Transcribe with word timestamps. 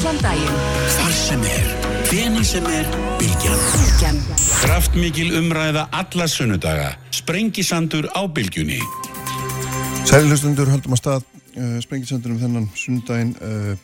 Allan 0.00 0.16
daginn. 0.24 0.60
Þar 0.94 1.10
sem 1.12 1.42
er, 1.44 1.66
hveni 2.08 2.40
sem 2.48 2.64
er, 2.72 2.86
bylgjan. 3.20 3.58
Bylgjan. 3.74 4.20
Kraftmikil 4.62 5.34
umræða 5.36 5.82
alla 5.92 6.24
sunnudaga. 6.24 6.86
Sprengisandur 7.12 8.06
á 8.16 8.24
bylgjunni. 8.24 8.78
Sælilustundur 10.08 10.70
höldum 10.72 10.96
að 10.96 11.00
stað 11.02 11.26
uh, 11.26 11.74
sprengisandunum 11.84 12.38
þennan 12.40 12.70
sunnudaginn 12.80 13.34
uh, 13.44 13.74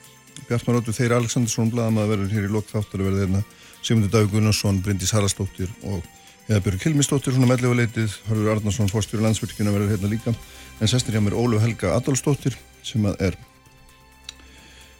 Bjartmar 0.48 0.78
Óttur, 0.80 0.96
Þeir 0.96 1.18
Aleksandarsson 1.18 1.68
blaðamaður 1.74 2.14
verður 2.14 2.32
hér 2.32 2.46
í 2.48 2.52
lok 2.54 2.70
þáttur 2.70 3.02
að 3.02 3.10
verða 3.10 3.20
þeirna 3.26 3.42
Sigmundur 3.82 4.14
Davík 4.14 4.32
Gunnarsson, 4.32 4.78
Bryndís 4.86 5.12
Haraldsdóttir 5.12 5.74
og 5.82 6.00
Eðabjörg 6.46 6.80
Kilmisdóttir, 6.86 7.36
svona 7.36 7.50
mellifu 7.50 7.76
leitið 7.76 8.16
Hörður 8.30 8.54
Arnarsson, 8.54 8.88
fórstjóri 8.88 9.26
landsvirkjuna 9.26 9.76
verður 9.76 9.92
hérna 9.92 10.14
líka 10.14 10.32
en 10.32 10.88
sestir 10.88 11.12
hjá 11.12 11.20
mér 11.20 11.36
Ólu 11.36 11.60
Helga 11.60 11.92
Adolfsdóttir 11.98 12.56
sem 12.86 13.04
að 13.04 13.20
er 13.28 13.38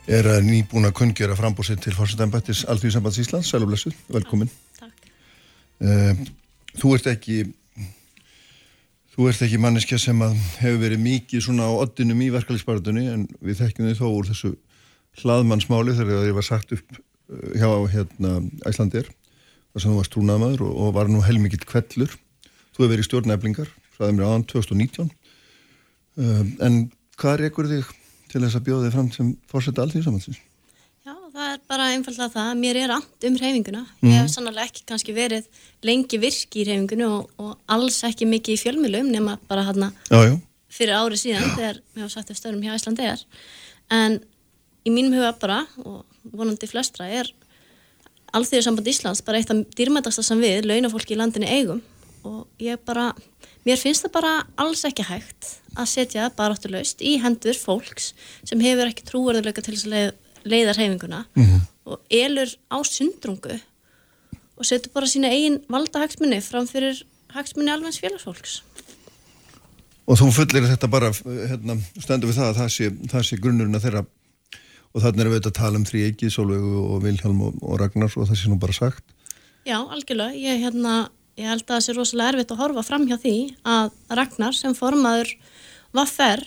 er 0.07 0.27
að 0.31 0.45
nýbúna 0.47 0.93
kungjara 0.95 1.37
frambúsið 1.39 1.81
til 1.83 1.95
fórstæðanbættis 1.97 2.65
Alþjóðsambands 2.71 3.19
Íslands, 3.23 3.51
sælublessu, 3.51 3.91
velkomin 4.13 4.51
Takk. 4.79 5.09
uh, 5.83 6.21
Þú 6.79 6.93
ert 6.95 7.09
ekki 7.11 7.41
Þú 9.17 9.31
ert 9.31 9.43
ekki 9.47 9.59
manneskja 9.59 9.99
sem 9.99 10.19
að 10.23 10.37
hefur 10.61 10.83
verið 10.85 11.03
mikið 11.03 11.45
svona 11.47 11.67
á 11.67 11.73
oddinum 11.73 12.21
í 12.21 12.29
verkefliðsbaratunni 12.35 13.07
en 13.09 13.27
við 13.41 13.63
þekkjum 13.63 13.89
þið 13.89 14.01
þó 14.03 14.07
úr 14.11 14.31
þessu 14.31 14.53
hlaðmannsmáli 15.23 15.95
þegar 15.97 16.21
það 16.21 16.35
var 16.37 16.49
sagt 16.51 16.75
upp 16.77 16.99
uh, 16.99 17.53
hjá 17.57 17.71
hérna 17.97 18.35
Æslandir 18.69 19.09
þar 19.11 19.83
sem 19.83 19.91
þú 19.91 19.99
varst 19.99 20.15
trúnaðmaður 20.15 20.67
og, 20.69 20.75
og 20.85 20.95
var 20.97 21.11
nú 21.11 21.25
heilmikill 21.25 21.65
kvellur. 21.65 22.13
Þú 22.77 22.85
hefur 22.85 22.93
verið 22.93 23.09
stjórnæflingar, 23.09 23.73
fræðið 23.97 24.19
mér 24.19 24.29
aðan 24.29 24.45
2019 24.53 25.09
um, 25.09 26.53
en 26.69 26.83
hvað 27.17 27.39
er 27.39 27.49
ekkur 27.49 27.73
þig 27.73 27.95
til 28.33 28.43
þess 28.43 28.59
að 28.59 28.67
bjóða 28.69 28.87
þig 28.87 28.95
fram 28.97 29.09
sem 29.15 29.33
fórsetta 29.51 29.85
allþjóðsamansins? 29.85 30.39
Já, 31.07 31.15
það 31.15 31.51
er 31.53 31.61
bara 31.71 31.89
einfallega 31.95 32.33
það 32.35 32.51
að 32.51 32.61
mér 32.63 32.81
er 32.81 32.95
and 32.97 33.27
um 33.29 33.39
reyfinguna. 33.39 33.83
Ég 34.03 34.17
hef 34.19 34.31
sannlega 34.33 34.67
ekki 34.67 34.85
kannski 34.89 35.15
verið 35.15 35.47
lengi 35.87 36.19
virki 36.23 36.63
í 36.63 36.67
reyfingunni 36.67 37.07
og, 37.07 37.31
og 37.39 37.55
alls 37.71 38.01
ekki 38.09 38.27
mikið 38.27 38.57
í 38.57 38.63
fjölmjölum 38.65 39.11
nema 39.15 39.39
bara 39.47 39.67
hérna 39.69 39.93
Já, 40.11 40.19
já. 40.27 40.35
fyrir 40.69 40.99
árið 40.99 41.23
síðan 41.23 41.53
þegar 41.55 41.81
mér 41.95 42.07
hafa 42.07 42.15
sagt 42.17 42.31
eftir 42.35 42.43
stöðum 42.43 42.65
hjá 42.67 42.75
Íslandegar. 42.75 43.23
En 43.95 44.19
í 44.87 44.91
mínum 44.95 45.15
huga 45.19 45.33
bara, 45.39 45.61
og 45.85 46.03
vonandi 46.35 46.67
flestra, 46.71 47.07
er 47.07 47.31
Alþjóðsamband 48.37 48.89
Íslands 48.91 49.23
bara 49.25 49.39
eitt 49.39 49.51
af 49.55 49.63
dýrmætasta 49.79 50.25
sem 50.27 50.41
við, 50.43 50.67
launafólki 50.67 51.15
í 51.15 51.21
landinni 51.21 51.47
eigum 51.47 51.79
og 52.27 52.43
ég 52.59 52.81
bara, 52.85 53.13
mér 53.67 53.81
finnst 53.81 54.07
það 54.07 54.15
bara 54.17 54.35
alls 54.63 54.85
ekki 54.89 55.07
hægt 55.07 55.57
að 55.77 55.91
setja 55.93 56.29
baráttulaust 56.37 57.03
í 57.05 57.17
hendur 57.23 57.59
fólks 57.59 58.13
sem 58.47 58.63
hefur 58.63 58.91
ekki 58.91 59.07
trúverðuleika 59.09 59.65
til 59.65 59.75
þess 59.75 59.89
að 59.89 59.95
leið, 59.95 60.13
leiða 60.47 60.77
reyfinguna 60.77 61.25
og 61.87 62.01
elur 62.11 62.53
á 62.71 62.79
sundrungu 62.87 63.59
og 64.57 64.65
setur 64.65 64.95
bara 64.95 65.11
sína 65.11 65.33
eigin 65.35 65.61
valda 65.69 66.03
hagsmunni 66.05 66.41
fram 66.45 66.69
fyrir 66.71 67.03
hagsmunni 67.35 67.73
alveg 67.73 67.99
félagsfólks. 68.01 68.63
Og 70.07 70.19
þú 70.21 70.31
fullir 70.33 70.69
þetta 70.71 70.89
bara, 70.89 71.11
hérna, 71.51 71.77
stendur 71.99 72.31
við 72.31 72.39
það 72.39 72.53
að 72.53 72.61
það 72.61 72.71
sé, 72.77 72.91
það 73.11 73.27
sé 73.27 73.39
grunnurinn 73.43 73.77
að 73.77 73.89
þeirra 73.89 74.03
og 74.97 75.03
þannig 75.03 75.23
erum 75.25 75.35
við 75.35 75.41
þetta 75.41 75.53
að 75.53 75.59
tala 75.59 75.81
um 75.81 75.87
þrý 75.89 76.03
ekki, 76.13 76.31
Sólvegu 76.33 76.83
og 76.85 77.01
Vilhelm 77.05 77.43
og, 77.45 77.57
og 77.61 77.81
Ragnar 77.83 78.15
og 78.15 78.31
það 78.31 78.39
sé 78.41 78.53
nú 78.53 78.59
bara 78.63 78.77
sagt. 78.77 79.03
Já, 79.67 79.81
algjörlega. 79.83 80.39
Ég, 80.39 80.63
hérna, 80.63 80.95
ég 81.37 81.49
held 81.51 81.65
að 81.67 81.73
það 81.75 81.83
sé 81.87 81.95
rosalega 81.97 82.33
erfitt 82.35 82.55
að 82.55 82.61
horfa 82.63 82.85
fram 82.87 83.05
hjá 83.09 83.17
því 83.23 83.35
að 83.69 83.91
Ragnar 84.21 84.57
sem 84.57 84.75
formaður 84.79 85.35
Vaffer 85.97 86.43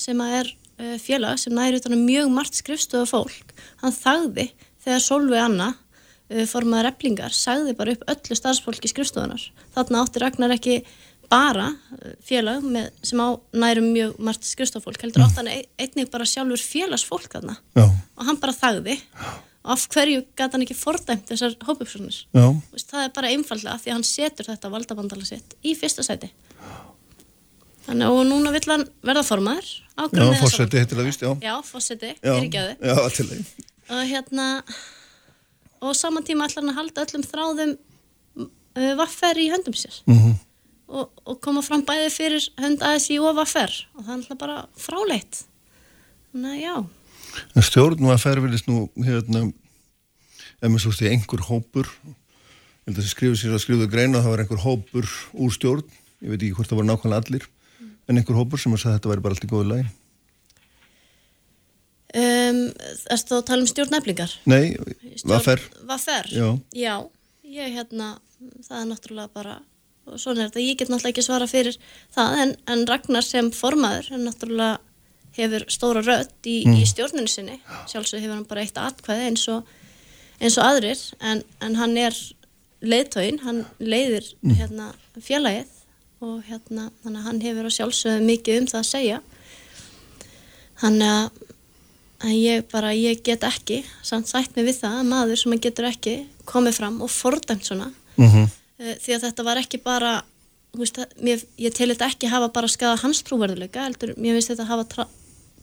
sem 0.00 0.20
að 0.24 0.34
er 0.40 0.50
uh, 0.50 0.98
félag 1.02 1.38
sem 1.42 1.54
næri 1.54 1.78
utan 1.80 1.96
um 1.96 2.04
mjög 2.08 2.30
margt 2.34 2.58
skrifstöðu 2.58 3.06
fólk, 3.10 3.54
hann 3.82 3.94
þagði 3.94 4.48
þegar 4.84 5.02
Solveig 5.04 5.42
Anna 5.44 5.70
uh, 5.74 6.44
formaður 6.50 6.90
eblingar, 6.92 7.34
sagði 7.36 7.74
bara 7.78 7.94
upp 7.96 8.04
öllu 8.14 8.38
starfsfólki 8.38 8.90
skrifstöðunar. 8.92 9.44
Þarna 9.76 10.02
átti 10.04 10.22
Ragnar 10.24 10.54
ekki 10.56 10.78
bara 11.32 11.70
uh, 11.72 12.10
félag 12.26 12.64
með, 12.68 12.90
sem 13.06 13.20
á 13.22 13.28
nærum 13.56 13.86
mjög 13.94 14.18
margt 14.24 14.44
skrifstofólk, 14.48 15.00
heldur 15.04 15.24
átti 15.24 15.40
hann 15.40 15.52
ein- 15.52 15.70
einnig 15.80 16.10
bara 16.12 16.26
sjálfur 16.28 16.60
félagsfólk 16.60 17.30
þarna. 17.32 17.56
Já, 17.78 17.86
og 17.88 18.28
hann 18.28 18.40
bara 18.42 18.56
þagði. 18.56 18.98
Og 19.24 19.53
af 19.64 19.84
hverju 19.92 20.24
gæti 20.36 20.56
hann 20.56 20.64
ekki 20.66 20.76
fordæmt 20.76 21.30
þessar 21.30 21.54
hópupsóknir 21.64 22.18
já, 22.36 22.46
það 22.84 23.06
er 23.06 23.12
bara 23.16 23.30
einfallega 23.32 23.78
því 23.80 23.92
að 23.92 23.96
hann 23.96 24.08
setur 24.08 24.50
þetta 24.50 24.72
valdabandala 24.72 25.28
sitt 25.28 25.56
í 25.64 25.72
fyrsta 25.78 26.04
sæti. 26.04 26.30
Þannig 27.84 28.16
og 28.16 28.22
núna 28.28 28.52
vill 28.52 28.64
hann 28.70 28.86
verða 29.04 29.24
formaður. 29.28 29.70
Á 29.96 30.08
já, 30.08 30.24
fórseti 30.40 30.80
hittir 30.80 31.00
það 31.00 31.08
víst, 31.08 31.24
já. 31.24 31.32
já, 31.44 31.54
fórseti, 31.68 32.12
þeim. 33.32 33.44
og 33.92 34.06
hérna 34.08 34.46
og 35.84 35.92
á 35.92 35.94
sama 35.96 36.24
tíma 36.24 36.48
ætlar 36.48 36.64
hann 36.64 36.72
að 36.72 36.80
halda 36.80 37.04
öllum 37.04 37.26
þráðum 37.28 37.74
uh, 37.76 38.92
vaffer 39.00 39.40
í 39.40 39.50
höndum 39.52 39.76
sér. 39.76 40.00
Mm 40.08 40.34
og, 40.94 41.10
og 41.24 41.40
koma 41.44 41.62
fram 41.64 41.84
bæði 41.86 42.10
fyrir 42.12 42.44
hönd 42.60 42.84
ASI 42.84 43.18
og 43.22 43.38
vaffer 43.38 43.72
og 43.94 44.04
það 44.04 44.10
er 44.10 44.18
alltaf 44.18 44.40
bara 44.40 44.58
fráleitt. 44.78 45.44
Þannig 46.32 46.52
að 46.52 46.62
já 46.64 46.74
En 47.54 47.64
stjórnum 47.66 48.12
að 48.12 48.22
ferðvilist 48.24 48.68
nú, 48.70 48.86
hérna, 49.04 49.46
ef 50.60 50.68
maður 50.68 50.84
svo 50.86 50.94
stið 50.94 51.10
einhver 51.14 51.42
hópur, 51.48 51.90
ég 52.04 52.86
held 52.86 52.96
að 52.96 53.02
það 53.02 53.10
skrifur 53.10 53.40
sér 53.40 53.56
að 53.56 53.62
skrifuðu 53.64 53.90
greina 53.92 54.20
að 54.20 54.26
það 54.26 54.34
var 54.34 54.44
einhver 54.44 54.62
hópur 54.64 55.10
úr 55.32 55.52
stjórn, 55.54 55.98
ég 56.24 56.32
veit 56.32 56.40
ekki 56.40 56.54
hvort 56.58 56.70
það 56.70 56.80
var 56.80 56.88
nákvæmlega 56.90 57.24
allir, 57.24 57.46
en 58.08 58.20
einhver 58.20 58.38
hópur 58.38 58.62
sem 58.62 58.76
að 58.76 58.86
þetta 58.86 59.12
væri 59.12 59.24
bara 59.24 59.36
allt 59.36 59.46
í 59.46 59.50
góðu 59.50 59.68
lagi. 59.72 59.86
um, 62.14 62.62
Erstu 63.10 63.34
þá 63.34 63.38
að 63.40 63.46
tala 63.50 63.64
um 63.64 63.70
stjórnæflingar? 63.72 64.38
Nei, 64.50 64.64
hvað 65.24 65.46
fer? 65.48 65.68
Vaffer? 65.88 66.30
Já. 66.30 66.48
Já, 66.76 66.94
ég 67.48 67.78
hérna, 67.78 68.14
það 68.68 68.80
er 68.80 68.90
náttúrulega 68.92 69.34
bara, 69.34 69.58
og 70.06 70.20
svona 70.20 70.44
er 70.44 70.52
þetta, 70.52 70.64
ég 70.64 70.80
get 70.80 70.92
náttúrulega 70.92 71.16
ekki 71.16 71.26
svara 71.26 71.48
fyrir 71.50 71.78
það, 72.14 72.40
en, 72.44 72.58
en 72.70 72.88
Ragnar 72.90 73.26
sem 73.26 73.50
formaður, 73.54 74.12
hann 74.14 74.28
náttúrulega 74.28 74.83
hefur 75.36 75.64
stóra 75.72 76.02
rödd 76.04 76.48
í, 76.48 76.62
í 76.62 76.84
stjórninu 76.86 77.30
sinni, 77.30 77.58
sjálfsög 77.90 78.22
hefur 78.22 78.36
hann 78.36 78.48
bara 78.48 78.64
eitt 78.64 78.78
atkvæði 78.78 79.28
eins 79.30 79.46
og, 79.52 79.70
eins 80.40 80.58
og 80.58 80.66
aðrir, 80.68 81.00
en, 81.20 81.42
en 81.64 81.78
hann 81.80 81.96
er 82.00 82.18
leiðtóin, 82.84 83.40
hann 83.44 83.64
leiðir 83.80 84.26
hérna 84.44 84.92
félagið 85.18 85.70
og 86.24 86.42
hérna, 86.48 86.88
hann 87.04 87.40
hefur 87.42 87.68
að 87.68 87.76
sjálfsögðu 87.78 88.28
mikið 88.28 88.60
um 88.60 88.68
það 88.70 88.80
að 88.80 88.90
segja. 88.90 89.22
Þannig 90.80 91.42
að 92.24 92.36
ég 92.38 92.68
bara, 92.72 92.92
ég 92.96 93.22
get 93.24 93.44
ekki 93.46 93.82
samt 94.06 94.30
sætt 94.30 94.54
mig 94.56 94.68
við 94.70 94.80
það 94.82 95.00
að 95.00 95.10
maður 95.10 95.40
sem 95.40 95.56
að 95.56 95.64
getur 95.66 95.88
ekki 95.90 96.14
komið 96.48 96.78
fram 96.78 97.00
og 97.04 97.12
fordæmt 97.12 97.66
svona. 97.66 97.90
Mm 98.16 98.30
-hmm. 98.30 98.46
því 99.02 99.14
að 99.14 99.24
þetta 99.26 99.44
var 99.44 99.60
ekki 99.60 99.82
bara 99.82 100.22
veist, 100.78 100.98
mér, 101.22 101.42
ég 101.60 101.74
tel 101.74 101.90
þetta 101.92 102.08
ekki 102.10 102.30
hafa 102.30 102.48
bara 102.54 102.70
skada 102.70 102.96
hans 103.02 103.22
trúverðuleika, 103.26 103.86
heldur 103.86 104.14
mér 104.16 104.38
finnst 104.38 104.52
þetta 104.54 104.68
hafa 104.70 104.84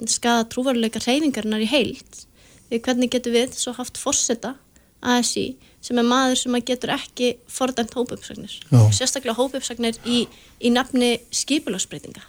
skada 0.10 0.48
trúverðuleika 0.50 1.02
reyfingarinnar 1.04 1.62
í 1.62 1.70
heild. 1.70 2.22
Því 2.70 2.80
hvernig 2.86 3.12
getur 3.14 3.36
við 3.36 3.56
svo 3.58 3.74
haft 3.78 4.00
forseta 4.00 4.56
ASI 5.02 5.58
sem 5.82 5.98
er 5.98 6.06
maður 6.06 6.38
sem 6.38 6.56
að 6.58 6.68
getur 6.72 6.94
ekki 6.94 7.32
fordæmt 7.50 7.94
hópuppsagnir? 7.98 8.54
Já. 8.70 8.82
sérstaklega 8.94 9.38
hópuppsagnir 9.38 9.98
í, 10.06 10.28
í 10.62 10.70
nafni 10.74 11.16
skipulagsbreytinga. 11.34 12.22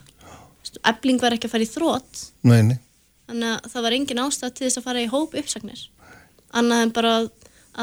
Ebling 0.88 1.20
var 1.20 1.34
ekki 1.36 1.50
að 1.50 1.52
fara 1.52 1.66
í 1.66 1.68
þrótt 1.68 2.20
Nei, 2.48 2.62
nei. 2.64 2.76
þannig 3.28 3.48
að 3.58 3.66
það 3.74 3.84
var 3.84 3.96
engin 3.98 4.20
ástæð 4.22 4.52
til 4.56 4.64
þess 4.64 4.78
að 4.80 4.86
fara 4.86 5.02
í 5.02 5.08
hóp 5.12 5.34
uppsagnir 5.36 5.82
annað 6.56 6.84
en 6.86 6.92
bara 6.96 7.10
að, 7.18 7.26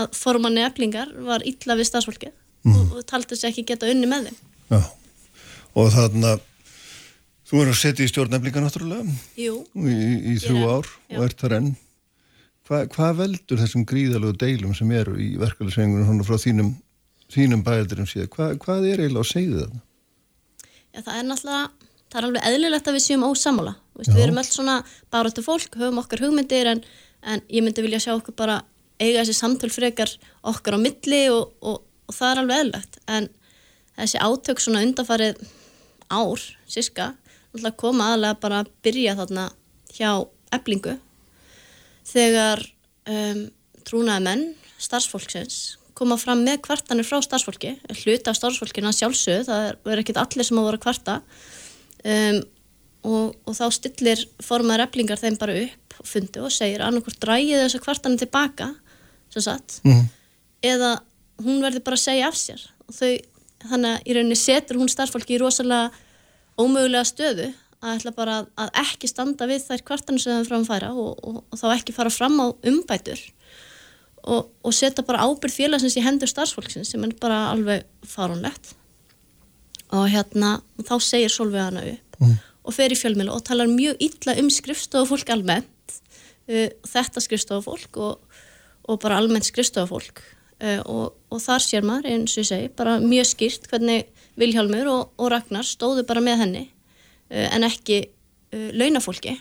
að 0.01 0.15
formanni 0.17 0.63
eflingar 0.65 1.11
var 1.27 1.45
illa 1.45 1.75
við 1.77 1.89
stafsfólkið 1.91 2.31
og, 2.73 2.95
og 2.97 3.03
taldi 3.09 3.37
sig 3.37 3.51
ekki 3.51 3.67
geta 3.69 3.89
unni 3.91 4.09
með 4.09 4.29
þeim. 4.29 4.39
Já. 4.73 4.81
Og 5.77 5.91
þarna, 5.93 6.33
þú 7.49 7.63
er 7.63 7.71
að 7.73 7.79
setja 7.81 8.05
í 8.05 8.11
stjórn 8.11 8.37
eflinga 8.37 8.63
náttúrulega? 8.63 9.17
Jú, 9.39 9.59
í, 9.75 9.97
í 10.33 10.37
þrjú 10.43 10.59
er, 10.61 10.69
ár 10.69 10.91
og 11.17 11.25
ert 11.25 11.43
þar 11.43 11.57
enn. 11.59 11.69
Hva, 12.69 12.83
hvað 12.93 13.21
veldur 13.23 13.61
þessum 13.63 13.85
gríðalegu 13.89 14.37
deilum 14.37 14.75
sem 14.77 14.89
eru 14.93 15.17
í 15.17 15.31
verkefælisvengunum 15.41 16.25
frá 16.27 16.37
þínum, 16.41 16.73
þínum 17.33 17.65
bæjaldurum 17.65 18.09
síðan? 18.09 18.33
Hva, 18.35 18.51
hvað 18.61 18.91
er 18.91 19.05
eiginlega 19.05 19.25
að 19.25 19.31
segja 19.31 19.63
það? 19.63 19.77
já, 20.93 21.01
það 21.03 21.15
er 21.15 21.29
náttúrulega 21.29 21.69
það 22.09 22.19
er 22.19 22.27
alveg 22.27 22.47
eðlilegt 22.49 22.89
að 22.89 22.97
við 22.97 23.05
séum 23.05 23.25
ósamála 23.27 23.75
við 23.99 24.21
erum 24.23 24.41
öll 24.41 24.47
svona 24.47 24.75
baráttu 25.13 25.43
fólk 25.45 25.77
höfum 25.77 26.01
okkar 26.01 26.23
hugmyndir 26.23 26.69
en, 26.71 26.83
en 27.21 27.43
ég 27.51 27.65
myndi 27.65 27.83
vilja 27.85 28.01
sjá 28.05 28.13
okkur 28.15 28.37
bara 28.39 28.61
eiga 28.99 29.21
þessi 29.21 29.37
samtöl 29.37 29.69
frekar 29.73 30.11
okkar 30.49 30.79
á 30.79 30.79
milli 30.81 31.21
og, 31.33 31.53
og, 31.61 31.83
og 32.09 32.15
það 32.15 32.31
er 32.31 32.41
alveg 32.41 32.61
eðlilegt. 32.63 32.99
En 33.07 33.29
þessi 33.99 34.21
átök 34.23 34.63
svona 34.63 34.81
undanfarið 34.87 35.43
ár, 36.09 36.45
sirka 36.67 37.11
náttúrulega 37.49 37.77
koma 37.81 38.11
aðlega 38.13 38.39
bara 38.43 38.59
að 38.63 38.71
byrja 38.85 39.15
þarna 39.19 39.45
hjá 39.95 40.09
eblingu 40.53 40.95
þegar 42.09 42.61
um, 43.09 43.43
trúnaði 43.87 44.25
menn 44.25 44.45
starfsfólksins 44.79 45.77
koma 45.99 46.15
fram 46.19 46.45
með 46.45 46.61
kvartanir 46.67 47.07
frá 47.07 47.19
starfsfólki 47.25 47.73
hluti 48.03 48.29
af 48.31 48.37
starfsfólkina 48.37 48.93
sjálfsögð 48.95 49.49
það 49.49 49.65
er, 49.67 49.79
er 49.91 50.01
ekkit 50.03 50.21
allir 50.21 50.47
sem 50.47 50.59
að 50.61 50.67
voru 50.69 50.79
að 50.79 50.85
kvarta 50.85 51.17
um, 52.05 52.39
og, 53.09 53.35
og 53.47 53.57
þá 53.57 53.65
stillir 53.75 54.23
formaður 54.43 54.85
eflingar 54.85 55.19
þeim 55.19 55.39
bara 55.41 55.57
upp 55.65 55.99
og 55.99 56.07
fundi 56.07 56.39
og 56.43 56.53
segir 56.55 56.83
annarkvort 56.85 57.19
drægið 57.23 57.65
þessu 57.65 57.81
kvartanum 57.83 58.19
tilbaka 58.21 58.71
sem 59.33 59.43
sagt 59.45 59.81
Mhm. 59.83 60.05
eða 60.65 60.93
hún 61.43 61.61
verður 61.63 61.83
bara 61.85 61.95
að 61.99 62.05
segja 62.05 62.27
af 62.27 62.35
sér 62.35 62.63
og 62.87 62.95
þau, 62.95 63.11
þannig 63.69 63.89
að 63.91 64.07
í 64.07 64.15
rauninni 64.15 64.39
setur 64.39 64.79
hún 64.79 64.91
starfsfólki 64.91 65.35
í 65.35 65.41
rosalega 65.41 65.91
ómögulega 66.59 67.07
stöðu 67.07 67.49
að 67.79 67.93
ætla 67.95 68.13
bara 68.15 68.39
að, 68.41 68.49
að 68.59 68.71
ekki 68.83 69.09
standa 69.09 69.47
við 69.47 69.63
þær 69.69 69.85
kvartanum 69.87 70.21
sem 70.21 70.35
það 70.35 70.49
framfæra 70.51 70.89
og, 70.93 71.11
og, 71.23 71.37
og 71.47 71.61
þá 71.61 71.67
ekki 71.77 71.95
fara 71.95 72.11
fram 72.11 72.35
á 72.43 72.47
umbætur 72.51 73.21
og, 74.27 74.49
og 74.63 74.75
setja 74.75 75.05
bara 75.07 75.23
ábyrð 75.23 75.55
félagsins 75.55 75.95
í 75.95 76.03
hendur 76.03 76.31
starfsfólksins 76.31 76.91
sem 76.91 77.05
er 77.07 77.15
bara 77.21 77.45
alveg 77.53 77.87
farunlegt 78.03 78.73
og 79.95 80.05
hérna 80.11 80.57
og 80.77 80.85
þá 80.85 80.95
segir 81.01 81.33
Solveig 81.33 81.69
hana 81.69 81.85
upp 81.87 82.19
og 82.69 82.75
fer 82.75 82.93
í 82.93 82.97
fjölmiðlu 82.99 83.33
og 83.33 83.45
talar 83.47 83.69
mjög 83.71 84.01
illa 84.03 84.35
um 84.41 84.49
skrifstofufólk 84.53 85.31
almennt 85.33 85.95
uh, 86.49 86.67
þetta 86.87 87.23
skrifstofufólk 87.23 87.99
og, 88.03 88.41
og 88.89 88.99
bara 89.01 89.19
almennt 89.21 89.47
skrifstofufólk. 89.47 90.21
Uh, 90.59 90.81
og, 90.83 91.05
og 91.31 91.41
þar 91.41 91.63
sér 91.63 91.87
maður 91.87 92.11
eins 92.11 92.35
og 92.35 92.43
ég 92.43 92.49
segi 92.51 92.71
bara 92.75 92.97
mjög 93.01 93.31
skýrt 93.31 93.69
hvernig 93.71 94.09
Vilhjálmur 94.39 94.87
og, 94.91 95.11
og 95.19 95.31
Ragnar 95.33 95.67
stóðu 95.67 96.05
bara 96.07 96.23
með 96.23 96.43
henni 96.45 96.63
uh, 96.69 97.47
en 97.53 97.67
ekki 97.67 98.01
uh, 98.07 98.69
launafólki 98.77 99.35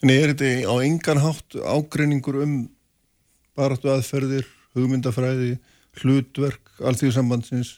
En 0.00 0.08
er 0.14 0.30
þetta 0.32 0.70
á 0.72 0.74
engan 0.80 1.20
hátt 1.20 1.58
ágreiningur 1.60 2.38
um 2.40 2.54
baráttu 3.58 3.90
aðferðir, 3.92 4.46
hugmyndafræði, 4.72 5.58
hlutverk, 6.00 6.70
alþjóðsambandsins? 6.80 7.74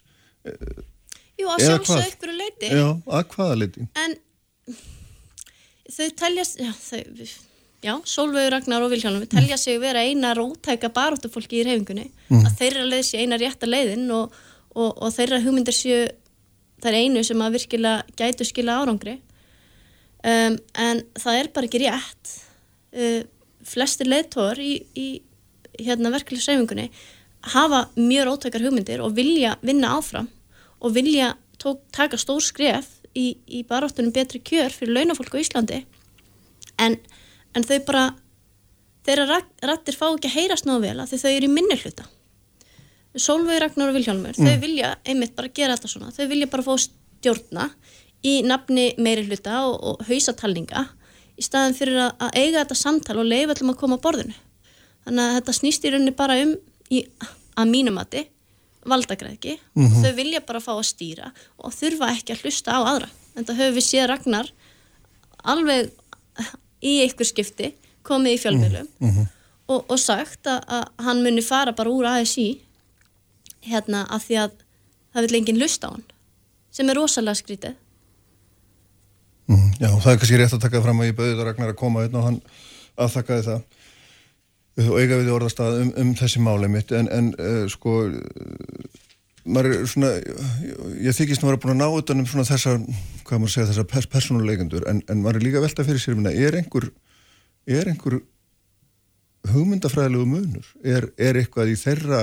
Jú, 1.41 1.49
á 1.51 1.57
Eða 1.57 1.65
sjálfsög 1.65 1.97
hvað? 1.97 2.11
ykkur 2.13 2.35
leiti 2.39 2.71
Já, 2.71 2.85
að 3.19 3.25
hvaða 3.35 3.57
leiti? 3.65 3.89
en 3.99 4.15
þau 5.93 6.07
teljast 6.23 6.63
já, 6.63 6.71
þau, 6.79 7.27
já 7.83 7.93
Solveig 8.15 8.49
Ragnar 8.55 8.87
og 8.87 8.93
Vilhjálmur 8.95 9.27
telja 9.33 9.59
sig 9.59 9.81
vera 9.83 10.05
eina 10.07 10.31
rótæka 10.39 10.93
baráttufólki 10.95 11.61
í 11.61 11.67
reyfingunni 11.67 12.07
að 12.39 12.55
þeirra 12.61 12.87
leið 12.87 13.05
sé 13.09 13.25
eina 13.25 13.41
rétta 13.41 13.67
leiðin 13.67 14.07
og, 14.15 14.37
og, 14.75 14.91
og 14.97 15.13
þeirra 15.15 15.43
hugmyndir 15.45 15.77
séu 15.77 16.07
þær 16.83 16.99
einu 16.99 17.23
sem 17.27 17.43
að 17.45 17.59
virkilega 17.59 18.17
gætu 18.19 18.47
skila 18.47 18.81
árangri. 18.83 19.19
Um, 20.23 20.59
en 20.79 21.03
það 21.19 21.39
er 21.39 21.51
bara 21.55 21.69
ekki 21.69 21.83
rétt. 21.83 22.33
Uh, 22.95 23.21
flestir 23.67 24.11
leiðtór 24.11 24.61
í, 24.63 24.73
í 24.99 25.09
hérna 25.79 26.13
verkefliðsreyfingunni 26.15 26.89
hafa 27.53 27.87
mjög 27.97 28.27
rótækar 28.29 28.63
hugmyndir 28.67 29.03
og 29.03 29.15
vilja 29.17 29.57
vinna 29.63 29.97
áfram 29.97 30.29
og 30.83 30.95
vilja 30.95 31.33
tók, 31.63 31.81
taka 31.95 32.19
stór 32.19 32.43
skref 32.43 32.89
í, 33.19 33.37
í 33.47 33.63
baráttunum 33.67 34.13
betri 34.15 34.43
kjör 34.43 34.75
fyrir 34.75 34.99
launafólk 34.99 35.35
á 35.35 35.43
Íslandi. 35.43 35.81
En, 36.83 36.99
en 37.55 37.67
þau 37.67 37.79
bara 37.87 38.05
þeirra 39.07 39.41
rattir 39.63 39.99
fá 39.99 40.09
ekki 40.11 40.31
að 40.31 40.37
heyrast 40.37 40.69
nógu 40.69 40.87
vel 40.87 41.07
því 41.07 41.23
þau 41.23 41.31
eru 41.33 41.49
í 41.49 41.55
minni 41.57 41.79
hluta 41.83 42.07
Sólveig 43.19 43.61
Ragnar 43.61 43.91
og 43.91 43.97
Vilhjálmur 43.99 44.39
þau 44.39 44.55
vilja 44.63 44.95
einmitt 45.05 45.35
bara 45.37 45.51
gera 45.53 45.77
þetta 45.77 45.91
svona. 45.93 46.13
Þau 46.15 46.27
vilja 46.31 46.49
bara 46.53 46.65
fá 46.65 46.73
stjórna 46.81 47.69
í 48.25 48.39
nafni 48.47 48.93
meiri 48.99 49.27
hluta 49.29 49.67
og, 49.69 49.77
og 49.83 50.05
hausatalninga 50.09 50.87
í 51.37 51.45
staðin 51.45 51.77
fyrir 51.77 51.99
að, 52.07 52.13
að 52.25 52.39
eiga 52.39 52.63
þetta 52.63 52.79
samtal 52.79 53.19
og 53.21 53.29
leifa 53.29 53.57
allum 53.57 53.73
að 53.75 53.81
koma 53.83 53.99
að 53.99 54.05
borðinu. 54.07 54.37
Þannig 55.05 55.25
að 55.25 55.37
þetta 55.39 55.57
snýst 55.59 55.85
í 55.85 55.93
rauninni 55.93 56.15
bara 56.17 56.39
um 56.45 56.55
í, 56.93 57.03
að 57.59 57.73
mínumati 57.73 58.25
valdagræðki 58.89 59.59
þau 60.03 60.13
vilja 60.17 60.41
bara 60.47 60.61
fá 60.61 60.73
að 60.75 60.89
stýra 60.89 61.33
og 61.59 61.73
þurfa 61.75 62.09
ekki 62.17 62.33
að 62.35 62.43
hlusta 62.47 62.73
á 62.75 62.81
aðra. 62.83 63.09
En 63.37 63.45
það 63.45 63.61
höfum 63.61 63.77
við 63.77 63.87
séð 63.87 64.09
Ragnar 64.11 64.49
alveg 65.43 65.91
í 66.83 67.03
einhver 67.05 67.27
skipti 67.29 67.75
komið 68.03 68.33
í 68.37 68.41
fjölmiðlum 68.43 68.89
og, 69.69 69.85
og 69.87 69.99
sagt 69.99 70.47
að, 70.51 70.61
að 70.67 70.85
hann 71.07 71.23
muni 71.23 71.43
fara 71.43 71.73
bara 71.73 71.91
úr 71.91 72.09
ASI 72.11 72.49
hérna 73.67 74.05
af 74.11 74.27
því 74.27 74.39
að 74.45 74.59
það 75.13 75.27
vil 75.27 75.39
enginn 75.39 75.61
hlusta 75.61 75.91
á 75.91 75.95
hann 75.95 76.05
sem 76.73 76.89
er 76.89 76.97
rosalega 76.97 77.37
skrítið. 77.37 77.77
Mm, 79.51 79.69
já, 79.77 79.89
það 79.91 80.13
er 80.13 80.19
kannski 80.23 80.41
rétt 80.41 80.57
að 80.57 80.65
taka 80.65 80.79
það 80.79 80.87
fram 80.87 81.03
að 81.03 81.09
ég 81.11 81.17
bauði 81.19 81.33
þetta 81.35 81.47
Ragnar 81.49 81.73
að 81.75 81.81
koma 81.83 82.05
einn 82.07 82.17
og 82.17 82.27
hann 82.29 82.39
afþakkaði 83.03 83.47
það. 83.49 83.63
Og 84.83 84.95
eiga 85.03 85.19
við 85.21 85.33
orðastað 85.35 85.81
um, 85.83 85.91
um 86.01 86.13
þessi 86.17 86.41
máli 86.41 86.71
mitt 86.73 86.95
en, 86.97 87.11
en 87.13 87.33
uh, 87.37 87.65
sko 87.69 87.97
maður 89.45 89.75
er 89.75 89.89
svona 89.91 90.13
ég, 90.17 91.13
þykist 91.17 91.43
að 91.43 91.51
vera 91.51 91.61
búin 91.61 91.75
að 91.75 91.83
ná 91.83 91.99
utan 91.99 92.23
um 92.23 92.29
svona 92.31 92.47
þessar 92.49 92.79
hvað 93.27 93.43
maður 93.43 93.55
segja 93.57 93.69
þessar 93.73 93.89
pers 93.91 94.09
persónuleikendur 94.13 94.87
en, 94.89 95.03
en 95.11 95.25
maður 95.25 95.41
er 95.41 95.47
líka 95.49 95.65
velta 95.65 95.85
fyrir 95.85 96.01
sér 96.01 96.17
minna, 96.17 96.33
er 96.33 96.57
einhver 96.61 96.89
er 97.67 97.91
einhver 97.91 98.21
hugmyndafræðilegu 99.51 100.29
munur? 100.31 100.69
Er, 100.87 101.09
er 101.19 101.39
eitthvað 101.41 101.73
í 101.73 101.79
þeirra 101.79 102.23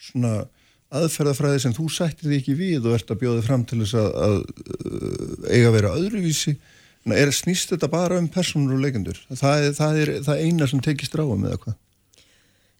svona 0.00 0.44
aðferðafræði 0.90 1.62
sem 1.64 1.74
þú 1.76 1.86
sættir 1.94 2.28
því 2.28 2.38
ekki 2.40 2.56
við 2.58 2.88
og 2.88 2.96
ert 2.96 3.12
að 3.12 3.20
bjóða 3.22 3.44
fram 3.46 3.64
til 3.68 3.80
þess 3.82 3.96
að, 4.00 4.10
að 4.26 4.36
uh, 4.40 5.48
eiga 5.50 5.68
að 5.70 5.76
vera 5.76 5.94
öðruvísi. 6.00 6.56
Er 7.16 7.30
snýst 7.32 7.70
þetta 7.72 7.88
bara 7.90 8.18
um 8.20 8.26
persónur 8.28 8.76
og 8.76 8.82
leikendur 8.84 9.16
það 9.30 9.70
það 9.78 10.00
er 10.02 10.10
það 10.26 10.42
eina 10.44 10.66
sem 10.68 10.82
tekist 10.84 11.14
ráum 11.16 11.46
eða 11.48 11.60
hvað? 11.62 11.78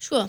Sko, 0.00 0.24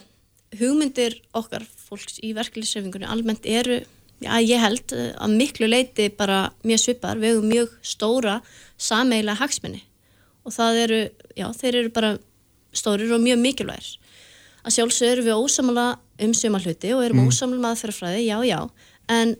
hugmyndir 0.59 1.17
okkar 1.37 1.65
fólks 1.89 2.21
í 2.23 2.31
verkefliðsreifingunni 2.37 3.09
almennt 3.09 3.47
eru, 3.47 3.81
já 4.23 4.33
ég 4.39 4.63
held 4.63 4.95
eh, 4.95 5.11
að 5.19 5.35
miklu 5.39 5.69
leiti 5.69 6.07
bara 6.15 6.53
mjög 6.67 6.83
svipar 6.85 7.19
við 7.19 7.35
hefum 7.35 7.51
mjög 7.51 7.75
stóra 7.83 8.37
sameila 8.79 9.35
hagsmenni 9.39 9.83
og 10.45 10.55
það 10.55 10.81
eru, 10.85 11.01
já 11.37 11.47
þeir 11.57 11.79
eru 11.81 11.93
bara 11.95 12.11
stórir 12.75 13.11
og 13.15 13.23
mjög 13.23 13.41
mikilvægir 13.43 13.91
að 14.61 14.75
sjálfsög 14.77 15.13
eru 15.13 15.27
við 15.27 15.39
ósamala 15.39 15.87
um 16.21 16.35
suma 16.37 16.61
hluti 16.61 16.91
og 16.95 17.05
erum 17.05 17.23
mm. 17.23 17.31
ósamala 17.31 17.63
með 17.63 17.73
aðferðafræði, 17.75 18.25
já 18.27 18.37
já 18.45 18.59
en 19.11 19.33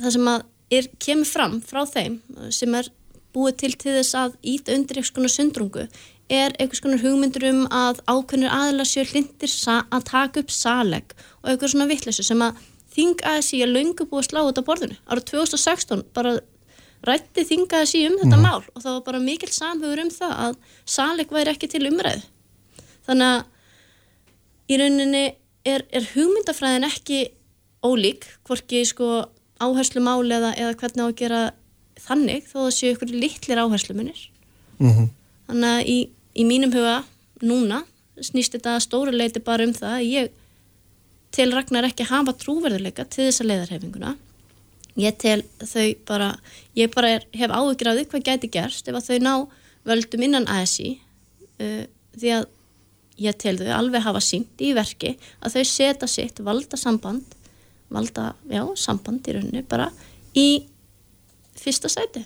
það 0.00 0.16
sem 0.16 0.30
að 0.32 0.46
er, 0.78 0.88
kemur 1.02 1.28
fram 1.28 1.60
frá 1.64 1.82
þeim 1.88 2.20
sem 2.54 2.78
er 2.78 2.88
búið 3.34 3.60
til 3.62 3.74
til 3.78 3.98
þess 3.98 4.16
að 4.18 4.40
íta 4.42 4.74
undir 4.74 4.98
einhvers 4.98 5.14
konar 5.14 5.34
sundrungu 5.34 5.86
er 6.30 6.54
einhvers 6.58 6.82
konar 6.82 7.02
hugmyndur 7.02 7.46
um 7.50 7.64
að 7.74 8.00
ákveðnir 8.06 8.54
aðla 8.54 8.86
séu 8.86 9.06
hlindir 9.10 9.52
að 9.80 10.06
taka 10.08 10.42
upp 10.44 10.52
saleg 10.54 11.14
og 11.42 11.52
einhver 11.52 11.72
svona 11.72 11.88
vitleysu 11.90 12.26
sem 12.26 12.42
að 12.46 12.60
þing 12.94 13.22
ASI 13.26 13.62
er 13.64 13.70
löngu 13.70 14.06
búið 14.06 14.24
að 14.24 14.28
slá 14.30 14.40
út 14.46 14.58
á 14.58 14.66
borðinu. 14.66 14.98
Ára 15.06 15.22
2016 15.22 16.04
bara 16.14 16.38
rætti 17.06 17.46
þing 17.48 17.70
ASI 17.80 18.04
um 18.08 18.18
þetta 18.20 18.40
mál 18.40 18.62
og 18.62 18.82
það 18.82 18.92
var 18.92 19.04
bara 19.06 19.22
mikill 19.24 19.52
samhugur 19.54 20.04
um 20.04 20.12
það 20.14 20.36
að 20.46 20.58
saleg 20.98 21.34
væri 21.34 21.54
ekki 21.54 21.70
til 21.70 21.86
umræðu. 21.90 22.22
Þannig 23.10 23.34
að 23.34 24.70
í 24.70 24.78
rauninni 24.78 25.24
er, 25.66 25.84
er 25.90 26.08
hugmyndafræðin 26.14 26.86
ekki 26.86 27.20
ólík, 27.82 28.26
hvorki 28.46 28.84
sko 28.86 29.26
áherslu 29.60 30.02
máli 30.04 30.36
eða, 30.36 30.52
eða 30.54 30.76
hvernig 30.78 31.02
á 31.02 31.08
að 31.08 31.16
gera 31.18 31.40
þannig 32.00 32.46
þó 32.48 32.58
það 32.62 32.74
séu 32.76 32.94
ykkur 32.94 33.14
litlir 33.14 33.62
áherslu 33.62 33.96
munir. 33.98 34.28
mm 34.78 35.08
Þannig 35.50 35.72
að 35.74 35.88
í, 35.90 35.96
í 36.38 36.44
mínum 36.46 36.70
huga 36.70 37.00
núna 37.42 37.80
snýst 38.22 38.54
þetta 38.54 38.76
stóru 38.84 39.10
leiti 39.10 39.40
bara 39.42 39.64
um 39.66 39.72
það 39.74 39.96
að 39.96 40.04
ég 40.06 40.28
tel 41.34 41.48
Ragnar 41.54 41.88
ekki 41.88 42.06
hafa 42.06 42.36
trúverðuleika 42.38 43.02
til 43.10 43.24
þessa 43.26 43.46
leiðarhefinguna. 43.48 44.12
Ég 45.00 45.16
tel 45.18 45.40
þau 45.58 45.88
bara, 46.06 46.28
ég 46.78 46.94
bara 46.94 47.16
er, 47.16 47.26
hef 47.34 47.50
áhyggjur 47.50 47.90
af 47.90 47.98
því 47.98 48.06
hvað 48.12 48.24
gæti 48.28 48.52
gerst 48.54 48.90
ef 48.90 48.98
að 48.98 49.08
þau 49.08 49.18
ná 49.26 49.34
völdum 49.90 50.24
innan 50.26 50.48
ASI 50.50 50.92
uh, 51.58 51.84
því 52.14 52.32
að 52.38 52.48
ég 53.20 53.38
tel 53.40 53.56
þau 53.60 53.70
alveg 53.76 54.04
hafa 54.06 54.22
sínt 54.24 54.62
í 54.64 54.72
verki 54.76 55.14
að 55.40 55.58
þau 55.58 55.64
setja 55.72 56.08
sitt 56.10 56.42
valda 56.44 56.78
samband, 56.80 57.36
valda, 57.92 58.32
já, 58.48 58.62
samband 58.78 59.26
í 59.28 59.36
rauninni 59.36 59.64
bara 59.68 59.90
í 60.36 60.64
fyrsta 61.60 61.90
sæti. 61.92 62.22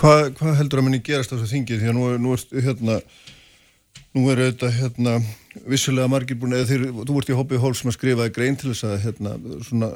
Hvað, 0.00 0.30
hvað 0.38 0.56
heldur 0.62 0.80
að 0.80 0.86
muni 0.86 1.02
gerast 1.04 1.34
á 1.34 1.36
þessu 1.36 1.50
þingi 1.50 1.80
því 1.80 1.90
að 1.90 1.98
nú, 1.98 2.06
er- 2.08 2.22
nú 2.22 2.32
er 2.32 2.64
hérna 2.64 3.00
nú 4.16 4.24
er 4.30 4.40
auðvitað 4.42 4.78
hérna 4.78 5.18
vissulega 5.70 6.10
margir 6.10 6.38
búin 6.38 6.56
eða 6.56 6.68
þeir, 6.70 6.86
þú 7.06 7.18
ert 7.20 7.30
í 7.30 7.36
hoppið 7.38 7.62
hól 7.62 7.74
sem 7.78 7.90
að 7.90 7.96
skrifaði 7.98 8.34
grein 8.34 8.58
til 8.58 8.72
þess 8.72 8.86
að 8.88 8.96
hérna 9.04 9.34
svona 9.66 9.90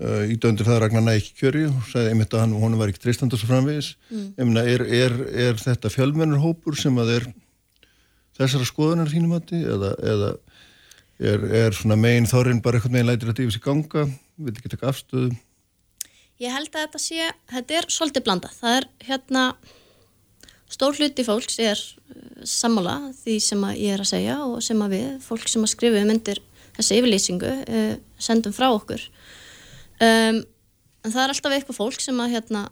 uh, 0.00 0.24
í 0.24 0.38
döndur 0.40 0.68
það 0.68 0.76
að 0.76 0.82
Ragnar 0.84 1.04
næ 1.04 1.12
ekki 1.18 1.36
kjöri 1.42 1.66
og 1.68 1.82
sagði 1.90 2.14
einmitt 2.14 2.36
að 2.36 2.44
hann, 2.44 2.56
hún 2.62 2.78
var 2.80 2.92
ekki 2.92 3.02
treystand 3.04 3.36
og 3.36 3.44
framvegis 3.44 3.92
mm. 4.08 4.56
er, 4.62 4.86
er, 5.02 5.16
er 5.48 5.60
þetta 5.60 5.92
fjölmennur 5.92 6.40
hópur 6.44 6.78
sem 6.80 6.96
að 7.00 7.14
er 7.18 7.28
þessara 8.40 8.70
skoðunar 8.70 9.12
þínum 9.12 9.36
átti 9.38 9.60
eða, 9.60 9.92
eða 10.14 10.32
er, 11.20 11.46
er 11.66 11.76
svona 11.76 11.98
megin 12.00 12.28
þorrin 12.30 12.64
bara 12.64 12.80
eitthvað 12.80 12.96
megin 12.96 13.12
lætir 13.12 13.32
að 13.32 13.44
yfir 13.44 13.56
sig 13.56 13.64
ganga 13.64 14.08
vil 14.40 14.56
ekki 14.56 14.72
taka 14.72 14.90
afstöðu 14.90 15.30
Ég 16.40 16.54
held 16.54 16.72
að 16.72 16.86
þetta 16.86 17.00
sé, 17.02 17.24
þetta 17.52 17.76
er 17.76 17.86
svolítið 17.92 18.24
blandað. 18.24 18.52
Það 18.56 18.76
er 18.78 18.84
hérna, 19.04 19.42
stór 20.72 20.96
hluti 20.96 21.24
fólks 21.26 21.58
er 21.60 21.76
uh, 21.76 22.46
sammála 22.48 22.94
því 23.18 23.34
sem 23.44 23.66
að 23.68 23.80
ég 23.82 23.96
er 23.96 24.04
að 24.04 24.08
segja 24.14 24.36
og 24.46 24.62
sem 24.64 24.80
að 24.80 24.94
við, 24.96 25.10
fólk 25.26 25.50
sem 25.52 25.66
að 25.66 25.72
skrifa 25.74 26.00
um 26.00 26.14
undir 26.14 26.40
þessi 26.78 26.96
yfirlýsingu, 26.96 27.50
uh, 27.60 27.92
sendum 28.16 28.56
frá 28.56 28.70
okkur. 28.70 29.04
Um, 30.00 30.40
en 31.04 31.12
það 31.12 31.22
er 31.26 31.34
alltaf 31.34 31.56
eitthvað 31.58 31.80
fólk 31.82 32.00
sem 32.00 32.24
að 32.24 32.38
hérna 32.38 32.64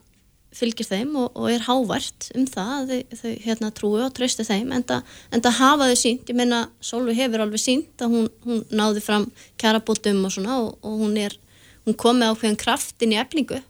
fylgir 0.59 0.89
þeim 0.89 1.15
og, 1.19 1.29
og 1.39 1.51
er 1.53 1.65
hávært 1.67 2.29
um 2.37 2.47
það 2.49 2.73
að 2.75 2.91
þau, 2.91 3.19
þau 3.21 3.33
hérna 3.45 3.71
trúi 3.75 4.01
og 4.05 4.15
trösti 4.17 4.47
þeim 4.47 4.73
en 4.75 4.87
það 4.89 5.59
hafa 5.61 5.89
þau 5.91 5.99
sínt, 6.01 6.31
ég 6.31 6.39
meina 6.39 6.65
Solvi 6.85 7.15
hefur 7.19 7.45
alveg 7.45 7.63
sínt 7.63 8.05
að 8.05 8.15
hún, 8.17 8.29
hún 8.47 8.65
náði 8.75 9.03
fram 9.05 9.29
kjarabótum 9.61 10.25
og 10.27 10.35
svona 10.35 10.59
og, 10.65 10.75
og 10.83 10.99
hún 11.05 11.17
er, 11.21 11.37
hún 11.87 11.99
komið 11.99 12.33
á 12.33 12.39
hverjum 12.41 12.61
kraftin 12.61 13.15
í 13.15 13.21
eflingu, 13.21 13.61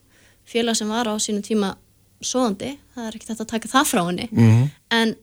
félag 0.49 0.79
sem 0.81 0.91
var 0.93 1.11
á 1.11 1.15
sínum 1.21 1.45
tíma 1.45 1.75
svoðandi, 2.25 2.75
það 2.97 3.09
er 3.09 3.19
ekki 3.19 3.31
þetta 3.31 3.45
að 3.45 3.53
taka 3.53 3.73
það 3.75 3.91
frá 3.93 4.03
henni 4.03 4.29
mm 4.31 4.45
-hmm. 4.45 4.69
en 4.99 5.17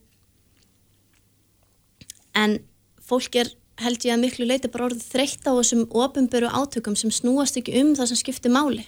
en 2.35 2.59
fólk 3.01 3.35
er 3.35 3.49
held 3.81 4.05
ég 4.05 4.13
að 4.13 4.21
miklu 4.21 4.45
leiti 4.47 4.71
bara 4.71 4.87
orðið 4.87 5.07
þreytt 5.11 5.47
á 5.47 5.51
þessum 5.51 5.87
ofinböru 5.91 6.47
átökum 6.47 6.95
sem 6.95 7.11
snúast 7.11 7.57
ekki 7.57 7.75
um 7.81 7.95
það 7.95 8.11
sem 8.11 8.21
skiptir 8.21 8.51
máli, 8.51 8.85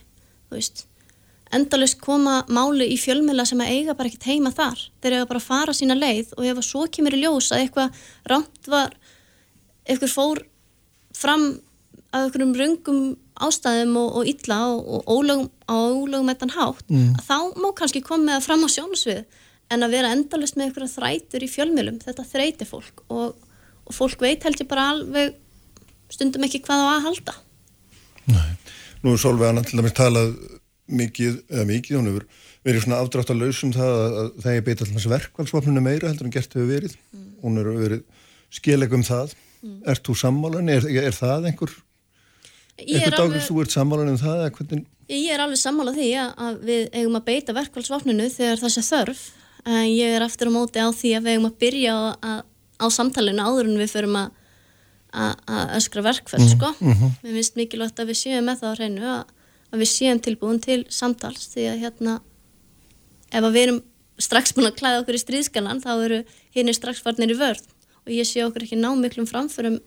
þú 0.48 0.60
veist 0.60 0.86
endalust 1.56 2.00
koma 2.04 2.42
máli 2.52 2.90
í 2.94 2.98
fjölmjöla 3.00 3.46
sem 3.48 3.62
að 3.64 3.74
eiga 3.76 3.96
bara 3.98 4.12
ekkert 4.12 4.28
heima 4.32 4.52
þar. 4.56 4.82
Þeir 5.02 5.16
eiga 5.18 5.30
bara 5.30 5.42
að 5.42 5.48
fara 5.48 5.76
sína 5.78 5.98
leið 5.98 6.34
og 6.38 6.44
ef 6.46 6.60
að 6.60 6.68
svo 6.68 6.88
kemur 6.92 7.16
í 7.16 7.22
ljós 7.24 7.52
að 7.52 7.64
eitthvað 7.64 8.02
ránt 8.32 8.72
var 8.72 8.98
eitthvað 9.88 10.14
fór 10.14 10.44
fram 11.18 11.48
að 12.16 12.28
einhverjum 12.28 12.54
rungum 12.58 13.02
ástæðum 13.48 13.98
og, 14.00 14.14
og 14.20 14.30
illa 14.32 14.60
og, 14.72 14.86
og 14.98 15.10
ólögum 15.12 15.50
á 15.70 15.76
ólögum 15.76 16.32
ettan 16.32 16.54
hátt 16.56 16.88
mm. 16.90 17.18
þá 17.28 17.38
má 17.60 17.68
kannski 17.78 18.02
koma 18.06 18.38
að 18.38 18.48
fram 18.48 18.64
á 18.66 18.70
sjónusvið 18.72 19.26
en 19.74 19.84
að 19.84 19.98
vera 19.98 20.14
endalust 20.16 20.58
með 20.58 20.70
einhverja 20.70 20.94
þrætur 20.96 21.44
í 21.44 21.50
fjölmjölum, 21.52 22.00
þetta 22.04 22.26
þreyti 22.28 22.68
fólk 22.68 23.04
og, 23.12 23.36
og 23.84 23.96
fólk 23.96 24.24
veit 24.24 24.46
held 24.48 24.64
ég 24.64 24.70
bara 24.70 24.88
alveg 24.94 25.36
stundum 26.14 26.46
ekki 26.48 26.64
hvað 26.64 26.84
á 26.84 26.90
að 26.94 27.06
halda. 27.10 27.36
Nei, 28.32 28.52
nú 29.04 29.14
er 29.16 29.22
Solveig 29.22 29.52
Anna 29.52 29.66
til 29.68 29.80
dæmis 29.80 29.96
talað 29.98 30.32
mikið, 30.88 31.42
eða 31.52 31.66
mikið, 31.68 31.98
hún 32.00 32.10
hefur 32.12 32.28
verið 32.68 32.84
svona 32.84 33.02
afdrátt 33.04 33.32
að 33.32 33.42
lausum 33.44 33.74
það 33.76 33.98
að 34.06 34.30
það 34.44 34.54
er 34.54 34.64
beita 34.66 34.86
alltaf 34.86 35.10
verkvælsvapninu 35.14 35.84
meira 35.84 36.12
heldur 36.12 36.28
en 36.28 36.36
gert 36.36 36.56
hefur 36.56 36.72
verið. 36.72 36.96
Mm. 37.14 37.28
Hún 37.44 37.60
hefur 37.62 37.82
verið 37.82 38.04
skilegum 38.58 39.06
það. 39.08 39.36
Mm. 39.62 39.78
Ert 39.94 40.06
þú 40.08 40.18
sammálan? 40.22 40.72
Er, 40.72 40.88
er 41.04 41.16
það 41.16 41.50
einhver 41.52 41.76
einhver 42.78 43.18
dagur 43.18 43.44
þú 43.44 43.62
ert 43.64 43.74
sammálan 43.74 44.14
um 44.14 44.20
það? 44.22 44.44
Hvernig... 44.58 44.86
Ég 45.08 45.32
er 45.34 45.44
alveg 45.44 45.62
sammálað 45.62 46.02
því 46.02 46.10
að 46.24 46.60
við 46.68 46.90
eigum 46.92 47.20
að 47.20 47.28
beita 47.30 47.56
verkvælsvapninu 47.58 48.28
þegar 48.34 48.62
það 48.64 48.74
sé 48.76 48.84
þörf. 48.88 49.24
Ég 49.88 50.18
er 50.18 50.24
aftur 50.24 50.52
á 50.52 50.56
móti 50.56 50.84
á 50.84 50.88
því 50.96 51.14
að 51.18 51.26
við 51.26 51.38
eigum 51.38 51.50
að 51.50 51.58
byrja 51.64 51.96
á, 51.96 52.02
að, 52.32 52.44
á 52.80 52.86
samtalenu 52.94 53.44
áður 53.48 53.72
en 53.72 53.82
við 53.82 53.96
förum 53.96 54.20
að 54.20 54.36
að 55.18 55.72
öskra 55.78 56.04
verkfæll, 56.04 56.44
mm. 56.44 56.50
sko. 56.52 56.74
-hmm. 56.78 57.12
Mér 57.24 57.36
finnst 57.38 57.56
mikilvægt 57.56 58.00
að 58.00 58.12
við 58.12 58.18
séum 58.20 58.46
með 58.46 58.60
það 58.62 58.70
á 58.70 58.78
hreinu 58.78 59.06
að 59.08 59.22
að 59.72 59.84
við 59.84 59.92
séum 59.92 60.22
tilbúin 60.24 60.60
til 60.64 60.84
samtals 60.94 61.50
því 61.54 61.70
að 61.72 61.82
hérna 61.86 62.18
ef 63.32 63.44
að 63.44 63.54
við 63.54 63.64
erum 63.66 63.82
strax 64.18 64.54
búin 64.56 64.70
að 64.70 64.80
klæða 64.80 65.02
okkur 65.04 65.18
í 65.18 65.22
stríðskalan 65.22 65.84
þá 65.84 65.92
eru 65.96 66.22
hinn 66.56 66.74
strax 66.74 67.04
farnir 67.06 67.34
í 67.34 67.38
vörð 67.38 67.66
og 68.08 68.14
ég 68.16 68.28
sé 68.28 68.44
okkur 68.46 68.66
ekki 68.66 68.80
ná 68.80 68.90
miklum 68.98 69.28
framförum 69.30 69.78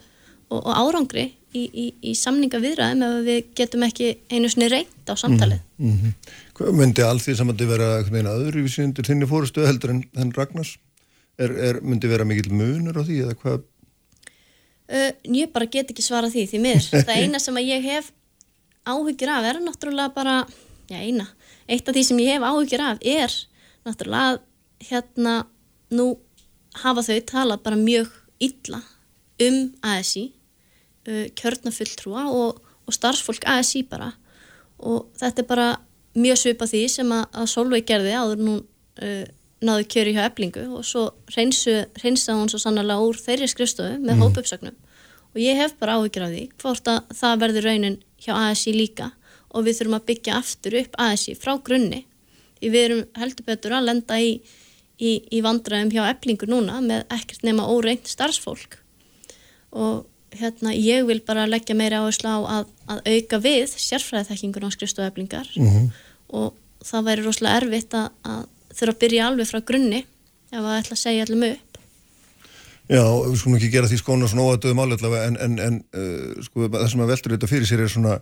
og, 0.50 0.60
og 0.60 0.70
árangri 0.74 1.30
í, 1.56 1.64
í, 1.64 1.86
í 2.10 2.14
samninga 2.18 2.60
viðræðum 2.62 3.02
ef 3.06 3.16
við 3.26 3.40
getum 3.58 3.86
ekki 3.86 4.12
einu 4.30 4.50
svoni 4.52 4.68
reynd 4.70 5.10
á 5.10 5.14
samtalið 5.18 5.64
mm 5.80 5.96
-hmm. 5.96 6.12
Hvað 6.60 6.76
myndi 6.76 7.02
allt 7.02 7.24
því 7.24 7.34
samandi 7.38 7.66
vera 7.66 7.90
öðru 8.04 8.62
við 8.66 8.74
síndir 8.74 9.06
þinni 9.06 9.26
fórustu 9.26 9.66
heldur 9.66 9.90
en, 9.90 10.04
en 10.14 10.32
Ragnars? 10.36 10.76
Er, 11.38 11.50
er, 11.50 11.80
myndi 11.80 12.08
vera 12.08 12.24
mikil 12.24 12.52
munur 12.52 13.00
á 13.00 13.02
því 13.02 13.22
eða 13.24 13.34
hvað? 13.34 13.62
Uh, 14.90 15.12
ég 15.24 15.52
bara 15.52 15.66
get 15.70 15.90
ekki 15.90 16.02
svara 16.02 16.28
því 16.28 16.44
því 16.50 16.58
mér. 16.60 16.82
Það 17.06 17.16
eina 17.16 17.38
sem 17.38 17.56
að 17.56 17.70
ég 17.70 17.82
hef 17.82 18.12
áhugir 18.92 19.30
af 19.32 19.46
er 19.48 19.60
náttúrulega 19.64 20.14
bara, 20.14 20.36
já 20.90 20.98
eina, 21.00 21.26
eitt 21.68 21.88
af 21.88 21.96
því 21.96 22.04
sem 22.06 22.22
ég 22.22 22.36
hef 22.36 22.46
áhugir 22.46 22.82
af 22.84 23.00
er 23.00 23.34
náttúrulega 23.86 24.40
hérna 24.90 25.34
nú 25.90 26.14
hafa 26.82 27.04
þau 27.06 27.20
talað 27.26 27.62
bara 27.64 27.80
mjög 27.80 28.10
illa 28.40 28.82
um 29.40 29.60
ASI, 29.82 30.30
uh, 31.08 31.26
kjörnafulltrúa 31.36 32.28
og, 32.30 32.60
og 32.86 32.94
starfsfólk 32.94 33.46
ASI 33.48 33.82
bara. 33.88 34.12
Og 34.80 35.10
þetta 35.20 35.42
er 35.42 35.48
bara 35.48 35.68
mjög 36.16 36.42
svipað 36.42 36.74
því 36.74 36.82
sem 36.92 37.12
að, 37.14 37.26
að 37.32 37.50
Solveig 37.52 37.86
gerði 37.88 38.16
áður 38.16 38.44
nú 38.44 38.56
uh, 38.60 39.24
náðu 39.60 39.86
kjöri 39.92 40.14
hjá 40.16 40.24
eblingu 40.26 40.62
og 40.72 40.84
svo 40.88 41.10
reynsa 41.36 42.36
hún 42.36 42.48
svo 42.50 42.60
sannlega 42.62 43.00
úr 43.04 43.18
þeirri 43.20 43.48
skrifstofu 43.50 43.98
með 43.98 44.14
mm. 44.14 44.22
hópupsögnum 44.24 44.76
og 45.30 45.40
ég 45.42 45.58
hef 45.60 45.74
bara 45.80 45.98
áhugir 45.98 46.24
af 46.24 46.32
því 46.32 46.44
hvort 46.62 46.88
að 46.90 47.12
það 47.18 47.42
verður 47.44 47.68
raunin 47.68 47.98
hjá 48.22 48.34
ASI 48.36 48.74
líka. 48.76 49.10
Og 49.50 49.66
við 49.66 49.80
þurfum 49.80 49.98
að 49.98 50.06
byggja 50.12 50.36
aftur 50.38 50.76
upp 50.82 50.94
ASI 51.02 51.34
frá 51.38 51.56
grunni. 51.64 52.04
Því 52.60 52.70
við 52.70 52.86
erum 52.86 53.02
heldur 53.18 53.46
betur 53.48 53.74
að 53.74 53.88
lenda 53.88 54.20
í, 54.20 54.36
í, 55.00 55.10
í 55.32 55.40
vandræðum 55.42 55.90
hjá 55.94 56.04
eblingur 56.10 56.50
núna 56.52 56.78
með 56.84 57.06
ekkert 57.16 57.42
nema 57.46 57.66
óreint 57.66 58.06
starfsfólk. 58.10 58.78
Og 59.70 60.04
hérna 60.36 60.74
ég 60.76 61.06
vil 61.08 61.20
bara 61.26 61.48
leggja 61.48 61.74
meira 61.74 62.02
áherslu 62.04 62.30
á 62.30 62.38
að, 62.60 62.70
að 62.90 63.00
auka 63.14 63.40
við 63.42 63.74
sérfræðiþekkingun 63.74 64.68
á 64.68 64.74
skrifstofu 64.74 65.08
eblingar 65.08 65.48
mm 65.56 65.66
-hmm. 65.66 65.88
og 66.38 66.54
það 66.84 67.06
væri 67.08 67.24
rosalega 67.26 67.56
erfitt 67.56 67.94
að, 67.94 68.08
að 68.22 68.42
þurfa 68.70 68.94
að 68.94 69.00
byrja 69.02 69.26
alveg 69.26 69.50
frá 69.50 69.60
grunni 69.60 70.00
ef 70.50 70.62
að 70.62 70.78
ætla 70.78 70.94
að 70.94 71.02
segja 71.04 71.24
allum 71.26 71.42
upp 71.50 71.69
Já, 72.90 73.04
við 73.06 73.38
skulum 73.38 73.56
ekki 73.60 73.70
gera 73.70 73.86
því 73.86 74.00
skóna 74.00 74.28
svona 74.30 74.48
óatöðum 74.50 74.80
álega 74.82 75.24
en, 75.28 75.36
en, 75.38 75.58
en 75.62 75.80
uh, 75.94 76.40
sko, 76.42 76.66
það 76.66 76.88
sem 76.90 77.02
að 77.04 77.12
veldur 77.12 77.34
þetta 77.36 77.50
fyrir 77.50 77.68
sér 77.68 77.84
er 77.84 77.92
svona 77.92 78.16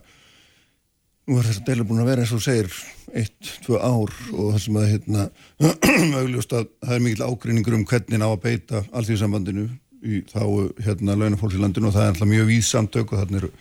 nú 1.29 1.37
er 1.37 1.47
þess 1.47 1.61
að 1.61 1.69
deila 1.69 1.85
búin 1.89 2.01
að 2.03 2.09
vera 2.09 2.23
eins 2.25 2.33
og 2.33 2.43
segir 2.43 2.69
eitt, 3.17 3.49
tvö 3.65 3.79
ár 3.81 4.13
og 4.33 4.51
það 4.53 4.61
sem 4.63 4.77
að 4.77 4.87
hérna, 4.91 5.25
augljóst 6.21 6.55
að 6.57 6.69
það 6.85 6.95
er 6.95 7.03
mikil 7.05 7.25
ágreiningur 7.25 7.77
um 7.79 7.85
hvernig 7.89 8.25
á 8.25 8.29
að 8.29 8.41
beita 8.45 8.81
allþjóðsambandinu 8.93 9.65
í 9.99 10.21
þá 10.29 10.41
hérna 10.85 11.17
launafólks 11.17 11.57
í 11.57 11.61
landinu 11.61 11.89
og 11.89 11.95
það 11.97 12.05
er 12.05 12.13
alltaf 12.13 12.29
mjög 12.29 12.49
vísamtök 12.49 13.13
og 13.13 13.21
þarna 13.23 13.41
eru 13.41 13.51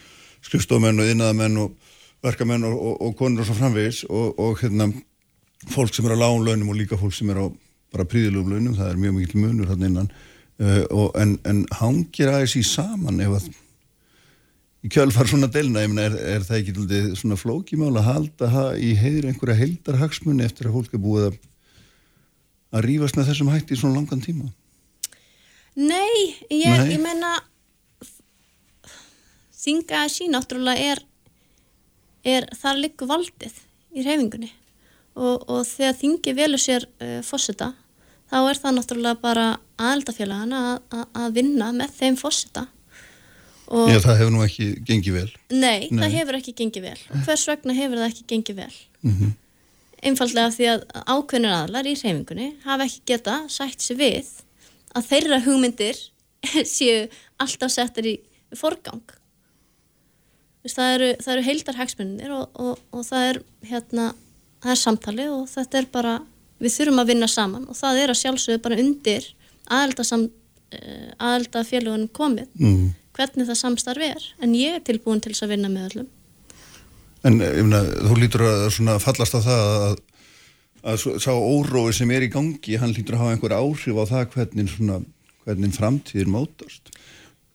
skrifstofmenn 0.49 1.03
og 1.03 1.13
innadamenn 1.13 1.61
og 1.65 1.95
verkamenn 2.25 2.69
og, 2.69 2.77
og, 2.77 2.95
og 3.09 3.17
konur 3.19 3.45
og 3.45 3.49
svo 3.49 3.57
framvegis 3.59 4.05
og, 4.09 4.39
og 4.39 4.61
hérna 4.63 4.91
fólk 5.73 5.97
sem 5.97 6.07
er 6.09 6.17
á 6.17 6.23
lágun 6.23 6.47
launum 6.47 6.73
og 6.73 6.79
líka 6.79 7.01
fólk 7.01 7.17
sem 7.17 7.33
er 7.33 7.41
á 7.43 7.47
bara 7.93 8.05
príðilugum 8.05 8.53
launum, 8.53 8.77
það 8.77 8.93
er 8.93 9.01
mjög 9.03 9.17
mikil 9.19 9.45
munur 9.47 9.73
þarna 9.73 9.89
innan 9.89 10.11
uh, 10.63 10.85
og, 10.91 11.09
en, 11.21 11.39
en 11.49 11.65
hangir 11.81 12.33
aðeins 12.33 12.57
í 12.59 12.65
saman 12.67 13.21
ef 13.25 13.39
að 13.41 13.51
í 14.87 14.91
kjölfar 14.95 15.27
svona 15.27 15.51
delna, 15.51 15.83
ég 15.83 15.91
menna, 15.91 16.07
er, 16.07 16.17
er 16.37 16.47
það 16.47 16.61
ekki 16.61 16.75
lítið 16.77 17.07
svona 17.19 17.39
flókimál 17.41 17.93
að 17.99 18.09
halda 18.13 18.51
það 18.55 18.69
í 18.87 18.91
heiður 19.01 19.31
einhverja 19.33 19.61
heildarhagsmunni 19.63 20.47
eftir 20.47 20.69
að 20.69 20.79
fólk 20.79 20.95
er 20.95 21.03
búið 21.03 21.31
að 21.31 21.39
að 22.75 22.85
rýfast 22.85 23.17
með 23.17 23.31
þessum 23.31 23.53
hætti 23.53 23.77
í 23.77 23.81
svona 23.81 23.99
langan 23.99 24.23
tíma? 24.25 24.51
Nei, 25.79 26.35
ég, 26.51 26.67
Nei. 26.67 26.93
ég 26.93 27.01
menna 27.01 27.37
þinga 29.59 30.05
að 30.05 30.15
sín 30.15 30.35
náttúrulega 30.35 30.95
er, 30.95 31.03
er 32.27 32.49
þar 32.59 32.81
likur 32.83 33.11
valdið 33.11 33.61
í 33.95 34.05
reyfingunni 34.05 34.51
og, 35.19 35.47
og 35.49 35.63
þegar 35.69 35.99
þingi 36.03 36.35
velur 36.37 36.63
sér 36.63 36.87
uh, 36.87 37.21
fósita 37.27 37.73
þá 38.29 38.39
er 38.41 38.61
það 38.63 38.75
náttúrulega 38.77 39.21
bara 39.23 39.47
aðeldafélagana 39.79 40.63
að 41.17 41.39
vinna 41.39 41.71
með 41.77 41.95
þeim 42.01 42.19
fósita 42.21 42.67
Já, 43.69 43.99
það 44.01 44.15
hefur 44.23 44.33
nú 44.33 44.45
ekki 44.47 44.67
gengið 44.89 45.19
vel 45.19 45.29
Nei, 45.53 45.89
Nei. 45.91 45.99
það 46.01 46.15
hefur 46.17 46.39
ekki 46.39 46.55
gengið 46.57 46.87
vel 46.89 47.23
Hvers 47.27 47.45
vegna 47.51 47.77
hefur 47.77 48.01
það 48.01 48.09
ekki 48.09 48.25
gengið 48.33 48.61
vel? 48.63 48.77
Mm 49.03 49.15
-hmm. 49.19 49.35
Einfallega 50.09 50.55
því 50.55 50.69
að 50.73 50.87
ákveðnir 51.05 51.57
aðlar 51.57 51.87
í 51.87 51.95
reyfingunni 51.99 52.49
hafa 52.65 52.87
ekki 52.87 53.03
geta 53.13 53.37
sætt 53.49 53.83
sér 53.83 53.99
við 54.01 54.31
að 54.97 55.09
þeirra 55.11 55.41
hugmyndir 55.45 56.01
séu 56.77 57.09
alltaf 57.37 57.71
settir 57.71 58.07
í 58.07 58.15
forgang 58.57 59.05
það 60.67 60.95
eru, 60.95 61.09
eru 61.33 61.43
heildar 61.43 61.79
hagsmunir 61.79 62.33
og, 62.35 62.49
og, 62.59 62.81
og 62.93 63.05
það 63.07 63.29
er 63.29 63.41
hérna, 63.71 64.09
það 64.63 64.75
er 64.75 64.81
samtali 64.81 65.29
og 65.33 65.47
þetta 65.51 65.79
er 65.79 65.89
bara 65.93 66.15
við 66.63 66.75
þurfum 66.75 67.03
að 67.03 67.11
vinna 67.13 67.29
saman 67.31 67.67
og 67.71 67.79
það 67.79 68.03
er 68.03 68.13
að 68.13 68.21
sjálfsögðu 68.23 68.63
bara 68.65 68.79
undir 68.83 69.27
aðelda 69.69 71.63
eh, 71.63 71.67
félagunum 71.69 72.09
komið 72.15 72.49
mm. 72.59 72.87
hvernig 73.17 73.49
það 73.49 73.61
samstarf 73.63 74.07
er. 74.09 74.29
En 74.43 74.55
ég 74.57 74.79
er 74.79 74.85
tilbúin 74.87 75.23
til 75.23 75.35
þess 75.35 75.47
að 75.47 75.55
vinna 75.55 75.73
með 75.73 75.91
öllum. 75.91 76.11
En 77.27 77.39
mena, 77.41 77.83
þú 77.83 78.21
lítur 78.21 78.47
að 78.47 79.03
fallast 79.03 79.35
á 79.35 79.41
það 79.43 79.65
að, 79.75 79.97
að 80.93 81.07
sá 81.25 81.33
órói 81.35 81.93
sem 81.97 82.11
er 82.15 82.29
í 82.29 82.33
gangi 82.33 82.79
hann 82.79 82.95
lítur 82.95 83.19
að 83.19 83.25
hafa 83.25 83.37
einhver 83.37 83.57
áhrif 83.59 83.99
á 83.99 84.05
það 84.13 84.29
hvernig, 84.37 84.71
svona, 84.75 85.01
hvernig 85.45 85.75
framtíðir 85.77 86.31
mótast. 86.31 86.95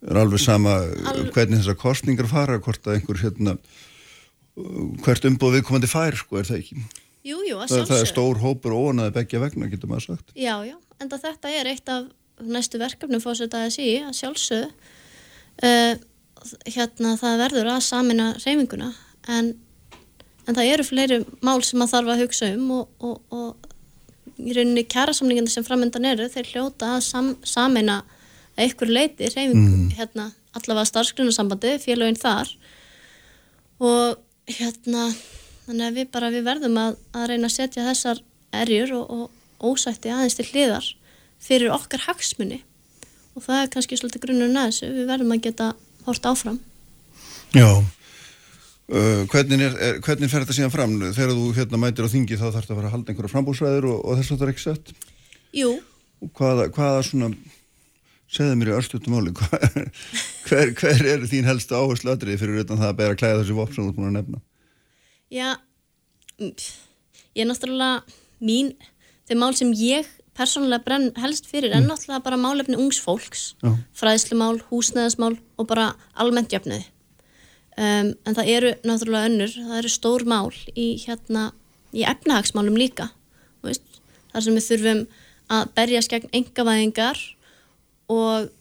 Er 0.04 0.20
alveg 0.20 0.44
sama 0.44 0.82
Al... 0.84 1.30
hvernig 1.32 1.62
þessar 1.62 1.80
kostningar 1.80 2.28
fara 2.28 2.60
hvort 2.60 2.84
að 2.88 3.00
einhver 3.00 3.22
hérna, 3.24 3.56
hvert 5.06 5.30
umbúð 5.30 5.58
viðkomandi 5.58 5.90
fær 5.90 6.20
sko 6.20 6.42
er 6.42 6.50
það 6.50 6.60
ekki 6.60 6.84
Jú, 7.24 7.40
jú, 7.48 7.58
að 7.58 7.72
sjálfsög. 7.72 7.92
Það 7.92 8.02
er 8.04 8.10
stór 8.12 8.42
hópur 8.44 8.76
og 8.76 8.90
ónaði 8.92 9.16
begja 9.16 9.40
vegna, 9.44 9.70
getur 9.72 9.92
maður 9.92 10.08
sagt. 10.10 10.34
Já, 10.36 10.56
já, 10.68 10.76
en 11.00 11.12
þetta 11.14 11.54
er 11.56 11.70
eitt 11.72 11.92
af 11.94 12.10
næstu 12.44 12.82
verkefnum 12.82 13.24
fórsetaði 13.24 13.70
að 13.70 13.76
sí, 13.78 13.90
að 14.04 14.18
sjálfsög 14.18 14.66
uh, 15.64 15.94
hérna 16.68 17.14
það 17.22 17.44
verður 17.46 17.70
að 17.76 17.86
samina 17.86 18.32
reyminguna, 18.44 18.90
en 19.32 19.54
en 20.48 20.58
það 20.58 20.72
eru 20.74 20.86
fleiri 20.88 21.20
mál 21.46 21.62
sem 21.66 21.84
að 21.84 21.94
þarf 21.94 22.14
að 22.14 22.24
hugsa 22.24 22.50
um 22.56 22.72
og, 22.78 23.04
og, 23.04 23.20
og 23.34 24.42
í 24.44 24.56
rauninni 24.56 24.84
kjærasamlingandi 24.90 25.54
sem 25.54 25.66
framöndan 25.66 26.08
eru 26.10 26.28
þeir 26.32 26.50
hljóta 26.52 26.96
að 26.98 27.06
sam, 27.06 27.30
sameina 27.48 28.02
að 28.58 28.72
ykkur 28.72 28.92
leiti 28.92 29.30
reyfing 29.32 29.94
hérna, 29.98 30.32
allavega 30.58 30.90
starfsgrunasambandi, 30.90 31.78
félaginn 31.84 32.20
þar 32.20 32.52
og 33.84 34.20
hérna 34.50 35.08
þannig 35.68 35.88
að 35.88 35.98
við 36.00 36.12
bara 36.14 36.30
við 36.34 36.46
verðum 36.48 36.78
að, 36.82 37.00
að 37.16 37.26
reyna 37.32 37.50
að 37.50 37.56
setja 37.56 37.88
þessar 37.88 38.22
erjur 38.64 38.94
og, 39.00 39.16
og 39.64 39.72
ósætti 39.74 40.12
aðeins 40.14 40.38
til 40.38 40.48
hliðar 40.52 40.90
fyrir 41.44 41.74
okkar 41.76 42.06
hagsmunni 42.08 42.62
og 43.34 43.46
það 43.46 43.62
er 43.64 43.72
kannski 43.74 43.98
svolítið 44.00 44.26
grunnur 44.28 44.52
að 44.54 44.70
þessu, 44.70 44.92
við 44.94 45.10
verðum 45.10 45.34
að 45.34 45.44
geta 45.48 45.70
hort 46.06 46.28
áfram. 46.30 46.60
Já. 47.56 47.70
Uh, 48.94 49.24
hvernig, 49.32 49.64
er, 49.64 49.76
er, 49.80 49.98
hvernig 50.04 50.30
fer 50.30 50.44
þetta 50.44 50.56
síðan 50.58 50.74
fram? 50.74 50.94
Þegar 51.16 51.34
þú 51.34 51.48
hérna 51.58 51.80
mætir 51.82 52.06
á 52.06 52.14
þingi 52.14 52.38
þá 52.38 52.46
þarf 52.50 52.60
þetta 52.60 52.76
að 52.76 52.80
fara 52.80 52.90
að 52.90 52.96
halda 52.98 53.14
einhverja 53.14 53.32
frambúsræður 53.32 53.90
og, 53.90 54.00
og 54.04 54.20
þess 54.20 54.28
að 54.28 54.36
þetta 54.36 54.46
er 54.46 54.54
ekki 54.54 54.66
sett? 54.68 54.94
Jú, 55.56 55.70
og 56.24 56.32
hvaða, 56.38 56.68
hvaða 56.76 57.04
svona 57.08 57.30
segðu 58.34 58.58
mér 58.60 58.72
í 58.72 58.76
örstutum 58.78 59.18
hva- 59.40 59.62
hver, 60.48 60.74
hver 60.78 61.06
er 61.14 61.26
þín 61.30 61.48
helstu 61.48 61.78
áherslu 61.78 62.14
atriði 62.14 62.42
fyrir 62.42 62.64
utan 62.64 62.82
það 62.82 62.92
að 62.92 63.00
bera 63.02 63.16
að 63.16 63.22
klæða 63.22 63.40
þessi 63.42 63.58
vopn 63.58 63.76
sem 63.76 63.84
þú 63.86 63.90
ert 63.92 64.00
búin 64.00 64.10
að 64.12 64.18
nefna 64.20 64.42
Já, 65.34 65.56
mm, 66.38 66.54
ég 67.34 67.42
er 67.42 67.48
náttúrulega 67.50 68.04
mín, 68.38 68.76
þeir 69.26 69.40
mál 69.42 69.56
sem 69.58 69.72
ég 69.74 70.06
persónulega 70.38 70.86
brenn 70.86 71.08
helst 71.18 71.48
fyrir 71.50 71.74
er 71.74 71.82
náttúrulega 71.82 72.22
bara 72.26 72.38
málefni 72.38 72.78
ungs 72.78 73.00
fólks, 73.02 73.56
Já. 73.64 73.72
fræðslumál, 73.98 74.62
húsnæðismál 74.70 75.40
og 75.58 75.68
bara 75.68 75.96
almennt 76.14 76.54
jöfnuði. 76.54 76.86
Um, 77.74 78.14
en 78.26 78.38
það 78.38 78.52
eru 78.54 78.74
náttúrulega 78.86 79.30
önnur, 79.32 79.56
það 79.58 79.78
eru 79.80 79.90
stór 79.90 80.26
mál 80.30 80.54
í 80.78 80.88
hérna, 81.02 81.48
í 81.94 82.06
efnahagsmálum 82.06 82.78
líka, 82.78 83.10
veist, 83.66 84.02
þar 84.34 84.46
sem 84.46 84.60
við 84.60 84.68
þurfum 84.68 85.02
að 85.50 85.74
berjast 85.80 86.14
gegn 86.14 86.30
engavæðingar 86.38 87.24
og 88.14 88.54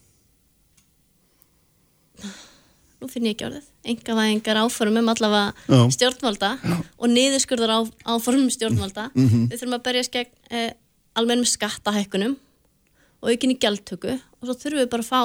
nú 3.03 3.13
finn 3.13 3.29
ég 3.29 3.37
ekki 3.37 3.51
orðið 3.51 3.72
engavæðingar 3.89 4.61
áformum 4.63 5.11
allavega 5.11 5.53
Já. 5.67 5.81
stjórnvalda 5.97 6.53
og 6.99 7.11
niðurskurðar 7.11 7.73
á, 7.75 7.79
áformum 8.15 8.51
stjórnvalda. 8.53 9.09
Við 9.15 9.57
þurfum 9.59 9.77
að 9.79 9.85
berjast 9.89 10.15
gegn 10.15 10.31
eh, 10.51 10.71
almennum 11.19 11.49
skattahækkunum 11.49 12.37
og 13.23 13.31
aukinni 13.31 13.59
gjaldtöku 13.59 14.15
og 14.15 14.47
svo 14.47 14.55
þurfum 14.55 14.83
við 14.85 14.93
bara 14.95 15.07
að 15.07 15.11
fá 15.11 15.23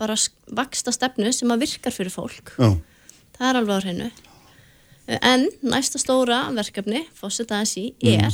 bara 0.00 0.16
vaksta 0.56 0.94
stefnu 0.94 1.32
sem 1.36 1.50
að 1.52 1.66
virkar 1.66 1.92
fyrir 1.92 2.14
fólk. 2.14 2.54
Já, 2.56 2.70
það 3.36 3.48
er 3.50 3.60
alveg 3.60 3.76
á 3.76 3.84
hreinu. 3.84 4.10
En 5.20 5.48
næsta 5.66 5.98
stóra 5.98 6.44
verkefni 6.54 7.04
fósita 7.18 7.60
þessi 7.60 7.90
er 8.06 8.30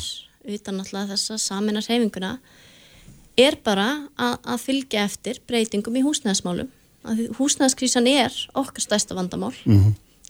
utan 0.47 0.81
alltaf 0.83 1.09
þessa 1.11 1.39
saminar 1.41 1.87
heiminguna 1.89 2.37
er 3.37 3.57
bara 3.65 4.09
að, 4.17 4.37
að 4.45 4.63
fylgja 4.63 5.05
eftir 5.09 5.41
breytingum 5.49 5.97
í 5.99 6.05
húsnæðismálum 6.05 6.71
húsnæðiskrísan 7.39 8.09
er 8.11 8.35
okkar 8.59 8.85
stærsta 8.85 9.17
vandamál. 9.17 9.55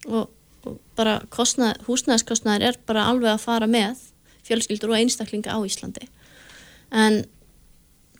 Og, 0.06 0.28
og 0.66 0.78
bara 0.98 1.20
kostnað, 1.32 1.80
húsnæðiskostnaðir 1.88 2.70
er 2.70 2.78
bara 2.86 3.06
alveg 3.10 3.32
að 3.34 3.44
fara 3.44 3.70
með 3.70 4.02
fjölskyldur 4.46 4.92
og 4.94 5.00
einstaklinga 5.00 5.56
á 5.56 5.58
Íslandi. 5.66 6.08
En 6.94 7.24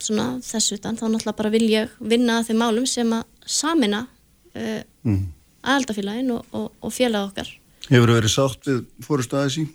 svona 0.03 0.37
þess 0.45 0.77
utan 0.77 0.99
þá 0.99 1.07
náttúrulega 1.09 1.39
bara 1.39 1.55
vil 1.55 1.67
ég 1.71 1.95
vinna 2.01 2.41
að 2.41 2.51
þeim 2.51 2.63
málum 2.65 2.89
sem 2.91 3.13
að 3.17 3.25
samina 3.47 4.03
uh, 4.07 4.83
mm. 5.07 5.23
aðaldafélagin 5.63 6.35
og, 6.35 6.49
og, 6.53 6.73
og 6.83 6.93
félag 6.93 7.31
okkar. 7.31 7.53
Hefur 7.87 8.17
verið 8.17 8.35
sátt 8.35 8.67
við 8.67 8.83
fórustu 9.07 9.39
aðeins 9.39 9.61
í? 9.63 9.67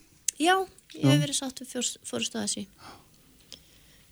Já, 0.42 0.56
ég 0.98 1.08
hef 1.08 1.22
verið 1.24 1.38
sátt 1.38 1.62
við 1.64 1.94
fórustu 2.04 2.42
þessi 2.42 2.66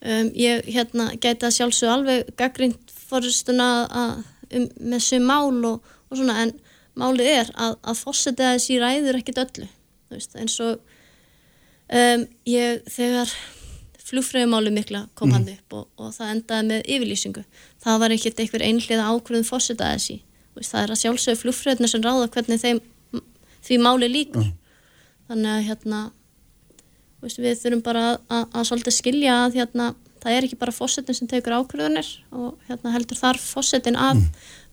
um, 0.01 0.31
ég 0.37 0.67
hérna 0.69 1.11
gæti 1.19 1.47
að 1.47 1.55
sjálfsög 1.57 1.93
alveg 1.93 2.33
gaggrind 2.39 2.93
fórustuna 3.09 3.69
að, 3.87 4.23
um, 4.55 4.67
með 4.91 5.05
sem 5.05 5.25
mál 5.25 5.65
og, 5.69 5.93
og 6.09 6.19
svona 6.19 6.41
en 6.45 6.55
málið 6.99 7.31
er 7.31 7.53
að, 7.55 7.77
að 7.83 8.01
fórseta 8.01 8.53
þessi 8.55 8.79
ræður 8.81 9.19
ekkit 9.21 9.41
öllu 9.45 9.69
veist, 10.11 10.35
eins 10.39 10.57
og 10.63 10.79
um, 11.93 12.25
ég 12.49 12.83
þegar 12.89 13.31
flugfröðumáli 14.09 14.73
mikla 14.73 15.05
kom 15.17 15.33
hann 15.35 15.47
upp 15.51 15.75
og, 15.77 15.89
og 16.01 16.13
það 16.15 16.31
endaði 16.33 16.69
með 16.71 16.93
yfirlýsingu 16.95 17.43
það 17.83 17.99
var 18.03 18.15
ekkert 18.15 18.41
einhver 18.43 18.65
einhliða 18.65 19.09
ákvörðum 19.13 19.47
fórseta 19.47 19.91
þessi 19.93 20.19
veist, 20.57 20.71
það 20.71 20.81
er 20.81 20.93
að 20.93 21.01
sjálfsögðu 21.03 21.41
flugfröðuna 21.43 21.91
sem 21.91 22.05
ráða 22.05 22.31
hvernig 22.33 22.63
þeim 22.63 22.81
því 23.65 23.81
máli 23.83 24.09
líkur 24.09 24.49
þannig 25.29 25.51
að 25.53 25.67
hérna 25.67 26.01
veist, 27.21 27.41
við 27.41 27.59
þurfum 27.61 27.83
bara 27.85 28.05
að, 28.11 28.21
að, 28.27 28.45
að 28.53 28.69
svolítið 28.71 28.97
skilja 28.97 29.37
að 29.45 29.59
hérna, 29.59 29.89
það 30.23 30.35
er 30.37 30.47
ekki 30.47 30.59
bara 30.59 30.75
fósettin 30.75 31.17
sem 31.17 31.29
tekur 31.31 31.55
ákvörðunir 31.59 32.09
og 32.35 32.55
hérna, 32.69 32.93
heldur 32.95 33.19
þar 33.19 33.39
fósettin 33.41 33.97
að 33.99 34.23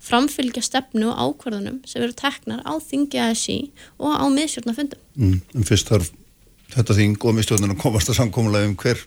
framfylgja 0.06 0.62
stefnu 0.64 1.10
og 1.12 1.18
ákvörðunum 1.40 1.80
sem 1.88 2.02
eru 2.04 2.14
teknar 2.16 2.62
á 2.66 2.74
þingi 2.82 3.20
ASI 3.22 3.58
og 3.98 4.14
á 4.16 4.24
miðsjórnafundum 4.28 5.02
Mm, 5.16 5.40
en 5.56 5.64
fyrst 5.64 5.88
þarf 5.88 6.10
þetta 6.74 6.92
þing 6.98 7.22
og 7.24 7.32
mistjóðin 7.38 7.72
að 7.72 7.78
komast 7.80 8.10
að 8.12 8.18
samkómulega 8.18 8.68
um 8.68 8.74
hver 8.76 8.98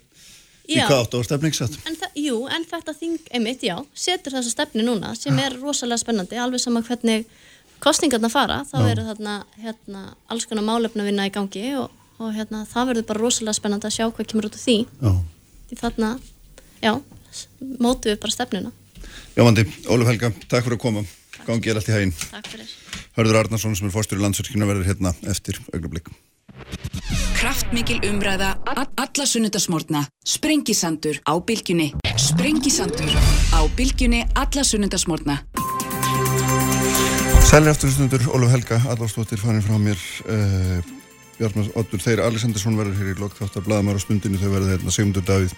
í 0.70 0.78
Já. 0.80 0.88
hvað 0.88 1.04
átt 1.04 1.18
á 1.18 1.20
stefningssett 1.28 1.76
En 1.86 1.98
jú, 2.18 2.40
en 2.50 2.66
þetta 2.66 2.96
þing, 2.98 3.20
einmitt, 3.30 3.62
já, 3.66 3.76
setur 3.94 4.34
þessa 4.34 4.54
stefni 4.56 4.86
núna 4.86 5.14
sem 5.18 5.38
er 5.38 5.54
rosalega 5.62 6.02
spennandi, 6.02 6.38
alveg 6.42 6.64
sama 6.64 6.82
hvernig 6.86 7.28
kostningarna 7.80 8.30
fara, 8.32 8.64
þá 8.68 8.78
eru 8.90 9.06
þarna 9.08 9.36
hérna, 9.62 10.02
alls 10.28 10.46
konar 10.50 10.66
málefna 10.68 11.06
vinna 11.08 11.28
í 11.30 11.34
gangi 11.34 11.76
og, 11.80 11.94
og 12.20 12.34
hérna, 12.36 12.66
það 12.68 12.90
verður 12.92 13.08
bara 13.12 13.24
rosalega 13.24 13.56
spennandi 13.60 13.88
að 13.88 13.96
sjá 13.96 14.06
hvað 14.10 14.28
kemur 14.34 14.50
út 14.50 14.58
úr 14.58 14.64
því. 14.66 14.78
Já, 15.00 15.14
því 15.70 15.80
þarna, 15.84 16.10
já, 16.84 16.94
mótu 17.80 18.10
við 18.12 18.20
bara 18.24 18.34
stefnuna. 18.36 18.72
Jómandi, 19.38 19.64
Óluf 19.88 20.10
Helga, 20.10 20.32
takk 20.50 20.66
fyrir 20.66 20.78
að 20.80 20.84
koma 20.84 21.06
Gangi 21.48 21.70
er 21.72 21.78
allt 21.80 21.88
í 21.88 21.94
hæginn 21.96 22.12
Takk 22.20 22.50
fyrir. 22.52 22.68
Hörður 23.16 23.38
Arnarsson 23.40 23.76
sem 23.78 23.88
er 23.88 23.94
fórstur 23.94 24.20
í 24.20 24.22
landsverkinu 24.22 24.68
verður 24.68 24.90
hérna 24.90 25.14
eftir 25.32 25.60
augnablik 25.72 26.10
Kraftmikil 27.40 28.02
umræða, 28.04 28.50
a- 28.68 28.90
alla 29.00 29.26
sunnudasmórna, 29.26 30.02
sprengisandur 30.28 31.22
á 31.24 31.34
bylgjunni, 31.40 31.94
sprengisandur 32.20 33.14
á 33.56 33.60
bylgjunni, 33.78 34.26
alla 34.36 34.64
sunnudasmórna. 34.68 35.38
Sælir 37.48 37.72
aftur 37.72 37.90
stundur, 37.96 38.26
Óluf 38.36 38.52
Helga, 38.52 38.82
Adolfsdóttir 38.92 39.40
fannin 39.42 39.64
frá 39.64 39.78
mér 39.80 39.98
uh, 40.28 40.84
Bjarnar 41.40 41.70
Oddur 41.80 42.02
Þeir 42.04 42.20
Alessandarsson 42.26 42.76
verður 42.76 42.98
hér 43.00 43.14
í 43.14 43.20
lokþáttar 43.20 43.64
Blaðamar 43.64 43.96
á 43.96 44.04
stundinu 44.04 44.40
þau 44.42 44.50
verður 44.52 44.74
hérna 44.74 44.92
Sigmundur 44.92 45.24
Davíð 45.24 45.54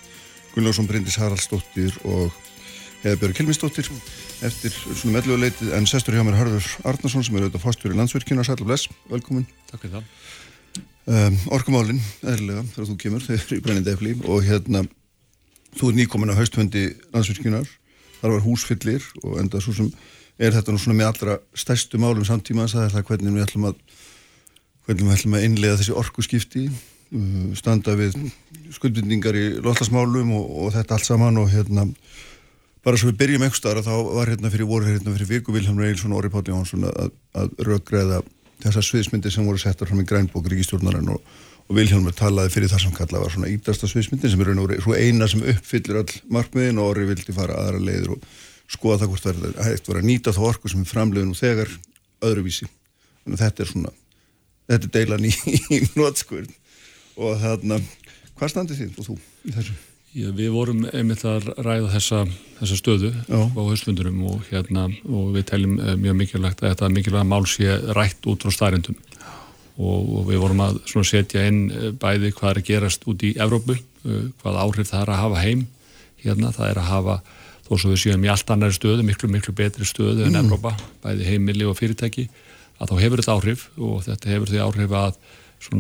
Gunnlaugsson, 0.54 0.86
Bryndis 0.86 1.18
Haraldsdóttir 1.18 1.96
og 2.06 2.36
Heðabjörg 3.02 3.40
Kilminsdóttir 3.40 3.90
eftir 4.46 4.76
svona 4.76 5.16
melluleitið 5.18 5.74
en 5.74 5.88
sestur 5.90 6.14
hjá 6.14 6.22
mér 6.28 6.38
Harður 6.38 6.68
Arnarsson 6.86 7.26
sem 7.26 7.40
er 7.40 7.48
auðvitað 7.48 7.64
fórstur 7.64 7.96
í 7.96 7.98
landsverkinu 7.98 8.44
og 8.44 8.46
sæl 8.46 8.60
og 8.60 8.68
bless, 8.68 8.92
velkomin. 9.10 9.48
Takk 9.72 9.88
fyrir 9.88 9.96
það. 9.96 10.84
um, 11.16 11.40
Orkumálin, 11.58 12.04
eðlilega, 12.22 12.66
þegar 12.76 12.90
þú 12.92 12.98
kemur 13.02 13.26
þeir 13.26 13.40
eru 13.40 13.58
í 13.58 13.66
brennindi 13.66 13.96
efli 13.96 14.14
og 14.22 14.46
hérna 14.46 14.84
þú 15.80 15.90
ert 15.90 15.98
nýkomin 15.98 16.36
á 16.36 16.38
haustfundi 16.38 16.86
landsverkinar 17.16 17.74
þar 18.20 18.36
var 18.36 18.46
húsfyllir 18.46 19.10
og 19.24 19.40
enda 19.42 19.64
svo 19.64 19.74
sem 19.74 19.90
er 20.38 20.54
þetta 20.54 20.74
nú 20.74 20.82
svona 20.82 21.00
með 21.00 21.10
allra 21.10 21.40
stærstu 21.58 21.98
málum 22.02 22.26
samtímans, 22.28 22.76
það 22.78 22.86
er 22.86 22.96
það 23.00 23.08
hvernig 23.10 23.38
við 23.40 23.48
ætlum 23.48 23.70
að 23.72 23.82
hvernig 24.92 25.08
við 25.08 25.18
ætlum 25.18 25.38
að 25.38 25.46
innlega 25.48 25.78
þessi 25.80 25.96
orkuskipti 25.96 26.66
uh, 26.68 27.54
standa 27.58 27.96
við 28.00 28.18
skuldbindingar 28.76 29.38
í 29.40 29.46
lotlasmálum 29.64 30.34
og, 30.36 30.52
og 30.66 30.76
þetta 30.76 30.98
allt 30.98 31.08
saman 31.08 31.40
og 31.42 31.52
hérna 31.54 31.88
bara 32.84 32.98
svo 32.98 33.12
við 33.12 33.20
byrjum 33.22 33.46
einhver 33.46 33.60
staðar 33.60 33.86
þá 33.86 33.94
var 34.10 34.32
hérna 34.34 34.52
fyrir 34.52 34.70
voru 34.70 34.90
hérna 34.90 35.14
fyrir 35.16 35.30
viku 35.30 35.56
Vilhelm 35.56 35.80
Reilsson 35.80 36.14
og 36.14 36.22
Orri 36.22 36.32
Pátti 36.34 36.54
Jónsson 36.54 36.88
að, 36.90 37.14
að 37.38 37.54
röggreða 37.68 38.22
þessar 38.62 38.86
sviðsmyndir 38.88 39.34
sem 39.34 39.48
voru 39.48 39.62
settar 39.62 39.90
fram 39.90 40.02
í 40.02 40.08
grænbók 40.10 40.50
ríkistjórnarinn 40.50 41.14
og, 41.14 41.22
og 41.68 41.78
Vilhelmur 41.78 42.16
talaði 42.18 42.54
fyrir 42.56 42.74
það 42.74 42.86
sem 42.86 42.98
kallað 42.98 43.26
var 43.26 43.36
svona 43.36 43.54
ídasta 43.54 43.90
sviðsmyndir 43.90 44.34
sem 44.34 44.44
er 44.44 44.52
raun 44.52 44.64
og 44.66 44.76
svo 44.84 44.98
eina 44.98 45.30
sem 45.30 45.46
uppfyllir 45.54 46.02
all 46.02 46.18
markmiðin 46.34 46.82
og 46.82 46.92
Orri 46.92 47.08
vildi 47.10 47.38
fara 47.38 47.58
aðra 47.62 47.82
leiður 47.86 48.18
og 48.18 48.28
skoða 48.72 49.04
það 49.04 49.14
hvort 49.14 49.28
það 49.28 49.66
hægt 49.70 49.90
var 49.90 50.02
að 50.02 50.10
nýta 50.10 50.36
þá 50.36 50.44
orku 50.50 50.72
sem 50.72 50.86
framleiðin 50.90 51.34
og 51.34 51.42
þegar 51.42 51.74
öðruvísi. 52.22 52.70
Þannig 53.22 53.38
að 53.38 53.44
þetta 53.46 53.66
er 53.66 53.72
svona 53.74 53.98
þetta 54.70 54.90
er 54.90 54.94
deilan 54.98 55.30
í, 55.30 55.32
í 55.78 55.82
nótskurð 55.96 56.52
og 57.22 57.40
þarna 57.42 57.80
hvað 58.38 58.54
standið 58.54 58.84
þið 58.84 59.00
og 59.00 59.10
þú 59.10 59.18
í 59.22 59.56
þessu? 59.56 59.80
Já, 60.12 60.28
við 60.36 60.50
vorum 60.52 60.82
einmitt 60.92 61.22
að 61.24 61.46
ræða 61.64 61.94
þessa, 61.94 62.26
þessa 62.58 62.78
stöðu 62.82 63.12
Já. 63.16 63.38
á 63.48 63.62
haustundurum 63.64 64.18
og, 64.28 64.42
hérna, 64.50 64.90
og 65.08 65.30
við 65.38 65.46
teljum 65.54 65.78
eh, 65.80 65.94
mjög 65.96 66.18
mikilvægt 66.20 66.64
að 66.66 66.74
þetta 66.74 66.90
mikilvæga 66.92 67.30
mál 67.30 67.46
sé 67.48 67.78
rætt 67.96 68.28
út 68.28 68.44
frá 68.44 68.52
stærindum 68.52 68.98
og, 69.80 70.10
og 70.20 70.26
við 70.28 70.42
vorum 70.44 70.64
að 70.66 70.82
setja 71.08 71.46
inn 71.48 71.62
eh, 71.72 71.92
bæði 71.96 72.34
hvað 72.36 72.52
er 72.52 72.60
að 72.60 72.68
gerast 72.68 73.08
út 73.08 73.24
í 73.24 73.32
Evrópu, 73.40 73.78
eh, 73.78 74.26
hvað 74.42 74.60
áhrif 74.66 74.92
það 74.92 75.06
er 75.06 75.14
að 75.14 75.22
hafa 75.22 75.46
heim. 75.46 75.64
Hérna, 76.22 76.52
það 76.54 76.68
er 76.68 76.82
að 76.82 76.90
hafa 76.92 77.16
þó 77.66 77.72
svo 77.78 77.94
við 77.94 78.02
séum 78.04 78.28
í 78.28 78.32
allt 78.36 78.52
annari 78.52 78.76
stöðu, 78.76 79.08
miklu, 79.08 79.32
miklu 79.32 79.56
betri 79.56 79.88
stöðu 79.88 80.28
en 80.28 80.38
Evrópa, 80.44 80.76
bæði 81.06 81.30
heimili 81.30 81.66
og 81.70 81.80
fyrirtæki, 81.80 82.28
að 82.82 82.92
þá 82.92 82.96
hefur 83.04 83.22
þetta 83.22 83.38
áhrif 83.38 83.68
og 83.78 84.02
þetta 84.08 84.34
hefur 84.34 84.52
því 84.52 84.66
áhrif 84.66 84.98
að 84.98 85.22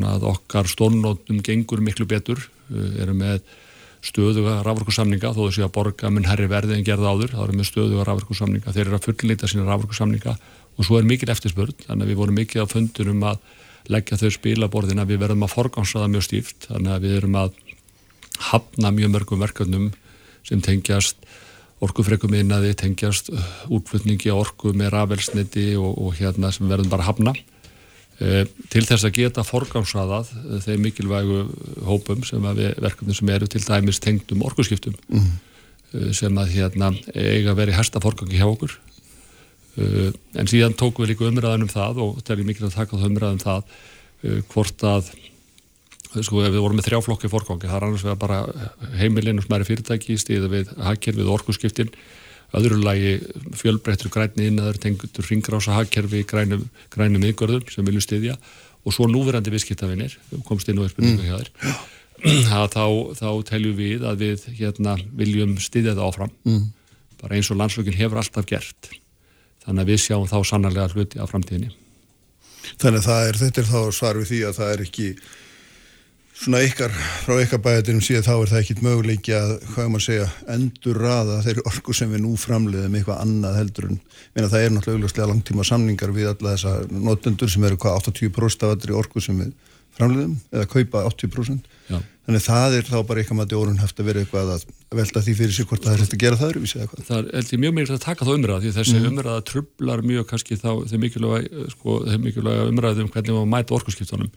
að 0.06 0.26
okkar 0.30 0.68
stórnótum 0.70 1.42
gengur 1.42 1.82
miklu 1.82 2.06
betur, 2.06 2.38
erum 3.02 3.18
með 3.18 3.42
stöðuga 4.06 4.60
rafverkusamninga 4.66 5.32
þó 5.34 5.42
þessi 5.48 5.64
að 5.66 5.74
borga 5.74 6.10
mun 6.14 6.26
herri 6.26 6.48
verði 6.50 6.78
en 6.78 6.86
gerða 6.86 7.14
áður, 7.14 7.34
þá 7.34 7.42
erum 7.46 7.62
við 7.62 7.70
stöðuga 7.70 8.06
rafverkusamninga, 8.06 8.74
þeir 8.74 8.86
eru 8.88 8.98
að 8.98 9.08
fullnýta 9.08 9.50
sína 9.50 9.66
rafverkusamninga 9.68 10.36
og 10.78 10.88
svo 10.88 10.98
er 10.98 11.10
mikil 11.10 11.30
eftirspurn, 11.34 11.76
þannig 11.86 12.06
að 12.06 12.12
við 12.12 12.22
vorum 12.22 12.40
mikið 12.40 12.66
á 12.66 12.68
fundunum 12.72 13.26
að 13.30 13.42
leggja 13.92 14.18
þau 14.22 14.32
spilaborðin 14.38 15.02
að 15.02 15.14
við 15.14 15.22
verðum 15.26 15.46
að 15.46 15.54
forgámsa 15.54 16.02
það 16.02 16.14
mjög 16.16 16.26
stíft, 16.28 16.68
þannig 16.70 16.96
að 16.96 17.06
við 17.06 17.18
erum 17.20 17.38
að 17.42 17.60
hafna 18.52 18.94
mjög 18.96 19.14
mörgum 19.16 19.42
verkefnum 19.42 19.90
sem 20.48 20.62
tengjast 20.66 21.22
orkufrekum 21.82 22.36
innaði, 22.38 22.74
tengjast 22.78 23.32
uh, 23.34 23.46
útflutningi 23.74 24.32
á 24.34 24.38
orku 24.38 24.74
með 24.78 24.94
rafelsniti 24.96 25.72
og, 25.80 25.96
og 25.98 26.20
hérna 26.20 26.52
sem 26.54 26.70
verðum 26.70 26.91
bara 26.91 27.08
hafna 27.08 27.34
e, 28.22 28.44
til 28.74 28.84
þess 28.86 29.08
að 29.08 29.15
geta 29.17 29.46
forgámsaðað 29.48 30.30
uh, 30.38 30.60
þeim 30.65 30.86
mikilvægu 30.88 31.39
hópum 31.88 32.22
sem 32.28 32.46
að 32.46 32.62
við 32.62 32.84
verkefnum 32.86 33.17
sem 33.17 33.34
eru 33.34 33.50
til 33.50 33.63
dæmis 33.65 34.02
tengdum 34.04 34.46
orkuskiptum 34.46 34.98
mm. 35.10 35.32
sem 36.17 36.38
að 36.39 36.54
hérna 36.56 36.94
eiga 37.15 37.58
verið 37.58 37.80
hersta 37.80 38.04
forgangi 38.04 38.38
hjá 38.38 38.48
okkur 38.48 38.78
e, 39.76 40.12
en 40.38 40.52
síðan 40.52 40.78
tókum 40.78 41.06
við 41.06 41.15
líka 41.15 41.28
umræðan 41.32 41.65
um 41.65 41.74
það 41.74 42.06
og 42.06 42.22
það 42.22 42.38
er 42.38 42.46
mikilvægt 42.52 42.72
að 42.72 42.80
taka 42.84 43.02
það 43.02 43.10
umræðan 43.10 43.39
um 43.39 43.46
það 43.48 43.76
e, 44.22 44.38
hvort 44.54 44.88
að 44.88 45.13
sko 46.19 46.41
við 46.43 46.60
vorum 46.60 46.80
með 46.80 46.89
þrjáflokki 46.89 47.30
fórgangi, 47.32 47.69
það 47.69 47.78
er 47.78 47.86
annars 47.88 48.04
vegar 48.06 48.19
bara 48.19 48.39
heimilinn 49.00 49.39
og 49.39 49.45
smæri 49.45 49.67
fyrirtæki 49.67 50.17
stíða 50.19 50.50
við 50.52 50.74
hagkerfið 50.84 51.30
og 51.30 51.38
orkuskiptin. 51.39 51.93
Öðru 52.58 52.82
lagi 52.84 53.13
fjölbreyttur 53.56 54.12
græni 54.12 54.50
innaður 54.50 54.82
tengur 54.84 55.30
ringrása 55.30 55.78
hagkerfi 55.78 56.26
grænum, 56.28 56.65
grænum 56.91 57.24
yngörðum 57.30 57.69
sem 57.71 57.88
vilju 57.88 58.04
stíðja 58.04 58.36
og 58.84 58.95
svo 58.95 59.08
núverandi 59.08 59.54
viðskiptafinir 59.54 60.17
komst 60.47 60.67
inn 60.67 60.82
og 60.82 60.89
spurningu 60.91 61.24
hjá 61.24 61.38
þér 61.38 61.52
mm. 62.26 62.50
þá, 62.74 62.86
þá 63.17 63.30
teljum 63.47 63.78
við 63.78 64.04
að 64.10 64.26
við 64.26 64.47
hérna, 64.58 64.97
viljum 65.15 65.56
stíðja 65.63 65.95
það 65.95 66.08
áfram. 66.10 66.34
Mm. 66.43 66.65
bara 67.21 67.38
eins 67.38 67.52
og 67.54 67.62
landsvökin 67.62 67.95
hefur 67.95 68.19
alltaf 68.19 68.47
gert. 68.50 68.89
Þannig 69.62 69.84
að 69.84 69.91
við 69.91 70.02
sjáum 70.02 70.28
þá 70.28 70.39
sannarlega 70.50 70.89
hluti 70.95 71.21
á 71.21 71.26
framtíðinni. 71.30 71.69
Þannig 72.82 73.08
að 73.08 73.28
er, 73.28 73.38
þetta 73.38 73.62
er 73.62 73.67
þá 73.69 73.80
svar 73.93 74.17
við 74.17 74.30
því 74.32 74.39
að 74.47 74.58
það 74.58 74.71
er 74.74 74.84
ekki 74.86 75.08
svona 76.41 76.62
ykkar, 76.65 76.93
frá 77.21 77.36
ykkar 77.43 77.62
bæðatinum 77.62 78.01
síðan 78.01 78.25
þá 78.25 78.32
er 78.34 78.51
það 78.51 78.62
ekkit 78.63 78.84
möguleiki 78.86 79.34
að, 79.38 79.51
hvað 79.73 79.89
maður 79.93 80.06
segja, 80.08 80.30
endur 80.49 80.97
raða 80.97 81.41
þeirri 81.45 81.65
orku 81.69 81.93
sem 81.97 82.13
við 82.13 82.23
nú 82.23 82.32
framleiðum 82.41 82.95
eitthvað 82.97 83.19
annað 83.25 83.60
heldur 83.60 83.89
en, 83.91 83.99
meina 84.34 84.49
það 84.49 84.65
er 84.65 84.73
náttúrulega 84.73 84.97
augljóslega 84.97 85.30
langtíma 85.32 85.67
samningar 85.69 86.15
við 86.15 86.32
alla 86.32 86.56
þessa 86.56 87.04
notendur 87.10 87.51
sem 87.54 87.67
eru 87.69 87.77
hvað 87.82 87.99
80% 88.13 88.65
af 88.65 88.73
allri 88.73 88.97
orku 88.97 89.21
sem 89.21 89.43
við 89.43 89.51
framleiðum 89.97 90.34
eða 90.56 90.69
kaupa 90.71 91.04
80%. 91.12 91.69
Já. 91.91 91.99
Þannig 92.25 92.43
það 92.45 92.75
er 92.77 92.86
þá 92.88 92.97
bara 93.10 93.21
eitthvað 93.21 93.38
maður 93.41 93.58
orðun 93.60 93.82
haft 93.82 93.99
að 93.99 94.08
vera 94.08 94.21
eitthvað 94.23 94.51
að 94.54 94.65
velta 94.97 95.23
því 95.25 95.34
fyrir 95.39 95.56
sig 95.56 95.67
hvort 95.67 95.84
það 95.84 95.93
er 95.93 96.04
hægt 96.04 96.15
að 96.15 96.21
gera 96.21 96.39
það 96.39 96.54
öruvísi 96.54 96.77
eða 96.80 96.89
hvað. 96.91 97.04
Það 97.10 97.21
er 97.21 97.38
heldur 97.39 97.62
mjög 97.62 97.75
mikilvægt 97.75 97.97
að 97.97 98.06
taka 98.06 98.27
þá 98.27 98.32
umræð 98.38 98.63
því 98.63 98.73
þessi 98.77 98.95
mm. 98.95 99.08
umræða 99.10 99.43
trublar 99.49 100.04
mjög 100.06 100.27
kannski 100.30 100.58
þá 100.62 100.69
þeim 100.91 101.04
mikilvæga, 101.06 101.65
sko, 101.73 101.97
mikilvæga 102.23 102.67
umræðum 102.69 103.12
hvernig 103.12 103.36
maður 103.36 103.51
mæta 103.51 103.77
orkuskiptunum 103.80 104.32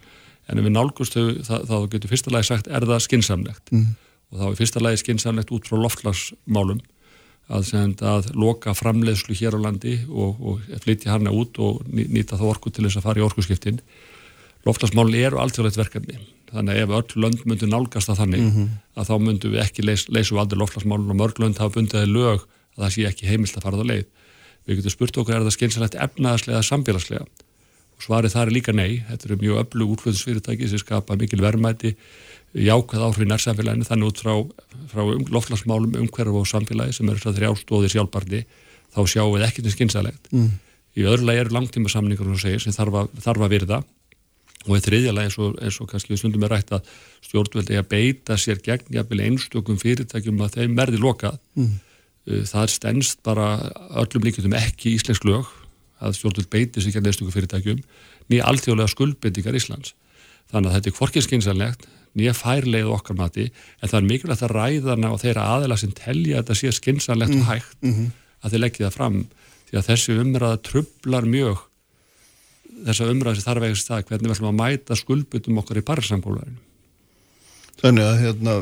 en 0.48 0.58
ef 0.58 0.64
við 0.64 0.74
nálgustu 0.74 1.22
þá 1.44 1.76
getur 1.92 2.10
fyrsta 2.10 2.32
lagi 2.34 2.50
sagt 2.50 2.66
er 2.68 2.84
það 2.84 3.04
skinsamlegt 3.06 3.72
mm. 3.72 3.86
og 4.32 4.40
þá 4.40 4.46
er 4.50 4.58
fyrsta 4.58 4.82
lagi 4.82 5.00
skinsamlegt 5.00 5.52
út 5.54 5.68
frá 5.68 5.78
loftlagsmálum 5.80 6.82
að, 7.52 7.72
að 8.00 8.30
loka 8.38 8.74
framleiðslu 8.76 9.36
hér 9.36 9.56
á 9.56 9.64
landi 9.66 9.98
og, 10.08 10.40
og 10.40 10.80
flytja 10.84 11.14
hana 11.14 11.32
út 11.34 11.58
og 11.62 11.84
nýta 11.92 12.38
þá 12.40 12.46
orku 12.54 12.72
til 12.72 12.86
þess 12.86 13.00
að 13.00 13.08
fara 13.08 13.20
í 13.20 13.26
orkuskiptin. 13.26 13.80
Loftlagsmáli 14.64 15.20
eru 15.20 15.40
alltfjörlegt 15.42 15.76
verkefni. 15.76 16.18
Þannig 16.54 16.78
að 16.78 16.82
ef 16.84 16.94
öll 16.96 17.24
lönd 17.24 17.44
myndu 17.44 17.68
nálgast 17.68 18.08
það 18.08 18.20
þannig 18.22 18.40
mm 18.40 18.50
-hmm. 18.50 18.68
að 18.96 19.08
þá 19.10 19.14
myndu 19.20 19.50
við 19.52 19.64
ekki 19.64 19.84
leys, 19.84 20.08
leysu 20.08 20.38
aldrei 20.38 20.58
loftlagsmálun 20.58 21.10
og 21.10 21.18
mörg 21.20 21.40
lönd 21.42 21.58
hafa 21.58 21.74
bundið 21.74 22.08
lög 22.08 22.46
að 22.76 22.84
það 22.84 22.94
sé 22.94 23.06
ekki 23.08 23.28
heimilt 23.28 23.56
að 23.56 23.64
fara 23.66 23.80
það 23.80 23.90
leið. 23.92 24.06
Við 24.64 24.76
getum 24.76 24.94
spurt 24.94 25.18
okkur 25.18 25.34
er 25.34 25.44
það 25.44 25.56
skinsamlegt 25.58 25.98
efnaðaslega 26.00 26.62
samfélagslega 26.62 27.26
Svarið 28.02 28.34
þar 28.34 28.50
er 28.50 28.54
líka 28.56 28.74
nei, 28.74 29.02
þetta 29.08 29.28
eru 29.28 29.38
mjög 29.40 29.60
öflug 29.62 29.94
útflöðsfyrirtæki 29.94 30.68
sem 30.70 30.82
skapa 30.82 31.16
mikil 31.18 31.40
verðmæti, 31.44 31.94
jákað 32.54 33.06
áhrif 33.06 33.24
í 33.24 33.30
nærsamfélaginu, 33.30 33.86
þannig 33.88 34.10
út 34.10 34.20
frá, 34.22 34.34
frá 34.90 35.02
um, 35.04 35.24
loftlagsmálum 35.34 35.96
umhverf 36.02 36.38
og 36.38 36.46
samfélagi 36.50 36.94
sem 36.98 37.08
eru 37.08 37.22
þess 37.22 37.30
að 37.32 37.40
þrjástóði 37.40 37.90
sjálfbarni, 37.94 38.44
þá 38.94 39.00
sjáum 39.10 39.34
við 39.34 39.46
ekkert 39.48 39.74
skynsalegt. 39.74 40.30
Mm. 40.34 40.52
Í 40.94 41.06
öðru 41.10 41.28
lagi 41.28 41.42
eru 41.42 41.56
langtíma 41.56 41.90
samningar 41.90 42.38
sem 42.38 42.76
þarf 42.76 43.00
að, 43.00 43.16
þarf 43.24 43.46
að 43.46 43.56
virða 43.56 43.80
og 44.64 44.76
í 44.78 44.84
þriðja 44.84 45.14
lagi 45.14 45.28
eins 45.28 45.40
og, 45.42 45.56
eins 45.60 45.80
og 45.82 45.88
kannski 45.90 46.14
við 46.14 46.22
stundum 46.22 46.46
er 46.46 46.54
rætt 46.54 46.70
að 46.72 46.92
stjórnveldi 47.26 47.80
að 47.80 47.90
beita 47.90 48.36
sér 48.40 48.62
gegn 48.64 48.94
jafnvel 48.94 49.24
einstökum 49.26 49.80
fyrirtækjum 49.80 50.40
að 50.44 50.60
þeim 50.60 50.78
verði 50.78 51.02
lokað. 51.02 51.40
Mm. 51.58 51.74
Það 52.24 52.62
er 52.62 52.72
stennst 52.72 53.20
bara 53.26 53.48
öllum 54.00 54.24
líkjum 54.24 54.56
ekki 54.56 54.94
íslensk 54.94 55.26
lög 55.28 55.50
að 56.04 56.16
stjórnvöld 56.18 56.50
beiti 56.52 56.82
sig 56.84 56.96
að 56.96 57.08
neðstöku 57.08 57.34
fyrirtækjum 57.34 57.82
nýja 58.30 58.48
alltjóðlega 58.48 58.92
skuldbindingar 58.92 59.58
Íslands. 59.58 59.94
Þannig 60.52 60.70
að 60.70 60.76
þetta 60.76 60.90
er 60.90 60.96
hvorkið 60.98 61.26
skynsanlegt, 61.26 61.86
nýja 62.14 62.34
færleið 62.36 62.90
okkar 62.94 63.18
mati, 63.18 63.48
en 63.80 63.90
það 63.90 64.00
er 64.00 64.08
mikilvægt 64.10 64.44
að 64.46 64.54
ræðana 64.54 65.12
og 65.12 65.22
þeirra 65.22 65.46
aðela 65.56 65.78
sem 65.80 65.94
telja 65.96 66.38
að 66.38 66.44
þetta 66.44 66.58
sé 66.60 66.72
skynsanlegt 66.78 67.34
og 67.34 67.40
mm, 67.40 67.48
hægt 67.48 67.78
mm 67.80 67.94
-hmm. 67.94 68.10
að 68.40 68.54
þeir 68.54 68.64
leggja 68.64 68.86
það 68.86 68.96
fram. 68.98 69.18
Því 69.68 69.78
að 69.78 69.88
þessi 69.88 70.18
umræða 70.22 70.60
trublar 70.68 71.26
mjög 71.26 71.64
þessa 72.84 73.08
umræða 73.10 73.38
sem 73.38 73.46
þarf 73.48 73.64
vegist 73.64 73.90
það 73.90 74.06
hvernig 74.08 74.28
við 74.28 74.36
ætlum 74.36 74.50
að 74.50 74.60
mæta 74.60 74.98
skuldbindum 74.98 75.60
okkar 75.62 75.80
í 75.80 75.86
parsamkólarinu. 75.88 76.60
Þannig 77.80 78.08
að 78.08 78.20
hérna 78.22 78.56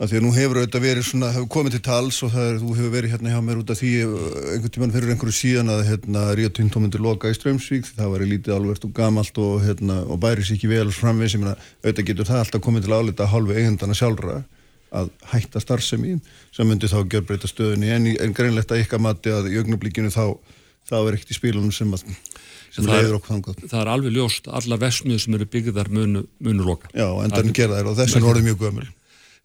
að 0.00 0.12
því 0.12 0.16
að 0.16 0.22
nú 0.24 0.30
hefur 0.32 0.58
auðvitað 0.60 0.84
verið 0.86 1.04
svona, 1.04 1.30
hefur 1.34 1.48
komið 1.52 1.74
til 1.76 1.82
tals 1.84 2.20
og 2.24 2.30
það 2.32 2.46
er, 2.46 2.54
þú 2.62 2.76
hefur 2.78 2.92
verið 2.94 3.12
hérna 3.14 3.32
hjá 3.34 3.40
mér 3.44 3.58
út 3.60 3.72
af 3.72 3.80
því 3.80 3.90
uh, 4.06 4.14
einhvern 4.54 4.72
tíman 4.76 4.94
fyrir 4.94 5.12
einhverju 5.12 5.36
síðan 5.36 5.72
að 5.74 5.82
hérna 5.90 6.22
Ríða 6.38 6.52
Tintó 6.56 6.80
myndi 6.80 7.00
loka 7.02 7.28
í 7.28 7.36
Strömsvík 7.36 7.90
það 7.90 8.14
var 8.14 8.24
í 8.24 8.30
lítið 8.30 8.54
alvert 8.56 8.86
og 8.88 8.94
gamalt 8.96 9.40
og 9.44 9.58
hérna 9.66 9.98
og 10.06 10.22
bæri 10.22 10.46
sér 10.46 10.56
ekki 10.56 10.70
vel 10.72 10.86
framvið 10.96 11.34
sem 11.34 11.44
auðvitað 11.50 12.08
getur 12.08 12.30
það 12.30 12.42
alltaf 12.46 12.64
komið 12.64 12.86
til 12.86 12.96
álita 12.96 13.28
hálfu 13.28 13.58
eigundana 13.58 13.98
sjálfra 13.98 14.38
að 14.90 15.10
hætta 15.34 15.60
starfsemi 15.62 16.16
sem 16.50 16.66
myndi 16.66 16.88
þá 16.90 17.02
gjörbreyta 17.04 17.50
stöðunni 17.50 17.92
en, 17.94 18.08
en 18.24 18.32
greinlegt 18.34 18.72
að 18.72 18.86
ykkar 18.86 19.04
mati 19.04 19.30
að 19.30 19.52
í 19.52 19.60
augnablíkinu 19.60 20.10
þá, 20.10 20.32
þá 20.88 20.96
er 21.02 21.18
ekkert 21.18 21.34
í 21.34 21.38
spílunum 21.38 21.74
sem 21.76 21.92
að 21.94 22.08
sem 22.70 22.86
leiður 22.86 23.18
okkur 23.18 23.34
þangað. 23.34 23.62
Það 23.66 23.80
er 23.82 23.90
alveg 23.90 24.16
ljóst 24.16 24.48
allar 24.50 24.80
vesmiður 24.80 25.22
sem 25.24 25.36
eru 25.38 25.46
byggðar 25.50 25.90
munu, 25.94 26.24
munu 26.38 26.66
loka. 26.66 26.90
Já, 26.94 27.06
en 27.22 27.34
þannig 27.34 27.56
gera 27.58 27.78
þær 27.80 27.90
og 27.90 27.96
þessin 27.98 28.26
voruð 28.26 28.46
mjög 28.46 28.60
gömul. 28.62 28.86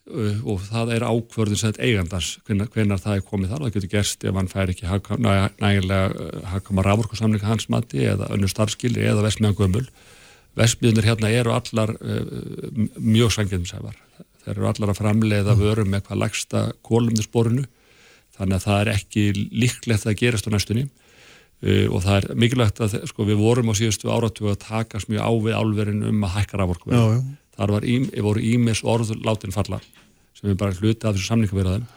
Uh, 0.06 0.38
og 0.46 0.60
það 0.62 0.92
er 0.94 1.04
ákvörðin 1.10 1.58
sem 1.58 1.72
þetta 1.72 1.82
eigandars 1.82 2.28
hvenar, 2.46 2.68
hvenar 2.70 3.00
það 3.02 3.16
er 3.18 3.24
komið 3.26 3.50
þar, 3.50 3.64
það 3.64 3.72
getur 3.74 3.90
gerst 3.90 4.26
ef 4.30 4.36
hann 4.38 4.50
fær 4.52 4.70
ekki 4.70 4.90
nægilega 5.18 6.42
hakama 6.52 6.84
uh, 6.84 6.86
rávorkursamlinga 6.86 7.48
hans 7.50 7.66
mati 7.74 8.04
eða 8.06 8.28
önnu 8.36 8.46
starfskili 8.52 9.02
eða 9.02 9.24
vesmiðan 9.26 9.56
gömul. 9.58 9.82
Vesmiðunir 10.62 11.08
hérna 11.10 11.32
eru 11.34 11.56
allar 11.56 11.96
uh, 11.98 12.20
mjög 13.02 13.34
sangiðumsæfar 13.34 13.98
þeir 14.44 14.52
eru 14.54 14.68
allar 14.70 14.92
að 14.94 15.00
framleiða 15.00 15.56
mm. 15.56 15.64
vörum 15.64 15.90
með 15.90 16.04
hvað 16.06 16.22
lagsta 16.22 16.62
kólumnisporinu 16.86 17.66
þannig 18.38 18.60
að 18.60 18.68
það 18.68 18.84
er 18.84 18.92
ekki 18.94 19.24
líklegt 19.58 20.06
að 20.06 20.20
gerast 20.20 20.46
á 20.46 20.54
næstunni. 20.54 20.86
Og 21.66 22.02
það 22.04 22.18
er 22.20 22.26
mikilvægt 22.38 22.82
að 22.84 22.98
sko, 23.10 23.26
við 23.26 23.40
vorum 23.40 23.72
á 23.72 23.80
síðustu 23.80 24.12
áratu 24.12 24.52
að 24.52 24.60
takast 24.68 25.10
mjög 25.10 25.24
á 25.24 25.32
við 25.48 25.56
álverðin 25.56 26.04
um 26.12 26.26
að 26.28 26.34
hækka 26.36 26.60
rávorkuverðin 26.60 27.24
þar 27.56 27.76
var 27.78 27.88
ím, 27.88 28.10
voru 28.24 28.44
ímis 28.44 28.84
orð 28.84 29.16
látin 29.26 29.56
falla 29.56 29.82
sem 30.36 30.52
er 30.52 30.60
bara 30.60 30.76
hluti 30.76 31.08
af 31.08 31.16
þessu 31.16 31.30
samlingaveraðum 31.30 31.88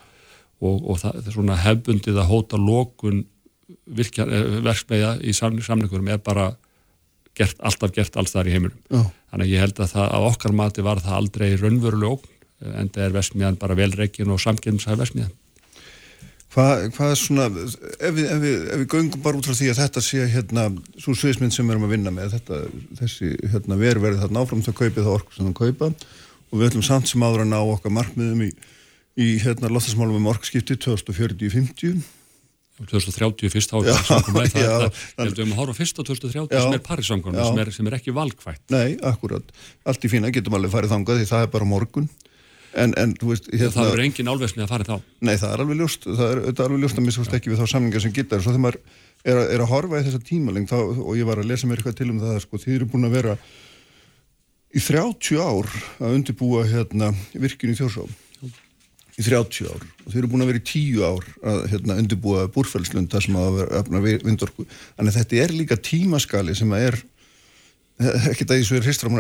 og, 0.59 0.87
og 0.91 1.01
það 1.03 1.21
er 1.21 1.35
svona 1.35 1.59
hefbundið 1.63 2.21
að 2.23 2.31
hóta 2.33 2.61
lókun 2.61 3.25
eh, 3.25 4.57
verksmeiða 4.65 5.13
í 5.23 5.35
samlingurum 5.37 6.11
er 6.13 6.23
bara 6.23 6.53
gert, 7.39 7.59
alltaf 7.63 7.95
gert 7.95 8.17
alls 8.19 8.35
þar 8.35 8.51
í 8.51 8.57
heiminum. 8.57 8.79
Oh. 8.95 9.07
Þannig 9.31 9.47
að 9.47 9.53
ég 9.53 9.65
held 9.65 9.83
að 9.83 9.93
það 9.95 10.15
á 10.15 10.19
okkar 10.31 10.57
mati 10.57 10.85
var 10.87 11.03
það 11.05 11.19
aldrei 11.21 11.49
raunveruleg 11.61 12.17
ógn 12.17 12.75
en 12.79 12.91
það 12.91 13.05
er 13.05 13.15
versmiðan 13.15 13.61
bara 13.61 13.77
velreikin 13.79 14.33
og 14.35 14.41
samkynnsæð 14.43 15.03
versmiðan. 15.03 15.35
Hvað 16.59 16.81
hva 16.97 17.09
er 17.13 17.19
svona, 17.21 17.45
ef 17.47 18.15
við, 18.17 18.25
ef, 18.27 18.39
við, 18.43 18.55
ef 18.67 18.81
við 18.81 18.89
göngum 18.91 19.21
bara 19.23 19.39
út 19.39 19.47
frá 19.47 19.55
því 19.55 19.69
að 19.71 19.79
þetta 19.79 20.03
sé 20.03 20.25
hérna 20.33 20.65
svo 20.99 21.15
sviðismynd 21.15 21.55
sem 21.55 21.69
við 21.69 21.77
erum 21.77 21.87
að 21.87 21.93
vinna 21.95 22.13
með 22.17 22.33
þetta, 22.35 22.59
þessi 22.99 23.31
hérna 23.53 23.79
ververið 23.79 24.25
þarna 24.25 24.43
áfram 24.43 24.65
þá 24.67 24.73
kaupið 24.73 25.05
það 25.05 25.13
orku 25.13 25.37
sem 25.37 25.47
það 25.47 25.55
kaupa 25.61 25.91
og 26.49 26.57
við 26.59 26.67
ætlum 26.73 26.87
samt 26.89 27.13
sem 27.13 27.23
áður 27.23 27.45
að 27.45 27.53
ná 27.53 27.59
okkar 27.61 27.95
markmiðum 27.95 28.43
í, 28.49 28.51
í 29.23 29.29
hérna 29.45 29.71
loftasmálum 29.71 30.19
um 30.19 30.31
orkskipti 30.33 30.81
2040-50 30.83 32.03
2030 32.87 33.55
fyrst 33.55 33.75
á 33.75 33.79
samkomlega 34.07 34.51
það 34.55 35.25
er 35.25 35.31
að 35.31 35.41
við 35.41 35.55
horfum 35.59 35.79
fyrst 35.79 35.99
á 35.99 36.03
2030 36.03 36.55
já, 36.55 36.61
sem 36.63 36.77
er 36.77 36.83
parisamkomlega 36.87 37.51
sem, 37.51 37.75
sem 37.79 37.91
er 37.91 37.99
ekki 37.99 38.15
valkvægt 38.15 38.75
Nei, 38.75 38.99
akkurat, 39.07 39.47
allt 39.87 40.07
í 40.07 40.11
fína 40.11 40.31
getum 40.35 40.59
alveg 40.59 40.75
farið 40.75 40.95
þangað 40.95 41.23
því 41.23 41.31
það 41.33 41.47
er 41.47 41.53
bara 41.55 41.71
morgun 41.71 42.11
En, 42.79 42.95
en 43.01 43.15
veist, 43.21 43.49
hérna, 43.53 43.73
það 43.75 43.93
er 43.93 44.03
engin 44.05 44.31
álversni 44.31 44.65
að 44.65 44.73
fara 44.73 44.87
þá? 44.87 45.07
Nei, 45.25 45.35
það 45.35 45.53
er 45.53 45.63
alveg 45.65 45.81
ljóst 45.83 46.09
það 46.09 46.29
er, 46.29 46.43
er 46.53 46.65
alveg 46.65 46.83
ljóst 46.85 47.01
að 47.01 47.07
misfast 47.09 47.39
ekki 47.39 47.53
við 47.53 47.63
þá 47.63 47.73
samlingar 47.73 48.05
sem 48.05 48.15
geta 48.15 48.39
svo 48.39 48.53
þegar 48.53 48.65
maður 48.67 48.79
er 49.25 49.41
að, 49.41 49.47
er 49.55 49.65
að 49.65 49.73
horfa 49.73 50.01
í 50.01 50.07
þessa 50.07 50.21
tímaling 50.29 50.69
þá, 50.71 50.77
og 50.79 51.17
ég 51.19 51.29
var 51.29 51.43
að 51.43 51.51
lesa 51.51 51.69
mér 51.69 51.81
eitthvað 51.81 51.99
til 51.99 52.11
um 52.13 52.21
það 52.23 52.39
sko, 52.45 52.61
þið 52.63 52.77
eru 52.77 52.89
búin 52.93 53.09
að 53.09 53.17
vera 53.19 53.35
í 54.69 54.83
30 54.85 55.43
ár 55.43 55.69
að 55.99 56.17
undirbúa 56.19 56.65
hérna 56.69 57.13
virkun 57.33 57.73
í 57.73 57.77
þjórsá. 57.79 58.07
Í 59.19 59.25
30 59.27 59.71
ár. 59.73 59.85
Og 60.05 60.13
þeir 60.13 60.21
eru 60.21 60.31
búin 60.31 60.45
að 60.45 60.53
vera 60.53 60.61
í 60.61 60.67
10 60.69 61.01
ár 61.03 61.29
að 61.53 61.63
hérna, 61.73 61.97
undirbúa 61.99 62.45
búrfælslund 62.55 63.11
þar 63.11 63.25
sem 63.25 63.39
að 63.41 63.57
vera 63.59 64.03
vindorku. 64.23 64.67
Að 64.95 65.11
þetta 65.17 65.41
er 65.43 65.55
líka 65.57 65.79
tímaskali 65.81 66.55
sem 66.55 66.75
er 66.79 67.01
ekkert 67.99 68.53
að 68.53 68.61
því 68.61 68.67
svo 68.69 68.79
er 68.79 68.87
hristra 68.87 69.11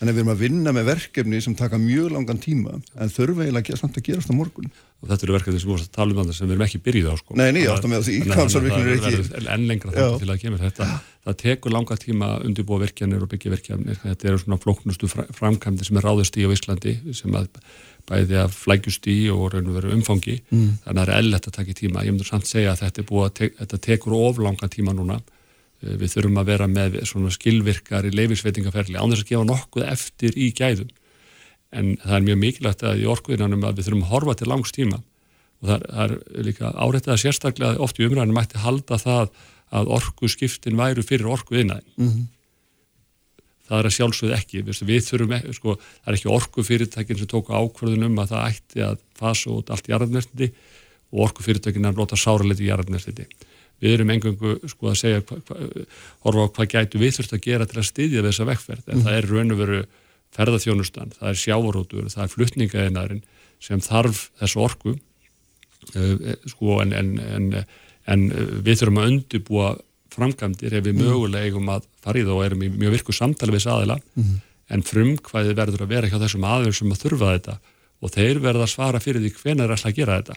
Þannig 0.00 0.14
að 0.14 0.16
við 0.16 0.22
erum 0.22 0.32
að 0.32 0.40
vinna 0.40 0.72
með 0.72 0.86
verkefni 0.88 1.38
sem 1.44 1.54
taka 1.58 1.76
mjög 1.76 2.14
langan 2.14 2.38
tíma 2.40 2.78
en 2.96 3.10
þurfa 3.12 3.44
eiginlega 3.44 3.76
samt 3.76 3.98
að 4.00 4.06
gerast 4.06 4.30
á 4.32 4.34
morgun. 4.34 4.70
Og 5.00 5.10
þetta 5.10 5.26
eru 5.26 5.34
verkefni 5.34 5.60
sem 5.60 5.68
við 5.68 5.74
vorum 5.74 5.84
að 5.84 5.90
tala 5.96 6.14
um 6.14 6.20
þannig 6.20 6.36
sem 6.38 6.46
við 6.46 6.54
erum 6.54 6.64
ekki 6.64 6.80
byrjið 6.86 7.08
á 7.12 7.14
sko. 7.20 7.36
Nei, 7.36 7.48
nei, 7.52 7.60
áttum 7.68 7.92
við 7.92 8.00
á 8.00 8.04
því. 8.06 8.14
Kálsarvirknir 8.30 8.88
er 8.88 8.94
ekki... 8.96 9.42
Enn 9.44 9.66
lengra 9.68 9.92
þannig 9.92 10.22
til 10.24 10.32
að 10.32 10.38
kemur 10.40 10.62
þetta. 10.64 10.86
Það 11.28 11.36
tekur 11.42 11.74
langa 11.74 11.98
tíma 12.00 12.30
að 12.38 12.46
undirbúa 12.48 12.80
verkefnir 12.80 13.26
og 13.26 13.28
byggja 13.34 13.52
verkefnir. 13.52 13.98
Þetta 14.06 14.30
eru 14.30 14.40
svona 14.40 14.58
flóknustu 14.62 15.10
framkvæmdi 15.12 15.88
sem 15.88 16.00
er 16.00 16.08
ráðust 16.08 16.38
í 16.40 16.46
á 16.48 16.52
Íslandi 16.56 16.94
sem 17.16 17.36
að 17.36 17.50
bæði 18.08 18.38
að 18.40 18.56
flækjust 18.56 19.08
í 19.12 19.18
og 19.32 19.50
raun 19.52 19.68
og 19.68 19.76
veru 19.82 19.92
umfangi. 19.98 20.38
Mm. 20.48 20.78
Þannig 20.86 20.94
að 20.94 21.02
það 21.02 21.12
er 21.12 21.20
ellett 21.20 21.50
að 21.50 21.56
taka 21.58 21.76
tíma. 21.76 22.06
Ég 22.08 22.16
myndur 22.16 22.30
samt 22.30 22.48
segja 22.48 22.72
að 22.72 22.86
þetta, 22.86 23.28
te 23.36 23.50
þetta 23.60 23.80
tekur 23.84 24.16
of 24.16 24.40
langa 24.40 24.72
tíma 24.72 24.96
núna 24.96 25.20
við 25.80 26.14
þurfum 26.14 26.40
að 26.40 26.50
vera 26.50 26.66
með 26.68 26.96
svona 27.08 27.30
skilvirkar 27.32 28.08
í 28.08 28.12
leifisveitingaferli 28.12 28.98
án 29.00 29.12
þess 29.12 29.24
að 29.24 29.30
gefa 29.30 29.46
nokkuð 29.48 29.86
eftir 29.88 30.36
í 30.36 30.50
gæðum. 30.56 30.90
En 31.70 31.94
það 32.02 32.16
er 32.16 32.26
mjög 32.26 32.40
mikilvægt 32.42 32.84
að 32.84 33.00
í 33.00 33.06
orkuðinanum 33.08 33.64
að 33.64 33.78
við 33.78 33.88
þurfum 33.88 34.04
að 34.04 34.12
horfa 34.14 34.34
til 34.36 34.50
langs 34.50 34.74
tíma. 34.76 34.98
Og 35.60 35.70
það 35.70 35.86
er 36.04 36.14
líka 36.48 36.72
áreittið 36.74 37.14
að 37.14 37.22
sérstaklega 37.22 37.84
oft 37.86 38.00
í 38.00 38.06
umræðinu 38.08 38.36
mætti 38.36 38.60
halda 38.60 38.98
það 39.00 39.32
að 39.70 39.94
orku 39.96 40.28
skiptin 40.28 40.78
væru 40.80 41.04
fyrir 41.06 41.30
orkuðinaðin 41.30 41.92
mm 41.94 42.08
-hmm. 42.08 42.24
það 43.68 43.78
er 43.78 43.86
að 43.86 43.96
sjálfsögð 43.96 44.36
ekki. 44.36 44.62
Við 44.66 45.04
þurfum 45.06 45.36
ekki, 45.36 45.54
sko, 45.54 45.76
það 45.76 46.10
er 46.10 46.18
ekki 46.18 46.34
orkufyrirtækin 46.36 47.18
sem 47.18 47.30
tóku 47.30 47.54
ákvörðunum 47.54 48.18
að 48.18 48.32
það 48.34 48.48
ætti 48.50 48.82
að 48.84 48.98
fasa 49.14 49.50
út 49.50 49.70
allt 49.70 49.88
jarðnestindi 49.88 50.50
og 51.12 51.22
orkufyrirtækin 51.28 51.84
er 51.84 51.94
að 51.94 52.02
nota 52.02 52.16
sáraliti 52.16 52.66
jarðnestindi 52.66 53.28
við 53.80 53.96
erum 53.96 54.12
engungu 54.14 54.54
sko 54.70 54.90
að 54.92 54.98
segja 55.00 55.24
hva, 55.24 55.40
hva, 55.48 55.58
horfa 56.26 56.46
á 56.46 56.52
hvað 56.56 56.72
gætu 56.74 57.00
við 57.00 57.18
þurft 57.18 57.36
að 57.36 57.44
gera 57.46 57.68
til 57.68 57.80
að 57.80 57.88
styðja 57.88 58.24
þessa 58.26 58.48
vekkferð 58.50 58.88
en 58.88 58.96
mm. 58.98 59.04
það 59.06 59.18
er 59.18 59.28
raun 59.30 59.54
og 59.54 59.60
veru 59.60 59.82
ferðarþjónustan, 60.36 61.14
það 61.18 61.30
er 61.32 61.38
sjávarótur 61.40 62.10
það 62.12 62.24
er 62.24 62.34
flutningaðinarinn 62.34 63.22
sem 63.60 63.80
þarf 63.84 64.26
þessu 64.40 64.60
orku. 64.64 64.96
Uh, 65.96 66.34
sko 66.48 66.76
en, 66.84 66.92
en, 66.92 67.14
en, 67.24 67.46
en 68.12 68.26
við 68.60 68.82
þurfum 68.82 69.00
að 69.00 69.14
undibúa 69.14 69.70
framkvæmdir 70.12 70.76
ef 70.76 70.84
við 70.84 70.98
mögulega 71.00 71.48
eigum 71.48 71.70
að 71.72 71.86
fara 72.04 72.20
í 72.20 72.24
það 72.26 72.36
og 72.36 72.44
erum 72.44 72.64
í 72.66 72.70
mjög 72.74 72.96
virku 72.98 73.14
samtali 73.16 73.54
við 73.54 73.64
saðila 73.64 73.96
mm. 74.18 74.34
en 74.76 74.84
frumkvæði 74.86 75.56
verður 75.56 75.86
að 75.86 75.92
vera 75.94 76.10
hjá 76.10 76.18
þessum 76.20 76.46
aðeins 76.50 76.80
sem 76.82 76.92
að 76.92 77.04
þurfa 77.04 77.34
þetta 77.34 77.56
og 78.00 78.14
þeir 78.14 78.40
verða 78.44 78.66
að 78.66 78.72
svara 78.74 79.02
fyrir 79.02 79.24
því 79.24 79.32
hvenar 79.38 79.70
er 79.70 79.76
alltaf 79.76 79.92
að 79.92 80.00
gera 80.00 80.18
þetta 80.20 80.36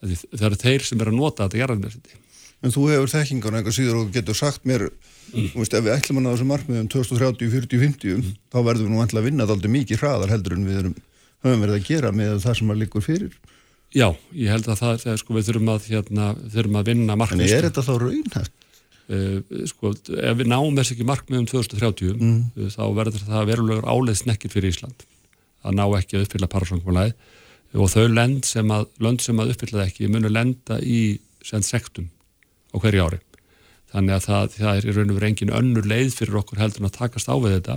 það 0.00 0.46
eru 0.48 0.58
þeir 0.60 0.86
sem 0.86 1.00
er 1.02 1.10
að 1.10 1.18
nota 1.18 1.46
þetta 1.46 1.60
jarðarmerkindi. 1.60 2.18
En 2.60 2.74
þú 2.74 2.86
hefur 2.90 3.12
þekkingar 3.14 3.56
einhver 3.56 3.74
síður 3.74 4.02
og 4.02 4.10
getur 4.14 4.36
sagt 4.36 4.66
mér 4.68 4.86
mm. 4.88 5.52
veist, 5.54 5.72
ef 5.76 5.84
við 5.86 5.94
ætlum 5.94 6.20
að 6.20 6.26
ná 6.26 6.30
þessu 6.34 6.48
markmiðum 6.50 6.90
2030, 6.92 7.52
40, 7.54 7.80
50 7.86 8.16
mm. 8.18 8.34
þá 8.52 8.58
verðum 8.66 8.88
við 8.88 8.92
nú 8.92 9.00
alltaf 9.04 9.20
að 9.20 9.28
vinna 9.30 9.46
þetta 9.48 9.72
mikið 9.76 10.02
hraðar 10.02 10.34
heldur 10.34 10.56
en 10.56 10.66
við 10.68 10.80
erum, 10.82 10.96
höfum 11.46 11.64
verið 11.64 11.78
að 11.78 11.86
gera 11.88 12.12
með 12.16 12.34
það 12.44 12.58
sem 12.60 12.74
að 12.74 12.82
líkur 12.82 13.06
fyrir. 13.06 13.38
Já, 13.90 14.06
ég 14.36 14.52
held 14.52 14.68
að 14.70 14.82
það, 14.82 14.98
það 15.02 15.20
sko, 15.22 15.36
við 15.36 15.46
þurfum 15.48 15.70
að, 15.72 15.86
hérna, 15.90 16.26
þurfum 16.52 16.76
að 16.78 16.90
vinna 16.92 17.16
markmiðum. 17.18 17.48
En 17.48 17.56
er 17.56 17.66
þetta 17.70 17.86
þá 17.86 17.94
raunhægt? 18.04 18.56
Uh, 19.10 19.64
sko, 19.66 19.90
ef 19.90 20.36
við 20.38 20.46
náum 20.52 20.76
þess 20.76 20.92
ekki 20.94 21.06
markmiðum 21.08 21.48
2030 21.50 22.12
mm. 22.14 22.36
uh, 22.60 22.68
þá 22.70 22.84
verður 22.94 23.24
það 23.26 23.48
verulegur 23.48 23.88
áleið 23.90 24.20
snekkir 24.20 24.52
fyrir 24.52 24.70
Ísland 24.70 25.02
að 25.66 25.74
ná 25.80 25.82
ekki 25.98 26.14
að 26.14 26.28
uppfylla 26.28 26.48
parasangumlæði 26.52 27.16
og 27.74 27.90
þau 27.92 28.06
lönd 28.10 28.46
sem 28.48 28.70
að, 28.74 28.88
að 28.98 29.52
uppfyllaði 29.54 29.86
ekki 29.86 30.10
munu 30.10 30.30
lenda 30.30 30.80
í 30.82 31.20
sem 31.46 31.62
sektum 31.62 32.10
á 32.74 32.76
hverju 32.82 33.06
ári. 33.06 33.20
Þannig 33.90 34.16
að 34.16 34.26
það, 34.26 34.52
það 34.56 34.76
er 34.76 34.86
í 34.86 34.94
raun 34.94 35.10
og 35.10 35.18
verið 35.18 35.30
engin 35.30 35.54
önnur 35.54 35.88
leið 35.90 36.12
fyrir 36.14 36.38
okkur 36.40 36.60
heldur 36.62 36.82
en 36.82 36.90
að 36.90 36.96
takast 36.98 37.30
á 37.30 37.34
við 37.34 37.56
þetta. 37.56 37.76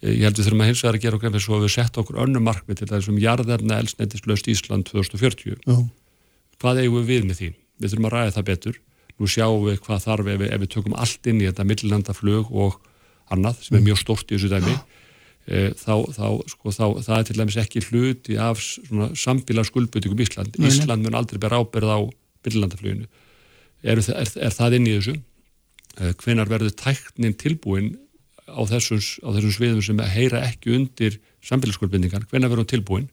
Eh, 0.00 0.14
ég 0.16 0.24
held 0.24 0.40
við 0.40 0.48
þurfum 0.48 0.64
að 0.64 0.70
hilsa 0.70 0.86
það 0.86 0.98
að 0.98 1.04
gera 1.04 1.18
okkur 1.18 1.30
eins 1.32 1.48
og 1.48 1.62
við 1.64 1.72
setja 1.74 2.02
okkur 2.02 2.20
önnur 2.24 2.44
markmið 2.44 2.80
til 2.80 2.90
þessum 2.92 3.20
jarðarna 3.20 3.80
elsnettislaust 3.82 4.50
Ísland 4.52 4.88
2040. 4.88 5.60
Já. 5.64 5.76
Hvað 6.60 6.82
eigum 6.82 7.02
við 7.02 7.10
við 7.12 7.28
með 7.28 7.40
því? 7.40 7.50
Við 7.76 7.92
þurfum 7.92 8.08
að 8.08 8.16
ræða 8.16 8.36
það 8.36 8.48
betur. 8.50 8.80
Nú 9.16 9.28
sjáum 9.32 9.64
við 9.64 9.80
hvað 9.84 10.04
þarf 10.06 10.30
ef 10.32 10.40
við, 10.40 10.52
ef 10.52 10.62
við 10.62 10.72
tökum 10.72 10.96
allt 10.96 11.28
inn 11.28 11.40
í 11.40 11.48
þetta 11.48 11.68
millinlandaflug 11.68 12.52
og 12.52 12.80
annað 13.32 13.60
sem 13.64 13.76
er 13.76 13.84
mjög 13.84 14.00
stort 14.00 14.32
í 14.32 14.36
þessu 14.36 14.52
dæmi. 14.52 14.76
Já 14.76 15.05
þá, 15.46 15.92
þá, 16.10 16.26
sko, 16.50 16.72
þá, 16.74 16.84
það 17.06 17.18
er 17.18 17.26
til 17.28 17.36
dæmis 17.38 17.58
ekki 17.62 17.82
hluti 17.86 18.38
af 18.42 18.62
sambíla 19.14 19.62
skuldbötingum 19.66 20.22
Ísland. 20.24 20.56
Nei, 20.58 20.70
Ísland 20.72 21.06
mun 21.06 21.18
aldrei 21.18 21.38
bera 21.42 21.60
áberð 21.62 21.92
á 21.94 21.98
byrlandafluginu. 22.46 23.06
Er, 23.86 24.00
er, 24.02 24.32
er 24.42 24.54
það 24.54 24.78
inn 24.80 24.88
í 24.90 24.96
þessu? 24.96 25.14
Eh, 26.00 26.16
hvenar 26.22 26.50
verður 26.50 26.74
tæknin 26.76 27.36
tilbúin 27.38 27.94
á 28.50 28.58
þessum, 28.66 28.98
á 29.22 29.28
þessum 29.36 29.54
sviðum 29.54 29.84
sem 29.86 30.02
heyra 30.16 30.42
ekki 30.48 30.74
undir 30.80 31.20
sambíla 31.44 31.76
skuldbötingar? 31.76 32.26
Hvenar 32.32 32.50
verður 32.50 32.72
tilbúin? 32.74 33.06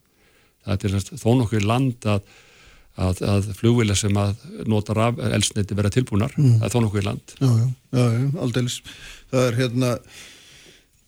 Það 0.66 0.90
er 0.90 1.08
þó 1.14 1.30
nokkuð 1.38 1.70
land 1.70 2.10
að, 2.10 2.28
að, 2.98 3.24
að 3.30 3.50
flugvila 3.60 3.96
sem 4.00 4.18
að 4.18 4.42
nota 4.70 5.12
elsniti 5.30 5.78
verða 5.78 5.98
tilbúinar. 6.00 6.34
Mm. 6.40 6.60
Það 6.62 6.68
er 6.70 6.74
þó 6.74 6.82
nokkuð 6.88 7.10
land. 7.12 7.34
Já, 7.38 7.50
já, 7.50 7.66
já, 7.94 8.06
já 8.18 8.30
aldeilis. 8.48 8.78
Það 9.30 9.50
er 9.50 9.60
hérna 9.60 9.98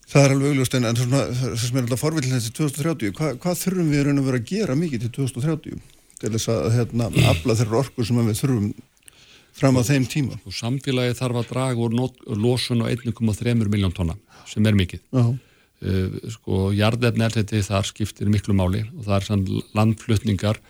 Það 0.06 0.22
er 0.22 0.34
alveg 0.36 0.52
augljóst 0.52 0.76
en, 0.78 0.88
svona, 1.00 1.22
það 1.34 1.54
sem 1.62 1.78
er 1.78 1.86
alltaf 1.86 2.02
forvillin 2.04 2.42
til 2.44 2.54
2030, 2.60 3.14
Hva, 3.18 3.30
hvað 3.42 3.62
þurfum 3.64 3.88
við 3.90 4.04
raun 4.06 4.22
að 4.22 4.28
vera 4.30 4.42
að 4.42 4.52
gera 4.52 4.76
mikið 4.78 5.06
til 5.06 5.14
2030 5.16 5.80
til 6.22 6.32
þess 6.36 6.52
að 6.54 6.68
hérna, 6.76 7.08
afla 7.32 7.56
þeirra 7.58 7.80
orkur 7.82 8.08
sem 8.08 8.20
við 8.22 8.38
þurfum 8.44 8.68
fram 9.56 9.82
á 9.82 9.88
þeim 9.88 10.06
tíma? 10.12 10.38
Og 10.46 10.56
samfélagi 10.56 11.18
þarf 11.18 11.42
að 11.42 11.50
draga 11.50 11.88
úr 11.88 11.98
losun 12.46 12.86
á 12.86 12.94
1,3 12.94 13.58
miljón 13.66 13.98
tonna 13.98 14.18
sem 14.52 14.70
er 14.70 14.78
mikið. 14.78 15.04
Uh, 15.16 16.22
sko, 16.38 16.70
jarðefn 16.78 17.26
er 17.26 17.34
þetta 17.34 17.66
þar 17.66 17.90
skiptir 17.90 18.30
miklu 18.32 18.56
máli 18.56 18.86
og 18.94 19.10
það 19.10 19.18
er 19.18 19.26
sann 19.26 19.44
landflutningar, 19.76 20.62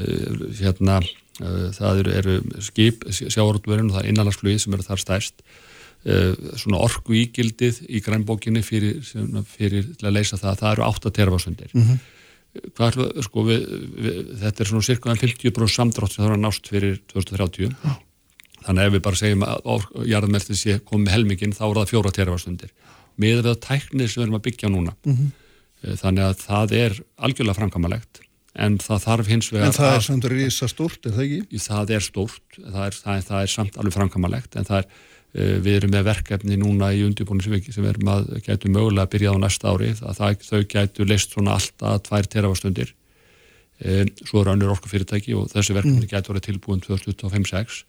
uh, 0.00 0.42
hérna, 0.58 0.98
uh, 1.44 1.68
það 1.76 2.02
eru, 2.02 2.16
eru 2.22 2.64
skip, 2.64 3.04
sjáarútverðin 3.12 3.92
og 3.92 3.98
það 3.98 4.02
er 4.02 4.12
innanlandsflugið 4.14 4.64
sem 4.64 4.74
eru 4.74 4.88
þar 4.88 5.04
stærst 5.04 5.44
Eh, 5.44 5.67
svona 6.06 6.78
orgu 6.78 7.16
ígildið 7.18 7.80
í 7.90 8.00
grænbókinni 8.04 8.62
fyrir, 8.62 9.00
fyrir 9.50 9.88
að 9.98 10.14
leysa 10.14 10.38
það, 10.38 10.60
það 10.60 10.70
eru 10.72 10.84
8 10.86 11.10
terfasundir 11.16 11.72
mm 11.74 11.82
-hmm. 11.88 13.22
sko 13.26 13.44
þetta 13.48 14.62
er 14.62 14.68
svona 14.70 14.86
cirka 14.86 15.14
50% 15.14 15.74
samdrátt 15.74 16.12
sem 16.12 16.24
það 16.24 16.32
er 16.32 16.44
nást 16.44 16.68
fyrir 16.68 17.00
2030 17.12 17.74
oh. 17.84 17.98
þannig 18.66 18.82
að 18.82 18.86
ef 18.86 18.92
við 18.92 19.02
bara 19.02 19.16
segjum 19.16 19.42
að 19.42 19.88
jarðmertið 20.06 20.56
sé 20.56 20.78
komið 20.78 21.12
helmingin 21.12 21.52
þá 21.52 21.66
er 21.66 21.74
það 21.80 21.90
4 21.90 22.14
terfasundir 22.20 22.70
með 23.16 23.42
það 23.42 23.60
tæknir 23.66 24.08
sem 24.08 24.22
við 24.22 24.26
erum 24.26 24.38
að 24.38 24.46
byggja 24.46 24.68
núna 24.68 24.94
mm 25.04 25.16
-hmm. 25.16 25.96
þannig 25.98 26.24
að 26.24 26.34
það 26.46 26.72
er 26.72 27.02
algjörlega 27.16 27.58
framkamalegt 27.58 28.22
en 28.54 28.78
það 28.78 29.02
þarf 29.02 29.26
hins 29.26 29.52
vegar 29.52 29.66
En 29.66 29.72
það 29.72 29.94
er 29.96 30.00
samt 30.00 30.24
rísa 30.24 30.68
stórt, 30.68 31.06
er 31.06 31.12
það 31.12 31.24
ekki? 31.24 31.58
Það 31.58 31.90
er 31.90 32.00
stórt, 32.00 32.48
það 32.56 32.86
er, 32.86 32.94
það 32.94 33.16
er, 33.16 33.22
það 33.22 33.42
er 33.42 33.46
samt 33.46 33.76
alveg 33.76 33.94
framkamalegt 33.94 34.56
en 34.56 34.64
það 34.64 34.78
er 34.78 34.86
Eh, 34.86 35.17
við 35.34 35.74
erum 35.76 35.92
með 35.92 36.06
verkefni 36.08 36.56
núna 36.60 36.88
í 36.96 37.02
undirbúinu 37.04 37.44
sem, 37.44 37.84
erum 37.84 38.10
að 38.12 38.30
gætu 38.46 38.70
mögulega 38.72 39.04
að 39.04 39.12
byrja 39.12 39.34
á 39.34 39.36
næsta 39.42 39.74
ári. 39.74 39.90
Að 40.00 40.20
það, 40.20 40.46
þau 40.48 40.62
gætu 40.72 41.06
leist 41.08 41.34
svona 41.34 41.58
alltaf 41.58 42.02
tvær 42.08 42.30
terafastundir 42.32 42.94
e, 43.78 44.06
svo 44.24 44.42
eru 44.42 44.54
önnur 44.54 44.74
orkufyrirtæki 44.76 45.36
og 45.38 45.50
þessi 45.52 45.76
verkefni 45.76 46.06
mm. 46.06 46.10
gætu 46.10 46.32
verið 46.32 46.46
tilbúin 46.48 46.82
2025-6 46.86 47.80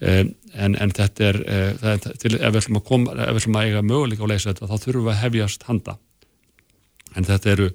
e, 0.00 0.14
en, 0.54 0.76
en 0.78 0.94
þetta 0.96 1.30
er, 1.32 1.40
er 1.50 2.02
til, 2.06 2.36
ef 2.38 2.54
við 2.54 2.60
ætlum 2.62 2.80
að 2.80 2.86
koma 2.92 3.16
ef 3.16 3.32
við 3.34 3.42
ætlum 3.42 3.60
að 3.60 3.70
eiga 3.70 3.86
möguleika 3.86 4.28
á 4.28 4.30
leysa 4.30 4.52
þetta 4.52 4.70
þá 4.70 4.76
þurfum 4.86 5.08
við 5.08 5.14
að 5.14 5.22
hefjast 5.24 5.66
handa. 5.68 5.96
En 7.18 7.26
þetta 7.26 7.56
eru 7.56 7.72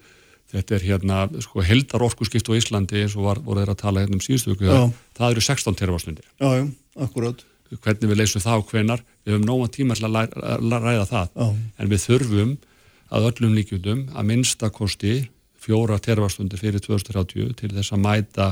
þetta 0.56 0.78
er 0.78 0.86
hérna 0.86 1.18
sko 1.44 1.64
heldar 1.66 2.06
orkuskipt 2.06 2.48
á 2.48 2.54
Íslandi 2.56 3.02
eins 3.04 3.16
og 3.18 3.28
var, 3.28 3.42
voru 3.44 3.62
þeirra 3.62 3.76
að 3.76 3.82
tala 3.82 4.04
hérna 4.04 4.20
um 4.20 4.24
síðustu 4.24 4.56
það 5.18 5.34
eru 5.34 5.44
16 5.44 5.78
terafastundir 5.80 6.28
Já, 6.40 6.50
já, 6.62 6.66
akkurát 7.02 7.42
hvernig 7.84 8.12
við 8.12 8.22
leysum 8.22 8.44
það 8.44 8.62
á 8.62 8.68
hvenar 8.70 9.04
við 9.26 9.34
höfum 9.36 9.48
nógan 9.48 9.74
tíma 9.74 9.98
til 9.98 10.08
að 10.10 10.76
ræða 10.84 11.06
það. 11.10 11.32
Oh. 11.36 11.56
en 11.80 11.92
við 11.92 12.04
þurfum 12.06 12.54
að 13.16 13.28
öllum 13.30 13.56
líkjundum 13.56 14.06
að 14.16 14.30
minnstakosti 14.32 15.16
fjóra 15.66 15.98
tervarstundir 16.02 16.62
fyrir 16.62 16.84
2030 16.84 17.56
til 17.60 17.72
þess 17.74 17.94
að 17.96 18.04
mæta 18.04 18.48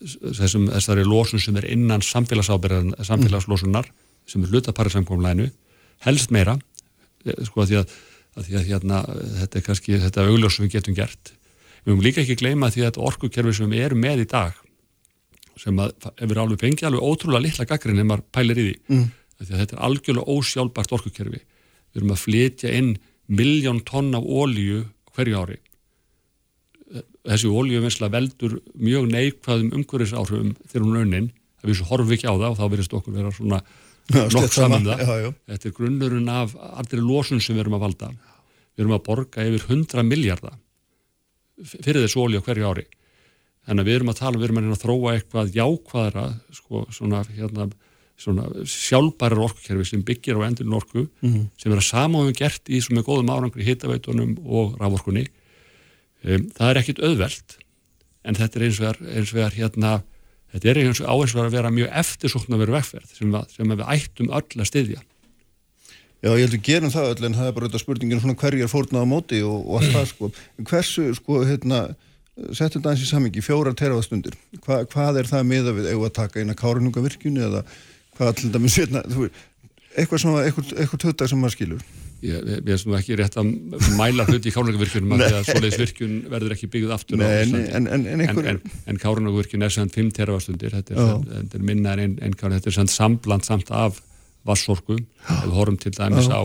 þessum, 0.00 0.68
þessari 0.72 1.06
lósun 1.06 1.42
sem 1.42 1.56
er 1.60 1.68
innan 1.72 2.04
samfélagslósunar 2.04 3.88
sem 4.26 4.42
er 4.42 4.52
hluta 4.52 4.74
parisamkomlænu 4.76 5.48
helst 6.04 6.32
meira 6.34 6.56
eh, 7.24 7.40
sko 7.46 7.64
að 7.64 7.70
því 7.70 7.80
að, 7.80 7.96
að, 8.36 8.44
því 8.48 8.58
að 8.60 8.68
hérna, 8.70 9.02
þetta 9.40 9.58
er 9.58 9.66
kannski 9.70 10.00
þetta 10.04 10.26
augljós 10.26 10.56
sem 10.56 10.66
við 10.66 10.76
getum 10.76 10.96
gert. 10.98 11.32
Við 11.84 11.92
höfum 11.92 12.04
líka 12.04 12.22
ekki 12.24 12.38
gleyma 12.40 12.72
því 12.74 12.88
að 12.88 13.00
orkukerfi 13.08 13.56
sem 13.60 13.72
við 13.72 13.88
erum 13.88 14.02
með 14.02 14.24
í 14.26 14.30
dag 14.30 14.65
sem 15.56 15.78
að 15.80 16.08
hefur 16.20 16.42
alveg 16.42 16.62
fengið 16.62 16.88
alveg 16.90 17.06
ótrúlega 17.06 17.46
litla 17.46 17.68
gaggrinn 17.68 18.02
ef 18.02 18.08
maður 18.08 18.26
pælir 18.36 18.60
í 18.60 18.66
því 18.66 18.74
mm. 18.92 19.06
þetta 19.42 19.76
er 19.76 19.84
algjörlega 19.88 20.36
ósjálfbært 20.36 20.96
orkukerfi 20.98 21.40
við 21.40 22.00
erum 22.00 22.12
að 22.16 22.24
flytja 22.24 22.74
inn 22.76 22.92
miljón 23.26 23.80
tonn 23.88 24.12
af 24.16 24.26
ólíu 24.26 24.84
hverju 25.16 25.40
ári 25.40 25.60
þessi 27.26 27.50
ólíuvinnsla 27.50 28.10
veldur 28.12 28.60
mjög 28.78 29.08
neikvæðum 29.10 29.72
umhverfisáhrifum 29.80 30.54
þegar 30.68 30.84
hún 30.84 30.96
raunin, 30.96 31.28
að 31.62 31.70
við 31.70 31.80
svo 31.80 31.88
horfum 31.90 32.14
ekki 32.16 32.30
á 32.30 32.34
það 32.34 32.48
og 32.48 32.58
þá 32.60 32.64
verðist 32.74 32.96
okkur 32.98 33.16
vera 33.16 33.32
svona 33.34 33.60
nokk 34.36 34.54
saman 34.54 34.84
um 34.84 34.86
það. 34.86 35.02
Já, 35.02 35.24
já. 35.24 35.30
Þetta 35.50 35.68
er 35.68 35.76
grunnurinn 35.80 36.30
af 36.30 36.54
aldrei 36.62 37.02
losun 37.02 37.42
sem 37.42 37.56
við 37.56 37.64
erum 37.64 37.78
að 37.78 37.86
valda. 37.86 38.12
Við 38.76 38.84
erum 38.84 38.96
að 38.96 39.04
borga 39.08 39.46
yfir 39.48 39.66
100 39.66 40.06
miljardar 40.06 40.60
fyrir 41.72 42.04
þessu 42.04 42.22
ólíu 42.22 42.42
hverju 42.44 42.70
ári. 42.70 42.86
Að 43.66 43.82
við 43.82 43.98
erum 43.98 44.12
að 44.12 44.20
tala, 44.20 44.38
við 44.38 44.48
erum 44.48 44.60
að, 44.60 44.70
að 44.76 44.82
þróa 44.84 45.12
eitthvað 45.16 45.56
jákvæðra, 45.56 46.24
sko, 46.54 46.82
svona, 46.94 47.22
hérna, 47.34 47.68
svona 48.16 48.46
sjálfbærar 48.70 49.42
orkukerfi 49.48 49.88
sem 49.90 50.04
byggir 50.06 50.38
á 50.38 50.46
endurinn 50.46 50.76
orku, 50.78 51.06
mm 51.08 51.32
-hmm. 51.32 51.46
sem 51.58 51.72
er 51.72 51.82
að 51.82 51.88
samáðum 51.90 52.36
gert 52.38 52.70
í 52.70 52.80
svona 52.80 53.02
góðum 53.02 53.32
árangri 53.34 53.66
hittaveitunum 53.66 54.36
og 54.46 54.78
raforkunni. 54.80 55.26
Um, 56.22 56.46
það 56.54 56.70
er 56.70 56.80
ekkit 56.80 57.02
auðvelt 57.02 57.58
en 58.26 58.34
þetta 58.34 58.58
er 58.58 58.64
eins 58.66 58.80
og 58.80 59.02
eins 59.06 59.34
og 59.34 59.52
hérna 59.54 60.02
þetta 60.52 60.70
er 60.70 60.80
eins 60.82 61.02
og 61.02 61.10
áheins 61.10 61.34
að 61.36 61.52
vera 61.54 61.74
mjög 61.74 61.92
eftirsókn 62.00 62.56
að 62.56 62.64
vera 62.64 62.78
vegferð 62.78 63.12
sem, 63.12 63.36
sem 63.52 63.74
við 63.74 63.84
ættum 63.86 64.32
öll 64.34 64.62
að 64.62 64.70
styðja. 64.70 65.04
Já, 66.24 66.30
ég 66.32 66.46
held 66.46 66.56
að 66.56 66.66
gerum 66.66 66.92
það 66.94 67.10
öll 67.12 67.28
en 67.28 67.36
það 67.36 67.48
er 67.48 67.54
bara 67.56 67.68
þetta 67.68 67.82
spurningin 67.82 68.22
svona 68.22 68.38
hverjar 68.40 68.70
fórnað 68.72 69.04
á 69.04 69.12
móti 69.12 69.40
og, 69.44 69.58
og 69.68 69.80
allt 69.80 69.92
það 69.94 70.06
sko. 70.12 70.30
Hversu 70.70 71.06
sko 71.18 71.42
hérna 71.46 71.80
settum 72.52 72.80
þetta 72.80 72.92
eins 72.92 73.04
í 73.04 73.10
samingi, 73.10 73.44
fjóra 73.44 73.72
terafastundir 73.76 74.36
Hva, 74.64 74.82
hvað 74.92 75.22
er 75.22 75.28
það 75.30 75.46
miða 75.50 75.76
við, 75.76 75.90
eða 75.92 76.08
að 76.10 76.16
taka 76.20 76.42
eina 76.42 76.56
kárunungavirkjunni 76.58 77.44
eða 77.46 77.62
hvað 78.16 78.34
til 78.40 78.50
dæmis 78.54 78.76
hérna, 78.80 79.04
eitthvað 79.96 80.22
svona, 80.22 80.42
eitthvað, 80.48 80.98
tötdag 81.02 81.30
sem 81.30 81.40
maður 81.40 81.56
skilur? 81.56 81.86
Ég 82.24 82.60
veist 82.64 82.86
nú 82.88 82.94
ekki 82.96 83.16
rétt 83.20 83.36
að 83.36 83.50
mæla 83.98 84.24
hluti 84.26 84.48
í 84.48 84.54
kárnögvirkjunum 84.54 85.12
að 85.14 85.22
því 85.22 85.36
að 85.36 85.48
svoleiðis 85.50 85.80
virkjun 85.82 86.14
verður 86.32 86.54
ekki 86.54 86.68
byggð 86.72 86.94
aftur 86.96 87.20
Nei, 87.20 87.26
en, 87.42 87.56
en, 87.76 87.88
en, 87.92 88.22
einhver... 88.24 88.60
en, 88.88 89.00
kárnögvirkjun 89.02 89.66
er 89.66 89.74
samt 89.74 89.96
5 89.98 90.14
terafastundir 90.16 90.72
þetta 90.78 90.96
er, 90.96 91.10
þetta 91.34 91.58
er 91.60 91.66
minna 91.68 91.92
en 92.00 92.16
einn 92.24 92.36
kárn 92.38 92.56
þetta 92.56 92.72
er 92.72 92.78
samt 92.78 92.94
sambland 92.94 93.44
samt 93.46 93.72
af 93.74 94.00
vassorku 94.48 94.96
ef 94.96 95.44
við 95.44 95.56
horfum 95.58 95.76
til 95.82 95.92
dæmis 95.92 96.30
á, 96.32 96.40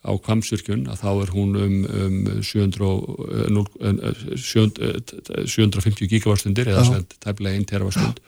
á 0.00 0.10
kvamsvirkjun 0.16 0.86
að 0.88 1.00
þá 1.02 1.10
er 1.12 1.32
hún 1.34 1.56
um, 1.60 1.76
um 1.84 2.18
700, 2.40 2.78
0, 3.52 3.66
750 5.44 6.08
gigavastundir 6.08 6.70
eða 6.72 6.86
samt 6.88 7.16
tæmlega 7.20 7.60
1 7.60 7.68
terafastund 7.68 8.22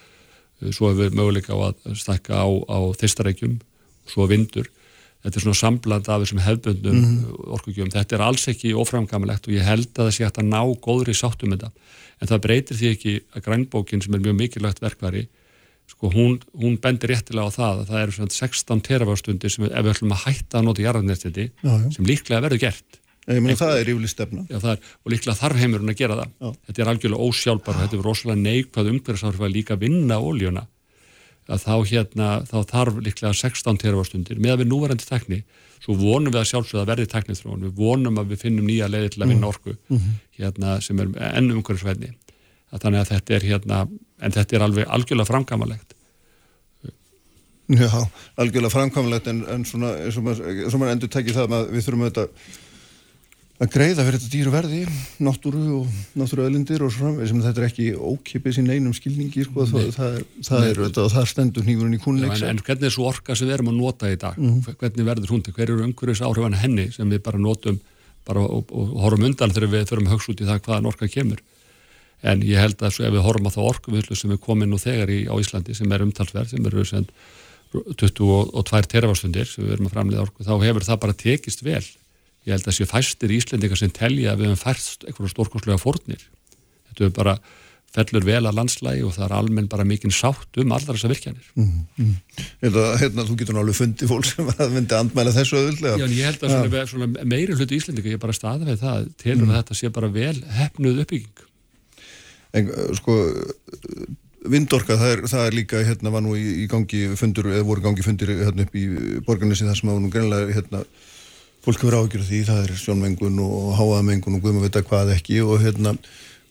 svo 0.70 0.92
hefur 0.92 1.08
við 1.08 1.16
möguleika 1.18 1.56
á 1.56 1.72
að 1.72 1.96
stakka 1.98 2.38
á, 2.38 2.46
á 2.46 2.78
þeistarækjum 3.00 3.58
svo 4.10 4.28
vindur. 4.30 4.68
Þetta 5.22 5.38
er 5.38 5.44
svona 5.44 5.58
sambland 5.58 6.08
af 6.10 6.22
þessum 6.22 6.42
hefbundum 6.42 6.96
mm 6.96 7.02
-hmm. 7.02 7.50
orkugjöfum, 7.56 7.92
þetta 7.94 8.16
er 8.16 8.24
alls 8.26 8.48
ekki 8.50 8.74
oframkamilegt 8.74 9.46
og 9.46 9.54
ég 9.54 9.66
held 9.66 9.90
að 9.94 10.08
það 10.08 10.14
sé 10.16 10.24
hægt 10.24 10.38
að 10.42 10.50
ná 10.50 10.62
góðri 10.82 11.14
sáttum 11.14 11.54
þetta, 11.54 11.70
en 12.20 12.28
það 12.28 12.42
breytir 12.46 12.76
því 12.76 12.88
ekki 12.94 13.14
að 13.34 13.44
grænbókin 13.46 14.02
sem 14.02 14.14
er 14.14 14.24
mjög 14.24 14.36
mikilvægt 14.40 14.82
verkværi 14.82 15.28
sko 15.90 16.10
hún, 16.12 16.40
hún 16.58 16.78
bendir 16.82 17.12
réttilega 17.12 17.46
á 17.46 17.52
það 17.52 17.82
að 17.82 17.92
það 17.92 18.02
eru 18.02 18.16
svona 18.16 18.34
16 18.38 18.82
terafástundir 18.88 19.52
sem 19.52 19.68
ef 19.68 19.84
við 19.84 19.92
ætlum 19.94 20.16
að 20.16 20.24
hætta 20.26 20.58
að 20.58 20.66
nota 20.68 20.84
jarðarnestiti 20.86 21.48
sem 21.62 22.08
líklega 22.08 22.42
verður 22.46 22.62
gert. 22.66 22.98
Ég 23.30 23.38
meina 23.38 23.54
það 23.54 23.76
er 23.78 23.90
yfirlega 23.92 24.10
stefna. 24.10 24.44
Já, 24.50 24.58
er, 24.72 24.86
og 25.04 25.12
líklega 25.12 25.38
þarf 25.38 25.60
heimurinn 25.62 25.92
að 25.92 25.98
gera 26.00 26.18
það. 26.18 26.30
Já. 26.42 26.48
þetta 26.66 26.82
er 26.82 26.92
algjörlega 26.92 27.26
ósjálfbar 27.28 27.76
og 27.76 27.84
þetta 27.84 27.98
er 27.98 28.06
rosalega 28.08 28.42
neikvæð 28.42 28.90
umhverfisárfa 28.92 29.50
líka 29.52 29.76
vinna 29.78 30.18
óljuna 30.18 30.64
að 31.50 31.64
þá 31.64 31.74
hérna, 31.90 32.30
þá 32.46 32.56
þarf 32.70 32.98
líklega 33.02 33.34
16 33.34 33.78
terafastundir 33.82 34.40
með 34.42 34.54
að 34.54 34.62
við 34.62 34.70
núverandi 34.70 35.06
tekni, 35.08 35.40
svo 35.82 35.96
vonum 35.98 36.30
við 36.30 36.40
að 36.42 36.50
sjálfsögða 36.52 36.88
verði 36.92 37.08
teknið 37.10 37.42
við 37.64 37.72
vonum 37.78 38.20
að 38.22 38.34
við 38.34 38.44
finnum 38.44 38.68
nýja 38.68 38.90
leiði 38.90 39.14
til 39.14 39.24
að 39.24 39.32
vinna 39.32 39.48
orku 39.50 39.72
mm 39.74 39.96
-hmm. 39.98 40.20
hérna, 40.38 40.76
sem 40.80 41.00
er 41.02 41.08
ennum 41.32 41.58
umhverfisveitni 41.58 42.12
þannig 42.80 43.02
að 43.02 43.12
þetta 43.12 43.36
er 43.36 43.48
hérna 43.50 43.82
en 44.22 44.34
þetta 44.36 44.56
er 44.56 44.66
alveg 44.68 44.88
algjörlega 44.88 45.28
framkamalegt 45.28 45.96
Já, 47.72 47.92
algjörlega 48.36 48.72
framkamalegt 48.72 49.30
en, 49.30 49.44
en 49.48 49.64
svona, 49.64 49.94
eins 50.02 50.18
og 50.18 50.26
maður 50.26 50.92
endur 50.96 51.12
tekið 51.12 51.38
það 51.38 51.56
að 51.58 51.72
við 51.72 51.86
þurfum 51.86 52.04
auðvitað 52.06 52.28
að 53.62 53.70
greiða 53.70 54.04
fyrir 54.06 54.18
þetta 54.18 54.32
dýru 54.32 54.52
verði 54.52 54.80
náttúru 55.22 55.60
og 55.76 55.98
náttúruöðlindir 56.18 56.82
og 56.82 56.90
svona 56.94 57.28
sem 57.30 57.42
þetta 57.44 57.62
er 57.62 57.66
ekki 57.68 57.86
ókipið 57.94 58.56
sín 58.56 58.72
einum 58.72 58.96
skilningi 58.96 59.44
sko, 59.46 59.66
það, 59.70 59.86
það, 59.94 60.16
það 60.48 60.66
er 60.66 60.80
þetta 60.80 61.04
og 61.04 61.12
það 61.12 61.28
stendur 61.30 61.68
nýgurinn 61.68 61.94
í 61.94 62.00
kunleik 62.02 62.34
en, 62.40 62.48
en 62.50 62.62
hvernig 62.66 62.88
er 62.88 62.94
svo 62.96 63.06
orka 63.12 63.36
sem 63.38 63.46
við 63.46 63.56
erum 63.58 63.70
að 63.70 63.78
nota 63.78 64.10
í 64.10 64.18
dag? 64.18 64.38
Mm 64.40 64.56
-hmm. 64.56 64.78
hvernig 64.80 65.08
verður 65.12 65.34
hún 65.36 65.44
til, 65.46 65.54
hver 65.54 65.68
eru 65.68 65.86
umhverjus 65.86 66.24
áhrifan 66.26 66.58
henni 66.58 66.88
sem 66.90 67.10
við 67.12 67.22
bara 67.22 67.38
notum 67.38 67.78
bara, 68.26 68.42
og, 68.42 68.66
og, 68.72 68.96
og 68.96 69.00
horfum 69.06 69.28
undan 69.30 69.54
þegar 69.54 69.74
við 69.76 69.88
þurfum 69.92 70.10
högst 70.10 70.32
út 70.34 70.42
í 70.42 70.48
það 70.48 70.62
hvaðan 70.66 70.90
orka 70.90 71.08
kemur 71.08 71.42
en 72.22 72.42
ég 72.46 72.60
held 72.62 72.82
að 72.82 72.96
svo 72.96 73.06
ef 73.06 73.14
við 73.16 73.24
horfum 73.26 73.48
að 73.50 73.56
það 73.56 73.70
orku 73.70 74.02
sem 74.14 74.34
við 74.34 74.42
komum 74.44 74.70
nú 74.70 74.78
þegar 74.78 75.10
í, 75.10 75.22
á 75.26 75.34
Íslandi 75.42 75.74
sem 75.74 75.94
er 75.94 76.04
umtalsverð, 76.06 76.52
sem 76.54 76.68
eru 76.70 76.84
22 77.72 78.84
terafárstundir 78.92 79.48
sem 79.48 79.64
við 79.64 79.78
erum 79.78 79.88
að 79.88 79.96
framleiða 79.96 80.26
orku, 80.26 80.44
þá 80.44 80.54
hefur 80.60 80.86
það 80.86 81.02
bara 81.06 81.18
tekist 81.18 81.64
vel. 81.64 81.82
Ég 82.42 82.56
held 82.56 82.68
að 82.68 82.76
séu 82.76 82.90
fæstir 82.90 83.32
íslendingar 83.32 83.80
sem 83.80 83.90
telja 83.94 84.34
að 84.34 84.42
við 84.42 84.50
hefum 84.50 84.60
færst 84.60 85.06
eitthvað 85.06 85.32
stórkonslega 85.32 85.80
fórnir. 85.80 86.24
Þetta 86.90 87.06
er 87.06 87.12
bara 87.16 87.36
fellur 87.92 88.24
vel 88.24 88.40
að 88.48 88.56
landslægi 88.56 89.04
og 89.04 89.12
það 89.14 89.24
er 89.26 89.34
almenn 89.36 89.68
bara 89.72 89.84
mikinn 89.88 90.14
sátt 90.14 90.58
um 90.60 90.72
allar 90.72 90.96
þessar 90.96 91.12
virkjanir. 91.12 91.48
Mm, 91.60 91.84
mm. 92.00 92.12
Þetta, 92.64 92.84
hérna, 93.02 93.26
þú 93.28 93.36
getur 93.40 93.56
náttúrulega 93.58 93.80
fundið 93.82 94.12
fólk 94.12 94.28
sem 94.30 94.52
að 94.52 94.76
myndi 94.76 94.96
andmæla 94.96 95.34
þessu 95.36 95.58
öðvöldlega 95.60 96.00
Já, 96.00 96.06
en 96.06 96.14
ég 96.16 96.30
held 96.30 96.46
að 96.46 96.54
svona, 96.54 96.84
svona 96.94 97.26
meiri 97.34 97.58
hluti 97.58 97.78
íslendinga 97.78 98.14
ég 98.14 98.22
bara 98.22 98.36
staði 98.36 98.70
við 98.70 98.80
það, 98.80 99.10
telur 99.20 99.44
mm. 99.44 99.52
að 99.52 99.60
þetta 99.60 99.78
sé 99.82 99.92
bara 99.92 100.12
vel 100.16 100.38
hefnuð 100.56 101.02
uppbygging 101.04 101.44
En 102.52 102.68
sko 102.98 103.16
Vindorka, 104.42 104.96
það 104.98 105.12
er, 105.14 105.20
það 105.30 105.44
er 105.46 105.54
líka 105.54 105.80
hérna 105.86 106.10
var 106.10 106.22
nú 106.24 106.32
í, 106.34 106.64
í 106.64 106.68
gangi 106.70 107.04
fundur, 107.18 107.46
eða 107.52 107.66
voru 107.66 107.84
gangi 107.84 108.02
fundir 108.02 108.32
hérna 108.40 108.64
upp 108.66 108.74
í 108.74 108.88
borgarnesi 109.22 109.68
þar 109.68 109.78
sem 109.78 109.92
á 109.92 109.94
nú 109.94 110.10
greinlega 110.10 110.56
hérna 110.56 110.80
fólk 111.62 111.84
verður 111.84 112.08
ágjörð 112.08 112.26
því, 112.26 112.40
það 112.48 112.64
er 112.64 112.80
sjónmengun 112.80 113.38
og 113.44 113.68
háaðmengun 113.78 114.38
og 114.38 114.42
guðum 114.42 114.58
að 114.58 114.66
vita 114.66 114.82
hvað 114.88 115.12
ekki 115.14 115.38
og 115.46 115.62
hérna 115.62 115.94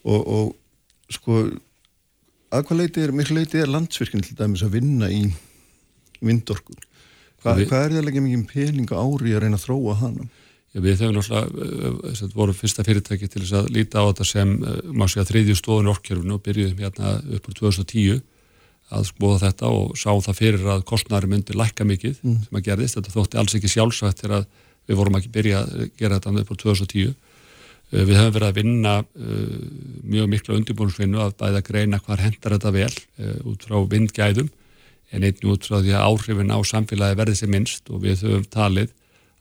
og, 0.07 0.21
og 0.21 1.11
sko 1.11 1.41
að 2.51 2.63
hvað 2.69 2.79
leiti 2.79 3.03
er, 3.03 3.13
miklu 3.15 3.41
leiti 3.41 3.59
er 3.59 3.71
landsvirkinn 3.71 4.23
til 4.23 4.37
dæmis 4.39 4.63
að 4.63 4.77
vinna 4.77 5.11
í 5.11 5.25
vindorku 6.23 6.77
Hva, 7.41 7.55
hvað 7.57 7.83
er 7.87 7.95
það 7.97 8.09
ekki 8.11 8.23
mikið 8.23 8.47
peninga 8.51 9.01
ári 9.01 9.35
að 9.35 9.43
reyna 9.43 9.57
að 9.57 9.63
þróa 9.65 9.95
hana? 9.97 10.27
Við 10.71 11.01
höfum 11.03 11.17
náttúrulega, 11.17 12.13
eh, 12.15 12.27
voru 12.31 12.53
fyrsta 12.55 12.83
fyrirtæki 12.87 13.27
til 13.27 13.41
þess 13.41 13.57
að 13.59 13.71
líta 13.75 13.99
á 13.99 14.07
þetta 14.07 14.25
sem 14.25 14.51
eh, 14.63 14.77
maður 14.87 15.11
sé 15.11 15.19
að 15.19 15.31
þriðju 15.31 15.55
stóðun 15.59 15.91
orkjörfunu 15.91 16.37
og 16.37 16.43
byrjuðum 16.45 16.79
hérna 16.79 17.11
uppur 17.35 17.57
2010 17.59 18.21
að 18.91 19.03
skoða 19.09 19.41
þetta 19.51 19.67
og 19.67 19.99
sá 19.99 20.15
það 20.15 20.39
fyrir 20.39 20.71
að 20.71 20.85
kostnæri 20.87 21.27
myndi 21.27 21.57
lækka 21.59 21.83
mikið 21.83 22.23
mm. 22.23 22.39
sem 22.47 22.55
að 22.55 22.65
gerðist, 22.69 22.95
þetta 22.95 23.15
þótti 23.17 23.41
alls 23.41 23.57
ekki 23.59 23.73
sjálfsvægt 23.73 24.23
til 24.23 24.31
að 24.31 24.47
við 24.87 25.01
vorum 25.01 25.19
ekki 25.19 25.33
byrja 25.35 25.59
að 25.59 25.85
gera 25.99 26.21
þetta 26.21 26.45
upp 26.45 26.55
á 26.55 26.61
2010 26.63 27.11
eh, 27.11 28.05
við 28.07 28.15
höfum 28.15 28.33
verið 28.39 28.47
að 28.47 28.57
vinna 28.61 28.97
uh, 29.03 29.61
mjög 30.07 30.31
miklu 30.31 30.55
undirbúinsvinnu 30.55 31.19
að 31.19 31.37
bæða 31.43 31.65
greina 31.67 31.99
hvað 31.99 32.27
hendar 32.29 32.55
þetta 32.55 32.75
vel 32.79 33.43
út 33.43 33.67
frá 33.67 33.79
vindgæðum 33.91 34.51
en 35.11 35.23
einnig 35.27 35.47
út 35.51 35.67
frá 35.67 35.81
því 35.81 35.97
að 35.99 36.05
áhrifin 36.07 36.55
á 36.55 36.59
samfélagi 36.63 37.19
verði 37.19 37.39
sem 37.43 37.51
minnst 37.51 37.91
og 37.91 38.05
við 38.05 38.23
höfum 38.23 38.47
talið 38.47 38.93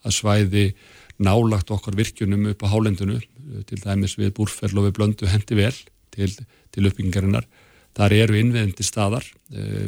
að 0.03 0.17
svæði 0.17 0.73
nálagt 1.21 1.73
okkar 1.75 1.97
virkjunum 1.99 2.51
upp 2.53 2.65
á 2.65 2.73
hálendinu 2.73 3.19
uh, 3.19 3.63
til 3.69 3.81
dæmis 3.83 4.17
við 4.19 4.35
búrfell 4.39 4.73
og 4.77 4.89
við 4.89 4.97
blöndu 4.99 5.29
hendi 5.31 5.59
vel 5.59 5.75
til, 6.15 6.31
til 6.73 6.87
uppbyggingarinnar. 6.91 7.47
Þar 7.97 8.15
eru 8.15 8.39
innveðindi 8.39 8.87
staðar 8.87 9.25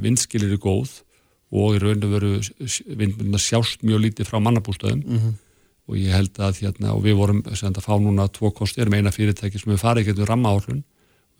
vindskilir 0.02 0.50
eru 0.50 0.58
góð 0.58 0.96
og 1.54 1.76
í 1.76 1.80
raun 1.82 2.02
og 2.02 2.14
veru 2.16 2.30
vindmjöluna 2.98 3.38
sjást 3.38 3.84
mjög 3.86 4.00
lítið 4.06 4.26
frá 4.26 4.40
mannabústöðum. 4.42 5.04
Mm 5.06 5.18
-hmm. 5.18 5.34
og 5.86 5.96
ég 5.96 6.10
held 6.10 6.38
að 6.38 6.58
hérna, 6.62 6.94
og 6.94 7.04
við 7.04 7.14
vorum 7.14 7.42
að 7.42 7.78
fá 7.78 7.94
núna 8.00 8.26
tvo 8.28 8.50
kosti, 8.50 8.80
erum 8.80 8.94
eina 8.94 9.10
fyrirtæki 9.10 9.58
sem 9.58 9.72
við 9.72 9.78
farið 9.78 10.06
getur 10.06 10.26
ramma 10.26 10.48
áhlun 10.50 10.82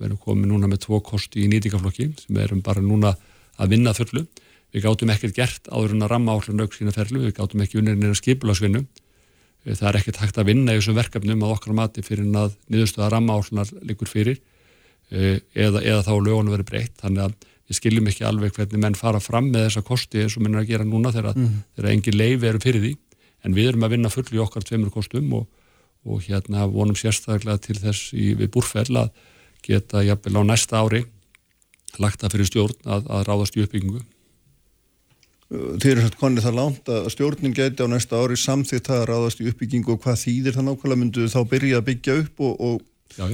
við 0.02 0.10
erum 0.10 0.20
komið 0.22 0.50
núna 0.50 0.70
með 0.70 0.82
tvo 0.86 1.00
kosti 1.00 1.44
í 1.44 1.50
nýtingaflokki 1.52 2.08
sem 2.18 2.34
við 2.34 2.42
erum 2.46 2.62
bara 2.64 2.82
núna 2.82 3.14
að 3.60 3.74
vinna 3.74 3.94
fullu. 3.94 4.24
Við 4.72 4.86
gáttum 4.86 5.12
ekkert 5.12 5.36
gert 5.36 5.68
áður 5.68 5.94
en 5.96 6.06
að 6.06 6.12
ramma 6.14 6.34
áhlun 6.34 6.64
auk 6.64 6.74
sína 6.74 6.94
ferlu, 6.94 7.26
við 7.26 7.36
gáttum 7.36 7.62
ekki 7.62 7.78
unnir 7.78 7.98
það 9.66 9.88
er 9.88 9.98
ekkert 10.00 10.20
hægt 10.22 10.40
að 10.40 10.48
vinna 10.50 10.74
í 10.74 10.80
þessum 10.80 10.98
verkefnum 10.98 11.44
að 11.46 11.54
okkar 11.54 11.76
mati 11.78 12.02
fyrir 12.02 12.26
að 12.38 12.56
niðurstuða 12.72 13.10
ramma 13.12 13.36
áhlunar 13.38 13.70
líkur 13.86 14.10
fyrir 14.10 14.40
eða, 15.12 15.82
eða 15.82 16.02
þá 16.02 16.12
lögunum 16.16 16.54
verið 16.56 16.68
breytt. 16.70 16.94
Þannig 17.02 17.26
að 17.28 17.48
við 17.68 17.78
skiljum 17.78 18.10
ekki 18.10 18.26
alveg 18.26 18.56
hvernig 18.56 18.82
menn 18.82 18.98
fara 18.98 19.20
fram 19.22 19.50
með 19.52 19.68
þessa 19.68 19.84
kosti 19.86 20.24
eins 20.24 20.36
og 20.36 20.44
menn 20.44 20.58
er 20.58 20.64
að 20.64 20.72
gera 20.72 20.88
núna 20.88 21.12
þegar, 21.14 21.38
mm. 21.38 21.58
þegar 21.76 21.90
engin 21.92 22.18
leifi 22.18 22.50
eru 22.50 22.62
fyrir 22.62 22.86
því. 22.86 22.92
En 23.42 23.56
við 23.56 23.72
erum 23.72 23.86
að 23.86 23.94
vinna 23.96 24.12
full 24.12 24.26
í 24.26 24.42
okkar 24.42 24.66
tveimur 24.66 24.94
kostum 24.94 25.30
og, 25.38 25.46
og 26.06 26.22
hérna 26.26 26.66
vonum 26.70 26.98
sérstaklega 26.98 27.62
til 27.62 27.78
þess 27.78 28.12
í, 28.14 28.32
við 28.38 28.50
búrfell 28.54 28.90
að 28.98 29.12
geta 29.62 30.02
jafnvel 30.02 30.42
á 30.42 30.50
næsta 30.50 30.82
ári 30.82 31.04
lagt 32.02 32.22
það 32.22 32.34
fyrir 32.34 32.48
stjórn 32.48 32.88
að, 32.88 33.06
að 33.12 33.24
ráðast 33.28 33.58
í 33.58 33.62
uppbyggingu 33.62 34.02
þeir 35.52 35.92
eru 35.92 36.04
hægt 36.06 36.18
konið 36.20 36.46
það 36.46 36.58
langt 36.58 36.90
að 36.92 37.08
stjórnin 37.12 37.54
geti 37.56 37.84
á 37.84 37.88
næsta 37.90 38.20
ári 38.20 38.38
samþitt 38.40 38.90
að 38.94 39.06
ráðast 39.10 39.42
í 39.42 39.48
uppbyggingu 39.50 39.94
og 39.94 40.02
hvað 40.04 40.20
þýðir 40.22 40.56
það 40.56 40.68
nákvæmlega? 40.68 41.00
Myndu 41.02 41.28
þá 41.32 41.40
byrja 41.50 41.80
að 41.80 41.88
byggja 41.90 42.18
upp 42.22 42.44
og, 42.46 42.54
og... 42.68 42.78
Já, 43.18 43.26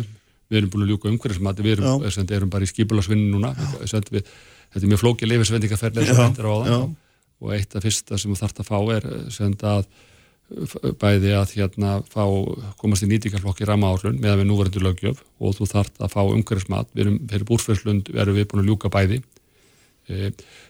við 0.48 0.60
erum 0.60 0.72
búin 0.72 0.86
að 0.86 0.92
ljúka 0.92 1.10
umhverfismati, 1.12 1.64
við 1.66 1.76
erum, 1.76 2.06
sem, 2.10 2.26
erum 2.34 2.50
bara 2.50 2.66
í 2.66 2.70
skipularsvinni 2.70 3.30
núna, 3.30 3.52
sem, 3.84 4.02
við, 4.10 4.26
þetta 4.72 4.84
er 4.84 4.92
mjög 4.92 5.02
flókið 5.04 5.32
leifisvendingaferðið 5.32 6.10
sem 6.10 6.22
hendur 6.24 6.50
á 6.50 6.54
það 6.56 6.86
og 7.38 7.54
eitt 7.54 7.76
af 7.78 7.84
fyrsta 7.86 8.18
sem 8.18 8.32
þú 8.32 8.38
þart 8.40 8.62
að 8.62 8.70
fá 8.72 8.78
er 8.96 9.04
sem 9.30 9.54
að 9.68 9.90
bæði 10.98 11.34
að 11.36 11.50
hérna 11.58 11.90
fá, 12.08 12.24
komast 12.80 13.04
í 13.04 13.08
nýtingarflokki 13.10 13.68
rammaárlun 13.68 14.16
meðan 14.18 14.40
við 14.40 14.48
núverðindu 14.48 14.80
lögjöf 14.86 15.20
og 15.38 15.58
þú 15.58 15.68
þart 15.68 16.00
að 16.00 16.14
fá 16.14 16.22
umhverfismat, 16.24 16.88
við 16.96 17.04
erum 17.04 17.18
við 17.28 17.36
erum 18.24 18.38
við 18.38 18.48
búin 18.48 18.64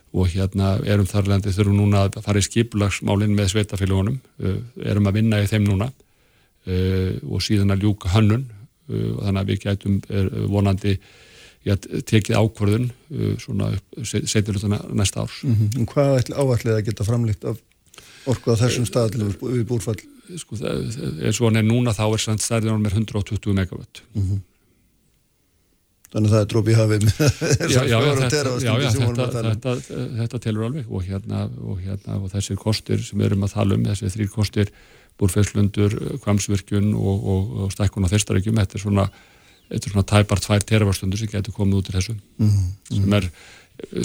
að 0.08 0.18
og 0.18 0.28
hérna 0.32 0.74
erum 0.88 1.08
þarlendi 1.08 1.52
þurfum 1.52 1.78
núna 1.82 2.06
að 2.06 2.20
fara 2.24 2.40
í 2.40 2.46
skiplagsmálinn 2.46 3.34
með 3.36 3.52
sveitafélagunum, 3.52 4.18
e, 4.40 4.54
erum 4.88 5.08
að 5.08 5.20
vinna 5.20 5.40
í 5.42 5.48
þeim 5.50 5.66
núna 5.68 5.88
e, 6.64 7.18
og 7.28 7.42
síðan 7.44 7.74
að 7.74 7.84
ljúka 7.84 8.12
hönnun 8.14 8.46
e, 8.88 9.02
og 9.12 9.24
þannig 9.26 9.40
að 9.42 9.50
við 9.52 9.64
gætum 9.66 9.98
vonandi 10.48 10.98
að 11.68 11.88
tekið 12.08 12.38
ákvörðun 12.38 12.86
svona 13.42 13.66
setjur 14.08 14.56
þetta 14.56 14.78
næsta 14.96 15.24
árs. 15.26 15.42
Mm 15.44 15.56
-hmm. 15.56 15.88
Hvað 15.90 16.14
áætlið 16.32 16.76
að 16.78 16.84
geta 16.86 17.04
framlýtt 17.04 17.44
af 17.44 17.58
orku 18.24 18.54
á 18.56 18.60
þessum 18.62 18.86
stað 18.88 19.10
til 19.12 19.26
við 19.28 19.66
búrfall? 19.68 19.98
Sko, 20.36 20.56
eins 20.56 21.40
og 21.40 21.48
hann 21.48 21.60
er 21.60 21.66
núna 21.68 21.92
þá 21.92 22.06
er 22.08 22.38
stærðin 22.40 22.80
með 22.80 22.96
120 23.02 23.52
megawatt 23.52 24.02
mm 24.14 24.22
-hmm. 24.22 24.40
Þannig 26.08 26.30
að 26.30 26.34
það 26.34 26.42
er 26.42 26.46
dróp 26.52 26.68
í 26.68 26.74
hafið 26.76 27.02
Já, 27.68 27.80
já, 27.84 27.96
þetta, 28.16 28.52
já, 28.64 28.70
já 28.80 28.90
þetta, 28.96 29.42
þetta, 29.44 29.72
þetta 30.20 30.38
telur 30.44 30.68
alveg 30.68 30.86
og 30.88 31.02
hérna, 31.04 31.42
og 31.60 31.82
hérna 31.84 32.16
og 32.16 32.30
þessir 32.32 32.60
kostir 32.60 33.02
sem 33.04 33.20
við 33.20 33.28
erum 33.28 33.44
að 33.44 33.56
tala 33.58 33.76
um, 33.76 33.84
þessir 33.90 34.14
þrýr 34.14 34.30
kostir 34.32 34.72
búrfesslundur, 35.18 35.96
kvamsvirkjun 36.22 36.94
og, 36.96 37.26
og, 37.34 37.66
stækkun 37.74 38.06
á 38.06 38.12
þeistaríkjum 38.12 38.60
þetta 38.62 38.78
er 38.78 38.84
svona, 38.84 39.06
svona 39.74 40.04
tæpar 40.08 40.40
tvær 40.40 40.64
terafarstundur 40.64 41.20
sem 41.20 41.32
getur 41.32 41.56
komið 41.56 41.82
út 41.82 41.90
í 41.90 41.96
þessu 41.98 42.14
mm 42.14 42.48
-hmm. 42.48 43.02
sem 43.02 43.18
er, 43.18 43.28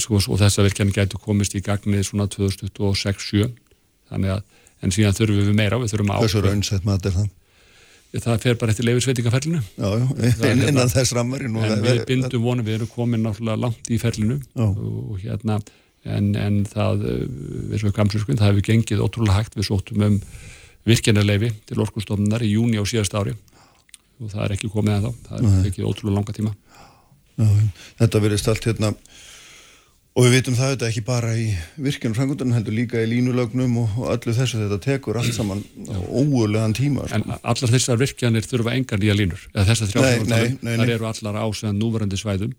sko, 0.02 0.20
og 0.20 0.42
þessa 0.42 0.66
virkjan 0.68 0.92
getur 0.92 1.22
komist 1.24 1.56
í 1.56 1.62
gagnið 1.64 2.04
svona 2.10 2.28
2026-7 2.34 3.48
þannig 4.10 4.36
að, 4.36 4.44
en 4.84 4.92
síðan 4.92 5.16
þurfum 5.16 5.48
við 5.48 5.56
meira 5.56 5.80
við 5.80 5.94
þurfum 5.94 6.12
að 6.12 6.18
ákveða. 6.18 6.28
Hversu 6.28 6.44
raunsett 6.48 6.86
maður 6.90 7.08
er 7.08 7.18
það? 7.20 7.32
Það 8.14 8.44
fer 8.44 8.58
bara 8.62 8.70
eftir 8.70 8.86
leifisveitingafellinu. 8.86 9.60
Já, 9.74 9.88
já, 9.98 10.04
hérna- 10.22 10.68
innan 10.70 10.90
þess 10.92 11.14
rammar. 11.18 11.42
En 11.42 11.56
við 11.82 12.04
bindum 12.06 12.44
vonum, 12.46 12.66
við 12.68 12.76
erum 12.78 12.92
komin 12.92 13.24
náttúrulega 13.26 13.58
langt 13.64 13.90
í 13.90 13.98
fellinu 13.98 14.36
og 14.54 15.16
hérna, 15.24 15.56
en, 16.06 16.28
en 16.38 16.60
það, 16.70 17.08
við 17.72 17.82
svo 17.82 17.92
gamsverskun, 17.96 18.38
það 18.38 18.52
hefur 18.52 18.68
gengið 18.70 19.02
ótrúlega 19.02 19.40
hægt, 19.40 19.58
við 19.58 19.66
sóttum 19.72 20.06
um 20.06 20.20
virkjanarleifi 20.86 21.50
til 21.66 21.80
orkustofnunar 21.82 22.44
í 22.46 22.52
júni 22.54 22.78
á 22.78 22.84
síðast 22.86 23.16
ári 23.18 23.34
og 24.20 24.30
það 24.30 24.44
er 24.46 24.54
ekki 24.58 24.70
komið 24.70 24.94
en 24.98 25.06
þá, 25.08 25.12
það 25.32 25.48
er 25.64 25.70
ekki 25.72 25.86
ótrúlega 25.88 26.18
langa 26.20 26.36
tíma. 26.38 26.54
Já, 27.40 27.48
þetta 28.04 28.22
verðist 28.28 28.50
allt 28.52 28.68
hérna 28.70 28.94
Og 30.14 30.28
við 30.28 30.36
vitum 30.36 30.54
það 30.54 30.68
auðvitað 30.68 30.90
ekki 30.92 31.02
bara 31.08 31.30
í 31.34 31.46
virkjunum 31.82 32.14
frangundunum 32.14 32.54
heldur 32.54 32.76
líka 32.78 33.00
í 33.02 33.08
línulögnum 33.10 33.80
og, 33.82 33.94
og 33.98 34.12
allir 34.14 34.36
þessu 34.38 34.60
þetta 34.60 34.78
tekur 34.84 35.18
allt 35.18 35.34
saman 35.34 35.64
óulegan 35.90 36.76
tíma. 36.78 37.08
Sko. 37.08 37.18
En 37.18 37.34
allar 37.42 37.72
þessar 37.74 37.98
virkjanir 37.98 38.46
þurfa 38.46 38.76
engar 38.78 39.02
nýja 39.02 39.16
línur. 39.18 39.48
Eða 39.56 39.66
þessar 39.72 39.90
þrjáfnum, 39.90 40.60
þar 40.68 40.94
eru 40.98 41.10
allar 41.10 41.40
ásæðan 41.42 41.82
núvarandi 41.82 42.22
svæðum. 42.22 42.54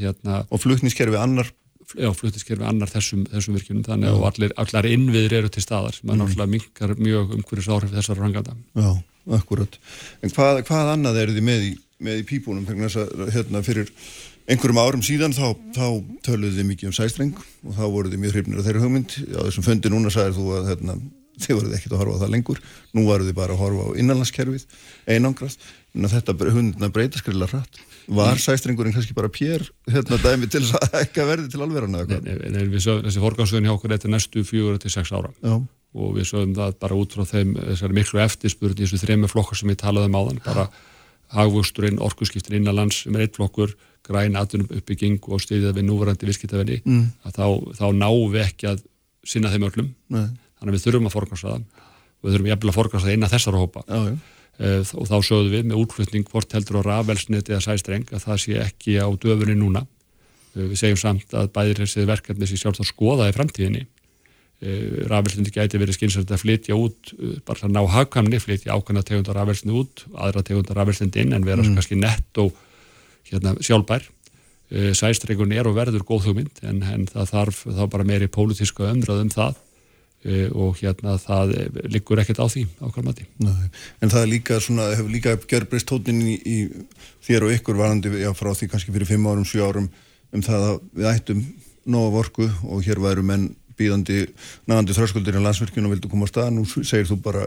Hérna, 0.00 0.40
og 0.50 0.64
flutniskerfi 0.64 1.20
annar. 1.20 1.54
Já, 1.94 2.10
flutniskerfi 2.18 2.66
annar 2.66 2.90
þessum, 2.90 3.22
þessum 3.30 3.60
virkjunum. 3.60 3.86
Þannig 3.86 4.10
að 4.10 4.28
allir, 4.32 4.58
allar 4.66 4.90
innviðir 4.90 5.38
eru 5.44 5.54
til 5.54 5.62
staðar 5.62 5.94
sem 5.94 6.10
mm. 6.10 6.18
náttúrulega 6.24 6.54
minkar 6.56 6.98
mjög 6.98 7.38
umhverjus 7.38 7.70
áhrif 7.70 7.94
þessar 7.94 8.18
franganda. 8.18 8.58
Já, 8.74 8.90
akkurat. 9.38 9.78
En 10.26 10.34
hvað, 10.34 10.64
hvað 10.66 10.94
annað 10.96 11.22
eru 11.22 11.38
þið 11.38 11.50
með 11.52 11.68
í, 11.68 11.74
með 12.02 12.24
í 12.24 12.30
pípunum? 12.32 12.66
Hérna, 12.66 13.62
fyrir 13.62 13.94
einhverjum 14.50 14.80
árum 14.80 15.04
síðan 15.04 15.34
þá, 15.34 15.46
þá 15.74 15.86
töluðu 16.26 16.58
þið 16.58 16.66
mikið 16.70 16.90
um 16.90 16.96
sæstreng 16.96 17.36
og 17.64 17.76
þá 17.76 17.84
voruð 17.88 18.14
þið 18.14 18.22
mjög 18.24 18.34
hrifnir 18.36 18.60
af 18.60 18.66
þeirra 18.68 18.84
hugmynd. 18.84 19.14
Á 19.34 19.40
þessum 19.46 19.66
fundi 19.66 19.92
núna 19.92 20.12
sagðir 20.12 20.36
þú 20.36 20.48
að 20.58 20.68
hérna, 20.72 20.96
þið 21.44 21.58
voruð 21.58 21.76
ekkert 21.78 21.94
að 21.94 22.02
horfa 22.02 22.18
á 22.18 22.22
það 22.24 22.34
lengur. 22.34 22.60
Nú 22.94 23.06
varuð 23.08 23.30
þið 23.30 23.38
bara 23.38 23.56
að 23.56 23.62
horfa 23.64 23.86
á 23.88 23.90
innanlandskerfið 24.02 24.66
einangrast, 25.14 25.68
en 25.94 26.10
þetta 26.12 26.36
hundina 26.44 26.90
breyta 26.92 27.22
skrilla 27.22 27.48
hratt. 27.48 27.80
Var 28.04 28.42
sæstrengurinn 28.42 28.92
kannski 28.92 29.16
bara 29.16 29.30
pér 29.32 29.64
hérna 29.88 30.18
dæmi 30.20 30.50
til 30.52 30.60
þess 30.60 30.76
að 30.76 30.98
ekki 31.00 31.24
verði 31.24 31.48
til 31.54 31.62
alverðan 31.64 32.02
eða 32.02 32.18
hvað? 32.20 33.06
Þessi 33.06 33.22
forgáðsöðun 33.22 33.70
hjá 33.70 33.72
okkur 33.72 33.94
þetta 33.94 34.10
er 34.10 34.12
næstu 34.12 34.44
fjögur 34.44 34.76
til 34.82 34.92
sex 34.92 35.14
ára. 35.14 35.32
Já. 35.40 35.54
og 35.94 36.16
við 36.16 36.26
sögum 36.26 36.54
það 36.56 36.76
bara 36.82 36.98
út 36.98 37.14
frá 37.14 37.22
þeim 37.28 37.54
miklu 37.94 38.20
eftirspurð 38.24 38.80
í 38.80 38.84
þessu 38.84 39.00
þrejum 39.04 39.28
flokkar 39.30 39.60
sem 39.60 39.70
ég 39.70 39.78
talaði 39.80 40.10
um 40.10 40.18
áðan. 40.18 40.40
Bara 40.44 40.66
hagvöxturinn, 41.34 42.00
orkuskiptin 42.02 42.58
innanlands 42.58 43.04
er 43.06 43.24
eitt 43.24 43.38
flokkur 43.38 43.74
græn 44.04 44.36
aðunum 44.38 44.70
uppbygging 44.78 45.30
og 45.32 45.42
styrðið 45.42 45.78
við 45.78 45.88
núvarandi 45.88 46.28
viðskiptavenni 46.28 46.80
mm. 46.84 47.04
þá, 47.24 47.46
þá 47.78 47.86
náum 47.96 48.28
við 48.32 48.44
ekki 48.44 48.70
að 48.72 48.84
sinna 49.24 49.52
þeim 49.52 49.66
öllum 49.70 49.90
Nei. 50.12 50.26
þannig 50.58 50.70
að 50.70 50.76
við 50.76 50.86
þurfum 50.86 51.08
að 51.08 51.16
forgast 51.16 51.46
það 51.48 51.58
og 51.58 52.28
við 52.28 52.36
þurfum 52.36 52.50
jæfnilega 52.50 52.74
að 52.74 52.78
forgast 52.78 53.06
það 53.06 53.16
eina 53.16 53.32
þessar 53.32 53.60
hópa 53.60 53.84
já. 53.88 54.00
Uh, 54.54 54.86
og 54.94 55.08
þá 55.10 55.16
sögðum 55.26 55.50
við 55.50 55.64
með 55.66 55.80
útflutning 55.82 56.28
hvort 56.30 56.52
heldur 56.54 56.76
á 56.78 56.82
rafelsniti 56.86 57.50
eða 57.50 57.64
sæstreng 57.64 58.12
að 58.14 58.22
það 58.22 58.36
sé 58.38 58.60
ekki 58.62 58.92
á 59.02 59.10
döfunni 59.10 59.56
núna 59.58 59.80
uh, 59.82 60.60
við 60.60 60.76
segjum 60.78 61.00
samt 61.00 61.34
að 61.34 61.48
bæðir 61.56 61.80
þessi 61.82 62.04
verkefni 62.06 62.46
sem 62.46 62.60
sjálf 62.60 62.78
þá 62.78 62.86
skoða 62.86 63.26
í 63.26 63.34
framtíðinni 63.34 63.82
uh, 63.82 65.00
rafelsniti 65.10 65.50
gæti 65.56 65.80
verið 65.82 65.98
skynsvært 65.98 66.30
að 66.36 66.44
flytja 66.44 66.78
út 66.78 67.10
bara 67.42 67.66
að 67.66 67.74
ná 67.74 67.80
hagkamni, 67.96 68.38
flytja 68.38 68.78
ákvæmna 68.78 69.02
tegundar 69.08 69.40
rafelsniti 69.40 69.74
út, 69.80 70.04
aðra 70.14 70.44
tegundar 70.46 70.78
rafelsniti 70.78 71.24
inn 71.24 71.34
en 71.34 71.48
vera 71.50 71.64
mm. 71.64 71.74
kannski 71.74 71.98
nett 71.98 72.42
og 72.44 72.54
hérna, 73.30 73.54
sjálfbær. 73.64 74.08
Eh, 74.74 74.92
sæstreikunn 74.96 75.52
er 75.54 75.68
og 75.68 75.76
verður 75.76 76.06
góð 76.08 76.30
hugmynd 76.30 76.62
en, 76.64 76.82
en 76.82 77.06
það 77.10 77.30
þarf 77.34 77.62
þá 77.68 77.84
bara 77.92 78.08
meiri 78.08 78.30
pólitíska 78.32 78.90
umdrað 78.90 79.24
um 79.26 79.32
það. 79.34 79.60
E, 80.24 80.46
og 80.56 80.78
hérna 80.80 81.18
það 81.20 81.50
liggur 81.92 82.16
ekkert 82.22 82.38
á 82.40 82.48
því 82.48 82.62
ákvæm 82.80 83.04
mati. 83.10 83.26
En 84.00 84.08
það 84.08 84.30
líka 84.30 84.56
svona, 84.56 84.86
hefur 84.96 85.12
líka 85.12 85.34
gerbreyst 85.50 85.90
tónin 85.90 86.22
í, 86.24 86.38
í 86.40 86.56
þér 87.26 87.44
og 87.44 87.52
ykkur 87.58 87.76
varandi 87.76 88.08
já, 88.22 88.30
frá 88.32 88.54
því 88.56 88.70
kannski 88.72 88.94
fyrir 88.94 89.10
5 89.10 89.28
árum, 89.28 89.44
7 89.44 89.60
árum 89.66 89.90
um 90.32 90.44
það 90.46 90.64
að 90.70 90.78
við 90.96 91.10
ættum 91.10 91.44
nóga 91.84 92.14
vorku 92.16 92.48
og 92.48 92.80
hér 92.86 93.02
væru 93.04 93.26
menn 93.26 93.50
býðandi 93.78 94.24
nagandi 94.70 94.96
þröskuldir 94.96 95.36
en 95.36 95.44
landsverkjum 95.44 95.88
og 95.88 95.94
vildu 95.94 96.10
koma 96.10 96.24
á 96.24 96.32
stað, 96.32 96.50
nú 96.56 96.64
segir 96.72 97.08
þú 97.10 97.20
bara 97.24 97.44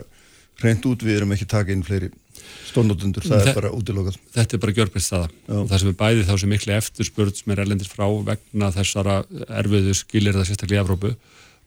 reynd 0.62 0.86
út, 0.90 1.02
við 1.02 1.22
erum 1.22 1.34
ekki 1.36 1.50
taka 1.50 1.74
inn 1.74 1.86
fleiri 1.86 2.12
stónnotundur, 2.68 3.26
það 3.26 3.44
Þe, 3.44 3.50
er 3.50 3.58
bara 3.58 3.72
útilokað. 3.74 4.20
Þetta 4.36 4.58
er 4.58 4.62
bara 4.64 5.02
staða 5.02 5.30
og 5.48 5.70
það 5.70 5.82
sem 5.82 5.90
er 5.90 5.98
bæði 6.02 6.28
þá 6.28 6.34
sem 6.38 6.50
miklu 6.54 6.74
eftirspurð 6.78 7.36
sem 7.40 7.54
er 7.54 7.64
erlendir 7.64 7.90
frá 7.90 8.06
vegna 8.28 8.72
þessara 8.76 9.18
erfiðu 9.62 9.96
skilir 9.98 10.38
það 10.38 10.48
sérstaklega 10.50 10.82
í 10.82 10.84
Evrópu 10.84 11.14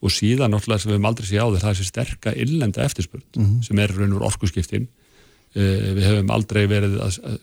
og 0.01 0.13
síðan 0.15 0.55
náttúrulega 0.55 0.83
sem 0.83 0.91
við 0.91 0.97
hefum 0.97 1.09
aldrei 1.11 1.29
séð 1.29 1.43
á 1.45 1.49
þér 1.51 1.63
það 1.63 1.71
er 1.71 1.79
þessi 1.79 1.89
sterka 1.91 2.35
illenda 2.45 2.85
eftirspurð 2.87 3.25
mm 3.37 3.45
-hmm. 3.45 3.63
sem 3.67 3.79
er 3.79 3.95
raun 3.97 4.17
og 4.17 4.27
orkuskiptin 4.31 4.87
uh, 4.87 5.89
við 5.97 6.05
hefum 6.09 6.33
aldrei 6.37 6.63
verið, 6.71 6.97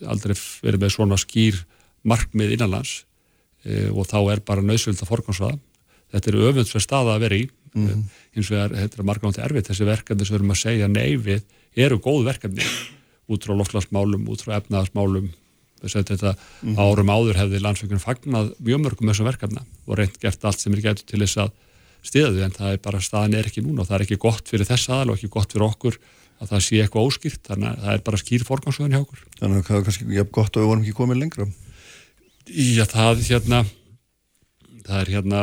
aldrei 0.06 0.34
verið 0.62 0.80
með 0.82 0.94
svona 0.94 1.20
skýr 1.20 1.62
markmið 2.02 2.56
innanlands 2.56 3.04
uh, 3.66 3.90
og 3.94 4.08
þá 4.10 4.18
er 4.32 4.40
bara 4.40 4.64
nöðsvöld 4.66 5.02
að 5.02 5.12
forgansvaða 5.12 5.58
þetta 6.12 6.30
er 6.30 6.40
öfundsverð 6.50 6.82
staða 6.84 7.14
að 7.14 7.24
vera 7.26 7.36
í 7.36 7.46
mm 7.46 7.86
-hmm. 7.86 8.04
hins 8.34 8.50
vegar, 8.50 8.74
þetta 8.74 8.98
er 8.98 9.04
margnátti 9.04 9.42
erfitt 9.44 9.70
þessi 9.70 9.84
verkefni 9.84 10.24
sem 10.24 10.34
við 10.34 10.40
erum 10.40 10.54
að 10.56 10.62
segja 10.64 10.88
nei 10.88 11.16
við 11.16 11.42
eru 11.76 11.98
góð 11.98 12.24
verkefni 12.24 12.64
út 13.28 13.44
frá 13.44 13.54
loftlagsmálum, 13.54 14.26
út 14.32 14.42
frá 14.44 14.56
efnaðasmálum 14.58 15.30
þetta 15.78 16.34
mm 16.34 16.74
-hmm. 16.74 16.78
árum 16.78 17.10
áður 17.12 17.38
hefði 17.38 17.60
landsveikunum 17.62 18.02
fagnað 18.02 18.52
mjög 18.58 18.80
mörgum 18.82 19.08
þessum 19.08 19.28
verkefna 19.28 19.62
og 19.86 19.98
reynd 19.98 20.18
gert 20.18 20.44
allt 20.44 20.60
sem 20.60 20.74
er 20.74 20.80
gætu 20.80 21.06
til 21.06 21.20
þess 21.20 21.36
að 21.38 21.50
stiða 22.02 22.32
þau 22.34 22.42
en 22.44 22.56
það 22.56 22.72
er 22.72 22.80
bara, 22.82 23.00
staðin 23.00 23.34
er 23.38 23.46
ekki 23.46 23.62
núna 23.62 23.82
og 23.82 23.86
það 23.86 23.98
er 23.98 24.04
ekki 24.06 24.18
gott 24.18 24.48
fyrir 24.48 24.66
þess 24.66 24.88
aðal 24.88 25.10
og 25.10 25.16
ekki 25.16 25.30
gott 25.30 25.52
fyrir 25.52 25.68
okkur 25.68 25.98
að 26.38 26.50
það 26.52 26.64
sé 26.64 26.80
eitthvað 26.82 27.06
óskýrt, 27.08 27.40
þannig 27.46 27.68
að 27.68 27.80
það 27.84 27.94
er 27.94 28.04
bara 28.06 28.20
skýr 28.22 28.44
forgangsvöðin 28.46 28.94
hjá 28.94 29.00
okkur. 29.02 29.22
Þannig 29.40 29.58
að 29.58 29.66
það 29.66 29.78
er 29.78 29.86
kannski 29.88 30.04
ja, 30.14 30.24
gott 30.38 30.54
að 30.54 30.62
við 30.62 30.70
vorum 30.70 30.84
ekki 30.84 30.98
komið 30.98 31.18
lengra. 31.22 31.46
Já, 32.48 32.84
það 32.88 33.24
hérna 33.26 33.64
það 34.86 35.00
er 35.00 35.10
hérna 35.16 35.40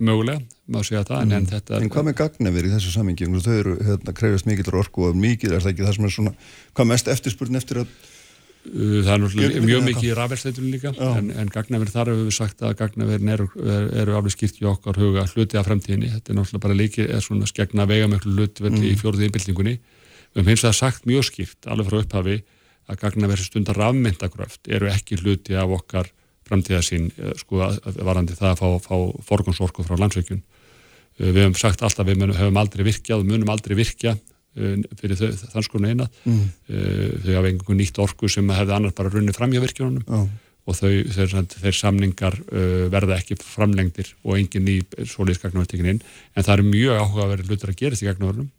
mögulega, 0.00 0.42
má 0.72 0.82
segja 0.86 1.04
það 1.06 1.22
mm. 1.22 1.36
en, 1.36 1.46
þetta, 1.50 1.78
en 1.80 1.92
hvað 1.92 2.08
með 2.08 2.18
gagnaveri 2.20 2.70
í 2.70 2.74
þessu 2.74 2.92
samingi 2.94 3.28
þau 3.28 3.54
eru 3.54 3.76
hérna, 3.84 4.14
krefjast 4.16 4.48
mikið 4.50 4.74
orku 4.80 5.06
og 5.08 5.16
mikið 5.20 5.56
er 5.56 5.64
það 5.64 5.72
ekki 5.72 5.86
það 5.86 5.96
sem 5.96 6.08
er 6.08 6.14
svona 6.16 6.34
hvað 6.76 6.90
mest 6.92 7.10
eftirspurn 7.14 7.60
eftir 7.60 7.82
að 7.82 7.92
uh, 7.92 8.96
það 9.06 9.12
er 9.14 9.22
náttúrulega 9.24 9.62
mjög 9.66 9.86
mikið 9.90 10.08
í 10.08 10.16
rafelsleitunum 10.18 10.74
líka 10.74 10.92
Já. 10.96 11.06
en, 11.20 11.30
en 11.42 11.52
gagnaveri 11.54 11.94
þar 11.94 12.12
hefur 12.12 12.28
við 12.28 12.36
sagt 12.38 12.66
að 12.66 12.76
gagnaverin 12.82 13.32
eru, 13.36 13.48
eru, 13.66 14.18
alveg 14.18 14.36
skýrt 14.36 14.60
í 14.62 14.68
okkar 14.72 15.00
huga 15.02 15.28
hluti 15.32 15.60
af 15.60 15.70
fremtíðinni, 15.70 16.12
þetta 16.16 16.32
er 16.32 16.40
náttúrulega 16.40 16.66
bara 16.66 16.80
líki 16.82 17.06
er 17.06 17.24
svona 17.24 17.48
skegna 17.50 17.88
veigamöklu 17.90 18.34
hlutverði 18.34 18.82
mm. 18.82 18.90
í 18.90 18.98
fjórði 19.00 19.30
innbyltingunni, 19.30 19.78
við 19.78 20.42
hefum 20.42 20.52
hins 20.52 20.66
vegar 20.66 20.78
sagt 20.80 21.08
mjög 21.08 21.30
skýrt 21.30 21.70
alveg 21.70 21.90
frá 21.90 22.02
upphafi 22.02 22.38
að 22.86 23.00
gagnaveri 23.02 23.42
stundar 23.46 23.78
rafmyndagröft 23.80 24.70
eru 24.70 24.90
ekki 24.90 25.18
hluti 25.22 25.56
af 25.58 25.72
okkar 25.80 26.10
framtíða 26.46 26.82
sín 26.84 27.10
eh, 27.16 27.32
sko 27.40 27.64
varandi 27.98 28.36
það 28.38 28.52
að 28.52 28.60
fá, 28.60 28.68
fá 28.88 29.26
forgangsorku 29.30 29.86
frá 29.86 29.98
landsveikjun 29.98 30.44
Uh, 31.16 31.30
við 31.32 31.46
hefum 31.46 31.54
sagt 31.56 31.84
alltaf 31.84 32.08
við 32.08 32.24
hefum 32.36 32.58
aldrei 32.60 32.84
virkjað 32.90 33.22
munum 33.24 33.52
aldrei 33.52 33.76
virkja 33.78 34.12
uh, 34.16 34.74
fyrir 35.00 35.20
þann 35.20 35.64
skonu 35.64 35.92
eina 35.92 36.08
mm. 36.24 36.42
þau 37.24 37.30
hafa 37.38 37.52
einhvern 37.52 37.80
nýtt 37.80 38.00
orku 38.04 38.28
sem 38.32 38.50
hefði 38.52 38.76
annars 38.76 38.96
bara 38.96 39.12
runnið 39.14 39.38
fram 39.38 39.54
hjá 39.54 39.62
virkjunum 39.64 40.02
Já. 40.04 40.26
og 40.66 40.76
þau, 40.76 40.90
þeir, 41.16 41.36
þeir 41.54 41.78
samningar 41.78 42.36
verða 42.92 43.16
ekki 43.20 43.38
framlengdir 43.40 44.12
og 44.26 44.36
engin 44.36 44.66
ný 44.66 44.76
svolítið 45.08 45.46
gagnavertingin 45.46 45.90
inn 45.94 46.02
en 46.04 46.44
það 46.44 46.52
er 46.56 46.66
mjög 46.68 47.00
áhuga 47.00 47.24
að 47.24 47.32
vera 47.32 47.48
hlutur 47.48 47.72
að 47.72 47.80
gera 47.80 48.00
því 48.00 48.10
gagnaverðum 48.10 48.50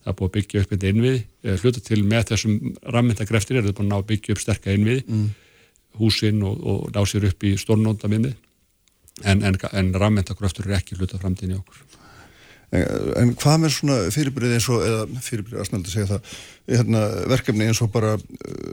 það 0.00 0.12
er 0.12 0.18
búið 0.18 0.30
að 0.30 0.34
byggja 0.38 0.64
upp 0.64 0.74
þetta 0.74 0.90
innvið 0.94 1.60
hluta 1.62 1.84
til 1.86 2.00
með 2.10 2.26
þessum 2.32 2.58
rammyndagreftir 2.96 3.60
er 3.60 3.68
það 3.68 3.78
búið 3.82 3.96
að 4.00 4.08
byggja 4.10 4.34
upp 4.34 4.42
sterka 4.42 4.74
innvið 4.74 5.04
mm. 5.06 5.30
Húsinn 5.98 6.42
og, 6.46 6.60
og 6.60 6.92
ná 6.94 7.02
sér 7.08 7.26
upp 7.30 7.46
í 7.48 7.56
stórnónda 7.60 8.10
minni 8.12 8.34
en, 9.24 9.42
en, 9.42 9.56
en 9.72 9.94
rammyndagreftur 9.98 10.68
er 10.68 10.78
ekki 10.78 10.98
hluta 10.98 11.20
framtíðin 11.20 11.56
í 11.56 11.60
okkur 11.60 11.86
En, 12.70 12.84
en 13.18 13.30
hvað 13.34 13.56
með 13.64 13.72
svona 13.74 13.94
fyrirbyrðið 14.14 14.52
eins 14.54 14.66
og, 14.70 14.82
eða 14.86 15.22
fyrirbyrðið 15.26 15.58
að 15.58 15.66
snælda 15.66 15.90
segja 15.90 16.08
það, 16.12 16.34
hérna, 16.70 17.00
verkefni 17.32 17.66
eins 17.66 17.80
og 17.82 17.90
bara, 17.90 18.12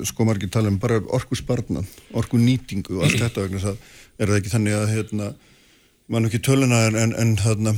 sko 0.06 0.28
margir 0.28 0.52
tala 0.54 0.70
um, 0.70 0.78
bara 0.82 1.00
orku 1.18 1.38
sparna, 1.40 1.82
orku 2.14 2.38
nýtingu 2.38 3.00
og 3.00 3.08
allt 3.08 3.18
þetta 3.24 3.46
vegna 3.48 3.64
það 3.64 3.80
er 4.18 4.30
það 4.30 4.38
ekki 4.38 4.54
þannig 4.54 4.78
að, 4.78 4.86
hérna, 4.94 5.32
mann 6.14 6.30
ekki 6.30 6.44
töluna 6.46 6.84
en, 6.88 7.00
en, 7.02 7.16
en 7.20 7.34
þarna, 7.42 7.74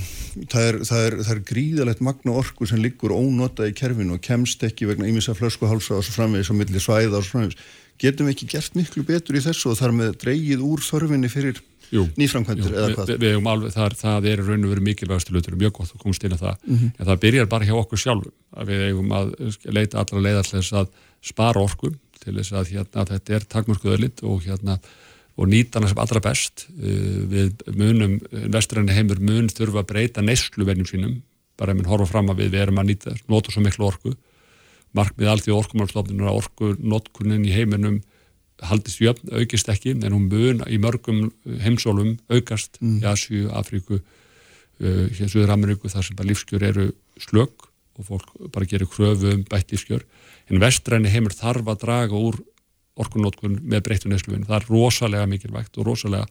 það 0.52 0.66
er, 0.66 0.80
það 0.90 1.06
er, 1.06 1.18
það 1.24 1.34
er 1.38 1.44
gríðalegt 1.54 2.04
magna 2.06 2.36
orku 2.44 2.68
sem 2.68 2.84
liggur 2.84 3.16
ónotað 3.16 3.72
í 3.72 3.78
kerfinu 3.80 4.18
og 4.20 4.26
kemst 4.26 4.68
ekki 4.68 4.92
vegna 4.92 5.08
ímins 5.08 5.32
að 5.32 5.40
flöskuhálsa 5.40 5.98
og 5.98 6.04
svo 6.04 6.18
framvegis 6.20 6.52
og 6.52 6.60
milli 6.60 6.84
svæða 6.84 7.16
og 7.16 7.24
svo 7.24 7.38
framvegis. 7.38 7.72
Getum 8.00 8.30
við 8.30 8.36
ekki 8.36 8.48
gert 8.54 8.78
miklu 8.80 9.04
betur 9.08 9.36
í 9.36 9.44
þessu 9.44 9.74
og 9.74 9.80
þar 9.80 9.96
með 9.98 10.14
dreigið 10.24 10.64
úr 10.64 10.84
þörfinni 10.86 11.32
fyrir 11.32 11.60
nýframkvæmdur 11.90 12.76
eða 12.76 12.92
hvað? 12.94 13.12
Við 13.18 13.34
hefum 13.34 13.50
alveg, 13.50 13.74
það, 13.74 13.96
það 14.00 14.28
er 14.32 14.44
raun 14.46 14.66
og 14.68 14.74
veru 14.74 14.86
mikilvægastu 14.86 15.34
lutur, 15.34 15.58
mjög 15.60 15.74
gott 15.80 15.94
að 15.96 16.04
komast 16.04 16.26
inn 16.26 16.36
á 16.38 16.40
það 16.40 16.56
mm 16.56 16.76
-hmm. 16.76 16.92
en 16.96 17.10
það 17.10 17.22
byrjar 17.24 17.50
bara 17.50 17.66
hjá 17.66 17.76
okkur 17.76 18.04
sjálfum 18.04 18.34
að 18.56 18.70
við 18.70 18.84
hefum 18.88 19.12
að 19.20 19.34
leita 19.66 20.00
allra 20.00 20.24
leiðar 20.26 20.48
til 20.48 20.60
þess 20.60 20.74
að 20.74 20.88
spara 21.22 21.64
orku 21.64 21.94
til 22.20 22.36
þess 22.36 22.52
að 22.54 22.72
hérna, 22.74 23.06
þetta 23.10 23.36
er 23.36 23.48
takmörskuðölind 23.56 24.24
og 24.24 24.44
hérna 24.46 24.80
og 25.40 25.48
nýta 25.48 25.80
hana 25.80 25.90
sem 25.90 26.02
allra 26.04 26.20
best 26.20 26.68
uh, 26.70 27.20
við 27.32 27.64
munum, 27.76 28.20
vestræni 28.52 28.96
heimur 28.96 29.20
mun 29.20 29.50
þurfa 29.50 29.84
að 29.84 29.92
breyta 29.92 30.22
neysluverjum 30.22 30.86
sínum 30.86 31.22
bara 31.60 31.74
ef 31.74 31.80
við 31.80 31.92
horfum 31.92 32.12
fram 32.12 32.32
að 32.32 32.44
við, 32.44 32.52
við 32.54 32.62
erum 32.66 32.82
að 32.82 32.90
nýta 32.92 33.16
nota 33.28 33.52
svo 33.52 33.64
miklu 33.64 33.88
orku 33.88 34.16
markmið 34.98 35.32
allt 35.32 35.50
í 35.50 35.54
orkumálstofnunum 35.54 36.32
orku 36.32 36.74
notkunin 36.80 37.46
í 37.46 37.54
heiminum 37.54 38.00
haldist 38.66 39.00
jöfn, 39.00 39.32
aukist 39.40 39.70
ekki 39.72 39.94
en 39.96 40.16
hún 40.16 40.28
mun 40.32 40.64
í 40.68 40.80
mörgum 40.82 41.30
heimsólum 41.64 42.18
aukast 42.32 42.80
mm. 42.82 43.00
í 43.00 43.08
Asju, 43.08 43.48
Afríku 43.56 44.00
uh, 44.00 45.06
hér 45.16 45.32
Suður 45.32 45.54
Ameríku 45.56 45.92
þar 45.92 46.08
sem 46.08 46.18
bara 46.20 46.32
lífskjör 46.32 46.66
eru 46.72 46.90
slögg 47.22 47.70
og 48.00 48.08
fólk 48.08 48.34
bara 48.54 48.68
gerir 48.68 48.90
kröfu 48.92 49.32
um 49.36 49.46
bætt 49.48 49.72
lífskjör 49.74 50.04
en 50.50 50.62
vestræni 50.64 51.12
heimur 51.14 51.36
þarf 51.36 51.72
að 51.72 51.82
draga 51.86 52.20
úr 52.20 52.40
orkunótkun 53.00 53.62
með 53.64 53.86
breyttu 53.88 54.12
nesluvinu 54.12 54.48
það 54.50 54.60
er 54.60 54.70
rosalega 54.74 55.30
mikilvægt 55.30 55.80
og 55.80 55.88
rosalega 55.88 56.28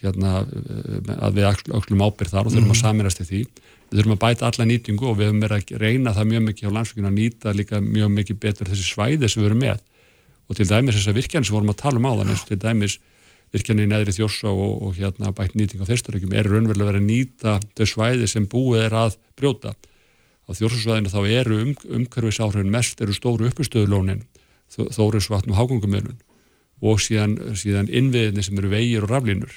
hérna 0.00 0.40
uh, 0.46 1.16
að 1.18 1.40
við 1.40 1.50
aukslum 1.74 2.06
ábyrð 2.06 2.36
þar 2.36 2.46
og 2.46 2.54
þurfum 2.54 2.72
að 2.72 2.76
mm. 2.76 2.82
saminast 2.84 3.24
í 3.24 3.28
því 3.28 3.42
við 3.88 4.00
þurfum 4.00 4.14
að 4.14 4.22
bæta 4.24 4.48
alla 4.48 4.66
nýtingu 4.68 5.06
og 5.08 5.18
við 5.18 5.30
höfum 5.30 5.44
verið 5.44 5.60
að 5.72 5.82
reyna 5.82 6.14
það 6.16 6.30
mjög 6.32 6.42
mikið 6.48 6.68
á 6.68 6.76
landsvíkinu 6.76 7.08
að 7.08 7.16
nýta 7.18 7.54
líka 7.56 7.80
mjög 7.84 8.10
mikið 8.14 8.40
betur 8.42 8.68
þessi 8.68 8.86
svæði 8.88 9.30
sem 9.30 9.42
við 9.42 9.48
erum 9.48 9.62
með. 9.64 9.84
Og 10.48 10.58
til 10.58 10.66
dæmis 10.68 10.98
þessar 10.98 11.16
virkjan 11.16 11.46
sem 11.46 11.56
vorum 11.56 11.72
að 11.72 11.80
tala 11.82 12.00
um 12.00 12.08
á 12.08 12.12
þannig 12.20 12.44
til 12.48 12.58
dæmis 12.60 12.98
virkjan 13.52 13.80
í 13.80 13.86
neðri 13.88 14.14
þjósa 14.16 14.52
og, 14.52 14.74
og 14.84 14.96
hérna 14.98 15.32
bætt 15.36 15.56
nýting 15.56 15.80
á 15.80 15.88
þeistarækjum 15.88 16.34
er 16.36 16.48
raunverulega 16.48 16.90
verið 16.92 17.02
að 17.02 17.08
nýta 17.08 17.54
þau 17.78 17.86
svæði 17.88 18.28
sem 18.28 18.48
búið 18.48 18.84
er 18.86 18.96
að 19.06 19.16
brjóta. 19.40 19.72
Á 20.48 20.50
þjórsasvæðinu 20.56 21.12
þá 21.12 21.20
eru 21.28 21.60
um, 21.64 21.72
umhverfisáhrifin 22.00 22.72
mest 22.72 23.00
eru 23.04 23.16
stóru 23.16 23.48
uppustöðulónin 23.48 24.24
þórisvatn 24.68 25.52
og 25.52 25.60
hágungumölun 25.60 26.20
og 26.84 27.00
síðan, 27.00 27.38
síðan 27.56 27.88
innviðinni 27.88 28.44
sem 28.44 28.58
eru 28.60 28.70
vegir 28.72 29.06
og 29.06 29.12
raflínur 29.12 29.56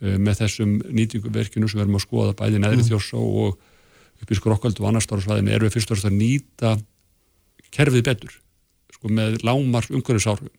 með 0.00 0.42
þessum 0.42 0.76
nýtinguverkinu 0.92 1.68
sem 1.68 1.78
við 1.78 1.86
erum 1.86 1.98
að 1.98 2.04
skoða 2.04 2.36
bæði 2.36 2.60
neðri 2.60 2.82
mm. 2.82 2.88
þjósa 2.90 3.22
og 3.22 3.56
upp 4.22 4.32
í 4.32 4.38
skrokkald 4.38 4.80
og 4.80 4.88
annar 4.90 5.04
stóra 5.04 5.24
svæðinu 5.24 5.54
eru 5.54 5.68
við 5.68 5.76
fyrst 5.76 5.90
og 5.90 5.96
fyrst 5.96 6.10
að 6.10 6.18
nýta 6.18 6.76
kerfið 7.72 8.04
betur 8.04 8.36
sko, 8.92 9.08
með 9.08 9.40
lámar 9.44 9.88
umhverfisáhrifum 9.88 10.52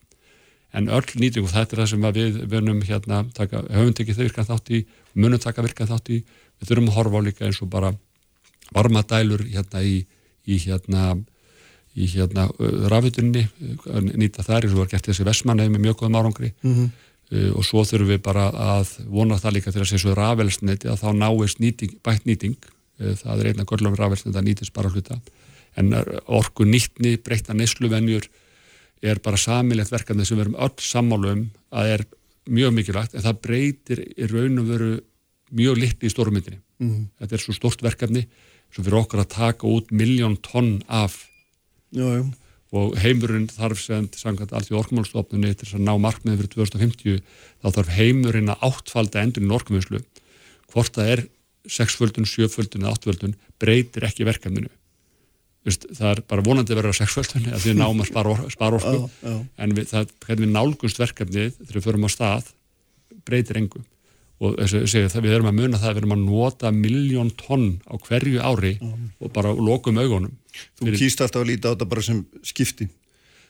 en 0.78 0.90
öll 0.92 1.14
nýting 1.22 1.46
og 1.46 1.54
þetta 1.54 1.76
er 1.76 1.82
það 1.82 1.90
sem 1.94 2.08
við 2.18 2.42
vunum 2.52 2.82
hérna, 2.86 3.22
taka, 3.36 3.64
höfum 3.72 3.96
tekið 3.96 4.18
þau 4.18 4.26
virkað 4.26 4.50
þátt 4.52 4.74
í 4.76 4.82
munum 5.16 5.42
taka 5.42 5.64
virkað 5.66 5.94
þátt 5.94 6.12
í 6.12 6.20
við 6.26 6.70
þurfum 6.70 6.92
að 6.92 6.98
horfa 6.98 7.22
á 7.24 7.28
líka 7.28 7.48
eins 7.48 7.62
og 7.64 7.72
bara 7.72 7.94
varmadælur 8.76 9.46
hérna 9.48 9.84
í, 9.86 10.02
í 10.46 10.60
hérna 10.66 11.16
í 11.98 12.08
hérna 12.12 12.48
rafitunni 12.92 13.48
nýta 14.20 14.46
þær 14.46 14.68
eins 14.68 14.76
og 14.76 14.84
var 14.84 14.92
gert 14.92 15.08
þessi 15.08 15.26
vesmanau 15.26 15.66
með 15.72 15.86
mjög 15.88 16.02
góðum 16.02 16.20
árangri 16.20 16.52
mm 16.62 16.74
-hmm. 16.74 16.90
Uh, 17.32 17.52
og 17.58 17.66
svo 17.66 17.84
þurfum 17.88 18.14
við 18.14 18.24
bara 18.26 18.50
að 18.52 18.96
vona 19.12 19.40
það 19.42 19.58
líka 19.58 19.74
til 19.74 19.84
að 19.84 19.92
segja 19.92 20.06
svo 20.06 20.18
rafelsniti 20.18 20.92
að 20.92 21.04
þá 21.04 21.10
náist 21.24 21.62
nýting, 21.64 21.98
bætt 22.04 22.26
nýting 22.30 22.58
uh, 22.58 23.14
það 23.22 23.40
er 23.40 23.52
einna 23.52 23.68
görlum 23.70 23.98
rafelsniti 23.98 24.38
að 24.38 24.50
nýtist 24.50 24.76
bara 24.76 24.92
hluta 24.94 25.20
en 25.78 25.94
orku 26.26 26.66
nýttni, 26.66 27.20
breytta 27.22 27.54
neysluvenjur 27.54 28.26
er 29.06 29.20
bara 29.22 29.38
samilegt 29.38 29.92
verkefni 29.94 30.26
sem 30.26 30.38
við 30.38 30.48
erum 30.48 30.58
öll 30.66 30.82
sammálu 30.82 31.34
um 31.36 31.44
að 31.70 31.92
er 31.94 32.06
mjög 32.48 32.74
mikilvægt 32.74 33.16
en 33.16 33.26
það 33.26 33.42
breytir 33.44 34.02
í 34.08 34.30
raun 34.32 34.62
og 34.62 34.72
veru 34.72 34.92
mjög 35.58 35.80
litni 35.80 36.10
í 36.10 36.12
stórumyndinni. 36.12 36.60
Mm 36.80 36.90
-hmm. 36.90 37.06
Þetta 37.20 37.36
er 37.36 37.44
svo 37.44 37.54
stort 37.54 37.84
verkefni 37.84 38.26
sem 38.74 38.84
fyrir 38.84 39.00
okkar 39.00 39.24
að 39.24 39.34
taka 39.36 39.68
út 39.68 39.92
miljón 39.92 40.38
tonn 40.42 40.82
af 40.88 41.28
já, 41.92 42.04
já. 42.18 42.24
Og 42.76 42.98
heimurinn 43.00 43.48
þarf 43.48 43.80
sem 43.80 44.08
sangat 44.18 44.52
allt 44.52 44.72
í 44.72 44.76
orkumálstofnunni 44.76 45.54
til 45.56 45.70
að 45.78 45.86
ná 45.88 45.94
markmiði 46.04 46.42
fyrir 46.42 46.54
2050 46.56 47.22
þá 47.64 47.68
þarf 47.78 47.94
heimurinn 47.96 48.52
að 48.52 48.66
áttfalda 48.68 49.24
endurinn 49.24 49.56
orkumvinslu 49.56 50.02
hvort 50.74 50.98
það 50.98 51.14
er 51.14 51.24
sexföldun, 51.68 52.28
sjöföldun 52.28 52.84
eða 52.84 52.96
áttvöldun 52.96 53.38
breytir 53.60 54.08
ekki 54.08 54.28
verkefninu. 54.28 54.70
Það 55.68 56.10
er 56.14 56.22
bara 56.28 56.44
vonandi 56.46 56.72
að 56.72 56.80
vera 56.82 56.92
á 56.96 57.00
sexföldunni 57.00 57.52
að 57.52 57.66
því 57.66 57.74
náum 57.76 58.04
að 58.04 58.10
spara, 58.12 58.36
spara 58.54 58.80
orku. 58.80 58.94
Já, 58.96 59.32
já. 59.32 59.38
en 59.64 59.76
við, 59.76 59.90
það, 59.92 60.14
hvernig 60.24 60.46
við 60.46 60.54
nálgunst 60.54 61.02
verkefnið 61.02 61.56
þegar 61.58 61.80
við 61.80 61.88
förum 61.88 62.08
á 62.08 62.10
stað 62.12 62.52
breytir 63.28 63.60
engum 63.60 63.88
og 64.38 64.58
þessi, 64.60 65.08
það, 65.10 65.24
við 65.26 65.36
erum 65.38 65.50
að 65.50 65.58
muna 65.58 65.80
það 65.82 65.90
að 65.90 65.96
við 65.96 66.02
erum 66.04 66.16
að 66.16 66.26
nota 66.28 66.72
miljón 66.76 67.32
tonn 67.40 67.68
á 67.90 67.96
hverju 68.06 68.44
ári 68.46 68.74
já. 68.78 68.92
og 69.24 69.32
bara 69.34 69.54
lokum 69.58 69.98
augunum 69.98 70.36
Þú 70.78 70.88
Fyrir... 70.88 71.02
kýst 71.02 71.22
alltaf 71.26 71.44
að 71.44 71.52
líta 71.52 71.70
á 71.70 71.74
þetta 71.74 71.90
bara 71.92 72.06
sem 72.08 72.24
skipti. 72.46 72.88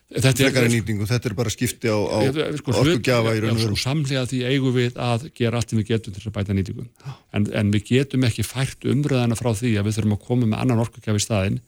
Þetta 0.07 0.45
er, 0.47 0.69
nýtingu, 0.71 1.03
þetta 1.03 1.27
er 1.27 1.33
bara 1.35 1.51
skipti 1.51 1.89
á, 1.91 1.99
á 1.99 2.17
sko, 2.55 2.71
orkugjafa 2.79 3.33
í 3.35 3.41
raun 3.43 3.57
og 3.57 3.59
veru. 3.59 3.79
Samlega 3.81 4.21
því 4.29 4.37
eigum 4.47 4.75
við 4.77 4.99
að 5.03 5.25
gera 5.35 5.59
allt 5.59 5.73
sem 5.73 5.81
við 5.81 5.89
getum 5.89 6.15
til 6.15 6.23
að 6.29 6.35
bæta 6.37 6.55
nýtingu. 6.55 6.85
En, 7.35 7.47
en 7.51 7.73
við 7.73 7.89
getum 7.89 8.23
ekki 8.23 8.45
fært 8.47 8.87
umröðana 8.87 9.35
frá 9.35 9.49
því 9.51 9.73
að 9.75 9.89
við 9.89 9.97
þurfum 9.97 10.15
að 10.15 10.21
koma 10.29 10.47
með 10.47 10.63
annan 10.63 10.83
orkugjafi 10.85 11.19
í 11.19 11.25
staðin 11.25 11.59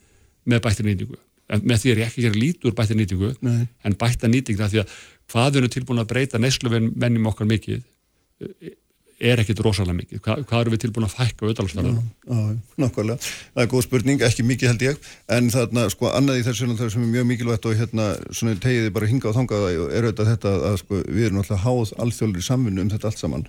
með 0.48 0.64
bættir 0.70 0.88
nýtingu. 0.88 1.20
En 1.52 1.66
með 1.68 1.84
því 1.84 1.92
er 1.92 2.00
ég 2.00 2.08
ekki 2.08 2.22
að 2.22 2.30
gera 2.30 2.42
lítur 2.46 2.78
bættir 2.78 3.00
nýtingu 3.02 3.34
Nei. 3.44 3.68
en 3.84 4.00
bætta 4.00 4.32
nýtingu 4.32 4.72
því 4.72 4.84
að 4.86 4.96
hvað 5.34 5.50
við 5.50 5.60
erum 5.60 5.74
tilbúin 5.76 6.04
að 6.06 6.12
breyta 6.14 6.40
nesluvennum 6.40 7.30
okkar 7.34 7.50
mikið 7.50 7.84
er 9.20 9.42
ekkit 9.42 9.62
rosalega 9.64 9.98
mikið, 9.98 10.22
Hva, 10.24 10.38
hvað 10.48 10.62
eru 10.64 10.74
við 10.74 10.82
tilbúin 10.86 11.08
að 11.08 11.16
fækka 11.18 11.46
auðvitaðalstæðan? 11.46 12.60
Nákvæmlega, 12.80 13.18
það 13.56 13.64
er 13.64 13.72
góð 13.74 13.86
spurning, 13.86 14.22
ekki 14.24 14.46
mikið 14.48 14.72
held 14.72 14.86
ég. 14.86 15.10
En 15.36 15.50
þarna, 15.54 15.88
sko, 15.92 16.12
annað 16.16 16.40
í 16.40 16.46
þessu 16.48 16.70
sem 16.80 17.04
er 17.04 17.12
mjög 17.16 17.28
mikilvægt 17.34 17.68
og 17.68 17.76
hérna, 17.80 18.12
svona 18.32 18.56
tegiði 18.64 18.94
bara 18.96 19.10
hinga 19.10 19.32
og 19.32 19.36
þanga 19.36 19.60
er 19.74 20.08
auðvitað 20.08 20.32
þetta 20.34 20.54
að 20.70 20.78
sko, 20.84 21.02
við 21.10 21.28
erum 21.28 21.42
alltaf 21.44 21.66
háð 21.66 21.92
alþjóðlir 22.06 22.48
samfunnu 22.48 22.86
um 22.86 22.94
þetta 22.94 23.12
allt 23.12 23.24
saman. 23.26 23.46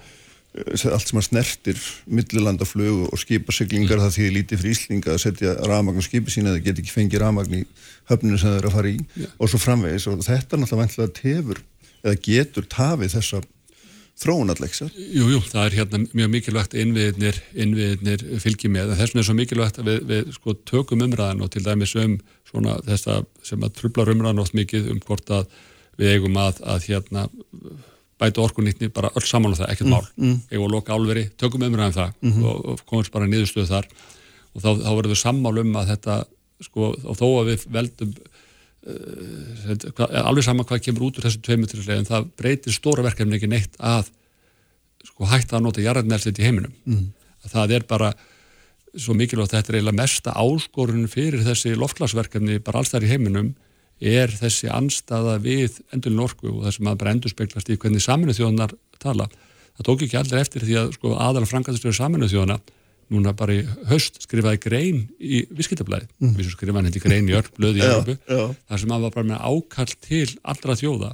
Eh, 0.51 0.87
allt 0.91 1.07
sem 1.07 1.21
að 1.21 1.29
snertir 1.29 1.85
millilandaflögu 2.11 3.07
og 3.07 3.23
skipasiglingar 3.23 4.03
það 4.03 4.17
því 4.17 4.31
lítið 4.35 4.63
fyrir 4.65 4.75
Íslinga 4.75 5.13
að 5.15 5.21
setja 5.23 5.55
ramagn 5.71 6.03
á 6.03 6.09
skipi 6.09 6.35
sína 6.35 6.51
eða 6.51 6.65
get 6.65 6.81
ekki 6.83 6.91
fengið 6.91 7.23
ramagn 7.23 7.61
í 7.61 7.63
höfninu 8.11 8.41
sem 8.41 8.51
það 8.51 8.59
er 8.59 8.67
að 8.67 8.75
fara 8.75 8.91
í 8.91 8.97
Já. 8.99 9.29
og 9.39 9.53
svo 9.53 9.61
framvegis. 9.63 10.09
Og 10.11 10.25
þetta 10.27 10.59
náttúrulega 10.59 11.15
tefur 11.21 11.63
eða 12.03 12.19
getur 12.27 12.67
tafið 12.67 13.15
þessa 13.15 13.45
þróunallegsar. 14.21 14.91
Jú, 14.97 15.29
jú, 15.33 15.41
það 15.49 15.67
er 15.67 15.77
hérna 15.79 16.01
mjög 16.13 16.33
mikilvægt 16.35 16.75
innviðnir, 16.77 17.39
innviðnir 17.65 18.25
fylgjið 18.43 18.75
með, 18.75 18.93
þess 18.99 19.15
vegna 19.15 19.23
er 19.23 19.29
svo 19.29 19.37
mikilvægt 19.39 19.81
að 19.81 19.89
við, 19.89 20.01
við 20.11 20.33
sko 20.37 20.57
tökum 20.69 21.05
umræðan 21.07 21.45
og 21.45 21.53
til 21.55 21.65
dæmis 21.65 21.95
um 22.01 22.19
svona 22.51 22.77
þessa 22.87 23.23
sem 23.47 23.65
að 23.65 23.79
trublar 23.79 24.13
umræðan 24.13 24.43
oft 24.43 24.57
mikið 24.59 24.91
um 24.93 25.01
hvort 25.07 25.33
að 25.33 25.49
við 26.01 26.15
eigum 26.17 26.37
að, 26.41 26.61
að 26.69 26.91
hérna 26.91 27.27
bæta 28.21 28.45
orkunýtni, 28.45 28.91
bara 28.93 29.13
öll 29.17 29.25
saman 29.25 29.57
á 29.57 29.61
það, 29.63 29.71
ekkert 29.73 29.89
mm, 29.89 29.95
mál 29.95 30.09
mm, 30.11 30.27
mm. 30.27 30.41
eða 30.53 30.71
loka 30.75 30.97
álveri, 30.97 31.25
tökum 31.41 31.65
umræðum 31.65 31.97
það 31.97 32.11
mm 32.21 32.33
-hmm. 32.33 32.49
og, 32.51 32.59
og 32.75 32.83
komumst 32.85 33.13
bara 33.15 33.29
niðurstöðu 33.31 33.71
þar 33.71 33.89
og 34.53 34.61
þá, 34.61 34.71
þá 34.85 34.91
verður 34.91 35.13
við 35.15 35.23
sammál 35.23 35.59
um 35.63 35.77
að 35.81 35.93
þetta 35.95 36.17
sko, 36.61 36.91
og 36.93 37.17
þó 37.17 37.27
að 37.31 37.51
við 37.53 37.67
veldum 37.73 38.13
alveg 38.89 40.45
saman 40.47 40.65
hvað 40.65 40.85
kemur 40.87 41.09
út 41.11 41.21
úr 41.21 41.27
þessu 41.27 41.43
tveimuturislega 41.45 42.01
en 42.01 42.09
það 42.09 42.29
breytir 42.41 42.73
stóra 42.73 43.05
verkefni 43.05 43.37
ekki 43.37 43.51
neitt 43.51 43.75
að 43.77 44.09
sko, 45.05 45.29
hætta 45.29 45.59
að 45.59 45.67
nota 45.67 45.85
jarðarnælslit 45.85 46.41
í 46.41 46.47
heiminum 46.47 46.77
mm. 46.89 47.09
að 47.45 47.57
það 47.57 47.75
er 47.77 47.89
bara 47.91 48.13
svo 48.97 49.15
mikilvægt 49.15 49.53
þetta 49.55 49.73
er 49.73 49.79
eiginlega 49.79 50.01
mesta 50.01 50.33
áskorun 50.33 51.11
fyrir 51.13 51.45
þessi 51.45 51.75
loftlagsverkefni 51.79 52.59
bara 52.65 52.81
alls 52.81 52.95
þar 52.95 53.07
í 53.07 53.13
heiminum 53.13 53.53
er 54.01 54.33
þessi 54.33 54.71
anstaða 54.73 55.37
við 55.45 55.79
endurinn 55.93 56.25
orku 56.25 56.49
og 56.49 56.65
þess 56.65 56.81
að 56.81 56.87
maður 56.87 57.01
bara 57.03 57.15
endur 57.15 57.33
speklast 57.33 57.69
í 57.69 57.77
hvernig 57.77 58.03
saminu 58.03 58.33
þjóðanar 58.33 58.73
tala. 59.01 59.29
Það 59.77 59.87
tók 59.87 60.05
ekki 60.07 60.19
allir 60.21 60.41
eftir 60.41 60.65
því 60.65 60.79
að 60.81 60.95
sko, 60.97 61.13
aðala 61.21 61.49
frangastur 61.49 61.97
saminu 61.97 62.29
þjóðana 62.33 62.59
núna 63.11 63.35
bara 63.37 63.57
í 63.59 63.65
höst 63.91 64.21
skrifaði 64.25 64.61
grein 64.63 65.03
í 65.19 65.43
visskiptablaði, 65.51 66.07
mm. 66.21 66.35
við 66.39 66.53
skrifaði 66.55 66.87
henni 66.87 67.03
grein 67.03 67.31
í 67.31 67.37
öll 67.39 67.47
blöði 67.57 67.83
í 67.83 67.87
Európu, 67.87 68.17
þar 68.29 68.83
sem 68.83 68.91
maður 68.91 69.09
var 69.09 69.17
bara 69.17 69.31
með 69.33 69.45
ákall 69.51 69.95
til 70.07 70.27
allra 70.55 70.77
þjóða 70.79 71.13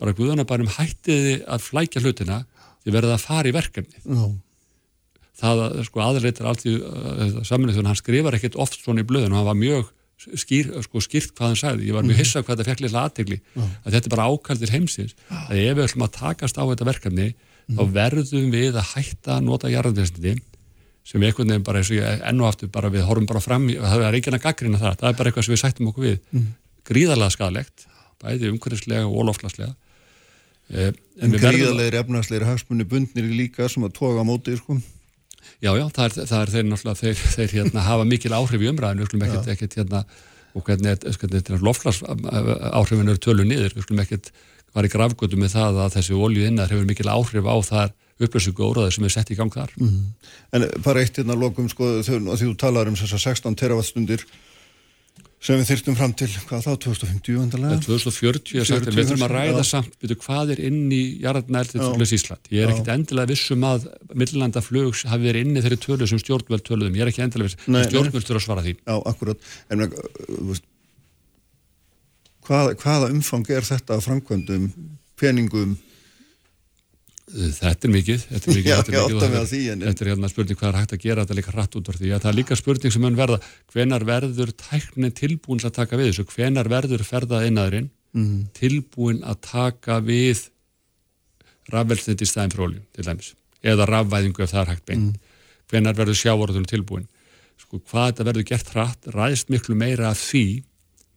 bara 0.00 0.16
guðana 0.16 0.46
bara 0.48 0.64
um 0.64 0.72
hættiði 0.72 1.40
að 1.44 1.66
flækja 1.68 2.02
hlutina 2.04 2.42
því 2.82 2.94
verða 2.96 3.16
að 3.16 3.26
fara 3.26 3.50
í 3.50 3.54
verkefni 3.54 4.00
Já. 4.00 4.24
það 5.42 5.64
að 5.66 5.80
sko 5.88 6.04
aðleitar 6.04 6.50
allt 6.50 6.66
í 6.66 6.76
uh, 6.78 7.40
saminni 7.46 7.76
þannig 7.76 7.86
að 7.86 7.90
hann 7.92 8.00
skrifar 8.00 8.38
ekkert 8.38 8.58
oft 8.60 8.80
svona 8.80 9.04
í 9.04 9.08
blöðinu, 9.08 9.36
hann 9.36 9.48
var 9.48 9.58
mjög 9.60 9.90
skýr, 10.20 10.72
sko, 10.84 11.00
skýrt 11.00 11.32
hvað 11.36 11.52
hann 11.52 11.60
sagði, 11.60 11.86
ég 11.88 11.96
var 11.96 12.04
mjög 12.04 12.18
mhm. 12.18 12.24
hissa 12.24 12.42
hvað 12.44 12.58
þetta 12.58 12.68
fekk 12.68 12.82
lilla 12.84 13.04
aðtegli, 13.06 13.38
að 13.56 13.94
þetta 13.94 14.08
er 14.08 14.14
bara 14.14 14.26
ákaldir 14.28 14.72
heimsins, 14.74 15.14
að 15.30 15.62
ef 15.62 15.78
við 15.78 15.86
ætlum 15.86 16.04
að 16.04 16.16
takast 16.18 16.60
á 16.60 16.64
þetta 16.68 16.88
verkefni, 16.90 17.28
mm. 17.32 17.78
þá 17.78 17.82
verðum 17.94 18.50
við 18.52 18.76
að 18.76 18.90
hætta 18.90 19.38
að 19.38 19.46
nota 19.46 19.72
jarðanvestinni 19.72 20.34
sem 21.04 21.20
við 21.20 21.30
einhvern 21.30 21.54
veginn 21.54 21.66
bara, 21.66 21.82
enn 22.30 22.42
og 22.42 22.48
aftur 22.50 22.70
bara 22.72 22.90
við 22.92 23.06
horfum 23.08 23.28
bara 23.30 23.42
fram, 23.42 23.68
það 23.68 24.06
er 24.06 24.18
ekki 24.18 24.34
að 24.34 24.42
gaggrina 24.44 24.80
það, 24.80 24.98
það 25.00 25.12
er 25.12 25.20
bara 25.20 25.30
eitthvað 25.30 25.46
sem 25.46 25.54
við 25.54 25.62
sættum 25.64 25.92
okkur 25.92 26.06
við. 26.06 26.18
Mm. 26.34 26.50
gríðarlega 26.90 27.34
skadalegt, 27.34 27.86
bæði 28.20 28.50
umhverfislega 28.52 29.06
og 29.08 29.22
óloflaslega 29.22 29.74
Eh, 30.70 30.92
en, 31.18 31.26
en 31.26 31.34
gríðarlegar 31.34 32.04
efnarsleir 32.04 32.46
hagsmunni 32.46 32.86
bundnir 32.86 33.26
líka 33.26 33.66
sem 33.70 33.82
að 33.86 33.96
toga 33.96 34.22
móti 34.26 34.54
sko. 34.58 34.76
Já, 35.60 35.72
já, 35.74 35.86
það 35.90 36.04
er, 36.04 36.12
það 36.30 36.42
er 36.42 36.52
þeir 36.54 36.68
náttúrulega 36.68 37.00
þeir, 37.00 37.22
þeir 37.34 37.54
hérna, 37.56 37.82
hafa 37.88 38.04
mikil 38.06 38.36
áhrif 38.36 38.62
í 38.62 38.68
umræðinu 38.70 39.02
við 39.02 39.10
skulum 39.10 39.24
ekkert, 39.26 39.48
ekkert 39.54 39.76
hérna 39.80 40.02
og 40.50 40.66
hvernig 40.66 41.02
þetta 41.02 41.56
er 41.56 41.64
loflas 41.66 42.00
áhrifin 42.06 43.10
eru 43.10 43.22
tölu 43.22 43.46
niður, 43.46 43.74
við 43.74 43.86
skulum 43.86 44.04
ekkert 44.04 44.30
var 44.76 44.86
í 44.86 44.92
grafgötu 44.92 45.38
með 45.40 45.56
það 45.56 45.80
að 45.84 45.96
þessi 45.96 46.18
olju 46.26 46.46
innar 46.46 46.70
hefur 46.70 46.86
mikil 46.86 47.10
áhrif 47.10 47.50
á 47.50 47.56
þar 47.66 47.92
upplössingu 48.26 48.66
óraði 48.66 48.96
sem 48.96 49.08
er 49.08 49.14
sett 49.16 49.32
í 49.32 49.38
gang 49.38 49.52
þar 49.54 49.72
mm. 49.80 49.98
En 50.56 50.68
bara 50.84 51.02
eitt 51.04 51.18
hérna 51.20 51.38
lokum 51.38 51.68
sko, 51.72 51.98
þegar 52.06 52.40
þú 52.40 52.54
talar 52.60 52.90
um 52.90 52.98
þessar 52.98 53.24
16 53.30 53.58
teravatstundir 53.60 54.24
sem 55.40 55.56
við 55.56 55.70
þyrstum 55.70 55.96
fram 55.96 56.12
til, 56.12 56.28
hvað 56.48 56.66
þá, 56.66 56.72
2050 56.84 57.38
vandarlega? 57.38 57.78
2040, 57.86 58.50
ég 58.58 58.66
sagt, 58.68 58.88
við 58.92 59.06
þurfum 59.08 59.24
að 59.24 59.32
ræða 59.32 59.62
já. 59.62 59.68
samt, 59.70 59.94
veitu, 60.02 60.16
hvað 60.20 60.52
er 60.52 60.60
inn 60.68 60.82
í 60.92 61.00
jarðnæltið 61.22 61.84
til 61.86 62.08
Ísland. 62.18 62.50
Ég 62.52 62.66
er 62.66 62.72
ekkit 62.74 62.90
endilega 62.92 63.30
vissum 63.30 63.64
að 63.64 63.86
millanda 64.20 64.60
flugs 64.64 65.06
hafi 65.08 65.30
verið 65.30 65.46
inni 65.46 65.62
þeirri 65.64 65.80
tölu 65.80 66.08
sem 66.10 66.20
stjórnvöld 66.20 66.66
töluðum, 66.68 66.98
ég 67.00 67.06
er 67.06 67.12
ekki 67.12 67.24
endilega 67.24 67.48
vissum, 67.48 67.78
stjórnvöld 67.88 68.28
þurfa 68.28 68.42
að 68.42 68.46
svara 68.50 68.66
því. 68.66 68.76
Já, 68.82 68.94
akkurat, 69.14 69.48
en 69.72 69.86
uh, 69.86 70.60
hvað, 72.50 72.74
hvaða 72.84 73.12
umfang 73.14 73.48
er 73.56 73.70
þetta 73.70 73.96
af 73.96 74.10
framkvæmdum, 74.10 74.68
peningum, 75.20 75.78
Þetta 77.30 77.86
er 77.86 77.92
mikið, 77.94 78.22
þetta 78.26 78.48
er 78.48 78.56
mikið, 78.56 78.68
já, 78.70 78.76
þetta 78.80 78.90
er, 78.90 79.04
mikið 79.04 79.20
þetta, 79.22 79.42
því, 79.46 79.58
þetta 79.84 80.04
er 80.04 80.08
hérna 80.10 80.30
spurning 80.30 80.58
hvað 80.58 80.70
er 80.70 80.78
hægt 80.80 80.94
að 80.96 81.02
gera 81.04 81.24
þetta 81.24 81.36
líka 81.38 81.52
rætt 81.54 81.76
út 81.78 81.90
af 81.92 81.98
því 82.00 82.10
að 82.10 82.22
það 82.24 82.30
er 82.30 82.36
líka 82.38 82.56
spurning 82.58 82.94
sem 82.94 83.04
mun 83.04 83.18
verða 83.18 83.38
hvenar 83.70 84.04
verður 84.08 84.52
tæknin 84.58 85.14
tilbúin 85.14 85.62
að 85.62 85.74
taka 85.76 86.00
við 86.00 86.10
þessu, 86.10 86.24
hvenar 86.32 86.70
verður 86.72 87.04
ferðað 87.06 87.46
einaðurinn 87.46 87.90
mm. 88.16 88.40
tilbúin 88.58 89.22
að 89.22 89.38
taka 89.46 90.00
við 90.02 90.42
rafveldsnit 91.70 92.24
í 92.24 92.28
stæðin 92.28 92.56
fróljum 92.56 92.86
til 92.96 93.06
dæmis, 93.06 93.32
eða 93.62 93.86
rafvæðingu 93.92 94.42
ef 94.42 94.54
það 94.54 94.62
er 94.64 94.72
hægt 94.74 94.86
beint, 94.90 95.12
mm. 95.12 95.44
hvenar 95.70 95.98
verður 96.00 96.18
sjávarðunum 96.18 96.70
tilbúin, 96.70 97.06
sko 97.62 97.78
hvað 97.78 98.10
þetta 98.10 98.26
verður 98.32 98.48
gert 98.50 98.74
hratt, 98.74 99.12
ræðist 99.14 99.54
miklu 99.54 99.78
meira 99.78 100.10
af 100.10 100.18
því, 100.18 100.64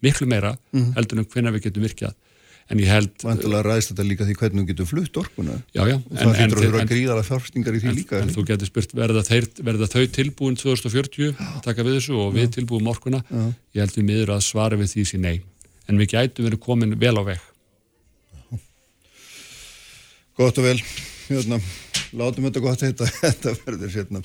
miklu 0.06 0.30
meira 0.30 0.54
mm. 0.76 0.92
heldur 1.00 1.24
en 1.24 1.32
hvenar 1.34 1.58
við 1.58 1.72
getum 1.72 1.88
virkjað 1.88 2.20
en 2.72 2.82
ég 2.82 2.90
held... 2.90 3.12
Vantilega 3.24 3.64
ræðist 3.68 3.92
þetta 3.92 4.06
líka 4.08 4.28
því 4.28 4.36
hvernig 4.40 4.64
þú 4.64 4.70
getur 4.72 4.90
flutt 4.90 5.20
orkuna. 5.22 5.56
Já, 5.76 5.82
já, 5.90 5.96
og 6.00 6.20
það 6.20 6.36
getur 6.40 6.60
að 6.60 6.68
vera 6.68 6.90
gríðala 6.92 7.26
fjárfstingar 7.28 7.78
í 7.78 7.82
því 7.84 7.90
en, 7.92 7.98
líka 8.00 8.20
En 8.22 8.34
þú 8.34 8.46
getur 8.50 8.70
spurt, 8.70 8.96
verða, 8.98 9.24
þeir, 9.28 9.50
verða 9.70 9.90
þau 9.92 10.04
tilbúin 10.18 10.60
2040 10.60 11.34
að 11.34 11.58
taka 11.68 11.88
við 11.88 11.98
þessu 12.00 12.20
og 12.24 12.36
við 12.38 12.52
tilbúum 12.58 12.92
orkuna, 12.94 13.24
já. 13.28 13.44
ég 13.76 13.86
held 13.86 13.98
við 14.00 14.08
miður 14.10 14.36
að 14.38 14.46
svara 14.48 14.80
við 14.80 14.94
því 14.94 15.08
sín 15.12 15.26
nei, 15.28 15.36
en 15.92 16.00
við 16.02 16.14
gætum 16.16 16.50
verið 16.50 16.64
komin 16.64 16.96
vel 17.02 17.16
á 17.20 17.24
veg. 17.34 17.50
Gott 20.40 20.58
og 20.58 20.66
vel. 20.66 20.80
Hérna, 21.28 21.60
látum 22.18 22.48
þetta 22.48 22.64
gott 22.64 22.82
heita. 22.84 23.06
Þetta 23.22 23.54
verður, 23.64 23.94
hérna, 23.94 24.24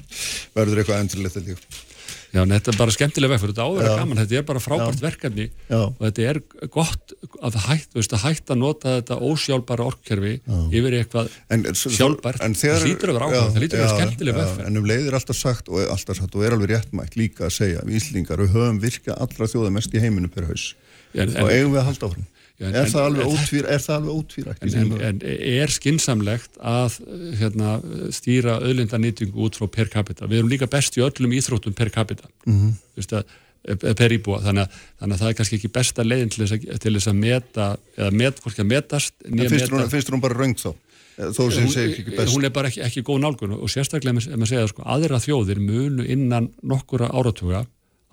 verður 0.57 0.80
eitthvað 0.82 1.05
endurlegt 1.05 1.39
líka 1.43 1.86
Já, 2.28 2.42
en 2.42 2.52
þetta 2.52 2.72
er 2.72 2.76
bara 2.76 2.92
skemmtilega 2.92 3.32
vegfyrir, 3.32 3.54
þetta 3.54 3.64
áður 3.64 3.86
að 3.88 4.00
gaman, 4.02 4.18
þetta 4.20 4.36
er 4.36 4.44
bara 4.50 4.60
frábært 4.60 4.98
Já. 4.98 5.04
verkefni 5.06 5.46
Já. 5.48 5.78
og 5.86 6.02
þetta 6.02 6.26
er 6.28 6.40
gott 6.74 7.14
að 7.48 7.58
hægt, 7.64 7.94
veist, 7.96 8.12
að 8.12 8.24
hægt 8.26 8.52
að 8.52 8.60
nota 8.60 8.96
þetta 8.98 9.18
ósjálfbara 9.30 9.86
orkkerfi 9.88 10.34
yfir 10.68 10.98
eitthvað 10.98 11.30
en, 11.56 11.64
sjálfbært, 11.72 12.44
það 12.44 12.84
lítur 12.84 13.14
að 13.14 13.18
vera 13.18 13.30
áhuga, 13.30 13.44
það 13.54 13.64
lítur 13.64 13.80
að 13.80 13.84
vera 13.86 14.02
skemmtilega 14.02 14.42
vegfyrir. 14.42 14.68
En 14.68 14.80
um 14.82 14.88
leið 14.92 15.08
er 15.08 15.18
alltaf 15.20 15.40
sagt 15.40 15.72
og, 15.72 15.80
alltaf 15.96 16.20
sagt, 16.20 16.36
og 16.36 16.44
er 16.44 16.56
alveg 16.58 16.74
réttmægt 16.74 17.16
líka 17.16 17.48
að 17.48 17.54
segja, 17.62 17.84
við 17.88 18.02
Íslingar, 18.02 18.44
við 18.44 18.58
höfum 18.58 18.82
virkað 18.82 19.22
allra 19.24 19.48
þjóða 19.48 19.72
mest 19.78 19.96
í 19.96 20.04
heiminu 20.04 20.28
per 20.32 20.50
haus 20.50 20.74
og 21.16 21.48
eigum 21.48 21.72
við 21.72 21.80
að 21.80 21.88
halda 21.88 22.10
áfram. 22.12 22.28
Já, 22.28 22.38
en, 22.59 22.74
er, 22.74 22.88
það 22.90 23.04
alveg 23.04 23.32
ótvýr, 23.32 23.66
er 23.70 23.82
það 23.82 23.96
alveg 23.96 24.20
ótvírækt? 24.20 24.64
En, 24.66 24.94
en 25.09 25.20
er 25.24 25.72
skinsamlegt 25.74 26.59
að 26.59 26.96
hérna, 27.38 27.74
stýra 28.14 28.59
öðlindanýtingu 28.66 29.44
út 29.46 29.59
frá 29.59 29.68
per 29.78 29.92
capita? 29.92 30.26
Við 30.30 30.42
erum 30.42 30.50
líka 30.50 30.70
best 30.70 30.98
í 30.98 31.04
öllum 31.04 31.36
íþróttum 31.38 31.76
per 31.78 31.92
capita, 31.94 32.26
mm 32.46 32.59
-hmm. 32.59 33.06
að, 33.20 33.38
eh, 33.68 33.94
per 33.94 34.16
íbúa, 34.16 34.42
þannig 34.42 34.66
að, 34.66 34.82
þannig 34.98 35.14
að 35.14 35.22
það 35.22 35.30
er 35.30 35.38
kannski 35.38 35.61
ekki 35.61 35.72
besta 35.78 36.04
leiðin 36.04 36.34
til 36.34 36.44
þess 36.44 36.59
að, 36.59 36.82
til 36.82 36.94
þess 36.98 37.12
að 37.12 37.22
meta, 37.22 37.70
eða 37.96 38.11
met, 38.11 38.42
hvorki 38.42 38.64
að 38.64 38.70
metast. 38.74 39.14
Finnst 39.24 39.72
hún, 39.72 39.88
finnst 39.88 40.11
hún 40.11 40.20
bara 40.20 40.34
raungt 40.34 40.62
þá? 40.62 40.74
Hún, 41.18 42.28
hún 42.30 42.44
er 42.46 42.52
bara 42.54 42.68
ekki, 42.68 42.80
ekki 42.86 43.02
góð 43.02 43.24
nálgun 43.24 43.56
og 43.56 43.70
sérstaklega 43.70 44.20
ef 44.22 44.36
maður 44.36 44.52
segja 44.52 44.68
sko, 44.70 44.84
aðra 44.86 45.18
þjóðir 45.18 45.59
munu 45.59 46.04
innan 46.06 46.52
nokkura 46.62 47.11
áratuga 47.11 47.64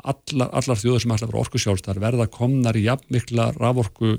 allar, 0.06 0.50
allar 0.54 0.80
þjóðir 0.80 1.04
sem 1.04 1.14
ætla 1.14 1.28
að 1.28 1.34
vera 1.34 1.44
orku 1.44 1.62
sjálfstar 1.62 2.02
verða 2.02 2.28
komnar 2.32 2.78
í 2.78 2.86
jafnmikla 2.88 3.52
raforku 3.60 4.16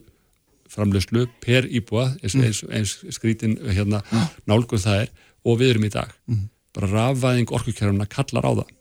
framlegslu 0.73 1.27
per 1.43 1.67
íbúa 1.69 2.11
eins, 2.23 2.35
mm. 2.35 2.47
eins, 2.47 2.63
eins 2.71 3.17
skrítin 3.17 3.57
hérna, 3.65 4.03
nálgun 4.49 4.83
það 4.83 5.07
er 5.07 5.13
og 5.47 5.61
við 5.61 5.75
erum 5.75 5.87
í 5.89 5.93
dag. 5.95 6.15
Mm. 6.31 6.49
bara 6.77 6.91
rafvæðing 6.93 7.53
orkukerfuna 7.57 8.05
kallar 8.13 8.45
á 8.45 8.53
það. 8.53 8.73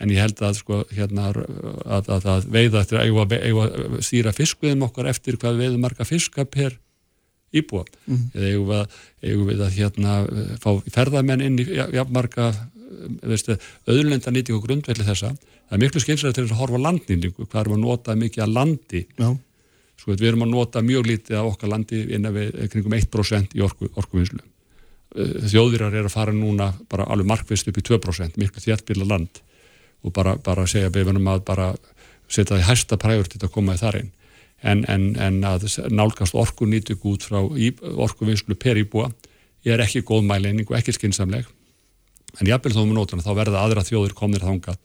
En 0.00 0.10
ég 0.10 0.18
held 0.18 0.40
að, 0.42 0.54
sko, 0.58 0.78
hérna, 0.90 1.26
að, 1.30 2.08
að, 2.08 2.24
að 2.32 2.46
veiða 2.50 2.80
eftir 2.80 2.98
að 2.98 3.34
eiga 3.36 3.66
að 3.66 3.98
stýra 4.02 4.32
fiskviðum 4.34 4.86
okkar 4.88 5.10
eftir 5.12 5.36
hvað 5.38 5.60
veiðu 5.60 5.82
marga 5.82 6.06
fiska 6.08 6.46
per 6.48 6.78
íbúa. 7.54 7.84
Mm. 8.08 8.24
eða 8.32 8.48
eigum 8.48 8.70
við 8.70 8.78
að, 8.80 8.96
eigum 9.28 9.50
við 9.50 9.64
að 9.66 9.76
hérna, 9.76 10.16
fá 10.64 10.70
ferðamenn 10.96 11.44
inn 11.44 11.60
í 11.60 11.68
jafnmarga 11.68 12.48
öðurlendanýting 13.84 14.56
og 14.56 14.64
grundvelli 14.64 15.04
þessa. 15.06 15.34
Það 15.68 15.76
er 15.76 15.84
miklu 15.84 16.02
skeinslega 16.02 16.38
til 16.38 16.48
að 16.48 16.58
horfa 16.62 16.80
landnýningu 16.80 17.44
hvað 17.44 17.60
er 17.60 17.74
að 17.76 17.84
nota 17.84 18.16
mikið 18.18 18.46
að 18.46 18.56
landi? 18.56 19.04
Já 19.20 19.28
Sko 20.00 20.14
við 20.14 20.32
erum 20.32 20.44
að 20.46 20.52
nota 20.52 20.82
mjög 20.84 21.06
lítið 21.08 21.38
af 21.38 21.52
okkar 21.52 21.70
landi 21.72 22.02
innan 22.16 22.34
við 22.34 22.58
kringum 22.72 22.96
1% 22.98 23.54
í 23.56 23.62
orku, 23.64 23.88
orkuvinnslu. 23.94 24.42
Eh, 25.14 25.34
þjóðirar 25.52 25.94
er 25.94 26.08
að 26.08 26.16
fara 26.16 26.34
núna 26.34 26.72
bara 26.90 27.06
alveg 27.06 27.30
markvist 27.30 27.68
upp 27.70 27.78
í 27.78 27.84
2%, 27.86 28.38
miklu 28.40 28.62
þjættbíla 28.64 29.06
land 29.08 29.40
og 30.04 30.12
bara, 30.12 30.34
bara 30.36 30.66
segja 30.68 30.92
beðunum 30.92 31.30
að 31.32 31.44
bara 31.46 31.70
setja 32.28 32.56
það 32.56 32.62
í 32.62 32.68
hæsta 32.68 32.98
prægurtið 33.00 33.46
að 33.46 33.54
koma 33.54 33.76
í 33.76 33.80
þar 33.80 34.00
einn. 34.00 34.10
En, 34.64 34.82
en, 34.88 35.10
en 35.20 35.42
að 35.44 35.68
nálgast 35.92 36.34
orku 36.34 36.66
nýtug 36.66 37.04
út 37.08 37.24
frá 37.26 37.38
orkuvinnslu 37.40 38.56
per 38.56 38.80
íbúa 38.80 39.10
er 39.64 39.82
ekki 39.84 40.04
góð 40.04 40.24
mæleining 40.28 40.68
og 40.68 40.76
ekki 40.78 40.94
skinsamleg. 40.96 41.46
En 42.40 42.48
jábel 42.48 42.72
þó 42.74 42.82
með 42.82 42.96
nótana 42.98 43.24
þá 43.24 43.32
verða 43.38 43.62
aðra 43.62 43.84
þjóðir 43.86 44.16
komnir 44.16 44.44
þangað 44.44 44.80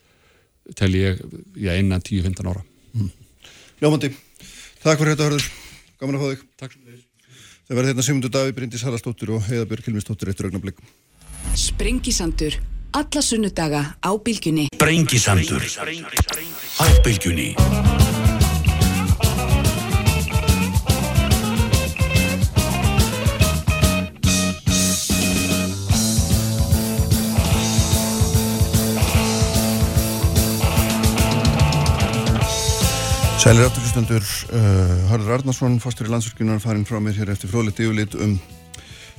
tel 0.78 0.91
ég, 0.93 1.22
já, 1.57 1.74
innan 1.80 2.03
10-15 2.05 2.49
ára. 2.51 2.62
Mm. 2.93 3.10
Ljómandi. 3.82 4.12
Takk 4.80 5.01
fyrir 5.01 5.15
þetta 5.15 5.25
hörður, 5.27 5.47
gaman 5.99 6.15
að 6.15 6.21
fá 6.21 6.27
þig. 6.32 6.43
Takk 6.59 6.75
fyrir 6.77 7.05
Það 7.69 7.77
verði 7.77 7.91
hérna 7.91 8.03
Simundur 8.07 8.32
Daví, 8.34 8.53
Bryndis 8.57 8.84
Hallastóttur 8.88 9.36
og 9.36 9.43
Heiðabjörg 9.45 9.86
Kilmistóttur 9.86 10.32
eittur 10.32 10.47
augnablík 10.49 10.80
Sprengisandur, 11.53 12.55
alla 12.97 13.21
sunnudaga 13.21 13.84
á 14.01 14.11
bylgjunni. 14.17 14.65
Sprengisandur 14.73 15.61
á 16.82 16.86
bylgjunni 17.05 17.53
Sælir 33.40 33.70
afturkvæmstendur, 33.70 34.26
uh, 34.52 34.90
Harður 35.08 35.38
Arnarsson, 35.38 35.78
fórstur 35.80 36.10
í 36.10 36.12
landsverkinar, 36.12 36.58
farinn 36.60 36.84
frá 36.84 36.98
mér 37.00 37.16
hér 37.22 37.30
eftir 37.32 37.48
fróðleitt 37.48 37.78
yfirlit 37.80 38.18
um 38.20 38.34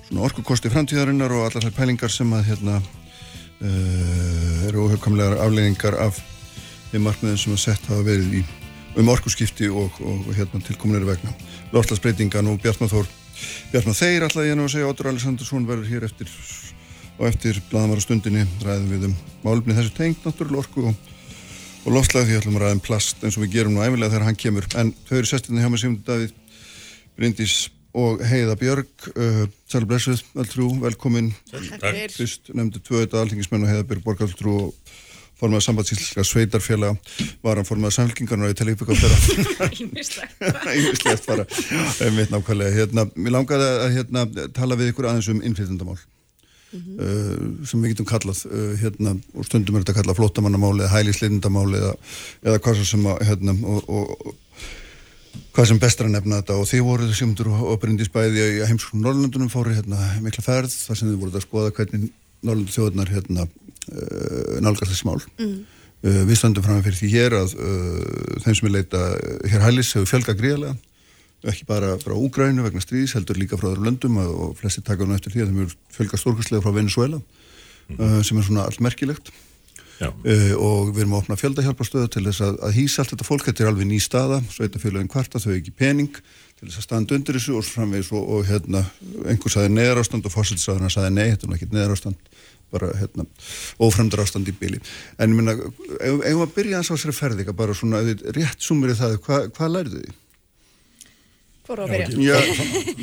svona 0.04 0.26
orkukosti 0.26 0.68
framtíðarinnar 0.68 1.32
og 1.32 1.46
allar 1.46 1.64
þær 1.64 1.72
pælingar 1.78 2.12
sem 2.12 2.34
að 2.36 2.50
hérna 2.50 2.74
uh, 2.84 4.66
eru 4.68 4.82
óhjöfkamlegar 4.84 5.40
afleiningar 5.40 5.96
af 6.04 6.18
þeim 6.90 7.06
markmiðin 7.08 7.40
sem 7.40 7.54
að 7.56 7.62
sett 7.62 7.88
hafa 7.88 8.04
verið 8.10 8.42
í 8.42 8.44
um 9.00 9.08
orkuskipti 9.08 9.70
og, 9.72 9.96
og, 10.04 10.26
og 10.28 10.36
hérna 10.36 10.60
tilkominir 10.68 11.08
vegna. 11.08 11.32
Lortlagsbreytingan 11.72 12.50
og 12.52 12.60
Bjartmar 12.60 12.92
Þór 12.92 13.08
Bjartmar 13.72 13.96
Þeir 14.02 14.26
alltaf 14.26 14.44
ég 14.44 14.58
nú 14.58 14.68
að 14.68 14.74
segja 14.74 14.90
Ótur 14.92 15.08
Alessandursson 15.14 15.64
verður 15.64 15.94
hér 15.94 16.04
eftir 16.10 16.28
og 17.16 17.24
eftir 17.30 17.62
bladamara 17.72 18.04
stundinni 18.04 18.44
ræðum 18.60 18.92
við 18.92 19.08
um 19.08 19.16
málumni 19.46 19.80
þessu 19.80 19.96
tengt 19.96 20.28
náttúrulega 20.28 20.66
orku 20.66 20.90
og, 20.92 21.08
og 21.84 21.92
lofslag 21.94 22.28
því 22.28 22.38
ætlum 22.40 22.56
að 22.58 22.64
ræðum 22.66 22.82
plast 22.84 23.22
eins 23.24 23.36
og 23.38 23.44
við 23.44 23.54
gerum 23.56 23.76
nú 23.76 23.84
æfilega 23.84 24.12
þegar 24.12 24.26
hann 24.28 24.40
kemur. 24.40 24.66
En 24.80 24.94
þau 25.08 25.16
eru 25.18 25.30
sestirni 25.30 25.62
hjá 25.62 25.70
mig 25.72 25.82
Simundur 25.82 26.08
Davíð 26.08 26.34
Bryndís 27.16 27.54
og 27.96 28.22
Heiða 28.22 28.56
Björg. 28.60 28.90
Uh, 29.14 29.44
Sæl 29.70 29.86
Blessuð, 29.88 30.22
Aldrú, 30.38 30.68
velkomin 30.82 31.32
Fyrst 31.50 32.52
nefndu 32.54 32.82
tvö 32.84 33.04
þetta 33.04 33.24
alþingismenn 33.24 33.66
og 33.66 33.72
Heiða 33.72 33.86
Björg 33.88 34.04
Borgaldrú 34.06 34.56
og 34.66 34.96
formaður 35.40 35.64
sambandsíslenska 35.64 36.24
sveitarfélag 36.26 36.98
var 37.40 37.56
hann 37.56 37.68
formaður 37.68 37.96
samfélkingarnar 37.96 38.50
og 38.50 38.52
ég 38.52 38.58
tel 38.60 38.72
ykkur 38.74 38.92
á 38.92 38.94
þeirra 39.00 39.68
Ímislegt 40.76 41.28
bara 41.30 41.46
nákvæmlega. 42.34 42.74
Hérna, 42.76 43.06
Mér 43.16 43.38
langaði 43.38 43.68
að 43.70 43.94
hérna, 43.96 44.26
tala 44.56 44.76
við 44.76 44.92
ykkur 44.92 45.08
aðeins 45.08 45.30
um 45.32 45.40
innflytjandamál 45.40 45.96
mm 46.72 46.80
-hmm. 46.80 47.60
uh, 47.60 47.66
sem 47.66 47.82
við 47.82 47.94
getum 47.94 48.08
kallað 48.08 48.44
uh, 48.46 48.74
hérna, 48.80 49.16
og 49.34 49.46
stundum 49.46 49.76
er 49.76 49.84
þetta 49.84 49.98
kallað 50.00 50.18
flótamannamáli 50.20 50.84
eða 50.84 50.94
hælisleitndamáli 50.94 51.80
eða, 51.80 51.94
eða 52.44 52.60
hvað 52.64 52.84
sem 52.84 53.06
að 53.06 53.24
hérna, 53.28 53.56
og, 53.74 53.88
og, 53.88 54.34
hvað 55.54 55.66
sem 55.70 55.78
bestra 55.82 56.08
nefna 56.08 56.40
þetta 56.40 56.58
og 56.60 56.68
þið 56.70 56.84
voruð 56.86 57.14
sjómdur 57.14 57.50
og 57.54 57.80
brindis 57.82 58.12
bæði 58.12 58.46
í 58.58 58.66
heimskunum 58.66 59.04
Norrlandunum 59.04 59.50
fóri 59.50 59.74
hérna, 59.74 59.98
mikla 60.22 60.42
ferð 60.46 60.70
þar 60.70 60.96
sem 60.96 61.10
þið 61.10 61.20
voruð 61.20 61.40
að 61.40 61.46
skoða 61.46 61.74
hvernig 61.74 62.10
Norrlandu 62.42 62.72
þjóðunar 62.72 63.12
hérna 63.14 63.46
uh, 63.46 64.60
nálgast 64.60 64.92
þessi 64.92 65.06
mál 65.06 65.20
mm. 65.38 65.58
við 66.02 66.36
stöndum 66.38 66.64
fram 66.64 66.82
fyrir 66.82 66.98
því 66.98 67.08
hér 67.12 67.34
að 67.36 67.56
þeim 68.44 68.54
sem 68.54 68.68
er 68.68 68.76
leita 68.78 69.02
hér 69.52 69.66
hælis 69.66 69.92
hefur 69.94 70.08
fjölga 70.08 70.38
gríðarlega 70.38 70.78
ekki 71.48 71.66
bara 71.68 71.94
frá 72.00 72.12
Úgrænu 72.16 72.64
vegna 72.66 72.82
stríðis 72.84 73.14
heldur 73.16 73.38
líka 73.40 73.58
frá 73.60 73.70
öðrum 73.70 73.86
löndum 73.88 74.18
og 74.22 74.56
flesti 74.60 74.82
taka 74.84 75.06
nú 75.08 75.16
eftir 75.16 75.32
því 75.34 75.44
að 75.44 75.52
þeim 75.52 75.62
eru 75.64 75.78
fjölga 75.94 76.20
stórkastlega 76.20 76.64
frá 76.64 76.74
Venezuela 76.76 77.20
mm. 77.20 78.20
sem 78.26 78.36
er 78.36 78.44
svona 78.48 78.66
allt 78.68 78.82
merkilegt 78.84 79.32
Uh, 80.00 80.54
og 80.56 80.94
við 80.94 81.02
erum 81.02 81.12
að 81.12 81.20
opna 81.26 81.36
fjöldahjálparstöðu 81.36 82.08
til 82.08 82.22
þess 82.24 82.40
að, 82.46 82.54
að 82.64 82.76
hýsa 82.78 83.02
allt 83.02 83.10
þetta 83.12 83.26
fólk, 83.26 83.42
þetta 83.44 83.60
er 83.66 83.68
alveg 83.68 83.84
ný 83.90 83.98
staða 84.00 84.38
sveitafélagin 84.48 85.10
kvarta, 85.12 85.42
þau 85.42 85.52
ekki 85.52 85.74
pening 85.76 86.14
til 86.16 86.64
þess 86.70 86.80
að 86.80 86.86
standa 86.86 87.16
undir 87.18 87.36
þessu 87.36 87.58
og 87.58 87.66
framvegis 87.68 88.08
og, 88.16 88.22
og 88.24 88.48
hérna, 88.48 88.80
einhver 89.28 89.52
saði 89.52 89.74
neðar 89.74 90.00
ástand 90.00 90.24
og 90.24 90.32
fórsettisraðurna 90.32 90.88
saði 90.94 91.10
nei, 91.18 91.28
þetta 91.34 91.50
er 91.50 91.56
ekki 91.58 91.68
neðar 91.74 91.92
ástand 91.98 92.32
bara 92.72 92.88
hérna, 92.96 93.28
óframdur 93.82 94.24
ástand 94.24 94.48
í 94.48 94.56
bíli 94.56 94.80
en 95.20 95.34
ég 95.34 95.36
minna, 95.36 95.52
eigum 96.00 96.46
að 96.46 96.56
byrja 96.56 96.80
eins 101.70 101.82
á 101.82 101.84
að 101.86 101.94
byrja. 101.94 102.40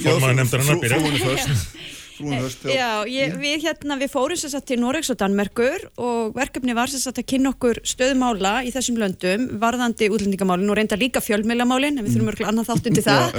Fórmaður 0.04 0.36
nefndar 0.42 0.66
hann 0.66 0.76
að 0.76 0.84
byrja. 0.84 1.00
Frúinu 1.04 1.24
först 1.24 1.96
Höst, 2.18 2.64
já. 2.66 2.74
Já, 2.74 3.06
ég, 3.06 3.36
við, 3.38 3.60
hérna, 3.68 3.98
við 4.00 4.10
fórum 4.10 4.40
sér 4.40 4.50
satt 4.56 4.66
til 4.70 4.80
Noregs 4.82 5.12
og 5.14 5.20
Danmerkur 5.22 5.84
og 6.02 6.32
verkefni 6.38 6.74
var 6.74 6.90
sér 6.90 7.04
satt 7.04 7.20
að 7.22 7.28
kynna 7.30 7.52
okkur 7.54 7.80
stöðmála 7.86 8.64
í 8.66 8.72
þessum 8.74 8.98
löndum 9.02 9.46
varðandi 9.62 10.10
útlendingamálin 10.10 10.72
og 10.74 10.80
reynda 10.80 10.98
líka 10.98 11.22
fjölmeilamálin 11.22 12.00
en 12.00 12.06
við 12.06 12.16
þurfum 12.16 12.32
örgulega 12.34 12.54
annað 12.54 12.72
þátt 12.72 12.90
undir 12.90 13.06
það. 13.06 13.38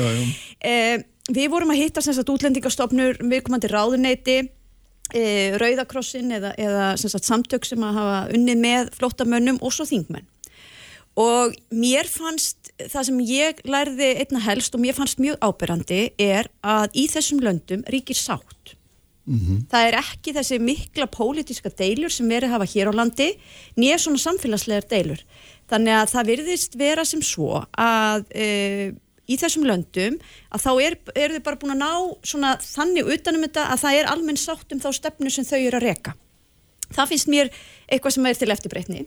Eh, 0.62 0.94
við 1.34 1.50
vorum 1.50 1.74
að 1.74 1.82
hitta 1.82 2.04
sér 2.04 2.18
satt 2.20 2.30
útlendingastofnur 2.36 3.18
viðkomandi 3.18 3.72
ráðuneyti 3.72 4.38
e, 4.38 5.22
Rauðakrossin 5.60 6.32
eða, 6.38 6.54
eða 6.60 6.88
sagt, 7.00 7.26
samtök 7.26 7.66
sem 7.66 7.82
að 7.84 7.98
hafa 7.98 8.18
unnið 8.36 8.62
með 8.62 8.92
flottamönnum 8.98 9.58
og 9.58 9.74
svo 9.74 9.88
þingmenn 9.88 10.26
og 11.18 11.54
mér 11.74 12.06
fannst 12.10 12.70
það 12.78 13.08
sem 13.08 13.22
ég 13.26 13.62
lærði 13.66 14.10
einna 14.22 14.42
helst 14.44 14.76
og 14.76 14.82
mér 14.84 14.96
fannst 14.96 15.22
mjög 15.22 15.40
ábyrrandi 15.42 16.02
er 16.22 16.50
að 16.62 16.94
í 16.94 17.08
þessum 17.10 17.42
löndum 17.42 17.82
ríkir 17.90 18.18
sátt 18.18 18.76
mm 19.26 19.38
-hmm. 19.38 19.58
það 19.70 19.88
er 19.88 19.98
ekki 19.98 20.34
þessi 20.36 20.58
mikla 20.62 21.06
pólitiska 21.06 21.70
deilur 21.70 22.10
sem 22.10 22.28
verið 22.28 22.54
hafa 22.54 22.70
hér 22.72 22.90
á 22.90 22.98
landi 23.00 23.28
nýja 23.76 23.98
svona 23.98 24.18
samfélagslegar 24.18 24.88
deilur 24.88 25.24
þannig 25.68 25.94
að 25.94 26.10
það 26.14 26.30
virðist 26.30 26.78
vera 26.78 27.04
sem 27.04 27.22
svo 27.22 27.64
að 27.76 28.24
e, 28.34 28.94
í 29.28 29.36
þessum 29.36 29.66
löndum 29.68 30.16
að 30.54 30.64
þá 30.64 30.70
eru 30.86 30.96
er 31.14 31.34
þau 31.36 31.44
bara 31.44 31.60
búin 31.60 31.74
að 31.76 31.82
ná 31.82 31.92
svona 32.24 32.54
þannig 32.62 33.10
utanum 33.14 33.44
þetta 33.44 33.66
að 33.74 33.82
það 33.84 33.98
er 33.98 34.10
almenn 34.12 34.40
sátt 34.40 34.72
um 34.72 34.80
þá 34.80 34.90
stefnu 34.96 35.30
sem 35.30 35.44
þau 35.44 35.58
eru 35.58 35.76
að 35.76 35.86
reka. 35.88 36.14
Það 36.88 37.10
finnst 37.10 37.28
mér 37.28 37.50
eitthvað 37.88 38.14
sem 38.14 38.26
er 38.26 38.38
til 38.38 38.52
eftirbreytni 38.54 39.02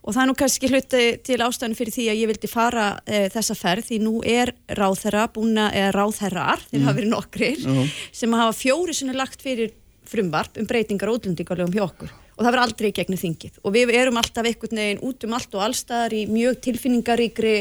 og 0.00 0.14
það 0.14 0.22
er 0.22 0.30
nú 0.30 0.36
kannski 0.38 0.70
hluti 0.70 1.02
til 1.26 1.40
ástæðan 1.44 1.76
fyrir 1.78 1.94
því 1.94 2.06
að 2.12 2.20
ég 2.22 2.30
vildi 2.30 2.50
fara 2.50 2.86
e, 3.04 3.26
þessa 3.34 3.56
ferð 3.58 3.90
því 3.90 4.00
nú 4.06 4.14
er 4.24 4.54
ráðherra 4.78 5.26
búin 5.34 5.60
að, 5.60 5.76
eða 5.82 5.92
ráðherrar, 5.98 6.64
þeir 6.70 6.80
mm. 6.80 6.88
hafa 6.88 6.98
verið 7.00 7.12
nokkrir, 7.12 7.60
uh 7.66 7.76
-huh. 7.76 7.92
sem 8.12 8.32
hafa 8.32 8.56
fjóri 8.56 8.94
sinni 8.96 9.14
lagt 9.14 9.42
fyrir 9.42 9.74
frumvarp 10.10 10.58
um 10.58 10.66
breytingar 10.66 11.08
og 11.08 11.20
útlendingarlegum 11.20 11.76
hjá 11.76 11.84
okkur 11.84 12.10
og 12.40 12.46
það 12.46 12.54
verður 12.54 12.64
aldrei 12.64 12.92
gegnum 12.96 13.20
þingið 13.20 13.58
og 13.62 13.72
við 13.74 13.90
erum 13.94 14.16
alltaf 14.16 14.46
einhvern 14.48 14.80
veginn 14.80 15.02
út 15.04 15.24
um 15.24 15.34
allt 15.36 15.54
og 15.54 15.64
allstaðar 15.66 16.14
í 16.16 16.22
mjög 16.26 16.60
tilfinningaríkri 16.64 17.56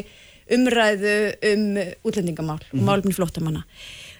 umræðu 0.56 1.16
um 1.52 1.66
útlendingamál 2.08 2.62
mm 2.62 2.70
og 2.72 2.80
mhm. 2.80 2.86
málumni 2.88 3.16
flóttamanna. 3.16 3.66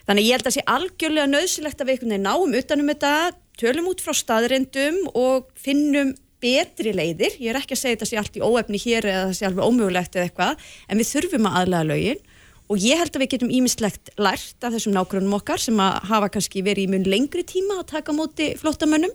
Þannig 0.06 0.26
ég 0.26 0.36
held 0.36 0.48
að 0.48 0.56
sé 0.56 0.62
algjörlega 0.66 1.30
nöðsilegt 1.30 1.80
að 1.80 1.86
við 1.86 1.94
einhvern 1.94 2.12
veginn 2.14 2.26
náum 2.26 2.56
utanum 2.60 2.90
þetta, 2.90 3.12
tölum 3.60 3.90
út 3.90 4.02
frá 4.02 4.14
staðrindum 4.16 5.00
og 5.14 5.50
finnum 5.54 6.14
betri 6.40 6.92
leiðir. 6.96 7.36
Ég 7.38 7.52
er 7.52 7.60
ekki 7.60 7.76
að 7.76 7.82
segja 7.82 7.98
þetta 7.98 8.10
sé 8.10 8.20
allt 8.20 8.36
í 8.38 8.44
óefni 8.44 8.80
hér 8.80 9.08
eða 9.08 9.24
það 9.28 9.38
sé 9.38 9.48
alveg 9.48 9.70
ómögulegt 9.70 10.16
eða 10.16 10.28
eitthvað, 10.28 10.68
en 10.88 11.00
við 11.00 11.10
þurfum 11.14 11.48
að 11.50 11.58
aðlega 11.60 11.90
lögin 11.90 12.22
og 12.70 12.78
ég 12.78 13.00
held 13.00 13.16
að 13.16 13.24
við 13.24 13.32
getum 13.34 13.50
ímislegt 13.50 14.12
lært 14.20 14.62
af 14.62 14.74
þessum 14.76 14.94
nákvæmum 14.94 15.34
okkar 15.40 15.62
sem 15.62 15.80
að 15.82 15.96
hafa 16.10 16.30
kannski 16.36 16.62
verið 16.66 16.86
í 16.86 16.92
mun 16.92 17.08
lengri 17.08 17.42
tíma 17.46 17.80
að 17.80 17.88
taka 17.96 18.14
móti 18.14 18.52
flottamönnum 18.60 19.10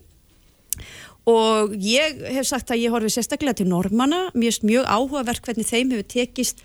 og 1.31 1.71
ég 1.81 2.19
hef 2.35 2.49
sagt 2.49 2.73
að 2.73 2.83
ég 2.83 2.93
horfi 2.93 3.13
sérstaklega 3.15 3.61
til 3.61 3.69
normanna, 3.71 4.27
mér 4.35 4.51
er 4.51 4.67
mjög 4.67 4.91
áhugavert 4.91 5.47
hvernig 5.47 5.69
þeim 5.69 5.95
hefur 5.95 6.09
tekist 6.11 6.61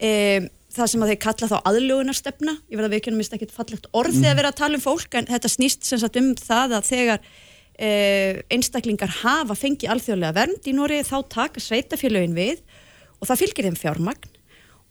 e, 0.00 0.48
það 0.72 0.90
sem 0.90 1.04
að 1.04 1.12
þeir 1.12 1.22
kalla 1.26 1.50
þá 1.52 1.56
aðlugunarstefna 1.60 2.56
ég 2.56 2.78
verða 2.78 2.88
að 2.88 2.96
veikjana 2.96 3.20
mista 3.20 3.36
ekkit 3.36 3.54
fallegt 3.54 3.90
orð 3.92 4.16
mm. 4.16 4.24
þegar 4.24 4.34
við 4.38 4.42
erum 4.42 4.54
að 4.54 4.60
tala 4.62 4.80
um 4.80 4.84
fólk 4.86 5.18
en 5.20 5.28
þetta 5.28 5.52
snýst 5.52 5.86
sem 5.86 6.00
sagt 6.00 6.18
um 6.18 6.32
það 6.40 6.78
að 6.78 6.88
þegar 6.88 7.26
einstaklingar 7.82 9.10
hafa 9.22 9.56
fengið 9.58 9.90
alþjóðlega 9.94 10.36
vernd 10.36 10.68
í 10.70 10.74
Nóri 10.76 11.00
þá 11.06 11.16
taka 11.32 11.62
sveitafélögin 11.62 12.36
við 12.36 12.62
og 13.18 13.26
það 13.30 13.42
fylgir 13.42 13.68
þeim 13.68 13.80
fjármagn. 13.80 14.30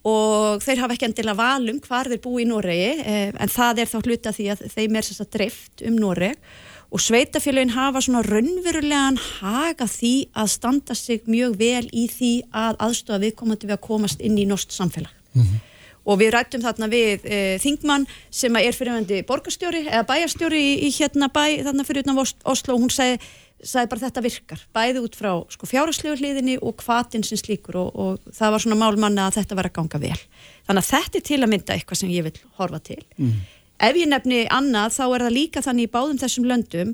Og 0.08 0.64
þeir 0.66 0.82
hafa 0.82 0.96
ekki 0.96 1.08
endilega 1.12 1.38
valum 1.38 1.80
hvar 1.86 2.10
þeir 2.10 2.22
búi 2.24 2.42
í 2.42 2.50
Noregi 2.50 2.94
e, 3.06 3.18
en 3.38 3.52
það 3.54 3.84
er 3.84 3.90
þá 3.92 3.98
hluta 4.02 4.34
því 4.34 4.48
að 4.50 4.64
þeim 4.74 4.96
er 4.98 5.06
þess 5.06 5.22
að 5.22 5.34
drift 5.36 5.84
um 5.86 6.00
Noreg. 6.02 6.54
Og 6.92 7.00
sveitafélagin 7.00 7.76
hafa 7.76 8.02
svona 8.04 8.24
raunverulegan 8.26 9.20
haga 9.40 9.86
því 9.88 10.16
að 10.36 10.50
standa 10.56 10.98
sig 10.98 11.30
mjög 11.30 11.54
vel 11.62 11.86
í 11.94 12.08
því 12.12 12.32
að 12.50 12.82
aðstofa 12.88 13.22
viðkomandi 13.22 13.70
við 13.70 13.78
að 13.78 13.86
komast 13.86 14.26
inn 14.26 14.40
í 14.42 14.48
norsk 14.50 14.74
samfélag. 14.76 15.14
Mm 15.38 15.46
-hmm. 15.46 15.71
Og 16.06 16.18
við 16.22 16.34
rættum 16.36 16.64
þarna 16.64 16.90
við 16.92 17.28
e, 17.28 17.40
Þingmann 17.62 18.08
sem 18.34 18.58
er 18.60 18.76
fyrirvændi 18.76 19.22
borgarstjóri 19.30 19.86
eða 19.86 20.08
bæjarstjóri 20.10 20.60
í, 20.62 20.74
í 20.88 20.92
hérna 20.96 21.30
bæ 21.34 21.62
þarna 21.68 21.88
fyrir 21.88 22.06
utan 22.06 22.22
Oslo 22.22 22.76
og 22.76 22.84
hún 22.86 22.94
segi, 22.94 23.20
segi 23.62 23.92
bara 23.92 24.06
þetta 24.08 24.26
virkar, 24.26 24.66
bæði 24.74 25.06
út 25.06 25.18
frá 25.20 25.32
sko, 25.54 25.70
fjárhagslegu 25.70 26.18
hliðinni 26.18 26.58
og 26.62 26.78
kvatin 26.82 27.26
sem 27.28 27.40
slíkur 27.40 27.78
og, 27.84 27.94
og 27.94 28.34
það 28.34 28.56
var 28.56 28.66
svona 28.66 28.82
málmanna 28.82 29.30
að 29.30 29.42
þetta 29.42 29.60
var 29.62 29.70
að 29.70 29.78
ganga 29.78 30.04
vel 30.08 30.20
þannig 30.68 30.84
að 30.84 30.92
þetta 30.92 31.20
er 31.22 31.28
til 31.30 31.42
að 31.42 31.52
mynda 31.54 31.78
eitthvað 31.78 32.02
sem 32.02 32.14
ég 32.14 32.30
vil 32.30 32.38
horfa 32.58 32.82
til 32.92 33.02
mm. 33.18 33.42
Ef 33.82 33.98
ég 33.98 34.10
nefni 34.12 34.44
annað 34.54 34.94
þá 34.94 35.04
er 35.08 35.24
það 35.26 35.34
líka 35.34 35.62
þannig 35.66 35.88
í 35.88 35.92
báðum 35.96 36.20
þessum 36.22 36.46
löndum 36.46 36.92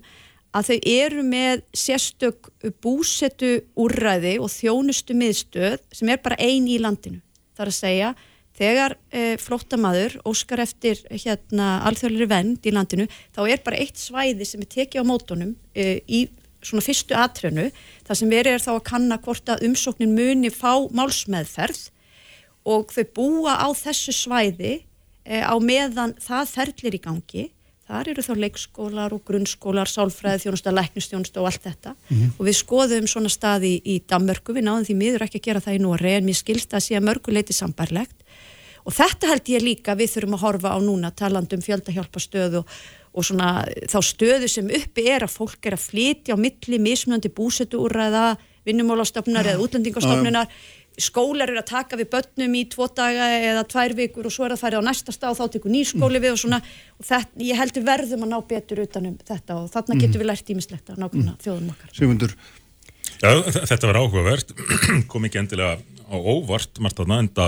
að 0.55 0.69
þau 0.69 0.77
eru 0.93 1.23
með 1.27 1.63
sérstök 1.75 2.47
búsetu 2.83 3.49
úrræði 3.75 4.37
og 4.39 4.51
þjónustu 4.53 5.17
miðstöð 5.17 5.81
sem 5.91 6.13
er 6.13 6.21
bara 6.23 6.39
ein 6.39 6.69
í 6.71 6.77
landinu. 6.79 7.19
Það 7.57 7.65
er 7.65 7.71
að 7.73 7.77
segja 7.77 8.13
þegar 8.57 8.97
e, 9.11 9.35
flóttamaður 9.41 10.17
óskar 10.27 10.63
eftir 10.63 11.03
hérna 11.11 11.83
alþjóðlega 11.89 12.33
vend 12.33 12.65
í 12.65 12.73
landinu 12.73 13.07
þá 13.35 13.41
er 13.45 13.63
bara 13.65 13.81
eitt 13.83 14.01
svæði 14.01 14.47
sem 14.49 14.63
er 14.65 14.71
tekið 14.73 15.05
á 15.05 15.09
mótonum 15.09 15.53
e, 15.73 16.01
í 16.07 16.27
svona 16.65 16.83
fyrstu 16.83 17.15
atrönu 17.15 17.69
þar 18.07 18.19
sem 18.19 18.33
verið 18.33 18.57
er 18.57 18.65
þá 18.65 18.71
að 18.73 18.87
kanna 18.89 19.19
hvort 19.21 19.53
að 19.53 19.67
umsóknin 19.69 20.17
muni 20.17 20.49
fá 20.51 20.73
málsmeðferð 20.89 21.91
og 22.67 22.91
þau 22.91 23.05
búa 23.15 23.53
á 23.61 23.67
þessu 23.77 24.15
svæði 24.15 24.81
Eh, 25.27 25.43
á 25.43 25.55
meðan 25.59 26.15
það 26.23 26.51
ferlir 26.55 26.95
í 26.95 27.03
gangi. 27.03 27.45
Þar 27.87 28.09
eru 28.11 28.23
þá 28.23 28.33
leikskólar 28.43 29.13
og 29.15 29.21
grunnskólar 29.27 29.87
sálfræði 29.87 30.45
þjónusta, 30.45 30.73
læknustjónusta 30.75 31.39
og 31.39 31.47
allt 31.49 31.67
þetta. 31.67 31.93
Mm 31.95 32.17
-hmm. 32.17 32.31
og 32.39 32.43
við 32.47 32.55
skoðum 32.59 33.07
svona 33.07 33.31
staði 33.31 33.73
í, 33.79 34.01
Danmörku, 34.07 34.55
við 34.55 34.67
náðum 34.67 34.87
því 34.87 34.95
miður 34.95 35.23
ekki 35.23 35.39
að 35.39 35.47
gera 35.47 35.63
það 35.63 35.77
í 35.77 35.83
Nóri 35.83 36.11
en 36.15 36.25
mér 36.27 36.35
skilst 36.35 36.73
að 36.73 36.83
sé 36.83 36.95
að 36.95 37.07
mörguleiti 37.07 37.53
sambærlegt 37.55 38.17
og 38.88 38.95
þetta 38.95 39.33
held 39.33 39.51
ég 39.51 39.65
líka 39.65 39.97
við 39.99 40.13
þurfum 40.15 40.38
að 40.38 40.43
horfa 40.45 40.73
á 40.73 40.79
núna 40.79 41.11
talandum 41.11 41.63
fjöldahjálpastöð 41.65 42.61
og, 42.61 42.73
og 43.11 43.27
svona 43.27 43.51
þá 43.91 43.99
stöðu 44.05 44.49
sem 44.51 44.73
uppi 44.79 45.07
er 45.11 45.25
að 45.27 45.35
fólk 45.35 45.67
er 45.67 45.75
að 45.75 45.85
flytja 45.89 46.38
á 46.38 46.38
milli 46.39 46.79
mismunandi 46.81 47.31
búsetuúræða, 47.35 48.27
vinnumálastofnar 48.67 49.53
eða 49.53 49.63
útlendingastofnunar. 49.65 50.51
Skólar 50.97 51.51
eru 51.51 51.59
að 51.61 51.67
taka 51.69 51.97
við 51.99 52.07
börnum 52.15 52.55
í 52.57 52.63
tvo 52.71 52.88
daga 52.89 53.27
eða 53.38 53.67
tvær 53.69 53.93
vikur 53.99 54.25
og 54.25 54.33
svo 54.33 54.47
er 54.47 54.55
það 54.55 54.63
færið 54.63 54.79
á 54.81 54.88
næsta 54.88 55.13
stað 55.13 55.35
og 55.35 55.38
þá 55.38 55.53
tekur 55.53 55.73
nýskóli 55.75 56.21
við 56.23 56.33
og 56.33 56.39
svona. 56.41 56.57
Og 56.97 57.05
þetta, 57.05 57.43
ég 57.45 57.59
heldur 57.59 57.85
verðum 57.85 58.25
að 58.25 58.31
ná 58.31 58.38
betur 58.49 58.81
utanum 58.81 59.19
þetta 59.27 59.59
og 59.59 59.67
þarna 59.75 59.99
getum 60.01 60.23
við 60.23 60.29
lært 60.31 60.49
ímislegt 60.55 60.89
að 60.89 61.03
nákvæmna 61.03 61.35
mm. 61.35 61.43
þjóðum 61.43 61.69
okkar. 61.75 61.93
Sigmundur, 61.99 62.33
Já, 63.17 63.31
þetta 63.65 63.89
var 63.89 63.99
áhugavert, 64.01 64.51
kom 65.11 65.25
ekki 65.25 65.39
endilega 65.41 65.77
á 66.09 66.15
óvart, 66.17 66.81
margt 66.83 66.99
þarna, 66.99 67.21
enda 67.25 67.47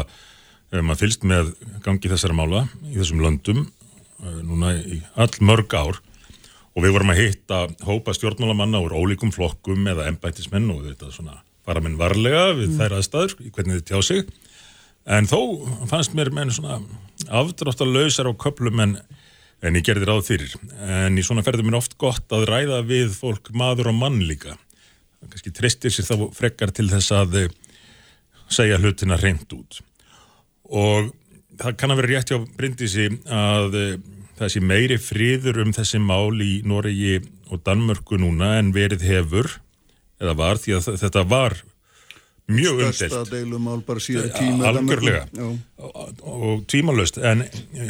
ef 0.69 0.85
maður 0.85 1.01
fylgst 1.03 1.25
með 1.27 1.51
gangi 1.85 2.11
þessara 2.11 2.37
mála 2.37 2.65
í 2.89 2.97
þessum 2.99 3.23
löndum 3.23 3.63
eh, 3.65 4.39
núna 4.45 4.75
í 4.77 5.01
all 5.17 5.31
mörg 5.41 5.73
ár 5.73 6.01
og 6.75 6.85
við 6.85 6.93
vorum 6.95 7.13
að 7.13 7.21
hitta 7.23 7.61
hópa 7.87 8.13
stjórnmálamanna 8.15 8.81
úr 8.85 8.95
ólíkum 8.95 9.33
flokkum 9.35 9.87
eða 9.89 10.07
embættismenn 10.11 10.69
og 10.73 10.85
þetta 10.85 11.09
svona 11.15 11.39
fara 11.65 11.81
minn 11.83 11.97
varlega 11.99 12.53
við 12.57 12.77
þær 12.79 12.99
aðstæður, 12.99 13.35
í 13.45 13.51
hvernig 13.53 13.79
þið 13.79 13.87
tjá 13.89 13.99
sig. 14.05 14.29
En 15.09 15.27
þó 15.29 15.39
fannst 15.89 16.15
mér 16.17 16.31
menn 16.33 16.53
svona 16.53 16.79
afdráttalösar 17.41 18.29
á 18.29 18.33
köplum 18.41 18.79
en, 18.85 18.95
en 19.65 19.77
ég 19.77 19.85
gerði 19.85 20.07
ráð 20.09 20.23
fyrir. 20.29 20.55
En 20.85 21.17
í 21.17 21.25
svona 21.25 21.43
ferðum 21.45 21.73
er 21.73 21.79
oft 21.81 21.97
gott 22.01 22.33
að 22.35 22.47
ræða 22.49 22.81
við 22.87 23.13
fólk 23.17 23.51
maður 23.57 23.91
og 23.91 23.99
mann 23.99 24.21
líka. 24.23 24.55
Kannski 25.25 25.53
treystir 25.53 25.93
sér 25.93 26.07
þá 26.07 26.29
frekar 26.37 26.73
til 26.73 26.87
þess 26.93 27.13
að 27.17 27.37
eh, 27.43 27.53
segja 28.49 28.79
hlutina 28.81 29.19
reynd 29.19 29.57
út 29.57 29.81
og 30.69 31.09
það 31.59 31.77
kann 31.79 31.93
að 31.93 32.01
vera 32.01 32.11
rétt 32.13 32.31
hjá 32.31 32.39
Bryndísi 32.57 33.07
að 33.25 33.79
eh, 33.79 33.95
það 34.39 34.53
sé 34.53 34.61
meiri 34.63 34.99
friður 35.01 35.63
um 35.65 35.73
þessi 35.75 36.01
mál 36.01 36.37
í 36.43 36.59
Noregi 36.67 37.19
og 37.49 37.63
Danmörku 37.65 38.19
núna 38.21 38.55
en 38.59 38.71
verið 38.75 39.03
hefur 39.07 39.57
eða 40.19 40.35
var 40.37 40.61
því 40.61 40.77
að 40.77 40.89
þetta 41.01 41.25
var 41.27 41.57
mjög 42.49 42.81
umdelt 42.87 43.33
tíma 44.33 44.71
algjörlega. 44.71 45.25
Og, 46.23 46.63
tímalöst 46.69 47.19
en 47.21 47.45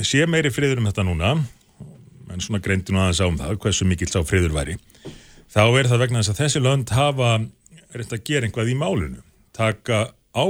sé 0.06 0.26
meiri 0.28 0.52
friður 0.54 0.82
um 0.82 0.90
þetta 0.90 1.06
núna 1.08 1.32
en 2.30 2.44
svona 2.44 2.62
greindi 2.64 2.94
nú 2.94 3.02
aðeins 3.02 3.22
á 3.24 3.28
um 3.30 3.40
það 3.40 3.56
hversu 3.64 3.88
mikill 3.90 4.12
sá 4.12 4.20
friður 4.28 4.54
væri 4.58 4.78
þá 5.50 5.64
er 5.66 5.90
það 5.90 6.04
vegna 6.04 6.22
þess 6.22 6.34
að 6.34 6.42
þessi 6.44 6.64
lönd 6.66 6.94
hafa 6.94 7.32
reynt 7.96 8.14
að 8.14 8.26
gera 8.28 8.50
einhvað 8.50 8.74
í 8.74 8.78
málinu 8.78 9.24
taka 9.56 10.02
á 10.14 10.46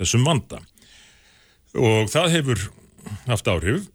þessum 0.00 0.26
vanda 0.26 0.62
og 1.78 2.10
það 2.10 2.32
hefur 2.34 2.66
haft 3.28 3.50
áhrif. 3.50 3.86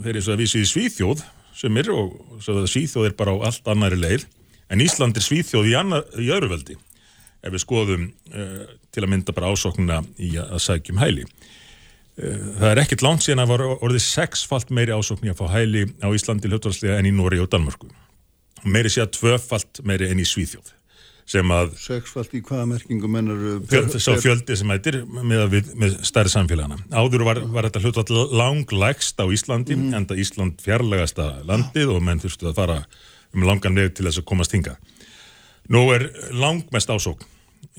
Þeir 0.00 0.18
eins 0.18 0.28
og 0.28 0.36
að 0.36 0.42
vísi 0.42 0.62
í 0.62 0.68
Svíþjóð 0.70 1.22
sem 1.56 1.80
er 1.80 1.90
og 1.92 2.16
Svíþjóð 2.44 3.10
er 3.10 3.16
bara 3.16 3.36
á 3.36 3.48
allt 3.48 3.68
annari 3.68 3.98
leið. 4.00 4.26
En 4.72 4.82
Ísland 4.82 5.16
er 5.16 5.24
Svíþjóð 5.24 5.68
í, 5.70 5.74
í 5.76 6.30
öðru 6.32 6.52
veldi 6.54 6.78
ef 7.46 7.52
við 7.52 7.62
skoðum 7.62 8.08
uh, 8.32 8.64
til 8.90 9.04
að 9.04 9.10
mynda 9.12 9.34
bara 9.36 9.52
ásóknuna 9.52 10.00
í 10.18 10.32
að, 10.40 10.56
sækjum 10.64 10.98
hæli. 10.98 11.26
Uh, 12.16 12.56
það 12.58 12.70
er 12.72 12.80
ekkit 12.82 13.04
langt 13.06 13.22
síðan 13.22 13.44
að 13.44 13.52
var 13.52 13.64
orðið 13.76 14.02
sexfalt 14.02 14.72
meiri 14.74 14.96
ásókn 14.96 15.28
í 15.28 15.30
að 15.30 15.44
fá 15.44 15.52
hæli 15.52 15.84
á 16.02 16.08
Íslandi 16.10 16.50
hlutvarslega 16.50 16.98
en 16.98 17.10
í 17.10 17.14
Nóri 17.14 17.38
og 17.42 17.52
Danmörku. 17.52 17.92
Meiri 18.66 18.90
sé 18.90 19.04
að 19.04 19.14
tvöfalt 19.20 19.84
meiri 19.86 20.10
en 20.10 20.24
í 20.24 20.26
Svíþjóð 20.26 20.75
sem 21.26 21.50
að 21.50 21.72
Sexfalt 21.82 22.34
í 22.38 22.40
hvaða 22.46 22.68
merkingum 22.70 23.12
mennar 23.16 23.40
fjöld, 23.66 23.96
sá 23.98 24.12
fjöldi 24.22 24.56
sem 24.58 24.70
hættir 24.70 25.00
með, 25.10 25.42
við, 25.50 25.70
með 25.78 25.96
stærri 26.06 26.30
samfélagana. 26.30 26.78
Áður 26.94 27.26
var, 27.26 27.40
var 27.54 27.66
þetta 27.66 27.82
hlutvall 27.82 28.20
langlægst 28.30 29.18
á 29.18 29.26
Íslandi 29.26 29.74
mm. 29.74 29.88
enda 29.98 30.18
Ísland 30.18 30.62
fjarlægasta 30.62 31.30
landið 31.48 31.96
og 31.96 32.04
menn 32.06 32.22
þurftu 32.22 32.50
að 32.52 32.60
fara 32.60 32.78
um 33.34 33.46
langan 33.46 33.78
veg 33.78 33.96
til 33.96 34.06
þess 34.06 34.22
að 34.22 34.28
komast 34.30 34.54
hinga. 34.54 34.76
Nú 35.72 35.82
er 35.96 36.06
langmest 36.30 36.92
ásókn 36.94 37.26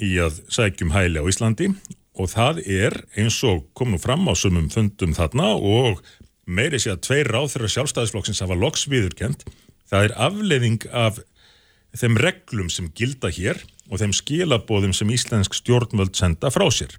í 0.03 0.17
að 0.21 0.41
sækjum 0.51 0.91
hæli 0.91 1.23
á 1.23 1.29
Íslandi 1.31 1.71
og 2.17 2.31
það 2.33 2.61
er 2.65 2.99
eins 3.15 3.39
og 3.47 3.63
kom 3.77 3.93
nú 3.93 4.01
fram 4.01 4.27
á 4.27 4.33
sumum 4.35 4.67
fundum 4.73 5.15
þarna 5.15 5.53
og 5.55 6.03
meiri 6.47 6.79
sé 6.81 6.91
að 6.91 7.05
tveir 7.07 7.31
ráþurra 7.31 7.71
sjálfstæðisflokksins 7.71 8.43
hafa 8.43 8.59
loks 8.59 8.87
viðurkent. 8.91 9.45
Það 9.87 10.09
er 10.09 10.15
afleiðing 10.27 10.87
af 10.91 11.21
þeim 11.95 12.17
reglum 12.19 12.69
sem 12.73 12.89
gilda 12.95 13.31
hér 13.33 13.59
og 13.87 14.01
þeim 14.01 14.13
skilabóðum 14.15 14.93
sem 14.95 15.11
íslensk 15.13 15.55
stjórnvöld 15.55 16.17
senda 16.17 16.51
frá 16.53 16.67
sér. 16.73 16.95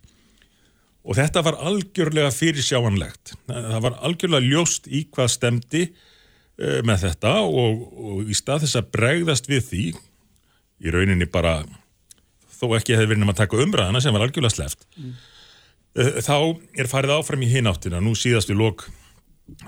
Og 1.09 1.17
þetta 1.17 1.43
var 1.45 1.59
algjörlega 1.65 2.31
fyrirsjáanlegt. 2.35 3.35
Það 3.49 3.81
var 3.85 3.99
algjörlega 4.05 4.45
ljóst 4.45 4.89
í 4.91 5.05
hvað 5.13 5.33
stemdi 5.33 5.85
uh, 5.89 6.81
með 6.85 7.07
þetta 7.07 7.35
og, 7.47 7.85
og 7.97 8.29
í 8.29 8.37
stað 8.37 8.67
þess 8.67 8.81
að 8.81 8.93
bregðast 8.97 9.49
við 9.51 9.65
því, 9.71 9.87
í 10.85 10.95
rauninni 10.95 11.29
bara, 11.31 11.63
þó 12.59 12.75
ekki 12.79 12.97
hefði 12.97 13.13
verið 13.13 13.25
nema 13.25 13.35
að 13.35 13.43
taka 13.43 13.61
umræðana 13.65 14.03
sem 14.05 14.15
var 14.15 14.27
algjörlega 14.27 14.57
sleft, 14.57 14.89
uh, 14.99 16.19
þá 16.25 16.37
er 16.77 16.91
farið 16.91 17.17
áfram 17.17 17.45
í 17.47 17.53
hináttina. 17.53 18.03
Nú 18.05 18.17
síðast 18.19 18.53
í 18.53 18.59
lok 18.59 18.89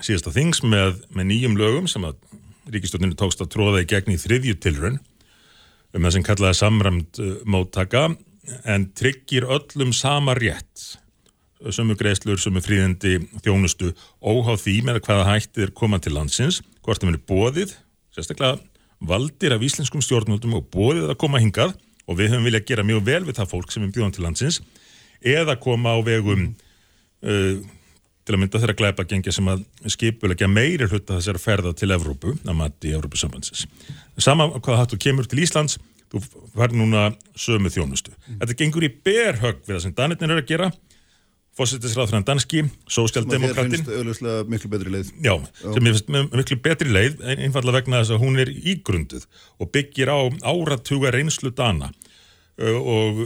síðasta 0.05 0.33
þings 0.35 0.61
með, 0.65 0.99
með 1.15 1.31
nýjum 1.31 1.57
lögum 1.57 1.89
sem 1.89 2.05
að 2.05 2.19
ríkistjóðinu 2.71 3.17
tókst 3.17 3.41
að 3.41 3.53
tróða 3.55 3.81
í 3.81 3.87
gegn 3.89 4.13
í 4.13 4.19
þriðju 4.21 4.59
tilraun 4.61 4.99
um 5.91 6.05
það 6.05 6.15
sem 6.15 6.25
kallaði 6.27 6.59
samræmd 6.61 7.21
uh, 7.21 7.37
móttaka 7.45 8.09
en 8.65 8.89
tryggir 8.97 9.45
öllum 9.45 9.93
sama 9.95 10.35
rétt. 10.37 10.97
Sömu 11.61 11.93
greiðslur, 11.93 12.39
sömu 12.41 12.63
fríðindi 12.65 13.19
þjónustu 13.45 13.91
óháð 14.17 14.63
því 14.63 14.75
með 14.87 15.03
hvaða 15.05 15.27
hættið 15.29 15.67
er 15.67 15.73
koma 15.77 15.99
til 16.01 16.15
landsins, 16.15 16.61
hvort 16.81 17.03
þeim 17.03 17.13
er 17.13 17.21
bóðið 17.29 17.75
sérstaklega 18.15 18.57
valdir 19.01 19.55
af 19.55 19.63
íslenskum 19.65 20.01
stjórnvöldum 20.03 20.57
og 20.59 20.69
bóðið 20.73 21.11
að 21.11 21.19
koma 21.21 21.41
hingað 21.41 21.75
og 22.09 22.17
við 22.19 22.33
höfum 22.33 22.47
viljað 22.49 22.67
gera 22.69 22.85
mjög 22.85 23.03
vel 23.07 23.21
við 23.27 23.37
það 23.39 23.51
fólk 23.53 23.73
sem 23.73 23.85
er 23.85 23.93
bjóðan 23.93 24.15
til 24.15 24.25
landsins 24.25 24.59
eða 25.21 25.57
koma 25.61 25.95
á 25.95 25.99
vegum 26.05 26.47
uh, 26.49 27.61
til 28.25 28.35
að 28.35 28.41
mynda 28.43 28.59
þeirra 28.61 28.75
glæpa 28.77 29.05
gengja 29.09 29.31
sem 29.33 29.47
að 29.49 29.63
skipulegja 29.89 30.47
meiri 30.51 30.87
hluta 30.91 31.17
þessar 31.17 31.39
ferða 31.41 31.71
til 31.77 31.89
Evrópu, 31.95 32.35
að 32.45 32.57
mati 32.59 32.91
Evrópusambandsins. 32.93 33.65
Sama 34.21 34.49
hvað 34.59 34.77
hattu 34.83 34.99
kemur 35.01 35.25
til 35.29 35.41
Íslands, 35.41 35.79
þú 36.11 36.21
fær 36.53 36.73
núna 36.75 37.07
sömu 37.39 37.71
þjónustu. 37.73 38.13
Þetta 38.37 38.57
gengur 38.59 38.85
í 38.85 38.91
berhögg 38.93 39.63
við 39.65 39.75
það 39.77 39.83
sem 39.87 39.95
Danirnir 39.97 40.35
eru 40.35 40.43
að 40.43 40.49
gera, 40.53 40.69
fósittisráðfræðan 41.57 42.25
danski, 42.29 42.61
sósjaldemokratinn, 42.95 43.81
finnst 43.83 43.89
auðvitað 43.91 44.51
miklu 44.53 44.69
betri 44.71 44.93
leið. 44.93 45.09
Já, 45.25 45.33
sem 45.65 45.89
ég 45.89 45.97
finnst 45.97 46.11
miklu 46.37 46.57
betri 46.63 46.93
leið, 46.95 47.17
ein- 47.27 47.41
einfallega 47.47 47.81
vegna 47.81 47.99
þess 48.03 48.13
að 48.15 48.21
hún 48.23 48.39
er 48.39 48.51
ígrunduð 48.53 49.25
og 49.59 49.71
byggir 49.75 50.13
á 50.13 50.17
áratuga 50.47 51.11
reynslu 51.11 51.51
Dana 51.51 51.91
og 52.61 53.19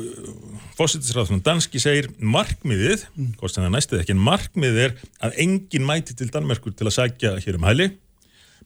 fósittisráðfræðan 0.77 1.43
danski 1.43 1.79
segir 1.81 2.07
markmiðið, 2.19 3.05
hvort 3.39 3.53
sem 3.53 3.65
það 3.65 3.73
næstið 3.75 4.01
ekki 4.01 4.15
en 4.15 4.23
markmiðið 4.23 4.81
er 4.85 4.97
að 5.27 5.37
enginn 5.43 5.87
mæti 5.87 6.15
til 6.17 6.29
Danmerkur 6.31 6.75
til 6.75 6.87
að 6.87 6.97
sækja 6.99 7.35
hér 7.43 7.59
um 7.59 7.67
hæli 7.67 7.89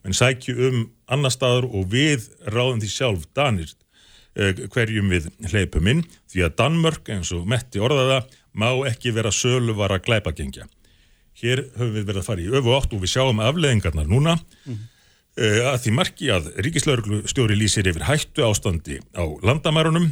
menn 0.03 0.15
sækju 0.15 0.55
um 0.69 0.81
annar 1.11 1.33
staður 1.33 1.69
og 1.73 1.89
við 1.91 2.27
ráðum 2.47 2.81
því 2.83 2.91
sjálf 2.93 3.25
Danir 3.35 3.71
uh, 3.71 4.53
hverjum 4.71 5.09
við 5.11 5.29
hleypum 5.51 5.89
inn 5.91 6.05
því 6.31 6.45
að 6.47 6.55
Danmörk 6.61 7.11
eins 7.15 7.33
og 7.35 7.47
metti 7.49 7.81
orðaða 7.83 8.21
má 8.59 8.69
ekki 8.89 9.13
vera 9.15 9.33
söluvara 9.33 9.99
glæpagengja 10.03 10.69
hér 11.39 11.65
höfum 11.75 11.95
við 11.95 12.07
verið 12.07 12.21
að 12.21 12.29
fara 12.29 12.43
í 12.45 12.53
öfu 12.59 12.77
átt 12.77 12.95
og 12.95 13.03
við 13.03 13.13
sjáum 13.13 13.43
afleðingarnar 13.43 14.09
núna 14.09 14.37
mm. 14.67 14.79
að 15.71 15.77
því 15.83 15.93
marki 15.95 16.31
að 16.35 16.49
ríkislauruglu 16.65 17.21
stjóri 17.31 17.55
lýsir 17.59 17.87
yfir 17.87 18.07
hættu 18.09 18.43
ástandi 18.47 18.99
á 19.15 19.23
landamærunum 19.45 20.09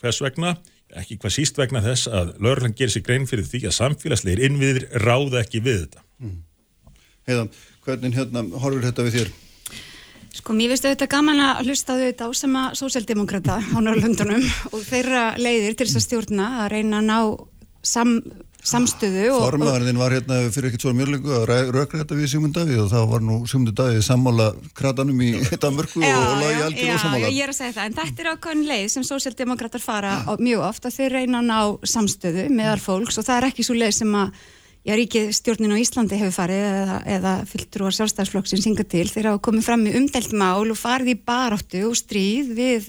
hvers 0.00 0.20
vegna, 0.24 0.54
ekki 1.00 1.18
hvað 1.20 1.36
síst 1.36 1.60
vegna 1.60 1.82
þess 1.84 2.08
að 2.10 2.32
lauruglan 2.42 2.74
gerir 2.76 2.94
sig 2.94 3.04
grein 3.06 3.28
fyrir 3.30 3.46
því 3.46 3.66
að 3.68 3.76
samfélagslegir 3.76 4.42
innviðir 4.48 4.88
ráða 5.04 5.44
ekki 5.44 5.62
við 5.64 5.84
þetta. 5.84 6.04
Heiðan, 7.28 7.52
hvernig 7.84 8.16
hérna 8.18 8.44
horfir 8.62 8.88
þetta 8.88 9.06
við 9.06 9.16
þér? 9.18 9.32
Sko, 10.30 10.54
mér 10.54 10.70
finnst 10.70 10.86
þetta 10.86 11.08
gaman 11.10 11.40
að 11.42 11.64
hlusta 11.66 11.96
á 11.98 12.00
þetta 12.00 12.26
á 12.26 12.30
sama 12.38 12.62
sósjaldemokrata 12.78 13.56
á 13.58 13.78
Norrlöndunum 13.82 14.44
og 14.70 14.82
þeirra 14.86 15.24
leiðir 15.42 15.74
til 15.74 15.88
þess 15.88 15.98
að 15.98 16.04
stjórna 16.06 16.46
að 16.62 16.68
reyna 16.76 17.00
að 17.00 17.08
ná 17.08 17.18
sam, 17.86 18.18
samstöðu 18.60 19.30
Formaðurinn 19.38 20.00
var 20.00 20.14
hérna 20.14 20.40
fyrir 20.52 20.70
ekkert 20.70 20.84
svo 20.84 20.92
mjörlingu 20.96 21.32
að 21.38 21.72
rökra 21.72 22.02
þetta 22.02 22.18
við 22.18 22.30
Sigmund 22.34 22.56
Davíð 22.56 22.82
og 22.84 22.92
þá 22.92 23.00
var 23.14 23.24
nú 23.24 23.40
Sigmund 23.48 23.72
Davíð 23.78 24.04
sammála 24.06 24.50
kratanum 24.76 25.24
í 25.24 25.32
Danmörku 25.62 26.04
og, 26.04 26.20
og 26.20 26.38
lagi 26.42 26.62
algjör 26.68 26.94
og 26.94 27.02
sammála. 27.04 27.24
Já, 27.24 27.36
ég 27.38 27.42
er 27.46 27.54
að 27.54 27.58
segja 27.58 27.76
það, 27.78 27.90
en 27.90 27.98
þetta 27.98 28.24
er 28.24 28.30
ákvæðin 28.34 28.70
leið 28.70 28.86
sem 28.94 29.08
sósjaldemokrater 29.10 29.84
fara 29.84 30.14
á, 30.28 30.32
mjög 30.36 30.64
oft 30.68 30.88
að 30.88 30.96
þeir 31.00 31.18
reyna 31.18 31.42
ná 31.44 31.58
samstöðu 31.96 32.48
meðar 32.52 32.84
fólks 32.84 33.20
og 33.20 33.28
það 33.28 33.38
er 33.40 33.50
ekki 33.50 33.66
svo 33.66 33.78
leið 33.80 34.00
sem 34.02 34.18
að 34.22 34.40
Já, 34.80 34.94
ríkið 34.96 35.26
stjórnin 35.36 35.74
á 35.76 35.82
Íslandi 35.82 36.16
hefur 36.16 36.32
farið 36.32 36.62
eða, 36.64 36.94
eða 37.04 37.32
fylgtrúar 37.50 37.92
sjálfstæðsflokksins 37.98 38.64
hinga 38.64 38.86
til. 38.88 39.04
Þeir 39.12 39.26
hafa 39.28 39.42
komið 39.44 39.66
fram 39.66 39.82
í 39.84 39.92
umdelt 39.98 40.32
mál 40.32 40.72
og 40.72 40.78
farið 40.80 41.10
í 41.12 41.16
baráttu 41.20 41.82
og 41.90 41.98
stríð 42.00 42.54
við 42.56 42.86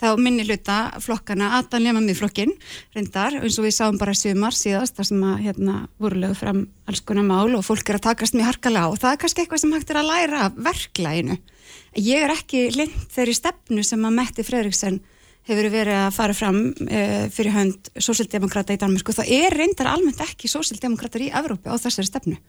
þá 0.00 0.06
minni 0.20 0.44
hluta 0.46 0.78
flokkana 1.02 1.50
að 1.58 1.76
nema 1.84 2.02
miðflokkin 2.04 2.52
reyndar 2.96 3.38
eins 3.40 3.58
og 3.58 3.66
við 3.66 3.76
sáum 3.78 3.98
bara 4.00 4.14
sumar 4.16 4.56
síðast 4.56 4.96
þar 4.98 5.10
sem 5.10 5.26
að 5.26 5.42
hérna 5.46 5.76
voru 6.02 6.22
lögð 6.22 6.40
fram 6.42 6.62
alls 6.86 7.02
konar 7.06 7.26
mál 7.26 7.56
og 7.56 7.64
fólk 7.66 7.90
er 7.90 7.98
að 7.98 8.06
takast 8.10 8.36
mjög 8.36 8.52
harkalega 8.52 8.86
á 8.86 8.92
og 8.92 9.00
það 9.02 9.12
er 9.12 9.20
kannski 9.24 9.44
eitthvað 9.44 9.62
sem 9.64 9.76
hægt 9.76 9.92
er 9.92 10.00
að 10.00 10.10
læra 10.10 10.46
verklæginu. 10.54 11.36
Ég 11.96 12.24
er 12.24 12.34
ekki 12.36 12.66
lind 12.76 12.96
þeirri 13.14 13.36
stefnu 13.36 13.84
sem 13.86 14.04
að 14.04 14.18
Metti 14.20 14.46
Fredriksson 14.46 15.00
hefur 15.46 15.68
verið 15.70 16.00
að 16.00 16.14
fara 16.16 16.34
fram 16.34 16.58
uh, 16.74 17.26
fyrir 17.30 17.54
hönd 17.54 17.90
sósildemokrata 18.02 18.74
í 18.74 18.80
Danmarku. 18.82 19.14
Það 19.14 19.30
er 19.36 19.54
reyndar 19.54 19.92
almennt 19.92 20.22
ekki 20.24 20.50
sósildemokrater 20.50 21.22
í 21.22 21.30
Evrópu 21.38 21.70
á 21.70 21.78
þessari 21.78 22.10
stefnu 22.10 22.40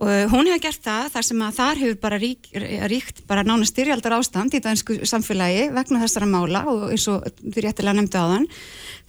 og 0.00 0.32
hún 0.32 0.48
hefur 0.48 0.62
gert 0.64 0.80
það 0.84 1.08
þar 1.14 1.26
sem 1.26 1.42
að 1.44 1.56
þar 1.58 1.80
hefur 1.82 1.98
bara 2.00 2.18
rík, 2.20 2.46
ríkt 2.88 3.22
bara 3.28 3.44
nána 3.44 3.68
styrjaldar 3.68 4.16
ástand 4.16 4.56
í 4.56 4.62
dansku 4.64 4.96
samfélagi 5.04 5.66
vegna 5.76 6.00
þessara 6.00 6.28
mála 6.30 6.64
og 6.72 6.86
eins 6.94 7.04
og 7.12 7.26
því 7.40 7.66
réttilega 7.66 7.98
nefndu 7.98 8.22
á 8.22 8.26
þann 8.32 8.46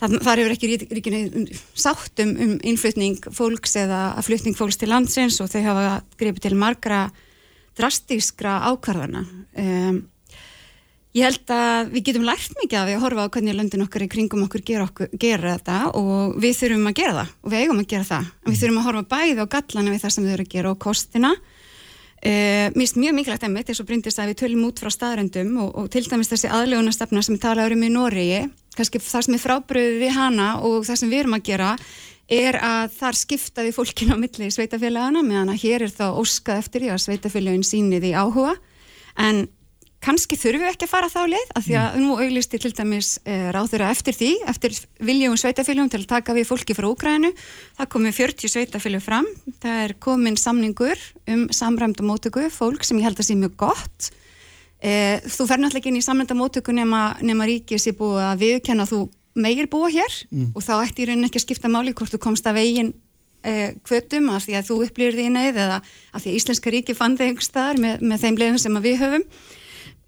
þar, 0.01 0.17
þar 0.27 0.43
hefur 0.43 0.55
ekki 0.57 0.71
ríkinu 0.99 1.45
sátt 1.79 2.23
um, 2.25 2.35
um 2.35 2.53
innflutning 2.59 3.31
fólks 3.31 3.77
eða 3.79 4.01
að 4.17 4.27
flutning 4.27 4.59
fólks 4.59 4.81
til 4.81 4.91
landsins 4.91 5.39
og 5.39 5.51
þau 5.53 5.61
hafa 5.69 5.85
grepið 6.19 6.49
til 6.49 6.55
margra 6.59 7.05
drastískra 7.79 8.59
ákvarðana. 8.67 9.23
Um, 9.55 10.01
Ég 11.11 11.27
held 11.27 11.51
að 11.51 11.89
við 11.91 12.05
getum 12.07 12.23
lært 12.23 12.53
mikið 12.55 12.77
af 12.79 12.85
því 12.87 12.93
að 12.95 13.01
horfa 13.03 13.23
á 13.27 13.31
hvernig 13.35 13.55
löndin 13.57 13.83
okkar 13.83 14.05
í 14.05 14.11
kringum 14.11 14.45
okkur 14.45 14.61
gera, 14.63 14.85
okkur, 14.87 15.09
gera 15.19 15.57
þetta 15.57 15.79
og 15.99 16.37
við 16.39 16.53
þurfum 16.61 16.87
að 16.87 16.95
gera 17.01 17.15
það 17.17 17.33
og 17.35 17.51
við 17.51 17.63
eigum 17.65 17.81
að 17.81 17.89
gera 17.91 18.07
það. 18.07 18.29
En 18.31 18.53
við 18.53 18.61
þurfum 18.61 18.79
að 18.79 18.87
horfa 18.87 19.03
bæði 19.11 19.43
á 19.43 19.53
gallana 19.55 19.91
við 19.91 20.05
það 20.05 20.13
sem 20.15 20.23
við 20.23 20.31
þurfum 20.31 20.47
að 20.47 20.55
gera 20.55 20.71
og 20.71 20.79
kostina. 20.85 21.33
Uh, 22.21 22.67
mér 22.71 22.77
finnst 22.77 22.99
mjög 23.01 23.15
mikilvægt 23.17 23.45
emmitt 23.47 23.69
eins 23.73 23.81
og 23.81 23.89
brindist 23.89 24.21
að 24.21 24.31
við 24.31 24.39
tölum 24.43 24.65
út 24.69 24.79
frá 24.79 24.91
staðröndum 24.93 25.51
og, 25.65 25.69
og 25.81 25.87
til 25.91 26.03
dæmis 26.05 26.29
þessi 26.29 26.51
aðlögunastefna 26.53 27.23
sem 27.25 27.39
talaður 27.41 27.75
um 27.75 27.85
í 27.87 27.89
Nóriði, 27.91 28.41
kannski 28.77 29.01
það 29.01 29.25
sem 29.25 29.37
er 29.39 29.41
frábröðið 29.41 30.03
við 30.05 30.13
hana 30.15 30.49
og 30.61 30.85
það 30.85 30.99
sem 31.01 31.11
við 31.11 31.23
erum 31.23 31.35
að 31.39 31.47
gera 31.49 31.71
er 32.31 32.59
að 32.61 32.93
þar 32.99 33.17
skiptaði 33.17 33.73
fólkin 33.73 34.13
á 34.13 34.21
milli 34.21 34.51
sveitafélagana 34.53 35.25
meðan 35.25 35.49
að 35.51 35.65
hér 35.65 35.87
er 35.87 35.95
þá 35.97 36.05
óskað 36.13 36.61
eftir 36.61 36.85
því 36.85 36.93
að 36.93 37.01
sveitafélagin 37.07 37.65
sínið 37.67 38.07
í 38.11 38.13
áhuga 38.13 38.53
en 39.19 39.41
kannski 40.01 40.37
þurfum 40.39 40.63
við 40.63 40.71
ekki 40.71 40.87
að 40.87 40.91
fara 40.91 41.09
þá 41.11 41.19
leið 41.29 41.51
af 41.57 41.65
því 41.65 41.75
að 41.77 41.97
nú 42.01 42.15
auglisti 42.17 42.59
til 42.61 42.71
dæmis 42.73 43.11
e, 43.21 43.35
ráður 43.53 43.83
að 43.85 43.93
eftir 43.93 44.17
því, 44.17 44.29
eftir 44.49 44.77
viljum 45.05 45.37
sveitafélagum 45.37 45.91
til 45.93 46.01
að 46.01 46.09
taka 46.09 46.35
við 46.37 46.47
fólki 46.49 46.75
frá 46.77 46.87
Úgrænu 46.89 47.29
það 47.77 47.91
komi 47.93 48.13
40 48.15 48.53
sveitafélag 48.55 49.05
fram. 49.05 49.29
Það 49.61 49.83
er 49.83 49.93
komin 50.01 50.39
samningur 50.41 51.05
um 51.29 51.45
samræmda 51.53 52.05
mótöku, 52.07 52.47
fólk 52.53 52.87
sem 52.87 52.97
ég 52.97 53.09
held 53.09 53.21
að 53.21 53.29
sé 53.29 53.37
mjög 53.37 53.55
gott. 53.61 54.09
E, 54.81 55.21
þú 55.21 55.47
fer 55.51 55.61
náttúrulega 55.61 55.83
ekki 55.83 55.93
inn 55.93 56.01
í 56.01 56.05
samræmda 56.07 56.39
mótöku 56.39 56.73
nema, 56.73 57.03
nema 57.21 57.49
ríkið 57.49 57.85
sé 57.85 57.93
búið 57.97 58.25
að 58.31 58.45
viðkenna 58.47 58.89
þú 58.89 59.05
meir 59.37 59.69
búa 59.69 59.93
hér. 59.93 60.19
Mm. 60.33 60.51
og 60.57 60.65
þá 60.65 60.73
ætti 60.81 61.05
í 61.05 61.11
rauninni 61.11 61.29
ekki 61.29 61.43
að 61.43 61.47
skipta 61.47 61.69
máli 61.71 61.93
hvort 61.93 62.17
þú 62.17 62.23
komst 62.25 62.49
að 62.49 62.57
veginn 62.63 62.93
kvötum 63.41 64.27
af 64.29 64.45
því 64.45 64.57
að 64.59 64.67
þú 64.67 64.75
upplýður 64.85 65.15
því 65.17 65.23
neið 65.33 65.55
eða 65.63 65.77
af 65.81 66.21
því 66.21 66.29
að 66.29 66.35
Íslenska 66.37 66.73
ríki 66.73 66.93
fann 66.93 67.15
þig 67.17 67.31
einhver 67.31 67.45
staðar 67.45 67.79
með, 67.81 68.03
með 68.05 68.21
þeim 68.21 68.37
leiðum 68.37 68.59
sem 68.61 68.77
við 68.83 68.99
höfum. 69.01 69.23
Eh, 69.25 69.60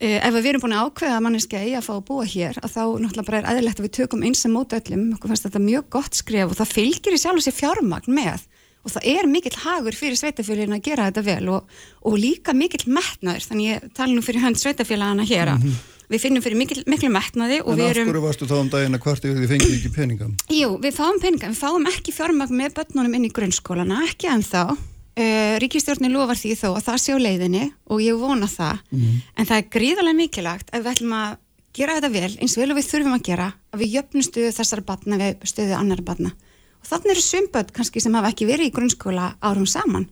ef 0.03 0.35
við 0.35 0.49
erum 0.51 0.63
búin 0.63 0.75
að 0.75 0.89
ákveða 0.89 1.17
að 1.17 1.23
manneski 1.23 1.59
eigi 1.59 1.75
að 1.79 1.85
fá 1.85 1.93
að 1.95 2.05
búa 2.09 2.25
hér 2.27 2.57
að 2.59 2.73
þá 2.73 2.81
náttúrulega 3.03 3.27
bara 3.29 3.39
er 3.39 3.47
aðeinlegt 3.51 3.79
að 3.79 3.85
við 3.87 3.93
tökum 3.99 4.25
eins 4.27 4.41
sem 4.43 4.51
mót 4.51 4.75
öllum, 4.75 5.05
okkur 5.15 5.31
fannst 5.31 5.47
þetta 5.47 5.61
mjög 5.63 5.87
gott 5.95 6.19
skref 6.19 6.51
og 6.51 6.59
það 6.59 6.73
fylgir 6.73 7.15
í 7.15 7.21
sjálf 7.21 7.39
og 7.39 7.45
sér 7.45 7.57
fjármagn 7.59 8.15
með 8.17 8.43
og 8.83 8.91
það 8.91 9.07
er 9.13 9.29
mikill 9.31 9.55
hagur 9.63 9.95
fyrir 9.95 10.19
sveitafélagina 10.19 10.79
að 10.79 10.85
gera 10.89 11.07
þetta 11.07 11.23
vel 11.23 11.49
og, 11.55 11.73
og 12.03 12.19
líka 12.19 12.55
mikill 12.57 12.83
metnaður, 12.91 13.47
þannig 13.47 13.69
ég 13.69 13.89
tala 13.95 14.11
nú 14.11 14.23
fyrir 14.25 14.43
hönd 14.43 14.59
sveitafélagana 14.59 15.23
hér 15.23 15.53
að 15.53 15.63
mm 15.63 15.69
-hmm. 15.69 16.07
við 16.11 16.23
finnum 16.25 16.43
fyrir 16.43 16.59
mikil, 16.59 16.83
miklu 16.85 17.09
metnaði 17.09 17.61
og 17.63 17.71
en 17.71 17.79
við 17.79 17.89
erum... 17.89 18.03
En 18.03 18.09
af 18.09 18.13
hverju 18.13 18.27
varstu 18.27 18.45
þá 18.45 18.57
um 18.59 18.69
daginn 18.69 18.95
að 18.95 19.03
hvart 19.05 19.23
þið 19.23 19.47
fengið 19.53 19.75
ekki 19.77 19.91
peninga? 19.95 20.25
Jú, 20.51 20.69
við 20.83 20.93
fáum 20.99 21.19
peninga, 21.21 21.47
við 21.47 21.61
fáum 21.63 21.87
ekki 21.87 22.11
fjármagn 22.11 22.57
með 22.59 22.73
börnunum 22.75 23.15
inn 23.15 23.25
í 23.25 23.31
grunnskólana, 23.31 24.03
ekki 24.09 24.27
ennþá 24.27 24.75
Uh, 25.13 25.59
ríkistjórnin 25.61 26.09
lofar 26.09 26.39
því 26.39 26.55
þó 26.57 26.67
að 26.71 26.85
það 26.87 26.95
sé 27.03 27.13
á 27.13 27.19
leiðinni 27.21 27.65
og 27.93 27.99
ég 28.01 28.17
vona 28.17 28.47
það. 28.49 28.79
Mm. 28.89 29.19
en 29.37 29.49
það 29.49 29.59
er 29.59 29.67
gríðarlega 29.75 30.17
mikilagt 30.17 30.71
að 30.73 30.81
við 30.81 30.91
ætlum 30.93 31.13
að 31.19 31.35
gera 31.77 31.97
þetta 31.99 32.09
vel 32.15 32.31
eins 32.41 32.55
vel 32.57 32.69
og 32.73 32.79
við 32.79 32.87
þurfum 32.87 33.13
að 33.13 33.27
gera 33.27 33.51
að 33.69 33.83
við 33.83 33.93
jöfnum 33.93 34.25
stöðu 34.25 34.55
þessara 34.57 34.85
batna 34.87 35.19
við 35.21 35.45
stöðu 35.51 35.77
annara 35.77 36.07
batna 36.07 36.33
og 36.33 36.89
þannig 36.89 37.13
eru 37.13 37.25
sumböld 37.27 37.71
kannski 37.77 38.01
sem 38.01 38.17
hafa 38.17 38.33
ekki 38.33 38.49
verið 38.49 38.71
í 38.71 38.73
grunnskóla 38.73 39.29
árum 39.45 39.69
saman. 39.69 40.09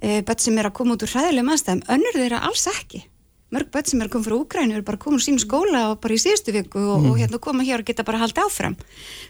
Uh, 0.00 0.22
börn 0.24 0.40
sem 0.40 0.56
er 0.56 0.70
að 0.70 0.76
koma 0.80 0.96
út 0.96 1.04
úr 1.04 1.12
hræðilegum 1.12 1.52
aðstæðum 1.52 1.84
önnur 1.92 2.16
þeirra 2.16 2.40
alls 2.48 2.64
ekki 2.72 3.04
mörg 3.50 3.70
börn 3.74 3.88
sem 3.90 4.00
er 4.00 4.08
að 4.08 4.14
koma 4.14 4.26
frá 4.28 4.36
Úgrænu 4.36 4.76
er 4.78 4.84
bara 4.86 5.00
koma 5.00 5.18
úr 5.18 5.24
sín 5.24 5.38
skóla 5.42 5.82
og 5.90 6.00
bara 6.02 6.14
í 6.16 6.20
síðustu 6.22 6.54
viku 6.54 6.80
og, 6.80 7.02
mm. 7.02 7.10
og 7.10 7.20
hérna 7.20 7.40
koma 7.42 7.66
hér 7.66 7.82
og 7.82 7.88
geta 7.88 8.06
bara 8.06 8.20
haldið 8.22 8.44
áfram. 8.46 8.76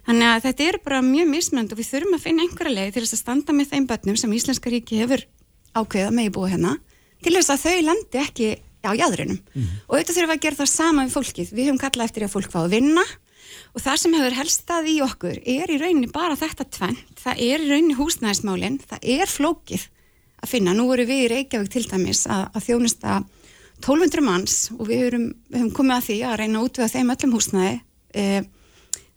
Þannig 0.08 0.30
að 0.30 0.46
þetta 0.48 0.66
er 0.66 0.80
bara 0.84 1.02
mjög 1.04 1.30
mismönd 1.32 1.72
og 1.72 1.80
við 1.80 1.92
þurfum 1.94 2.16
að 2.18 2.24
finna 2.26 2.44
einhverja 2.44 2.76
leið 2.76 2.92
til 2.96 3.04
þess 3.04 3.16
að 3.16 3.22
standa 3.22 3.56
með 3.56 3.72
þeim 3.72 3.86
börnum 3.90 4.18
sem 4.20 4.34
Íslenska 4.36 4.72
ríki 4.72 5.00
hefur 5.00 5.24
ákveða 5.72 6.12
með 6.12 6.28
í 6.28 6.34
búið 6.36 6.54
hérna 6.56 6.76
til 7.24 7.34
þess 7.36 7.54
að 7.54 7.64
þau 7.64 7.80
landi 7.88 8.20
ekki 8.20 8.50
á 8.80 8.90
jæðurinnum 8.96 9.40
mm. 9.40 9.72
og 9.88 9.96
auðvitað 9.96 10.16
þurfum 10.16 10.34
að 10.34 10.44
gera 10.44 10.60
það 10.60 10.70
sama 10.72 11.06
við 11.06 11.16
fólkið. 11.16 11.52
Við 11.56 11.68
höfum 11.68 11.80
kallað 11.80 12.08
eftir 12.08 12.26
að 12.26 12.34
fólk 12.34 12.52
fá 12.52 12.60
að 12.62 12.74
vinna 12.76 13.04
og 13.74 13.82
það 13.84 13.98
sem 14.02 14.14
hefur 14.16 14.36
helstað 14.38 14.88
í 14.90 14.96
okkur 15.04 15.40
er 15.44 15.72
í 15.72 15.78
rauninni 15.80 16.10
bara 16.12 16.38
þetta 16.38 16.66
tvenn 16.76 16.96
það 17.20 17.42
er 17.46 17.64
í 17.64 17.68
rauninni 17.70 17.98
húsnæðismálinn 17.98 18.80
það 18.88 19.08
er 19.16 19.30
flókið 19.30 19.86
að 20.40 20.52
finna. 20.54 20.74
Nú 20.74 20.88
voru 20.88 21.04
við 21.08 21.26
í 21.26 21.30
Reykjavík 21.34 21.72
til 21.74 21.84
dæmis 21.90 22.24
að, 22.30 22.46
að 22.56 22.66
þjónusta 22.70 23.20
1200 23.80 24.24
manns 24.24 24.56
og 24.76 24.88
við 24.88 25.04
höfum, 25.06 25.26
við 25.50 25.62
höfum 25.62 25.74
komið 25.76 25.96
að 25.96 26.06
því 26.06 26.16
að 26.28 26.38
reyna 26.40 26.64
út 26.64 26.80
við 26.80 26.94
þeim 26.94 27.12
öllum 27.14 27.36
húsnæði. 27.36 27.74
E, 28.14 28.24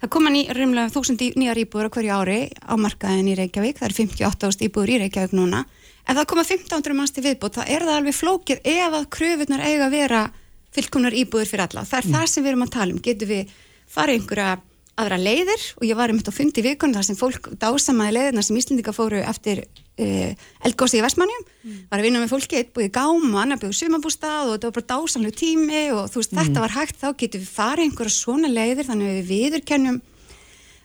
það 0.03 0.11
koma 0.15 0.33
ný, 0.33 0.43
reymlega 0.55 0.91
1000 0.91 1.39
nýjar 1.39 1.61
íbúður 1.63 1.89
á 1.89 1.93
hverju 1.95 2.17
ári 2.17 2.39
á 2.63 2.73
markaðin 2.79 3.31
í 3.31 3.37
Reykjavík, 3.39 3.79
það 3.79 3.89
er 3.89 3.97
58 3.99 4.67
íbúður 4.67 4.93
í 4.93 4.99
Reykjavík 5.03 5.35
núna, 5.37 5.63
ef 6.03 6.17
það 6.17 6.29
koma 6.33 6.45
1500 6.47 6.97
manns 6.99 7.15
til 7.15 7.25
viðbúð, 7.27 7.57
þá 7.59 7.63
er 7.63 7.87
það 7.87 7.99
alveg 7.99 8.17
flókir 8.17 8.61
ef 8.63 8.97
að 8.99 9.09
kröfunar 9.17 9.63
eiga 9.63 9.87
að 9.87 9.95
vera 9.97 10.21
fylgkomnar 10.73 11.15
íbúður 11.17 11.49
fyrir 11.49 11.65
alla, 11.67 11.85
það 11.87 11.99
er 11.99 12.09
mm. 12.09 12.17
það 12.17 12.29
sem 12.33 12.43
við 12.43 12.53
erum 12.53 12.65
að 12.65 12.75
tala 12.75 12.95
um, 12.95 13.01
getur 13.03 13.29
við 13.29 13.57
farið 13.93 14.19
einhverja 14.19 14.51
aðra 14.99 15.19
leiðir? 15.21 15.65
Og 15.79 15.87
ég 15.87 15.97
var 15.97 16.13
um 16.13 16.19
þetta 16.19 16.33
að 16.33 16.39
fundi 16.39 16.65
vikun 16.65 16.93
þar 16.95 17.07
sem 17.07 17.17
fólk 17.17 17.49
dásamaði 17.61 18.17
leiðina 18.17 18.43
sem 18.45 18.57
Íslendika 18.59 18.93
fóru 18.95 19.21
eftir 19.23 19.63
uh, 20.01 20.47
eldgósi 20.67 20.99
í 20.99 21.03
Vestmannjum, 21.03 21.43
mm. 21.63 21.81
var 21.91 22.01
að 22.01 22.07
vinna 22.07 22.21
með 22.23 22.33
fólki 22.33 22.59
eitt 22.59 22.71
búið 22.75 22.91
gáman, 22.95 23.53
að 23.55 23.65
búið 23.65 23.75
sumabústað 23.79 24.47
og 24.47 24.55
þetta 24.55 24.69
var 24.69 24.77
bara 24.77 24.89
dásamlu 24.93 25.33
tími 25.35 25.83
og 25.93 26.09
þú 26.13 26.21
veist 26.21 26.33
mm. 26.33 26.41
þetta 26.41 26.63
var 26.65 26.75
hægt, 26.77 26.99
þá 27.01 27.07
getur 27.19 27.43
við 27.43 27.53
farið 27.53 27.87
einhverja 27.87 28.15
svona 28.17 28.51
leiðir 28.51 28.89
þannig 28.89 29.11
að 29.11 29.19
við 29.19 29.31
viðurkennum 29.33 30.01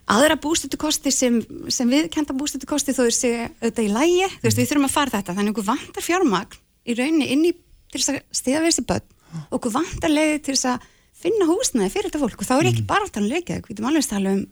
aðra 0.08 0.38
bústættukosti 0.40 1.12
sem, 1.12 1.40
sem 1.72 1.90
viðkenda 1.92 2.36
bústættukosti 2.36 2.94
þó 2.96 3.02
er 3.04 3.16
sér 3.16 3.40
auðvitað 3.60 3.84
í 3.84 3.92
lægi, 3.92 4.22
mm. 4.24 4.36
þú 4.40 4.48
veist 4.48 4.60
við 4.60 4.70
þurfum 4.70 4.88
að 4.88 4.94
fara 4.94 5.14
þetta 5.18 5.36
þannig 5.36 5.50
að 5.50 5.56
okkur 5.56 5.68
vantar 5.68 6.06
fjármagn 6.06 6.60
í 6.88 6.96
rauninni 6.96 7.32
inni 7.34 7.54
til 7.92 8.00
þess 8.00 8.14
að 8.14 8.22
stiða 8.36 8.62
við 8.62 8.72
þessi 8.72 8.86
börn 8.88 9.10
og 9.48 9.58
okkur 9.58 9.74
vantar 9.74 10.12
leiði 10.12 10.38
til 10.46 10.54
þess 10.56 10.70
að 10.72 10.86
finna 11.18 11.48
húsnaði 11.48 11.92
fyrir 11.92 12.08
þetta 12.08 12.22
fólk 12.22 12.40
og 12.40 12.48
þá 12.48 12.54
er 12.56 12.70
ekki 12.70 12.84
mm. 12.84 12.88
bara 12.88 13.08
um 13.08 13.28
Reykjavík, 13.28 13.66
við 13.66 13.74
getum 13.74 13.88
alveg 13.90 14.06
að 14.06 14.12
tala 14.14 14.34
um 14.36 14.44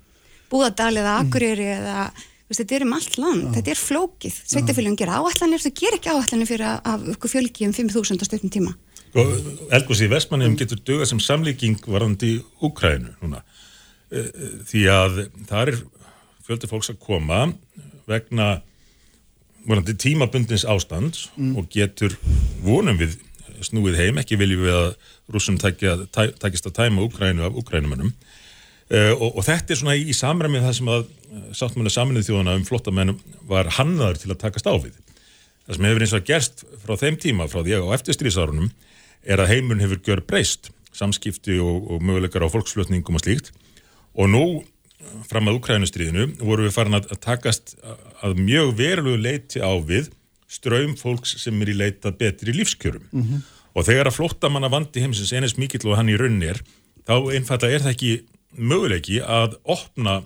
Búðardal 0.47 0.93
eða 0.95 1.13
mm. 1.17 1.27
Akureyri 1.27 1.69
eða 1.75 2.01
veist, 2.47 2.61
þetta 2.63 2.77
er 2.79 2.85
um 2.87 2.95
allt 2.97 3.17
land, 3.21 3.45
Já. 3.47 3.53
þetta 3.59 3.73
er 3.73 3.81
flókið 3.81 4.37
sveitafélagum 4.43 4.99
gera 5.01 5.21
áallanir, 5.21 5.63
það 5.63 5.75
ger 5.81 5.97
ekki 5.99 6.13
áallanir 6.13 6.51
fyrir 6.51 6.67
að 6.77 7.09
okkur 7.15 7.33
fjölgi 7.33 7.69
um 7.69 7.75
5.000 7.77 8.23
á 8.23 8.27
stöfnum 8.29 8.55
tíma 8.55 8.77
Elgósi 9.73 10.07
í 10.07 10.13
Vestmannum 10.13 10.53
mm. 10.53 10.59
getur 10.61 10.81
dögað 10.85 11.11
sem 11.13 11.21
samlíking 11.25 11.79
varandi 11.89 12.37
Úkrænu 12.65 13.15
núna 13.23 13.43
e, 14.11 14.21
e, 14.21 14.51
því 14.69 14.83
að 14.93 15.21
það 15.49 15.73
er 15.73 15.79
fjöldi 16.47 16.71
fólks 16.71 16.93
að 16.93 17.01
koma 17.03 17.47
vegna 18.07 18.59
varandi 19.67 19.97
tímabundins 19.99 20.67
ástand 20.69 21.19
mm. 21.35 21.55
og 21.59 21.71
getur 21.73 22.15
vonum 22.63 22.99
við 23.01 23.17
snúið 23.65 23.97
heim, 24.03 24.19
ekki 24.21 24.37
viljum 24.37 24.67
við 24.67 24.77
að 24.77 24.91
rúsum 25.33 25.57
takist 25.59 26.69
að 26.69 26.77
tæma 26.77 27.07
Ukrænu 27.07 27.47
af 27.47 27.57
Ukrænumennum 27.57 28.13
uh, 28.13 28.36
og, 29.17 29.39
og 29.41 29.43
þetta 29.47 29.75
er 29.75 29.81
svona 29.81 29.97
í, 29.99 30.07
í 30.11 30.15
samræmið 30.15 30.67
það 30.69 30.77
sem 30.79 30.91
að 30.95 31.03
eh, 31.03 31.49
sáttmjölu 31.59 31.93
saminnið 31.93 32.29
þjóðana 32.29 32.57
um 32.61 32.67
flottamennum 32.69 33.21
var 33.49 33.73
hannaður 33.79 34.23
til 34.23 34.31
að 34.31 34.43
takast 34.45 34.71
á 34.71 34.75
við. 34.79 34.95
Það 35.67 35.79
sem 35.79 35.89
hefur 35.89 36.07
eins 36.07 36.15
og 36.15 36.27
gerst 36.29 36.65
frá 36.85 36.95
þeim 37.01 37.19
tíma, 37.19 37.49
frá 37.51 37.65
því 37.65 37.81
á 37.83 37.95
eftirstrísárunum, 37.99 38.71
er 39.27 39.43
að 39.43 39.51
heimun 39.51 39.83
hefur 39.83 40.03
gjör 40.07 40.23
breyst, 40.29 40.71
samskipti 40.95 41.59
og, 41.59 41.91
og 41.91 42.05
möguleikar 42.07 42.47
á 42.47 42.53
fólksflutningum 42.53 43.19
og 43.19 43.25
slíkt 43.25 43.53
og 44.17 44.31
nú 44.33 44.45
fram 45.29 45.51
að 45.51 45.59
Ukrænustriðinu 45.61 46.29
voru 46.41 46.67
við 46.67 46.77
farin 46.77 46.99
að 46.99 47.11
takast 47.23 47.75
að 48.25 48.39
mjög 48.41 48.73
verulegu 48.79 49.21
leiti 49.21 49.61
á 49.63 49.73
við 49.77 50.09
ströym 50.51 50.95
fólks 50.99 51.37
sem 51.43 51.59
er 51.63 51.73
í 51.73 51.77
leita 51.77 52.13
betri 52.15 52.55
lífskjörum 52.55 53.05
mm 53.11 53.23
-hmm. 53.23 53.43
og 53.75 53.87
þegar 53.87 54.09
að 54.09 54.17
flóttamanna 54.19 54.71
vandi 54.71 55.03
heimsins 55.03 55.33
einast 55.33 55.59
mikill 55.59 55.89
og 55.91 55.97
hann 55.97 56.09
í 56.09 56.17
raunin 56.17 56.43
er 56.43 56.63
þá 57.07 57.35
einfallega 57.35 57.75
er 57.75 57.83
það 57.83 57.95
ekki 57.95 58.13
möguleiki 58.57 59.21
að 59.23 59.59
opna 59.63 60.21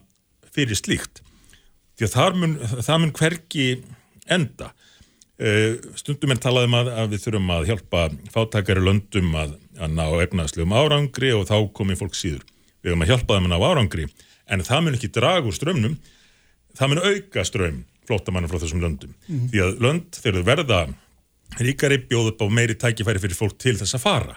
fyrir 0.54 0.78
slíkt. 0.78 1.22
Því 1.98 2.06
að 2.06 2.14
það 2.14 2.38
mun, 2.42 2.54
það 2.80 3.02
mun 3.02 3.16
hverki 3.18 3.66
enda. 4.30 4.70
Uh, 5.40 5.76
stundum 5.96 6.34
er 6.34 6.40
talað 6.42 6.66
um 6.68 6.76
að, 6.76 6.90
að 7.00 7.12
við 7.14 7.22
þurfum 7.24 7.52
að 7.54 7.68
hjálpa 7.70 8.06
fátakari 8.34 8.82
löndum 8.84 9.30
að, 9.40 9.54
að 9.80 9.94
ná 9.96 10.04
efnaðslegum 10.26 10.74
árangri 10.76 11.30
og 11.32 11.46
þá 11.48 11.56
komi 11.76 11.96
fólk 11.96 12.18
síður. 12.18 12.42
Við 12.80 12.92
höfum 12.92 13.06
að 13.06 13.12
hjálpa 13.14 13.38
þeim 13.38 13.48
að 13.48 13.54
ná 13.54 13.68
árangri 13.70 14.08
en 14.50 14.64
það 14.66 14.82
mun 14.84 14.98
ekki 14.98 15.12
draga 15.14 15.48
úr 15.48 15.56
strömmnum 15.56 15.96
það 16.76 16.92
mun 16.92 17.02
auka 17.06 17.46
strömm 17.46 17.80
flóttamanna 18.08 18.50
frá 18.50 18.58
þessum 18.60 18.82
löndum. 18.82 19.14
Mhm. 19.28 19.48
því 19.52 19.62
að 19.64 19.80
lönd 19.84 20.18
þegar 20.18 20.38
þau 20.38 20.48
verða 20.50 20.80
ríkari 21.60 21.98
bjóð 22.10 22.32
upp 22.32 22.42
á 22.44 22.46
meiri 22.50 22.74
tækifæri 22.74 23.22
fyrir 23.22 23.38
fólk 23.38 23.58
til 23.58 23.76
þess 23.78 23.96
að 23.96 24.04
fara 24.04 24.36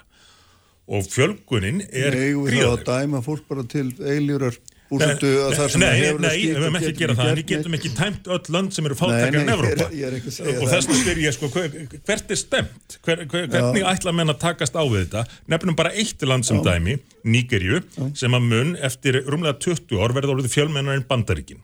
og 0.87 1.07
fjölgunin 1.07 1.81
er 1.89 2.15
við 2.17 2.35
þá 2.35 2.45
gríðarleg. 2.49 2.71
að 2.73 2.85
dæma 2.91 3.23
fólk 3.23 3.43
bara 3.47 3.63
til 3.71 3.87
eiljurar 4.03 4.57
búsöldu 4.93 5.29
að 5.47 5.55
það 5.57 5.69
sem 5.73 5.81
nei, 5.81 5.89
hefur 5.99 6.21
nei, 6.21 6.27
það 6.27 6.35
skýrt 6.35 6.49
við 6.49 6.59
höfum 6.59 6.75
og 6.75 6.79
ekki 6.79 6.89
að 6.89 6.93
getur 6.93 7.01
gera 7.03 7.15
það. 7.17 7.31
við 7.39 7.47
getum 7.51 7.77
ekki 7.77 7.91
tæmt 7.97 8.29
öll 8.35 8.53
lönd 8.55 8.75
sem 8.75 8.89
eru 8.89 8.97
Nei, 8.99 9.31
nei, 9.31 9.41
en 9.41 9.51
Evrópa. 9.53 9.87
að 9.87 10.49
og 10.53 10.71
þess 10.73 10.89
að 10.91 10.99
spyr 10.99 11.21
ég 11.23 11.35
sko, 11.37 11.49
hver, 11.53 11.77
hvert 12.03 12.33
er 12.35 12.39
stemt 12.39 12.97
hver, 13.07 13.23
hver, 13.31 13.47
hvernig 13.53 13.87
ætla 13.93 14.13
menn 14.15 14.33
að 14.33 14.41
takast 14.43 14.77
á 14.77 14.83
við 14.83 15.05
þetta? 15.05 15.23
Nefnum 15.53 15.77
bara 15.79 15.93
eitt 15.95 16.25
land 16.27 16.47
sem 16.47 16.61
dæmi 16.65 16.97
Nígerju, 17.23 17.79
sem 18.19 18.35
að 18.35 18.49
mun 18.51 18.75
eftir 18.83 19.21
rúmlega 19.23 19.57
20 19.63 20.03
ár 20.03 20.13
verður 20.17 20.35
orðið 20.37 20.51
fjölmennar 20.57 20.99
en 20.99 21.07
Bandaríkin. 21.07 21.63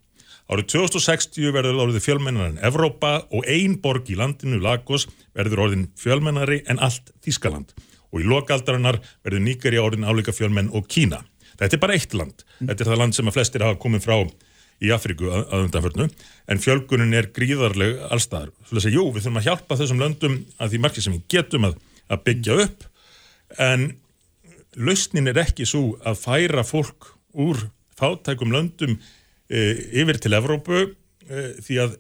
Árið 0.49 0.71
2060 0.71 1.51
verður 1.53 1.83
orðið 1.83 2.05
fjölmennar 2.07 2.47
en 2.53 2.61
Evrópa 2.65 3.19
og 3.29 3.43
ein 3.45 3.75
borg 3.83 4.07
í 4.09 4.15
landinu, 4.17 4.57
Lagos 4.63 5.05
verður 5.37 5.67
orðin 5.67 5.89
fjölmennari 5.99 6.63
en 6.71 6.79
allt 6.81 7.11
Þískaland 7.21 7.75
og 8.09 8.21
í 8.21 8.27
lokaldarinnar 8.27 8.99
verður 9.25 9.43
Nígerja 9.45 9.85
orðin 9.85 10.07
álíka 10.07 10.33
fjölmenn 10.35 10.71
og 10.75 10.87
Kína. 10.89 11.21
Þetta 11.59 11.75
er 11.75 11.81
bara 11.83 11.97
eitt 11.97 12.15
land, 12.15 12.45
þetta 12.59 12.83
er 12.83 12.91
það 12.91 13.01
land 13.01 13.17
sem 13.17 13.29
að 13.29 13.35
flestir 13.35 13.65
hafa 13.65 13.79
komið 13.81 14.05
frá 14.05 14.15
í 14.79 14.91
Afríku 14.95 15.27
að, 15.27 15.41
að 15.51 15.65
undanförnu, 15.65 16.05
en 16.47 16.61
fjölgunin 16.63 17.17
er 17.19 17.27
gríðarleg 17.35 17.97
allstaðar. 18.07 18.53
Svo 18.63 18.79
að 18.79 18.85
segja, 18.85 18.95
jú, 18.95 19.07
við 19.11 19.25
þurfum 19.25 19.39
að 19.41 19.47
hjálpa 19.49 19.77
þessum 19.81 20.03
löndum 20.03 20.37
að 20.55 20.71
því 20.71 20.81
margir 20.85 21.05
sem 21.05 21.17
við 21.17 21.25
getum 21.35 21.67
að, 21.67 21.75
að 22.07 22.23
byggja 22.29 22.59
upp, 22.63 22.85
en 23.65 23.85
lausnin 24.79 25.27
er 25.31 25.41
ekki 25.43 25.67
svo 25.67 25.83
að 26.07 26.21
færa 26.21 26.63
fólk 26.63 27.11
úr 27.39 27.65
fátækum 27.99 28.53
löndum 28.55 28.95
e, 29.51 29.59
yfir 29.99 30.21
til 30.23 30.35
Evrópu 30.37 30.79
e, 30.79 31.45
því 31.59 31.81
að 31.83 31.97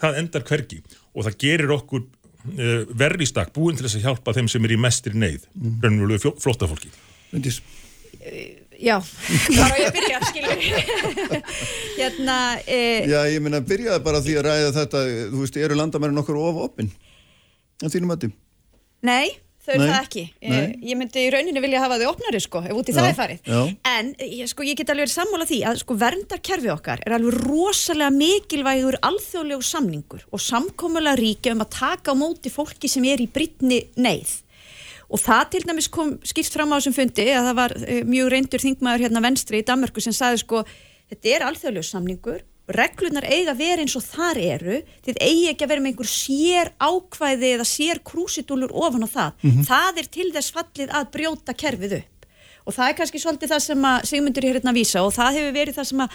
það 0.00 0.20
endar 0.22 0.46
hvergi. 0.48 0.80
Og 1.14 1.26
það 1.26 1.40
gerir 1.44 1.74
okkur 1.76 2.06
verri 2.44 3.28
stakk 3.28 3.54
búin 3.56 3.78
til 3.78 3.86
þess 3.86 4.00
að 4.00 4.08
hjálpa 4.08 4.34
þeim 4.36 4.50
sem 4.52 4.66
er 4.66 4.74
í 4.76 4.80
mestri 4.80 5.14
neyð, 5.16 5.46
mm. 5.54 5.78
raunverulegu 5.84 6.34
flótta 6.42 6.68
fólki. 6.70 6.92
Bryndís, 7.32 7.62
Já, 8.84 8.98
hvað 9.54 9.70
á 9.70 9.76
ég 9.78 9.86
að 9.86 9.94
byrja, 9.94 10.20
skilur 10.28 10.62
Hérna, 11.98 12.38
e, 12.66 12.78
Já, 13.06 13.20
ég 13.30 13.42
minna, 13.44 13.60
byrjaði 13.64 14.02
bara 14.04 14.18
á 14.20 14.24
því 14.24 14.34
að 14.40 14.46
ræða 14.48 14.72
þetta, 14.80 15.02
þú 15.30 15.42
veist, 15.44 15.58
eru 15.62 15.78
landamærin 15.78 16.22
okkur 16.24 16.40
of 16.40 16.60
opinn? 16.66 16.90
En 17.82 17.92
þínum 17.92 18.14
að 18.14 18.24
því? 18.24 18.30
nei, 19.04 19.36
þau 19.64 19.78
Nei, 19.80 19.86
það 19.88 19.98
ekki 19.98 20.22
e, 20.24 20.50
nei. 20.52 20.76
Ég 20.90 20.98
myndi 21.00 21.24
í 21.24 21.32
rauninni 21.32 21.62
vilja 21.64 21.82
hafa 21.84 21.98
þau 22.00 22.10
opnari, 22.12 22.40
sko, 22.44 22.62
ef 22.64 22.76
út 22.76 22.90
í 22.90 22.94
Já, 22.94 22.98
það 22.98 23.08
er 23.08 23.18
farið 23.18 23.50
já. 23.50 23.60
En, 23.90 24.12
ég, 24.20 24.50
sko, 24.52 24.66
ég 24.68 24.78
get 24.78 24.92
alveg 24.92 25.06
verið 25.06 25.14
sammála 25.16 25.48
því 25.48 25.60
að, 25.70 25.80
sko, 25.82 25.98
verndarkerfi 26.04 26.72
okkar 26.74 27.04
er 27.04 27.16
alveg 27.18 27.40
rosalega 27.48 28.12
mikilvægur 28.14 29.00
alþjóðlegu 29.10 29.68
samningur 29.70 30.24
og 30.30 30.44
samkomulega 30.44 31.20
ríkja 31.20 31.56
um 31.56 31.64
að 31.64 31.74
taka 31.78 32.12
á 32.12 32.20
móti 32.20 32.52
fólki 32.52 32.90
sem 32.92 33.06
er 33.08 33.24
í 33.24 33.28
brittni 33.30 33.84
neyð 33.96 34.40
og 35.14 35.20
það 35.20 35.44
til 35.52 35.62
dæmis 35.68 35.90
kom 35.92 36.16
skýrt 36.26 36.56
fram 36.56 36.72
á 36.72 36.76
þessum 36.78 36.96
fundi 36.96 37.28
að 37.30 37.50
það 37.50 37.60
var 37.60 37.76
e, 37.78 38.00
mjög 38.08 38.32
reyndur 38.34 38.62
þingmaður 38.62 39.06
hérna 39.06 39.22
venstri 39.24 39.60
í 39.60 39.66
Danmörku 39.66 40.02
sem 40.02 40.16
sagði 40.16 40.42
sko 40.42 40.64
þetta 41.12 41.34
er 41.34 41.46
alþjóðlegu 41.48 41.88
samningur 41.88 42.42
reglunar 42.68 43.26
eiga 43.28 43.54
vera 43.58 43.84
eins 43.84 43.96
og 43.98 44.04
þar 44.06 44.40
eru. 44.40 44.80
Þið 45.04 45.20
eigi 45.20 45.50
ekki 45.50 45.66
að 45.66 45.72
vera 45.74 45.84
með 45.84 45.92
einhver 45.92 46.10
sér 46.10 46.72
ákvæði 46.80 47.52
eða 47.58 47.68
sér 47.68 48.00
krúsidúlur 48.06 48.72
ofan 48.72 49.04
á 49.04 49.08
það. 49.10 49.46
Það 49.68 50.02
er 50.02 50.10
til 50.18 50.32
þess 50.32 50.54
fallið 50.54 50.94
að 50.94 51.10
brjóta 51.16 51.56
kerfið 51.56 51.96
upp. 52.00 52.10
Og 52.64 52.72
það 52.72 52.88
er 52.88 52.96
kannski 52.96 53.20
svolítið 53.20 53.50
það 53.52 53.62
sem 53.66 53.82
að 53.84 54.06
Sigmundur 54.08 54.44
er 54.48 54.56
hérna 54.56 54.72
að 54.72 54.78
vísa 54.78 55.02
og 55.04 55.12
það 55.12 55.36
hefur 55.38 55.52
verið 55.58 55.76
það 55.76 55.88
sem 55.90 56.02
að 56.04 56.14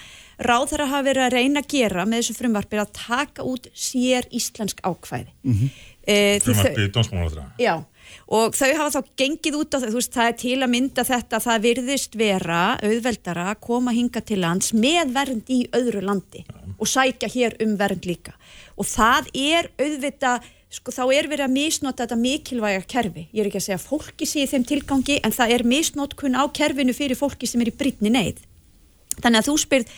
ráðherra 0.49 0.87
hafa 0.89 1.05
verið 1.05 1.25
að 1.27 1.35
reyna 1.35 1.61
að 1.61 1.69
gera 1.75 2.05
með 2.09 2.23
þessu 2.23 2.35
frumvarpir 2.39 2.81
að 2.81 2.93
taka 2.97 3.45
út 3.45 3.69
sér 3.77 4.25
íslensk 4.33 4.81
ákvæði 4.81 5.29
mm 5.29 5.53
-hmm. 5.59 5.69
e, 6.01 6.15
Frumvarpið 6.41 6.89
dómsmálaráðherra. 6.95 7.45
Já, 7.61 7.75
og 8.27 8.55
þau 8.57 8.69
hafa 8.77 8.99
þá 8.99 9.11
gengið 9.21 9.57
út 9.59 9.73
á 9.73 9.77
það, 9.79 9.89
þú 9.89 9.99
veist, 9.99 10.13
það 10.15 10.29
er 10.31 10.37
til 10.43 10.57
að 10.59 10.73
mynda 10.75 11.05
þetta, 11.07 11.41
það 11.45 11.65
virðist 11.67 12.19
vera 12.19 12.61
auðveldara 12.83 13.47
að 13.53 13.61
koma 13.65 13.95
hinga 13.95 14.23
til 14.25 14.39
lands 14.43 14.71
með 14.73 15.15
vernd 15.17 15.51
í 15.53 15.59
öðru 15.75 16.05
landi 16.05 16.45
og 16.79 16.87
sækja 16.87 17.29
hér 17.33 17.57
um 17.65 17.75
vernd 17.79 18.07
líka. 18.07 18.35
Og 18.79 18.87
það 18.87 19.29
er 19.35 19.69
auðvitað 19.79 20.47
sko 20.69 20.93
þá 20.93 21.03
er 21.15 21.29
verið 21.29 21.47
að 21.47 21.55
misnota 21.55 22.05
þetta 22.05 22.19
mikilvæga 22.19 22.83
kerfi, 22.89 23.25
ég 23.33 23.41
er 23.41 23.49
ekki 23.49 23.57
að 23.57 23.65
segja 23.65 23.81
fólki 23.81 24.27
sé 24.29 24.45
þeim 24.49 24.67
tilgangi 24.69 25.17
en 25.25 25.33
það 25.33 25.55
er 25.55 25.65
misnotkun 25.65 26.37
á 26.37 26.45
kerfinu 26.53 26.93
fyrir 26.93 27.17
fólki 27.17 27.49
sem 27.49 27.63
er 27.63 27.71
í 27.71 27.75
brittni 27.75 28.13
neyð. 28.13 28.43
Þannig 29.19 29.41
að 29.41 29.47
þú 29.49 29.55
spyrð, 29.59 29.93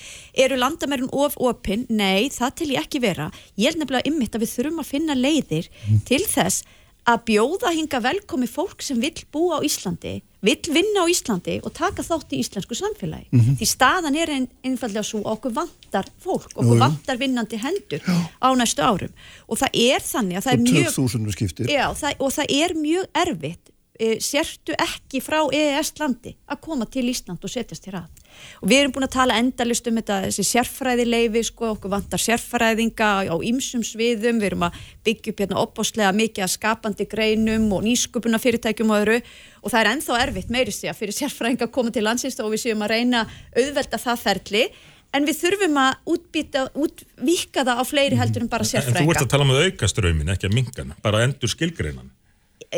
eru 0.46 0.58
landamærin 0.58 1.12
of 1.14 1.36
opinn? 1.38 1.84
Nei, 1.94 2.32
það 2.34 2.54
til 2.58 2.70
ég 2.72 2.86
ekki 2.86 3.02
vera. 3.04 3.28
Ég 3.60 3.70
er 3.70 3.78
nefnilega 3.78 4.10
ymmit 4.10 4.34
að 4.38 4.46
við 4.46 4.54
þurfum 4.56 4.82
að 4.82 4.90
finna 4.96 5.18
leiðir 5.18 5.68
til 6.08 6.24
þess 6.26 6.64
að 7.10 7.24
bjóða 7.32 7.72
hinga 7.74 8.02
velkomi 8.04 8.50
fólk 8.50 8.84
sem 8.86 9.00
vill 9.02 9.24
búa 9.34 9.58
á 9.58 9.66
Íslandi, 9.66 10.20
vill 10.46 10.74
vinna 10.74 11.06
á 11.06 11.10
Íslandi 11.10 11.58
og 11.66 11.74
taka 11.78 12.06
þátt 12.06 12.36
í 12.36 12.42
íslensku 12.44 12.78
samfélagi. 12.78 13.42
Því 13.58 13.68
staðan 13.70 14.18
er 14.22 14.32
ein, 14.34 14.48
einfallega 14.66 15.04
svo 15.06 15.24
okkur 15.34 15.56
vantar 15.56 16.10
fólk, 16.22 16.54
okkur 16.54 16.78
vantar 16.82 17.18
vinnandi 17.22 17.58
hendur 17.62 18.06
á 18.06 18.50
næstu 18.58 18.86
árum. 18.86 19.14
Og 19.50 19.62
það 19.62 19.82
er 19.82 20.06
þannig 20.06 20.38
að 20.40 20.48
það 20.48 20.54
er 20.54 20.62
og 20.62 20.70
mjög... 20.70 20.96
2000 21.00 21.38
skiptir. 21.38 21.74
Já, 21.74 21.86
það, 21.98 22.18
og 22.20 22.34
það 22.38 22.56
er 22.62 22.78
mjög 22.78 23.22
erfitt 23.26 23.72
e, 24.02 24.18
sértu 24.24 24.76
ekki 24.78 25.22
frá 25.24 25.44
EES 25.54 25.94
landi 26.00 26.36
að 26.50 26.62
koma 26.66 26.88
til 26.90 27.08
Ísland 27.12 27.42
og 27.42 27.54
setjast 27.54 27.88
hér 27.90 28.02
að 28.02 28.21
og 28.62 28.70
við 28.70 28.82
erum 28.82 28.94
búin 28.96 29.08
að 29.08 29.14
tala 29.16 29.38
endalist 29.42 29.88
um 29.90 29.98
þetta 30.00 30.20
þessi 30.28 30.46
sérfræðileifi, 30.52 31.44
sko, 31.48 31.72
okkur 31.76 31.94
vantar 31.94 32.22
sérfræðinga 32.22 33.10
á 33.28 33.36
ýmsum 33.36 33.84
sviðum. 33.86 34.40
Við 34.42 34.52
erum 34.52 34.68
að 34.68 34.78
byggja 35.08 35.34
upp 35.34 35.44
hérna 35.44 35.60
opbáslega 35.64 36.14
mikið 36.18 36.46
að 36.46 36.54
skapandi 36.56 37.10
greinum 37.10 37.68
og 37.76 37.84
nýsköpuna 37.88 38.42
fyrirtækjum 38.42 38.94
og 38.94 39.02
öðru. 39.02 39.20
Og 39.62 39.74
það 39.74 39.82
er 39.82 39.92
ennþá 39.96 40.22
erfitt 40.28 40.54
meiri 40.54 40.76
sig 40.76 40.92
að 40.92 41.02
fyrir 41.02 41.18
sérfræðinga 41.18 41.68
að 41.68 41.76
koma 41.76 41.92
til 41.92 42.06
landsins 42.06 42.40
og 42.42 42.54
við 42.54 42.66
séum 42.68 42.86
að 42.86 42.96
reyna 42.96 43.26
auðvelda 43.58 44.02
það 44.06 44.24
ferli. 44.28 44.66
En 45.12 45.28
við 45.28 45.42
þurfum 45.42 45.78
að 45.82 46.14
útbýta, 46.14 46.68
útvíka 46.72 47.66
það 47.68 47.82
á 47.82 47.84
fleiri 47.84 48.16
heldur 48.16 48.46
en 48.46 48.52
bara 48.52 48.64
En 48.64 48.70
þú 48.70 48.78
ert 48.78 48.86
sérfræðinga. 48.88 49.26
að 49.26 49.32
tala 49.34 49.44
um 49.44 49.52
að 49.52 49.66
auka 49.66 49.90
strömmin, 49.92 50.32
ekki 50.32 50.48
að 50.48 50.56
minga 50.56 50.78
hann, 50.78 50.94
bara 51.04 51.26
endur 51.26 51.52
skilgreinan. 51.52 52.14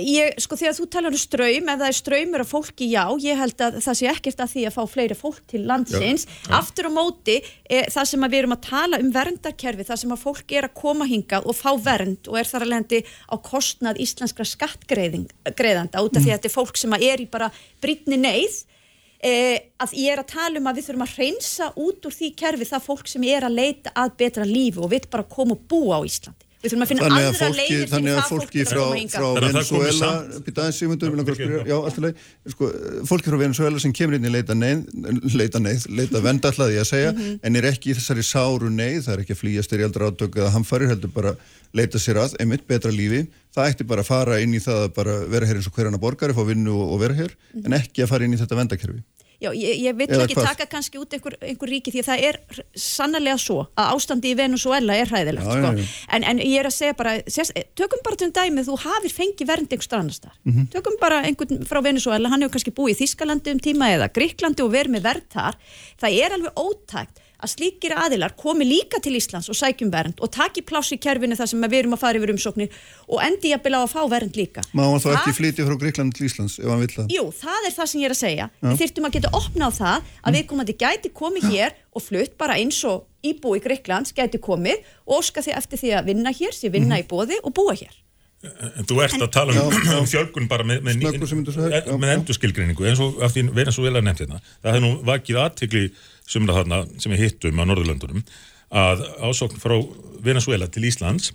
Ég, 0.02 0.34
sko 0.42 0.58
þegar 0.58 0.76
þú 0.78 0.86
talar 0.90 1.14
um 1.14 1.20
ströym 1.22 1.70
ef 1.70 1.80
það 1.82 1.88
er 1.88 1.98
ströymur 1.98 2.44
af 2.44 2.50
fólki, 2.50 2.88
já, 2.90 3.04
ég 3.22 3.38
held 3.38 3.62
að 3.62 3.78
það 3.86 3.98
sé 4.00 4.10
ekkert 4.10 4.42
að 4.42 4.52
því 4.54 4.66
að 4.66 4.76
fá 4.76 4.84
fleiri 4.90 5.18
fólk 5.18 5.42
til 5.52 5.62
landsins. 5.70 6.26
Aftur 6.50 6.90
á 6.90 6.92
móti 6.94 7.38
e, 7.38 7.84
það 7.94 8.10
sem 8.10 8.26
að 8.26 8.34
við 8.34 8.42
erum 8.42 8.56
að 8.56 8.64
tala 8.66 9.00
um 9.04 9.12
verndarkerfi 9.14 9.88
það 9.90 10.02
sem 10.02 10.16
að 10.16 10.24
fólk 10.24 10.56
er 10.58 10.68
að 10.68 10.76
koma 10.82 11.08
hingað 11.10 11.46
og 11.46 11.58
fá 11.58 11.72
vernd 11.78 12.30
og 12.32 12.40
er 12.42 12.50
þar 12.50 12.66
að 12.66 12.74
lendi 12.74 13.02
á 13.06 13.36
kostnað 13.46 14.02
íslenskra 14.04 14.48
skattgreðanda 14.50 16.02
út 16.02 16.18
af 16.18 16.24
því 16.24 16.32
að 16.32 16.38
þetta 16.40 16.50
er 16.50 16.56
fólk 16.58 16.80
sem 16.82 16.96
að 16.98 17.06
er 17.12 17.22
í 17.22 17.30
bara 17.30 17.52
brýtni 17.84 18.18
neyð. 18.18 18.64
E, 19.24 19.36
að 19.80 19.94
ég 19.96 20.12
er 20.12 20.20
að 20.20 20.34
tala 20.34 20.60
um 20.60 20.66
að 20.68 20.80
við 20.80 20.88
þurfum 20.90 21.06
að 21.06 21.14
hreinsa 21.20 21.70
út 21.80 22.08
úr 22.10 22.16
því 22.18 22.32
kerfi 22.42 22.66
það 22.68 22.88
fólk 22.90 23.08
sem 23.08 23.24
er 23.30 23.46
að 23.48 23.56
leita 23.56 23.94
að 23.96 24.18
betra 24.20 24.48
lífi 24.48 24.82
og 24.84 24.92
vill 24.92 25.06
bara 25.08 25.24
koma 25.30 25.56
og 25.56 25.64
búa 25.70 26.02
á 26.02 26.04
Íslandi 26.04 26.50
við 26.64 26.72
þurfum 26.72 26.84
að 26.84 26.90
finna 26.92 27.04
Þannig 27.04 27.20
að 27.20 27.28
aðra 27.28 27.40
fólki, 27.44 27.60
leiðir 27.60 27.90
þannig 27.92 28.14
að 28.14 28.28
fólki 28.32 28.62
frá, 28.70 28.84
frá 29.14 29.26
komi 29.28 29.42
Venezuela, 29.44 30.12
býta 30.46 30.62
aðeins 30.64 30.80
Já, 30.80 30.88
mig 30.88 31.02
langar 31.04 31.34
að 31.34 31.40
spyrja- 31.40 31.66
já, 31.68 31.76
alltaf 31.84 32.04
leið, 32.06 32.22
sko, 32.54 32.70
fólki 33.10 33.28
frá 33.34 33.38
Venezuela 33.44 33.80
sem 33.84 33.94
kemur 33.94 34.16
inn 34.16 34.24
í 34.24 34.32
leita 34.32 34.56
neyð, 34.56 34.86
leita 35.36 35.60
neyð, 35.60 35.88
leita 35.92 36.22
venda 36.24 36.52
ætlaði 36.54 36.78
ég 36.78 36.84
að 36.86 36.90
segja, 36.94 37.12
Mhm. 37.14 37.40
en 37.44 37.56
er 37.56 37.64
ekki 37.74 37.92
í 37.92 37.96
þessari 38.00 38.24
sáru 38.24 38.70
neyð, 38.72 39.02
það 39.04 39.14
er 39.14 39.20
ekki 39.26 39.36
að 39.36 39.42
flýja 39.44 39.64
styrjaldra 39.68 40.12
átök 40.12 40.34
eða 40.40 40.52
hamfarir, 40.56 40.88
heldur 40.94 41.12
bara 41.14 41.36
leita 41.74 41.98
sér 42.00 42.16
að, 42.24 42.36
einmitt 42.40 42.66
betra 42.68 42.92
lífi, 42.92 43.28
það 43.56 43.68
ætti 43.74 43.88
bara 43.88 44.02
að 44.02 44.06
fara 44.08 44.40
inn 44.42 44.54
í 44.54 44.60
það 44.64 44.88
að 44.88 44.94
bara 44.96 45.20
vera 45.28 45.46
hér 45.46 45.56
eins 45.60 45.68
og 45.68 45.74
hverjana 45.76 46.00
borgari, 46.00 46.34
fá 46.34 46.46
vinnu 46.48 46.72
og, 46.72 47.00
vera 47.00 47.14
hér, 47.14 47.32
Mhm. 47.54 47.66
en 47.66 47.72
ekki 47.82 48.04
að 48.04 48.08
fara 48.08 48.24
inn 48.24 48.34
í 48.34 48.38
þetta 48.40 48.56
vendakerfi. 48.56 49.04
Já, 49.44 49.50
ég, 49.52 49.80
ég 49.84 49.96
vil 50.00 50.08
ekki 50.08 50.36
hvað? 50.38 50.46
taka 50.54 50.66
kannski 50.72 51.00
út 51.02 51.14
einhver, 51.18 51.36
einhver 51.44 51.70
ríki 51.74 51.92
því 51.92 52.00
að 52.04 52.08
það 52.10 52.24
er 52.30 52.38
sannlega 52.80 53.38
svo 53.44 53.58
að 53.76 53.90
ástandi 53.98 54.32
í 54.32 54.38
Venezuela 54.40 54.96
er 54.96 55.10
hræðilegt 55.12 55.50
Já, 55.50 55.58
sko. 55.58 55.72
já. 55.78 55.88
En, 56.16 56.24
en 56.32 56.40
ég 56.40 56.60
er 56.62 56.70
að 56.70 56.76
segja 56.78 56.96
bara 57.00 57.16
sérst, 57.28 57.52
tökum 57.76 58.00
bara 58.06 58.16
til 58.22 58.30
um 58.30 58.34
dæmi 58.38 58.64
þú 58.68 58.78
hafir 58.86 59.16
fengið 59.18 59.50
vernd 59.52 59.76
einhver 59.76 60.00
annars 60.00 60.22
þar 60.24 60.38
Mhm. 60.48 60.70
tökum 60.74 60.96
bara 61.02 61.22
einhvern 61.28 61.66
frá 61.68 61.82
Venezuela 61.84 62.30
hann 62.32 62.42
hefur 62.42 62.56
kannski 62.58 62.72
búið 62.78 62.96
í 62.96 63.00
Þískalandi 63.04 63.52
um 63.52 63.60
tíma 63.60 63.92
eða 63.98 64.10
Gríklandi 64.16 64.64
og 64.64 64.72
verið 64.72 64.96
með 64.98 65.04
vernd 65.10 65.30
þar 65.34 65.56
það 66.00 66.20
er 66.24 66.38
alveg 66.38 66.54
ótækt 66.64 67.20
að 67.44 67.52
slíkir 67.54 67.94
aðilar 68.00 68.34
komi 68.40 68.66
líka 68.66 69.02
til 69.04 69.14
Íslands 69.20 69.50
og 69.52 69.56
sækjum 69.60 69.92
vernd 69.92 70.22
og 70.24 70.32
taki 70.32 70.62
pláss 70.64 70.94
í 70.96 70.98
kerfinu 71.04 71.36
þar 71.36 71.48
sem 71.52 71.62
við 71.68 71.80
erum 71.84 71.94
að 71.98 72.00
fara 72.06 72.18
yfir 72.22 72.32
umsóknir 72.34 72.70
og 73.08 73.20
endi 73.22 73.52
jafnvel 73.52 73.76
á 73.76 73.82
að 73.84 73.92
fá 73.94 74.02
vernd 74.10 74.36
líka 74.40 74.62
Má 74.74 74.84
hann 74.88 75.00
þá 75.04 75.10
Það- 75.10 75.18
ekki 75.22 75.36
flytja 75.40 75.66
frá 75.68 75.76
Gríkland 75.84 76.14
til 76.18 76.28
Íslands 76.30 76.60
ef 76.60 76.66
hann 76.72 76.80
vill 76.80 76.94
það? 76.96 77.08
Jú, 77.14 77.24
það 77.44 77.68
er 77.68 77.74
það 77.78 77.88
sem 77.94 78.02
ég 78.02 78.06
er 78.06 78.16
að 78.16 78.22
segja. 78.24 78.50
Við 78.64 78.78
þyrftum 78.84 79.06
að 79.10 79.16
geta 79.18 79.34
opnað 79.34 79.74
það 79.82 79.98
að 80.24 80.30
Mm. 80.32 80.36
viðkomandi 80.38 80.78
gæti 80.78 81.10
komið 81.14 81.44
hér 81.52 81.72
og 81.94 82.02
flutt 82.02 82.38
bara 82.38 82.54
eins 82.56 82.84
og 82.86 83.04
íbúi 83.24 83.62
Greiklands 83.64 84.12
gæti 84.14 84.40
komið 84.40 84.80
og 85.08 85.20
óska 85.22 85.42
því 85.44 85.54
eftir 85.58 85.78
því 85.80 85.90
að 86.00 86.06
vinna 86.06 86.30
hér, 86.34 86.52
sé 86.54 86.68
Mhm. 86.70 86.72
vinna 86.74 87.00
í 87.00 87.04
bóði 87.08 87.36
og 87.44 87.54
búa 87.54 87.74
hér. 87.76 87.92
En 88.44 88.88
þú 88.90 88.98
ert 89.04 89.22
að 89.22 89.30
tala 89.32 89.54
um, 89.56 89.76
Já, 89.88 89.98
um 90.02 90.08
fjölgun 90.10 90.48
bara 90.52 90.66
með, 90.68 90.82
með, 90.84 91.04
svo 91.24 91.98
með 92.02 92.16
endurskilgreiningu 92.18 92.88
eins 92.90 93.02
og 93.04 93.22
af 93.24 93.32
því 93.36 93.46
verið 93.54 93.72
eins 93.72 93.80
og 93.80 93.88
vel 93.88 93.94
að 93.96 94.08
nefnt 94.08 94.24
hérna. 94.26 94.42
Það 94.64 94.74
hefði 94.74 94.84
nú 94.84 94.92
vakið 95.08 95.40
aðtikli 95.44 95.84
sumra 96.34 96.58
þarna 96.60 96.82
sem 97.00 97.14
við 97.14 97.24
hittum 97.24 97.62
á 97.62 97.64
Norðurlöndunum 97.70 98.26
að 98.84 99.06
ásókn 99.24 99.62
frá 99.64 99.78
Venezuela 100.26 100.68
til 100.72 100.84
Íslands 100.90 101.32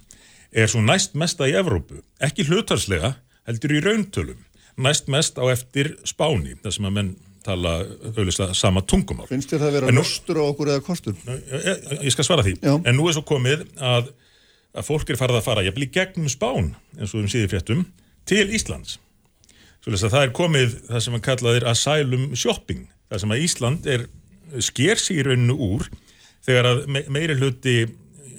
er 0.52 0.68
svo 0.68 0.82
næst 0.84 1.16
mesta 1.18 1.48
í 1.48 1.56
Evrópu, 1.56 2.02
ekki 2.24 2.46
hlutarslega 2.48 3.14
heldur 3.48 3.76
í 3.76 3.82
rauntölum 3.84 4.44
næst 4.78 5.08
mest 5.12 5.40
á 5.40 5.44
eftir 5.52 5.94
Spáni 6.08 6.56
þar 6.62 6.74
sem 6.76 6.88
að 6.88 6.94
menn 6.98 7.10
tala 7.48 7.74
auðvitað 8.12 8.52
sama 8.58 8.82
tungumál. 8.84 9.28
Finnst 9.30 9.52
þér 9.52 9.62
það 9.62 9.68
að 9.68 9.76
vera 9.78 9.92
nú- 9.92 10.02
löstur 10.02 10.40
á 10.40 10.44
okkur 10.44 10.70
eða 10.74 10.84
kostur? 10.84 11.14
ég, 11.24 11.84
ég 12.04 12.12
skal 12.12 12.26
svara 12.26 12.44
því. 12.44 12.56
Já. 12.60 12.74
en 12.84 12.96
nú 12.98 13.08
er 13.08 13.16
svo 13.16 13.24
komið 13.24 13.64
að, 13.78 14.10
að 14.78 14.86
fólk 14.86 15.10
er 15.10 15.20
farið 15.20 15.40
að 15.40 15.46
fara 15.48 15.66
ég 15.66 15.76
bli 15.76 15.88
gegnum 15.92 16.30
spán 16.32 16.72
eins 16.98 17.12
og 17.14 17.24
um 17.24 17.30
síði 17.30 17.50
fréttum 17.52 17.84
til 18.28 18.46
Íslands. 18.54 18.98
Svo 19.82 19.94
að 19.94 20.12
það 20.12 20.24
er 20.24 20.34
komið 20.36 20.76
það 20.88 21.04
sem 21.04 21.16
að 21.16 21.24
kallaðir 21.28 21.68
asylum 21.70 22.28
shopping 22.36 22.86
það 23.08 23.22
sem 23.22 23.34
að 23.34 23.44
Ísland 23.46 23.88
er 23.88 24.06
sker 24.64 25.00
sig 25.00 25.20
í 25.20 25.24
rauninu 25.26 25.56
úr 25.68 25.88
þegar 26.46 26.70
að 26.70 26.84
me 26.90 27.04
meiri 27.12 27.36
hluti 27.38 27.78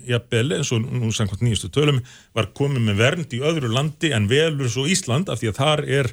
jafnvel 0.10 0.56
eins 0.58 0.72
og 0.74 0.86
nú 0.86 1.12
samkvæmt 1.14 1.44
nýjustu 1.46 1.70
tölum 1.74 2.02
var 2.38 2.50
komið 2.58 2.86
með 2.88 3.02
vernd 3.04 3.36
í 3.38 3.42
öðru 3.46 3.70
landi 3.74 4.14
en 4.16 4.30
velur 4.30 4.72
svo 4.72 4.88
Ísland 4.90 5.30
af 5.30 5.42
því 5.42 5.52
að 5.52 5.60
þar 5.60 5.84
er, 6.00 6.12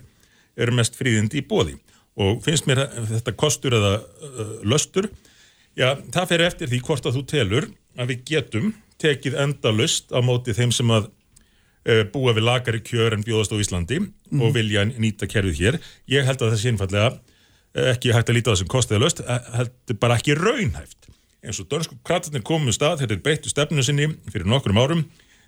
er 0.57 0.75
mest 0.77 0.99
fríðind 0.99 1.37
í 1.37 1.45
bóði 1.47 1.79
og 2.17 2.43
finnst 2.45 2.69
mér 2.69 2.87
þetta 3.13 3.37
kostur 3.37 3.77
eða 3.77 3.99
uh, 4.01 4.53
löstur? 4.65 5.11
Já, 5.77 5.99
það 6.13 6.29
fer 6.31 6.45
eftir 6.47 6.71
því 6.73 6.81
hvort 6.87 7.09
að 7.09 7.19
þú 7.19 7.25
telur 7.29 7.67
að 7.97 8.13
við 8.13 8.23
getum 8.31 8.71
tekið 9.03 9.39
endalust 9.43 10.13
á 10.15 10.21
móti 10.25 10.55
þeim 10.57 10.73
sem 10.75 10.91
að 10.95 11.09
uh, 11.09 12.03
búa 12.13 12.35
við 12.37 12.47
lagari 12.49 12.83
kjör 12.85 13.17
en 13.17 13.25
bjóðast 13.27 13.55
á 13.55 13.61
Íslandi 13.61 14.01
og 14.41 14.55
vilja 14.57 14.87
nýta 14.89 15.29
kerfið 15.31 15.61
hér. 15.61 15.81
Ég 16.11 16.27
held 16.29 16.43
að 16.43 16.55
það 16.55 16.63
sé 16.63 16.73
einfallega 16.73 17.11
eh, 17.13 17.93
ekki 17.93 18.15
hægt 18.17 18.33
að 18.33 18.39
líta 18.39 18.51
á 18.51 18.55
þessum 18.55 18.73
kostiða 18.73 19.03
löst, 19.05 19.23
heldur 19.55 20.01
bara 20.03 20.19
ekki 20.19 20.37
raunhæft. 20.39 21.11
Eins 21.47 21.61
og 21.63 21.69
dönsku 21.71 21.99
kratarnir 22.07 22.43
komum 22.47 22.73
um 22.73 22.75
stað, 22.75 23.05
þetta 23.05 23.15
er 23.15 23.23
beittu 23.23 23.53
stefnu 23.53 23.85
sinni 23.87 24.09
fyrir 24.33 24.49
nokkrum 24.51 24.81
árum, 24.83 25.05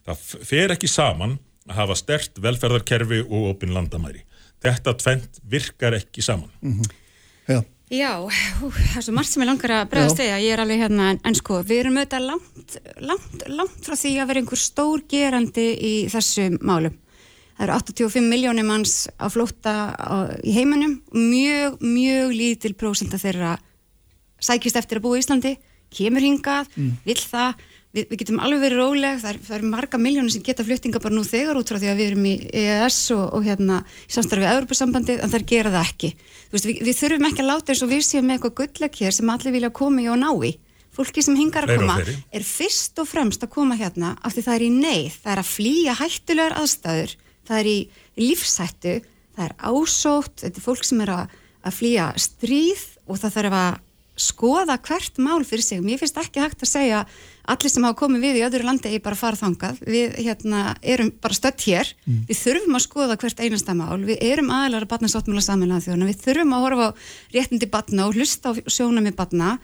það 0.07 0.25
fer 0.47 0.75
ekki 0.77 0.91
saman 0.91 1.39
að 1.69 1.81
hafa 1.81 1.97
stert 1.99 2.39
velferðarkerfi 2.43 3.25
og 3.27 3.51
opin 3.51 3.75
landamæri. 3.75 4.23
Þetta 4.63 4.95
tvent 4.99 5.41
virkar 5.47 5.97
ekki 5.99 6.23
saman. 6.25 6.51
Já, 7.49 7.61
Já, 7.89 8.21
hú, 8.21 8.69
það 8.69 8.97
er 9.01 9.05
svo 9.07 9.13
margt 9.17 9.31
sem 9.33 9.43
ég 9.43 9.49
langar 9.49 9.73
að 9.79 9.87
bregðast 9.95 10.19
að 10.21 10.43
ég 10.45 10.53
er 10.53 10.61
alveg 10.61 10.83
hérna, 10.83 11.07
en, 11.15 11.21
en 11.25 11.37
sko, 11.39 11.63
við 11.65 11.79
erum 11.83 11.95
auðvitað 11.97 12.27
langt, 12.27 12.75
langt, 13.01 13.45
langt 13.49 13.87
frá 13.87 13.97
því 13.97 14.13
að 14.21 14.29
vera 14.29 14.43
einhver 14.43 14.61
stór 14.61 15.05
gerandi 15.09 15.65
í 15.73 15.93
þessum 16.13 16.59
málum. 16.69 16.99
Það 17.57 17.65
eru 17.65 17.77
85 17.81 18.29
miljónir 18.29 18.67
manns 18.69 18.99
á 19.17 19.27
flótta 19.33 19.73
á, 19.97 20.29
í 20.45 20.53
heiminum 20.55 20.99
mjög, 21.17 21.81
mjög 21.81 22.37
lítil 22.37 22.75
prósenta 22.79 23.19
þeirra 23.19 23.57
sækist 24.39 24.77
eftir 24.79 25.01
að 25.01 25.09
búa 25.09 25.17
í 25.19 25.25
Íslandi, 25.25 25.57
kemur 25.89 26.23
hingað, 26.29 26.69
vill 27.09 27.19
það, 27.25 27.65
við, 27.95 28.05
við 28.11 28.21
getum 28.23 28.41
alveg 28.43 28.63
verið 28.67 28.81
róleg, 28.83 29.19
það 29.23 29.31
er, 29.31 29.41
það 29.49 29.57
er 29.59 29.67
marga 29.73 30.01
miljónir 30.01 30.35
sem 30.35 30.45
geta 30.45 30.67
fluttinga 30.67 31.03
bara 31.03 31.17
nú 31.17 31.25
þegar 31.27 31.61
út 31.61 31.73
frá 31.73 31.79
því 31.81 31.91
að 31.93 32.01
við 32.01 32.11
erum 32.13 32.29
í 32.29 32.35
EES 32.63 33.01
og, 33.17 33.25
og 33.39 33.47
hérna 33.49 33.81
í 34.05 34.15
samstarfi 34.17 34.45
við 34.45 34.55
Evropasambandið, 34.55 35.21
en 35.25 35.33
það 35.35 35.47
gera 35.53 35.75
það 35.75 35.93
ekki. 35.93 36.11
Veist, 36.53 36.69
við, 36.69 36.81
við 36.89 36.99
þurfum 37.01 37.29
ekki 37.31 37.45
að 37.45 37.51
láta 37.53 37.75
eins 37.75 37.85
og 37.85 37.93
við 37.93 38.03
séum 38.07 38.29
með 38.29 38.39
eitthvað 38.39 38.57
gullegg 38.63 39.01
hér 39.03 39.17
sem 39.19 39.33
allir 39.35 39.57
vilja 39.57 39.73
koma 39.81 40.05
í 40.05 40.11
og 40.13 40.21
ná 40.21 40.31
í. 40.49 40.53
Fólki 40.99 41.23
sem 41.23 41.37
hingar 41.39 41.69
að 41.69 41.79
koma 41.79 41.99
er 42.03 42.45
fyrst 42.45 42.99
og 42.99 43.07
fremst 43.07 43.45
að 43.45 43.53
koma 43.55 43.77
hérna 43.79 44.17
af 44.19 44.35
því 44.35 44.43
það 44.49 44.57
er 44.57 44.65
í 44.67 44.71
neyð, 44.75 45.19
það 45.23 45.35
er 45.35 45.43
að 45.45 45.51
flýja 45.53 45.99
hættulegar 46.01 46.57
aðstæður, 46.59 47.13
það 47.47 47.61
er 47.61 47.69
í 47.71 47.77
lífshættu, 48.19 48.95
það 49.37 49.45
er 49.45 49.55
ásótt, 49.63 50.41
þetta 50.43 50.59
er 50.59 50.65
fólk 50.65 50.89
sem 50.89 51.05
er 51.05 51.13
að, 51.15 51.37
að 51.63 51.77
flýja 51.77 52.09
stríð 52.19 52.83
og 53.07 53.21
það 53.23 53.37
þarf 53.37 53.59
að 53.61 53.79
skoða 54.19 54.79
hvert 54.83 55.21
mál 55.23 55.45
fyrir 55.47 55.63
sig. 55.63 55.83
Mér 55.85 56.01
finnst 56.01 56.19
ekki 56.19 56.43
hægt 56.43 56.65
að 56.67 56.73
segja 56.73 57.05
allir 57.49 57.73
sem 57.73 57.85
hafa 57.87 57.99
komið 57.99 58.25
við 58.27 58.39
í 58.39 58.45
öðru 58.47 58.67
landi 58.67 58.91
eigi 58.91 59.03
bara 59.05 59.19
fara 59.19 59.39
þangað. 59.41 59.83
Við 59.89 60.17
hérna, 60.21 60.63
erum 60.83 61.11
bara 61.23 61.37
stödd 61.37 61.65
hér, 61.67 61.93
við 62.29 62.41
þurfum 62.43 62.79
að 62.79 62.85
skoða 62.85 63.19
hvert 63.21 63.43
einasta 63.45 63.77
mál, 63.79 63.99
við 64.05 64.25
erum 64.29 64.53
aðlar 64.55 64.87
að 64.87 64.93
batna 64.93 65.13
sáttmála 65.13 65.45
saminlega 65.45 65.87
þjóðana, 65.87 66.11
við 66.11 66.25
þurfum 66.27 66.57
að 66.57 66.65
horfa 66.67 66.89
á 66.89 66.97
réttindi 67.37 67.71
batna 67.73 68.09
og 68.09 68.19
hlusta 68.19 68.53
á 68.53 68.61
sjónami 68.69 69.15
batna 69.17 69.59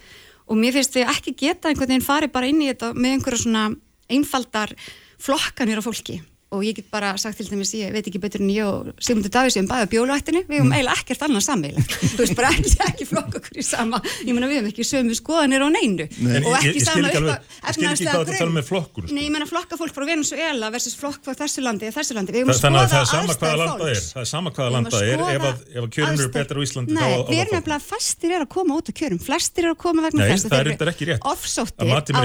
og 0.49 0.61
mér 0.61 0.77
finnst 0.77 0.97
við 0.97 1.11
ekki 1.13 1.35
geta 1.41 1.71
einhvern 1.71 1.95
veginn 1.95 2.05
farið 2.05 2.35
bara 2.35 2.51
inn 2.51 2.61
í 2.63 2.69
þetta 2.69 2.93
með 2.97 3.17
einhverja 3.17 3.45
svona 3.45 3.65
einfaldar 4.13 4.75
flokkanir 5.23 5.81
á 5.81 5.87
fólki 5.87 6.21
og 6.55 6.63
ég 6.65 6.77
get 6.79 6.89
bara 6.95 7.13
sagt 7.21 7.37
til 7.41 7.49
dæmis, 7.51 7.73
ég 7.75 7.91
veit 7.95 8.07
ekki 8.07 8.21
betur 8.23 8.41
en 8.45 8.51
ég 8.55 8.65
og 8.65 8.93
Sigmundur 9.03 9.33
Davíðs 9.35 9.59
um 9.61 9.69
bæða 9.69 9.89
bjóluættinni. 9.93 10.45
Við 10.47 10.55
Mm. 10.55 10.71
höfum 10.71 10.75
eiginlega 10.79 10.99
ekkert 11.03 11.23
annað 11.27 11.45
sammeilegt 11.49 11.91
þú 12.15 12.21
veist 12.23 12.37
bara 12.39 12.49
ekki, 12.55 12.73
ekki 12.89 13.05
flokk 13.11 13.35
okkur 13.41 13.59
í 13.59 13.65
sama. 13.67 14.01
Ég 14.25 14.33
meina 14.35 14.47
við 14.49 14.57
höfum 14.61 14.71
ekki 14.73 14.85
sömu 14.87 15.15
skoðanir 15.19 15.65
á 15.65 15.69
neinu. 15.75 16.07
En 16.07 16.45
og 16.47 16.55
ekki 16.61 16.79
ég 16.79 16.85
sama 16.87 17.09
ég 17.09 17.15
þú 17.15 18.39
tala 18.39 18.53
með 18.55 18.65
flokkun, 18.71 19.05
sko. 19.09 19.15
Nei, 19.15 19.25
ég 19.27 19.33
meina 19.35 19.47
flokka 19.51 19.77
fólk 19.81 19.95
frá 19.97 20.05
Venezuela 20.07 20.71
versus 20.71 20.95
flokk 20.95 21.21
frá 21.25 21.35
þessu 21.35 21.61
landi 21.65 21.87
eða 21.91 21.97
þessu 21.99 22.15
landi. 22.15 22.33
Við 22.33 22.41
höfum 22.45 22.55
Þa- 22.55 22.55
að 22.55 22.65
Þannig 22.65 22.81
að 22.81 22.89
skoða 22.89 22.95
það 22.95 23.03
er 23.05 23.09
sama 23.15 23.35
hvaða 23.35 23.57
landa 23.65 23.85
er, 23.85 23.99
er 24.25 24.29
sama 24.35 24.51
Við 24.55 25.13
er, 25.15 25.21
ef 25.35 25.43
að, 25.45 25.59
kjörun 25.95 26.19
eru 26.21 26.29
betra 26.35 26.55
á 26.55 26.63
Íslandi 26.65 26.91
Nei, 26.95 27.15
við 27.29 27.39
erum 27.45 27.55
nefnilega 27.59 27.83
fastir 27.85 28.31
er 28.35 28.41
að 28.45 28.49
koma 28.55 28.75
út 28.79 28.87
á 28.89 28.93
kjörum. 28.95 29.21
Flestir 29.25 29.65
eru 29.65 29.75
að 29.75 29.81
koma 29.85 30.01
vegna 30.07 30.21
Nei, 30.25 30.31
þess 30.31 30.45
er 30.45 30.51
Að 31.85 31.89
mati 31.95 32.13
á 32.13 32.21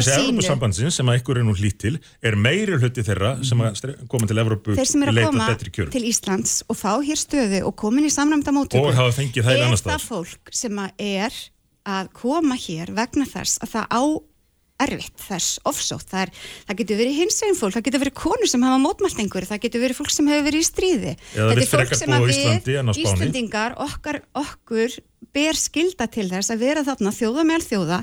koma 4.20 4.32
til 4.32 4.42
Evrópu 4.44 4.76
þeir 4.78 4.90
sem 4.92 5.06
eru 5.06 5.16
að 5.16 5.30
koma 5.30 5.48
til 5.96 6.04
Íslands 6.10 6.58
og 6.68 6.80
fá 6.80 6.92
hér 7.06 7.20
stöðu 7.20 7.64
og 7.70 7.76
komin 7.80 8.08
í 8.08 8.14
samræmda 8.14 8.54
annars 9.66 9.86
er 9.86 9.94
það 9.94 10.08
fólk 10.10 10.54
sem 10.62 10.84
að 10.84 11.06
er 11.10 11.40
að 11.90 12.12
koma 12.20 12.58
hér 12.60 12.92
vegna 12.96 13.26
þess 13.30 13.62
að 13.64 13.74
það 13.78 13.88
á 13.90 14.04
erfitt. 14.84 15.16
Þess 15.28 15.60
ofsótt, 15.70 16.08
það, 16.10 16.26
er, 16.26 16.48
það 16.70 16.80
getur 16.82 17.00
verið 17.02 17.20
hinsvegin 17.20 17.60
fólk, 17.60 17.76
það 17.76 17.86
getur 17.88 18.04
verið 18.06 18.18
konur 18.20 18.52
sem 18.52 18.66
hafa 18.66 18.80
mótmælt 18.84 19.22
einhverju, 19.24 19.50
það 19.52 19.62
getur 19.66 19.84
verið 19.84 20.00
fólk 20.00 20.16
sem 20.16 20.32
hefur 20.32 20.48
verið 20.48 20.64
í 20.64 20.68
stríði. 20.70 21.14
Eða 21.36 21.52
Þetta 21.52 21.66
er 21.66 21.72
fólk 21.74 21.96
sem 22.00 22.16
að 22.16 22.28
Íslandi 22.30 22.74
við 22.74 22.80
Spáni. 22.80 23.04
Íslendingar 23.04 23.78
okkar, 23.86 24.22
okkur 24.40 24.98
ber 25.36 25.60
skilda 25.60 26.08
til 26.10 26.26
þess 26.32 26.54
að 26.54 26.64
vera 26.64 26.86
þarna 26.88 27.14
þjóða 27.14 27.46
meðal 27.46 27.66
þjóða 27.68 28.00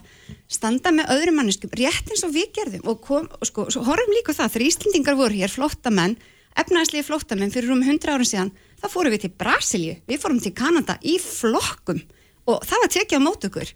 standa 0.53 0.93
með 0.94 1.12
öðrum 1.16 1.40
manneskum, 1.40 1.73
rétt 1.74 2.12
eins 2.12 2.23
og 2.27 2.35
við 2.36 2.53
gerðum. 2.55 2.85
Og, 2.86 3.01
kom, 3.03 3.27
og 3.27 3.48
sko, 3.48 3.66
svo 3.73 3.82
horfum 3.89 4.15
líka 4.15 4.36
það 4.36 4.53
þegar 4.55 4.66
Íslendingar 4.69 5.19
voru 5.19 5.40
hér 5.40 5.51
flottamenn 5.51 6.16
efnaðslegi 6.57 7.05
flottamenn 7.05 7.53
fyrir 7.53 7.73
rúm 7.73 7.82
100 7.85 8.12
árum 8.12 8.28
síðan 8.28 8.53
þá 8.81 8.86
fórum 8.93 9.15
við 9.15 9.27
til 9.27 9.32
Brasilíu, 9.36 9.97
við 10.09 10.23
fórum 10.23 10.40
til 10.43 10.55
Kanada 10.57 10.97
í 11.05 11.16
flokkum. 11.23 12.01
Og 12.47 12.62
það 12.65 12.82
var 12.82 12.93
tekið 12.94 13.20
á 13.20 13.27
mót 13.27 13.47
okkur 13.48 13.73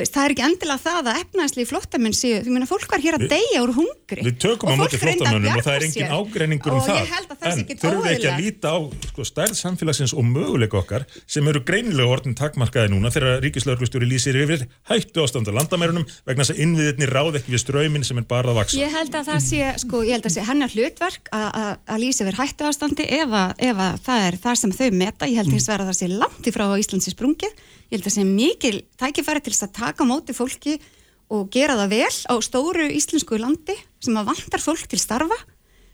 veist, 0.00 0.14
það 0.14 0.24
er 0.28 0.34
ekki 0.34 0.44
endilega 0.48 0.82
það 0.84 1.08
að 1.12 1.20
efnaðslegi 1.22 1.68
flottamenn 1.68 2.16
séu, 2.16 2.40
þú 2.44 2.54
meina 2.54 2.68
fólk 2.70 2.92
var 2.92 3.02
hér 3.04 3.16
að 3.18 3.24
deyja 3.32 3.62
úr 3.64 3.72
hungri 3.76 4.24
Við 4.28 4.38
tökum 4.44 4.72
á 4.72 4.74
að 4.78 4.96
flottamönnum 5.02 5.58
og 5.58 5.64
það 5.66 5.76
er 5.78 5.86
engin 5.88 6.14
ágreiningur 6.18 6.76
um 6.78 6.82
það. 6.86 7.12
það 7.28 7.48
en 7.52 7.64
þurfum 7.82 8.04
við 8.06 8.14
ekki 8.14 8.30
að 8.32 8.40
líta 8.44 8.72
á 8.74 8.78
sko, 9.10 9.26
stærð 9.28 9.56
samfélagsins 9.58 10.14
og 10.16 10.26
möguleika 10.28 10.80
okkar 10.80 11.06
sem 11.26 11.50
eru 11.52 11.62
greinilega 11.68 12.14
orðin 12.16 12.36
takmarkaði 12.38 12.92
núna 12.94 13.12
þegar 13.14 13.42
ríkislauglustjóri 13.44 14.08
lýsir 14.08 14.38
yfir 14.42 14.66
hættu 14.90 15.24
ástand 15.26 15.50
á 15.50 15.52
landamærunum 15.58 16.06
vegna 16.28 16.44
þess 16.46 16.54
að 16.56 16.62
innviðirni 16.64 17.10
ráð 17.12 17.40
ekki 17.42 17.54
við 17.56 17.64
ströyminn 17.64 18.06
sem 18.06 18.20
er 18.22 18.28
bara 18.30 18.52
að 18.54 18.60
vaksa 18.62 18.80
Ég 18.80 18.94
held 18.94 19.14
að 19.18 19.30
það 19.32 19.42
sé, 19.48 19.62
sko, 19.84 20.02
ég 20.06 20.16
held 20.18 20.28
að 20.30 20.36
sé 20.38 20.46
hennar 20.48 20.72
hlutverk 20.74 21.32
að- 21.34 21.98
lýsa 21.98 22.24
yfir 22.24 22.38
hættu 22.38 22.68
ástandi 22.68 23.06
ef, 23.18 23.34
að, 23.34 23.98
það 24.06 24.26
er 24.28 24.38
það 24.42 24.60
sem 24.62 24.74
þau 24.78 24.88
meta, 25.02 25.28
ég 25.28 25.40
held 25.42 25.52
að 25.58 25.88
það 25.88 25.98
sé 25.98 26.08
langt 26.12 26.48
í 26.48 26.54
frá 26.54 26.64
að 26.68 26.80
Íslands 26.82 27.08
er 27.10 27.14
sprungið, 27.16 27.54
ég 27.88 27.98
held 27.98 28.08
að 28.08 28.16
sé 28.18 28.24
mikil 28.28 28.80
tækifæri 29.00 29.44
til 29.44 29.54
að 29.56 29.76
taka 29.80 30.06
móti 30.08 30.36
fólki 30.36 30.78
og 31.32 31.48
gera 31.52 31.76
það 31.76 31.94
vel 31.94 32.16
á 32.28 32.34
stóru 32.44 32.88
íslensku 32.92 33.38
landi 33.40 33.76
sem 34.00 34.16
að 34.16 34.28
vantar 34.30 34.62
fólk 34.64 34.88
til 34.88 35.00
starfa 35.00 35.36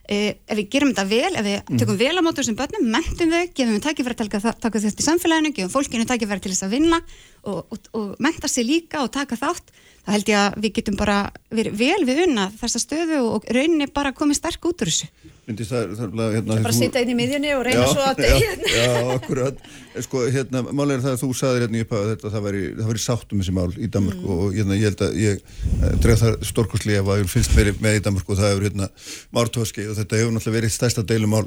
eh, 0.08 0.36
ef 0.46 0.58
við 0.58 0.68
gerum 0.74 0.92
þetta 0.92 1.06
vel, 1.10 1.30
ef 1.38 1.46
við 1.46 1.72
tökum 1.80 1.98
vel 1.98 2.14
á 2.18 2.22
móti 2.22 2.42
þessum 2.42 2.58
börnum, 2.58 2.88
mentum 2.92 3.34
þau, 3.34 3.42
gefum 3.56 3.76
við 3.76 3.84
tækifæri 3.86 4.18
til 4.18 4.28
að 4.28 4.48
taka 4.62 4.82
þetta 4.84 5.04
í 5.04 5.08
samfélaginu, 5.08 5.54
gefum 5.56 5.72
fólkinu 5.74 6.06
tækifæri 6.10 6.44
til 6.44 6.54
þess 6.54 6.66
að 6.66 6.76
vinna 6.76 7.00
og, 7.42 7.60
og, 7.62 7.88
og 7.98 8.12
menta 8.22 8.50
sig 8.50 8.66
líka 8.68 9.02
og 9.02 9.12
taka 9.14 9.38
þátt, 9.40 9.74
þá 10.04 10.12
held 10.16 10.34
ég 10.34 10.42
að 10.42 10.58
við 10.66 10.76
getum 10.80 10.98
bara 11.00 11.18
verið 11.54 11.78
vel 11.80 12.02
við 12.06 12.26
unna 12.28 12.50
þessa 12.60 12.82
stöðu 12.82 13.22
og 13.30 13.48
rauninni 13.50 13.90
bara 13.90 14.14
komið 14.14 14.42
sterk 14.42 14.70
út 14.70 14.84
úr 14.84 14.92
þessu. 14.92 15.10
Myndi 15.44 15.64
það, 15.68 15.90
bara, 16.14 16.26
hérna, 16.32 16.54
bara 16.64 16.72
sitja 16.72 17.00
inn 17.04 17.10
í 17.12 17.16
miðjunni 17.18 17.50
og 17.52 17.62
reyna 17.66 17.82
svo 17.90 18.00
að 18.00 18.20
já, 18.24 18.30
deyja. 18.38 18.52
já, 18.72 18.92
akkurat. 19.14 19.58
En 19.94 20.06
sko, 20.06 20.22
hérna, 20.32 20.62
málega 20.70 20.96
er 20.96 21.02
það 21.04 21.16
að 21.16 21.22
þú 21.24 21.28
saðir 21.36 21.64
hérna 21.66 21.80
í 21.80 21.84
upphæðu 21.84 22.10
þetta 22.14 22.30
það 22.32 22.44
væri, 22.48 22.62
væri 22.80 23.02
sátt 23.04 23.34
um 23.36 23.42
þessi 23.42 23.54
mál 23.58 23.68
í 23.76 23.88
Danmark 23.92 24.20
Mm. 24.24 24.30
og 24.32 24.54
hérna, 24.56 24.78
ég 24.80 24.86
held 24.88 25.02
að 25.04 25.16
ég 25.20 25.42
uh, 25.44 25.88
dreg 26.04 26.20
það 26.22 26.36
stórkostlega 26.48 27.02
ef 27.04 27.10
að 27.12 27.20
ég 27.24 27.32
finnst 27.34 27.56
verið 27.58 27.80
með 27.84 27.98
í 27.98 28.02
Danmark 28.06 28.30
og 28.32 28.38
það 28.40 28.52
hefur 28.54 28.66
hérna 28.70 28.88
mártóðski 29.36 29.84
og 29.90 29.98
þetta 30.00 30.20
hefur 30.22 30.32
náttúrulega 30.38 30.56
verið 30.60 30.72
stærsta 30.78 31.04
deilumál 31.12 31.44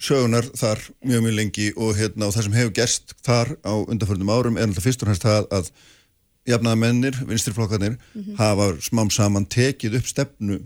sögunar 0.00 0.46
þar 0.56 0.80
mjög 1.04 1.24
mjög 1.26 1.34
lengi 1.36 1.70
og 1.76 1.96
hérna 1.98 2.28
og 2.28 2.34
það 2.36 2.46
sem 2.46 2.54
hefur 2.58 2.74
gerst 2.80 3.14
þar 3.26 3.50
á 3.64 3.72
undanförnum 3.84 4.30
árum 4.32 4.56
er 4.60 4.68
náttúrulega 4.68 4.84
fyrst 4.86 5.02
og 5.04 5.10
hægst 5.12 5.26
það 5.26 5.48
að 5.58 5.72
jafnaða 6.48 6.78
mennir, 6.80 7.18
vinstriflokkarnir 7.28 7.96
hafa 8.38 8.70
smám 8.84 9.10
saman 9.12 9.44
tekið 9.52 9.98
upp 10.00 10.08
stefnu 10.08 10.60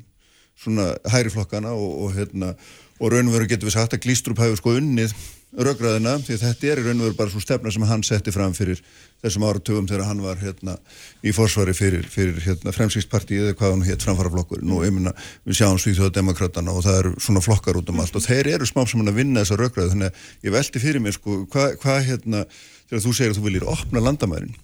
svona 0.61 0.93
hæri 1.13 1.33
flokkana 1.35 1.75
og, 1.75 2.05
og 2.05 2.13
hérna 2.17 2.55
og 3.01 3.11
raun 3.13 3.29
og 3.29 3.35
veru 3.35 3.49
getur 3.51 3.69
við 3.69 3.79
sagt 3.79 3.97
að 3.97 4.05
Glístrup 4.07 4.39
hafi 4.39 4.59
sko 4.61 4.77
unnið 4.79 5.15
raugraðina 5.55 6.17
því 6.25 6.37
þetta 6.41 6.71
er 6.71 6.81
í 6.81 6.85
raun 6.85 7.01
og 7.01 7.09
veru 7.09 7.17
bara 7.19 7.31
svona 7.31 7.45
stefna 7.45 7.73
sem 7.75 7.85
hann 7.87 8.03
setti 8.07 8.33
fram 8.35 8.55
fyrir 8.57 8.81
þessum 9.23 9.45
áratugum 9.47 9.87
þegar 9.89 10.09
hann 10.09 10.23
var 10.25 10.41
hérna 10.41 10.75
í 11.23 11.33
forsvari 11.35 11.75
fyrir, 11.77 12.07
fyrir 12.11 12.41
hérna 12.43 12.75
fremsýstpartíið 12.75 13.51
eða 13.51 13.59
hvað 13.61 13.75
hann 13.75 13.87
hétt 13.87 14.07
framfaraflokkur 14.07 14.65
nú 14.67 14.81
ég 14.85 14.95
minna 14.95 15.15
við 15.47 15.61
sjáum 15.61 15.79
Svíþjóðademokratana 15.83 16.75
og 16.75 16.85
það 16.87 17.01
eru 17.03 17.15
svona 17.23 17.45
flokkar 17.45 17.79
út 17.81 17.93
um 17.93 18.03
allt. 18.03 18.19
Og 18.19 18.27
þeir 18.27 18.51
eru 18.57 18.69
smá 18.69 18.83
saman 18.83 19.13
að 19.13 19.21
vinna 19.23 19.45
þessa 19.45 19.61
raugraði 19.61 19.95
þannig 19.95 20.11
að 20.11 20.49
ég 20.49 20.57
veldi 20.59 20.83
fyrir 20.83 21.05
mig 21.05 21.17
sko 21.17 21.41
hvað 21.55 21.79
hva, 21.85 21.99
hérna 22.11 22.45
þegar 22.91 23.07
þú 23.07 23.15
segir 23.15 23.35
að 23.35 23.41
þú 23.41 23.47
viljir 23.49 23.69
opna 23.77 24.05
landamærin 24.05 24.55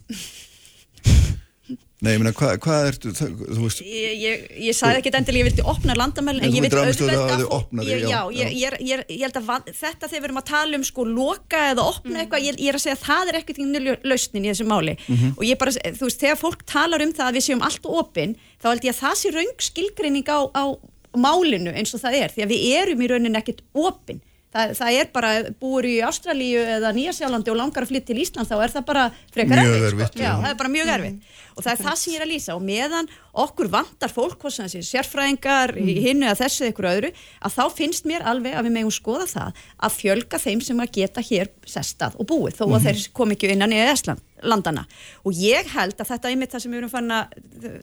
Nei, 2.01 2.15
ég 2.15 2.21
meina, 2.21 2.31
hvað 2.33 2.55
hva 2.65 2.75
ertu, 2.89 3.11
þú 3.13 3.59
veist... 3.61 3.81
Ég, 3.85 4.13
ég, 4.17 4.45
ég 4.65 4.73
sagði 4.73 5.03
ekkert 5.03 5.17
endilega, 5.19 5.43
ég 5.43 5.47
vildi 5.51 5.65
opna 5.69 5.93
landamælinn, 5.99 6.47
en 6.47 6.55
ég 6.55 6.63
vil 6.65 6.71
auðvitað... 6.73 7.43
Þig, 7.77 7.91
já, 7.91 8.07
já, 8.09 8.21
ég, 8.39 8.55
ég, 8.57 8.77
ég, 8.89 9.03
ég 9.05 9.21
held 9.27 9.37
að 9.37 9.69
þetta 9.69 10.09
þegar 10.09 10.15
við 10.15 10.27
erum 10.31 10.39
að 10.41 10.47
tala 10.47 10.79
um 10.79 10.85
sko 10.87 11.05
loka 11.05 11.59
eða 11.75 11.85
opna 11.91 12.15
mm. 12.15 12.23
eitthvað, 12.23 12.47
ég 12.47 12.71
er 12.71 12.79
að 12.79 12.83
segja 12.87 12.97
að 12.97 13.05
það 13.05 13.29
er 13.29 13.39
ekkert 13.41 13.61
í 13.61 13.67
lausnin 14.09 14.47
í 14.47 14.49
þessu 14.49 14.67
máli 14.71 14.97
mm 14.97 15.13
-hmm. 15.19 15.37
og 15.37 15.45
ég 15.45 15.61
bara, 15.61 15.75
þú 15.99 16.09
veist, 16.09 16.23
þegar 16.25 16.41
fólk 16.41 16.65
talar 16.73 17.05
um 17.05 17.13
það 17.21 17.29
að 17.29 17.37
við 17.37 17.47
séum 17.51 17.63
allt 17.69 17.85
opinn, 18.01 18.35
þá 18.57 18.67
held 18.71 18.89
ég 18.89 18.95
að 18.95 19.01
það 19.03 19.15
sé 19.21 19.35
raung 19.37 19.63
skilgreining 19.69 20.33
á, 20.33 20.39
á 20.57 20.63
málinu 21.13 21.69
eins 21.69 21.93
og 21.93 22.01
það 22.01 22.17
er, 22.23 22.33
því 22.33 22.47
að 22.47 22.53
við 22.55 22.67
erum 22.81 23.05
í 23.05 23.13
raunin 23.13 23.37
ekkert 23.37 23.61
opinn 23.77 24.25
Það, 24.51 24.71
það 24.75 24.97
er 24.99 25.11
bara, 25.15 25.29
búur 25.61 25.85
í 25.87 25.93
Ástralíu 26.03 26.59
eða 26.59 26.89
Nýjasjálandi 26.91 27.53
og 27.53 27.55
langar 27.55 27.85
að 27.85 27.93
flytta 27.93 28.09
til 28.09 28.19
Ísland 28.19 28.49
þá 28.49 28.57
er 28.57 28.73
það 28.73 28.83
bara 28.89 29.03
frekar 29.31 29.61
erfitt, 29.61 29.85
erfitt 29.87 30.09
sko. 30.11 30.19
Já, 30.25 30.31
það 30.41 30.47
er 30.49 30.57
bara 30.59 30.71
mjög 30.73 30.89
mm. 30.91 31.13
Og 31.55 31.63
það 31.63 31.71
er 31.73 31.83
það 31.85 31.99
sem 32.01 32.13
ég 32.13 32.19
er 32.19 32.25
að 32.25 32.31
lýsa 32.31 32.55
og 32.55 32.65
meðan 32.65 33.11
okkur 33.43 33.69
vantar 33.71 34.11
fólk, 34.11 34.37
hvað 34.41 34.55
sem 34.55 34.67
þessi 34.67 34.89
sérfræðingar 34.89 35.75
mm. 35.77 35.91
í 35.91 35.95
hinnu 36.05 36.27
eða 36.27 36.39
þessu 36.43 36.65
eða 36.65 36.73
ykkur 36.73 36.89
öðru 36.91 37.11
að 37.39 37.55
þá 37.55 37.63
finnst 37.77 38.09
mér 38.09 38.25
alveg 38.27 38.57
að 38.57 38.67
við 38.67 38.75
megum 38.77 38.95
skoða 38.95 39.29
það 39.31 39.61
að 39.87 39.95
fjölga 39.99 40.41
þeim 40.41 40.65
sem 40.67 40.83
að 40.83 40.91
geta 40.99 41.23
hér 41.29 41.53
sestað 41.67 42.17
og 42.19 42.29
búið 42.31 42.59
þó 42.59 42.65
að 42.67 42.75
mm. 42.75 42.85
þeir 42.87 43.07
kom 43.21 43.35
ekki 43.35 43.53
innan 43.55 43.75
í 43.75 43.81
Ísland 43.85 44.27
landana 44.41 44.85
og 45.27 45.37
ég 45.37 45.67
held 45.75 45.99
að 46.01 46.13
þetta 46.13 46.27
er 46.27 46.35
einmitt 46.35 46.53
það 46.53 46.63
sem 46.63 46.73
við 46.73 46.81
erum 46.81 46.91
fann 46.91 47.13
að 47.13 47.35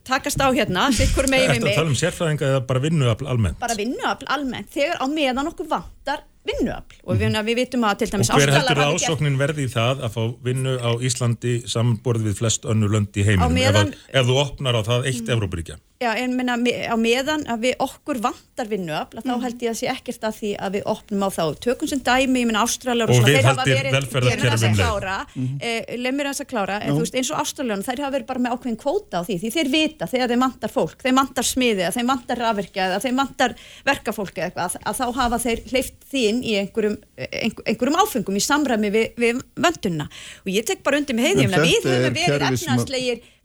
takast 0.07 0.43
á 0.43 0.49
hérna 0.51 0.89
sikkur 0.97 1.29
megin 1.31 1.55
við 1.55 1.63
mig. 1.63 1.77
Það 1.77 1.81
tala 1.83 1.93
um 1.93 2.01
sérfræðinga 2.01 2.49
eða 2.53 2.65
bara 2.69 2.83
vinnuafl 2.83 3.31
almennt? 3.31 3.61
Bara 3.63 3.79
vinnuafl 3.79 4.29
almennt 4.35 4.73
þegar 4.75 4.99
á 4.99 5.07
meðan 5.13 5.53
okkur 5.53 5.71
vantar 5.71 6.25
vinnuafl. 6.49 7.01
Og 7.05 7.21
við, 7.21 7.39
við 7.49 7.61
vitum 7.63 7.87
að 7.89 8.03
til 8.03 8.11
dæmis 8.15 8.33
Og 8.33 8.43
hver 8.43 8.55
heldur 8.57 8.83
að 8.85 8.97
ásóknin 8.97 9.39
verði 9.41 9.67
í 9.69 9.73
það 9.73 10.05
að 10.07 10.17
fá 10.17 10.23
vinnu 10.49 10.77
á 10.81 10.91
Íslandi 11.09 11.55
samanborð 11.69 12.29
við 12.29 12.41
flest 12.43 12.69
önnu 12.69 12.91
lönd 12.93 13.17
í 13.19 13.27
heiminum 13.27 13.57
meðan... 13.57 13.93
ef, 13.95 14.09
ef 14.23 14.29
þú 14.29 14.41
opnar 14.45 14.81
á 14.81 14.83
það 14.87 15.13
eitt 15.13 15.29
mm. 15.29 15.85
Já, 15.99 16.13
en 16.15 16.37
minna, 16.39 16.55
á 16.55 16.95
meðan 16.95 17.41
að 17.51 17.65
við 17.65 17.81
okkur 17.83 18.21
vantar 18.23 18.69
vinnuafl, 18.71 19.19
þá 19.19 19.33
mhm. 19.33 19.41
held 19.43 19.63
ég 19.65 19.73
að 19.73 19.79
sé 19.81 19.87
ekkert 19.91 20.27
að 20.29 20.37
því 20.37 20.51
að 20.63 20.77
við 20.77 20.85
opnum 20.93 21.25
á 21.27 21.29
þá. 21.35 21.45
Tökum 21.65 21.89
sem 21.91 22.03
dæmi, 22.07 22.39
ég 22.45 22.47
minna 22.47 22.61
Ástralar 22.63 23.11
og, 23.11 23.17
og 23.19 23.27
við 23.27 23.43
haldir 23.49 23.89
velferðarkerfum 23.97 24.77
klára, 24.79 25.17
mm 25.27 25.43
-hmm. 25.43 25.57
eh, 25.59 25.97
lemur 25.99 26.29
hans 26.31 26.39
að 26.45 26.51
klára 26.53 26.77
en 26.79 26.95
þú 26.95 27.03
veist 27.03 27.19
eins 27.19 27.31
og 27.35 27.41
Ástralarna, 27.43 27.83
þær 27.83 28.03
hafa 28.05 28.15
verið 28.15 28.29
bara 28.29 28.43
með 28.45 28.55
ákveðin 28.55 28.79
kvóta 28.79 29.19
á 29.19 29.23
því, 29.27 29.35
því 29.43 29.51
þeir 29.57 29.69
vita 29.73 30.07
þegar 30.07 30.31
þeir 30.31 30.43
mantar 30.45 30.71
fólk, 30.71 31.03
þeir 31.03 31.17
mantar 31.19 31.47
smiði, 31.51 31.91
þeir 31.97 32.07
mantar 32.13 32.39
rafverkja, 32.45 33.01
þeir 33.03 33.17
mantar 33.19 33.51
verkafólk 33.83 34.39
eða 34.39 34.47
eitthvað, 34.47 34.65
að, 34.71 34.79
að 34.87 34.95
þá 35.01 35.07
hafa 35.19 35.39
þeir 35.43 35.59
hleyft 35.73 35.99
þín 36.13 36.37
í 36.47 36.55
einhverjum, 36.63 36.95
einhver, 37.19 37.67
einhverjum 37.67 37.99
áfengum 37.99 38.39
í 38.39 38.45
samræmi 38.47 38.95
við, 38.95 39.19
við 39.19 39.43
vöndunna 39.59 40.07
og 40.47 40.49
ég 40.55 40.63
tek 40.63 40.87
bara 40.87 41.03
undir 41.03 41.19
með 41.19 41.27
heiðjum 41.27 41.51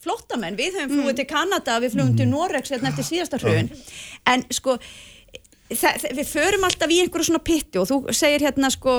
flottamenn, 0.03 0.59
við 0.59 0.77
höfum 0.79 0.93
flúið 0.97 1.09
mm. 1.13 1.17
til 1.21 1.27
Kanada, 1.29 1.79
við 1.83 1.95
flúum 1.95 2.11
mm. 2.11 2.19
til 2.19 2.29
Norex 2.31 2.73
hérna 2.73 2.91
eftir 2.91 3.09
síðasta 3.09 3.39
hrjön, 3.41 3.71
en 4.29 4.45
sko 4.53 4.77
það, 5.79 6.07
við 6.19 6.29
förum 6.29 6.65
alltaf 6.67 6.93
í 6.93 6.99
einhverju 7.03 7.27
svona 7.29 7.43
pitti 7.43 7.81
og 7.81 7.87
þú 7.89 7.97
segir 8.15 8.45
hérna 8.47 8.71
sko 8.73 8.95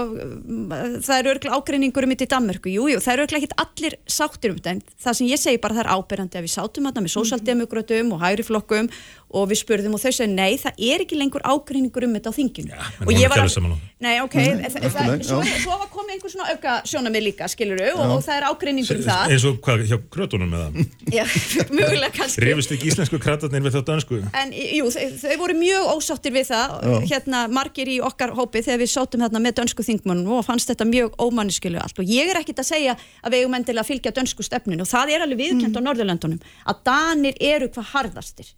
það 1.04 1.16
eru 1.18 1.32
örglega 1.34 1.58
ágreiningur 1.58 2.06
um 2.06 2.14
þetta 2.14 2.26
í 2.26 2.32
Danmörku. 2.34 2.72
Jújú, 2.72 2.94
jú, 2.94 3.02
það 3.04 3.14
eru 3.14 3.26
örglega 3.26 3.48
ekki 3.48 3.60
allir 3.64 3.98
sáttir 4.06 4.54
um 4.54 4.60
þetta 4.60 4.74
en 4.74 4.82
það 5.06 5.18
sem 5.20 5.30
ég 5.30 5.42
segi 5.42 5.62
bara 5.62 5.78
það 5.78 5.84
er 5.84 5.92
áberandi 5.94 6.40
að 6.40 6.46
við 6.46 6.54
sátum 6.54 6.88
hérna 6.88 7.04
með 7.04 7.10
mhm. 7.10 7.14
sósaldemokratum 7.16 8.14
og 8.14 8.24
hægri 8.24 8.46
flokkum 8.48 8.90
og 9.34 9.48
við 9.50 9.60
spurðum 9.64 9.96
og 9.96 10.02
þau 10.02 10.12
segja 10.14 10.30
nei, 10.30 10.54
það 10.60 10.80
er 10.86 11.02
ekki 11.02 11.18
lengur 11.18 11.42
ágreiningur 11.42 12.06
um 12.06 12.14
þetta 12.14 12.30
á 12.30 12.34
þinginu. 12.36 12.70
Ja, 12.70 12.90
og 13.02 13.10
ég 13.14 13.32
var 13.32 13.42
að, 13.42 13.72
nei 14.04 14.14
ok 14.22 14.36
mm, 14.38 14.60
það, 14.94 15.08
svo, 15.26 15.40
svo 15.64 15.78
var 15.80 15.88
komið 15.90 16.14
einhver 16.14 16.32
svona 16.34 16.52
auka 16.52 16.74
sjónamið 16.86 17.26
líka, 17.26 17.48
skiluru, 17.50 17.88
og, 17.96 18.12
og 18.14 18.22
það 18.22 18.38
er 18.38 18.46
ágreiningur 18.50 19.00
um 19.00 19.06
það. 19.08 19.34
eins 19.34 19.46
og 19.48 19.58
hvað 19.64 19.84
hjá 19.90 19.96
krötunum 20.14 20.54
með 20.54 20.62
það 20.62 21.16
já, 21.16 21.24
mögulega 21.80 22.12
kannski. 22.14 22.44
Reyfist 22.46 22.74
ekki 22.76 22.90
íslensku 22.92 23.20
krötunir 23.22 23.64
við 23.64 23.74
þá 23.74 23.80
dansku 23.90 24.20
en 24.22 24.54
jú, 24.54 24.92
þau, 24.94 25.04
þau 25.24 25.34
voru 25.42 25.58
mjög 25.58 25.90
ósáttir 25.96 26.32
við 26.36 26.46
það 26.52 26.63
já. 26.72 26.96
hérna 27.12 27.44
margir 27.52 27.90
í 27.90 28.00
okkar 28.04 28.34
hópi 28.36 28.62
þegar 28.64 28.82
við 28.82 28.92
sátum 28.94 29.24
hérna 29.24 29.42
með 29.42 29.60
dönsku 29.60 29.86
þingmunum 29.86 30.34
og 30.38 30.44
fannst 30.46 30.70
þetta 30.72 30.88
mjög 30.88 31.14
ómanniskilu 31.20 31.80
allt. 31.82 32.00
Og 32.00 32.10
ég 32.10 32.32
er 32.32 32.40
ekkit 32.40 32.64
að 32.64 32.70
segja 32.72 32.96
að 33.22 33.36
við 33.36 33.44
eigum 33.44 33.56
endilega 33.60 33.84
að 33.84 33.92
fylgja 33.92 34.14
dönsku 34.18 34.46
stefninu 34.46 34.84
og 34.84 34.90
það 34.90 35.14
er 35.14 35.24
alveg 35.26 35.42
viðkjönd 35.44 35.72
mm. 35.72 35.80
á 35.80 35.86
Norðurlandunum 35.88 36.52
að 36.70 36.84
Danir 36.90 37.40
eru 37.52 37.70
hvað 37.74 37.90
harðastir. 37.94 38.52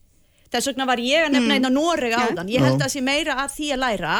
Þess 0.52 0.70
vegna 0.70 0.86
var 0.86 1.00
ég 1.02 1.26
að 1.26 1.32
nefna 1.34 1.48
mm. 1.48 1.56
einn 1.56 1.68
á 1.68 1.72
Noreg 1.74 2.14
áðan. 2.14 2.50
Ég 2.52 2.62
held 2.62 2.78
að 2.78 2.84
það 2.86 2.92
sé 2.94 3.02
meira 3.04 3.34
að 3.42 3.54
því 3.56 3.70
að 3.74 3.80
læra. 3.82 4.18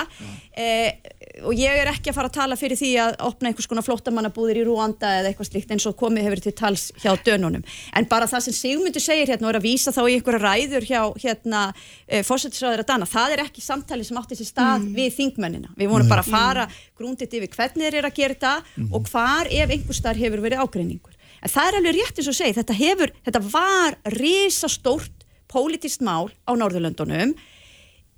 Eh, 0.57 1.13
og 1.45 1.53
ég 1.57 1.79
er 1.83 1.91
ekki 1.91 2.11
að 2.11 2.17
fara 2.17 2.31
að 2.31 2.37
tala 2.39 2.57
fyrir 2.57 2.79
því 2.81 2.91
að 3.03 3.17
opna 3.27 3.51
einhvers 3.51 3.69
konar 3.69 3.85
flottamannabúðir 3.85 4.61
í 4.63 4.65
Rúanda 4.65 5.11
eða 5.19 5.31
eitthvað 5.31 5.49
slikt 5.51 5.73
eins 5.75 5.87
og 5.89 5.97
komið 6.01 6.29
hefur 6.29 6.43
til 6.47 6.53
tals 6.57 6.87
hjá 7.03 7.11
dönunum. 7.27 7.65
En 7.97 8.09
bara 8.09 8.29
það 8.31 8.47
sem 8.47 8.57
Sigmundur 8.57 9.05
segir 9.05 9.29
hérna 9.29 9.49
og 9.49 9.53
er 9.53 9.59
að 9.61 9.67
vísa 9.67 9.93
þá 9.93 10.01
í 10.07 10.15
einhverja 10.17 10.41
ræður 10.45 10.87
hjá 10.89 11.01
hérna 11.23 11.63
eh, 12.07 12.23
fórsættisræður 12.27 12.85
að 12.85 12.89
dana, 12.93 13.09
það 13.11 13.35
er 13.37 13.43
ekki 13.45 13.65
samtali 13.65 14.07
sem 14.07 14.21
átti 14.21 14.39
sér 14.39 14.51
stað 14.51 14.87
mm. 14.87 14.95
við 14.97 15.11
þingmennina. 15.19 15.75
Við 15.77 15.93
vorum 15.93 16.09
bara 16.13 16.25
að 16.25 16.33
fara 16.33 16.65
grúndit 16.97 17.37
yfir 17.37 17.53
hvernig 17.53 17.85
þeir 17.85 17.99
eru 18.01 18.11
að 18.11 18.17
gera 18.21 18.39
þetta 18.39 18.55
mm. 18.63 18.89
og 18.97 19.11
hvar 19.13 19.53
ef 19.53 19.75
einhver 19.77 20.01
starf 20.01 20.23
hefur 20.25 20.45
verið 20.47 20.65
ágreiningur. 20.65 21.13
En 21.45 21.53
það 21.53 21.69
er 21.69 21.79
alveg 21.81 21.99
rétt 21.99 22.23
eins 22.23 22.31
og 22.33 22.39
segi, 22.39 22.57
þetta, 22.57 22.79
hefur, 22.81 23.13
þetta 23.29 23.45
var 23.53 23.99
risastórt 24.17 25.27
pólitist 25.53 26.01
mál 26.05 26.33
á 26.49 26.53
Norðurlöndunum 26.57 27.37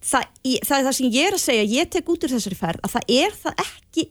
það, 0.04 0.28
það 0.66 0.78
er 0.78 0.86
það 0.86 0.94
sem 0.98 1.10
ég 1.14 1.26
er 1.26 1.36
að 1.36 1.44
segja 1.44 1.66
ég 1.72 1.90
tek 1.90 2.08
út 2.12 2.24
úr 2.24 2.34
þessari 2.36 2.58
ferð 2.58 2.86
að 2.86 2.96
það 2.96 3.12
er 3.18 3.36
það 3.42 3.64
ekki 3.66 4.08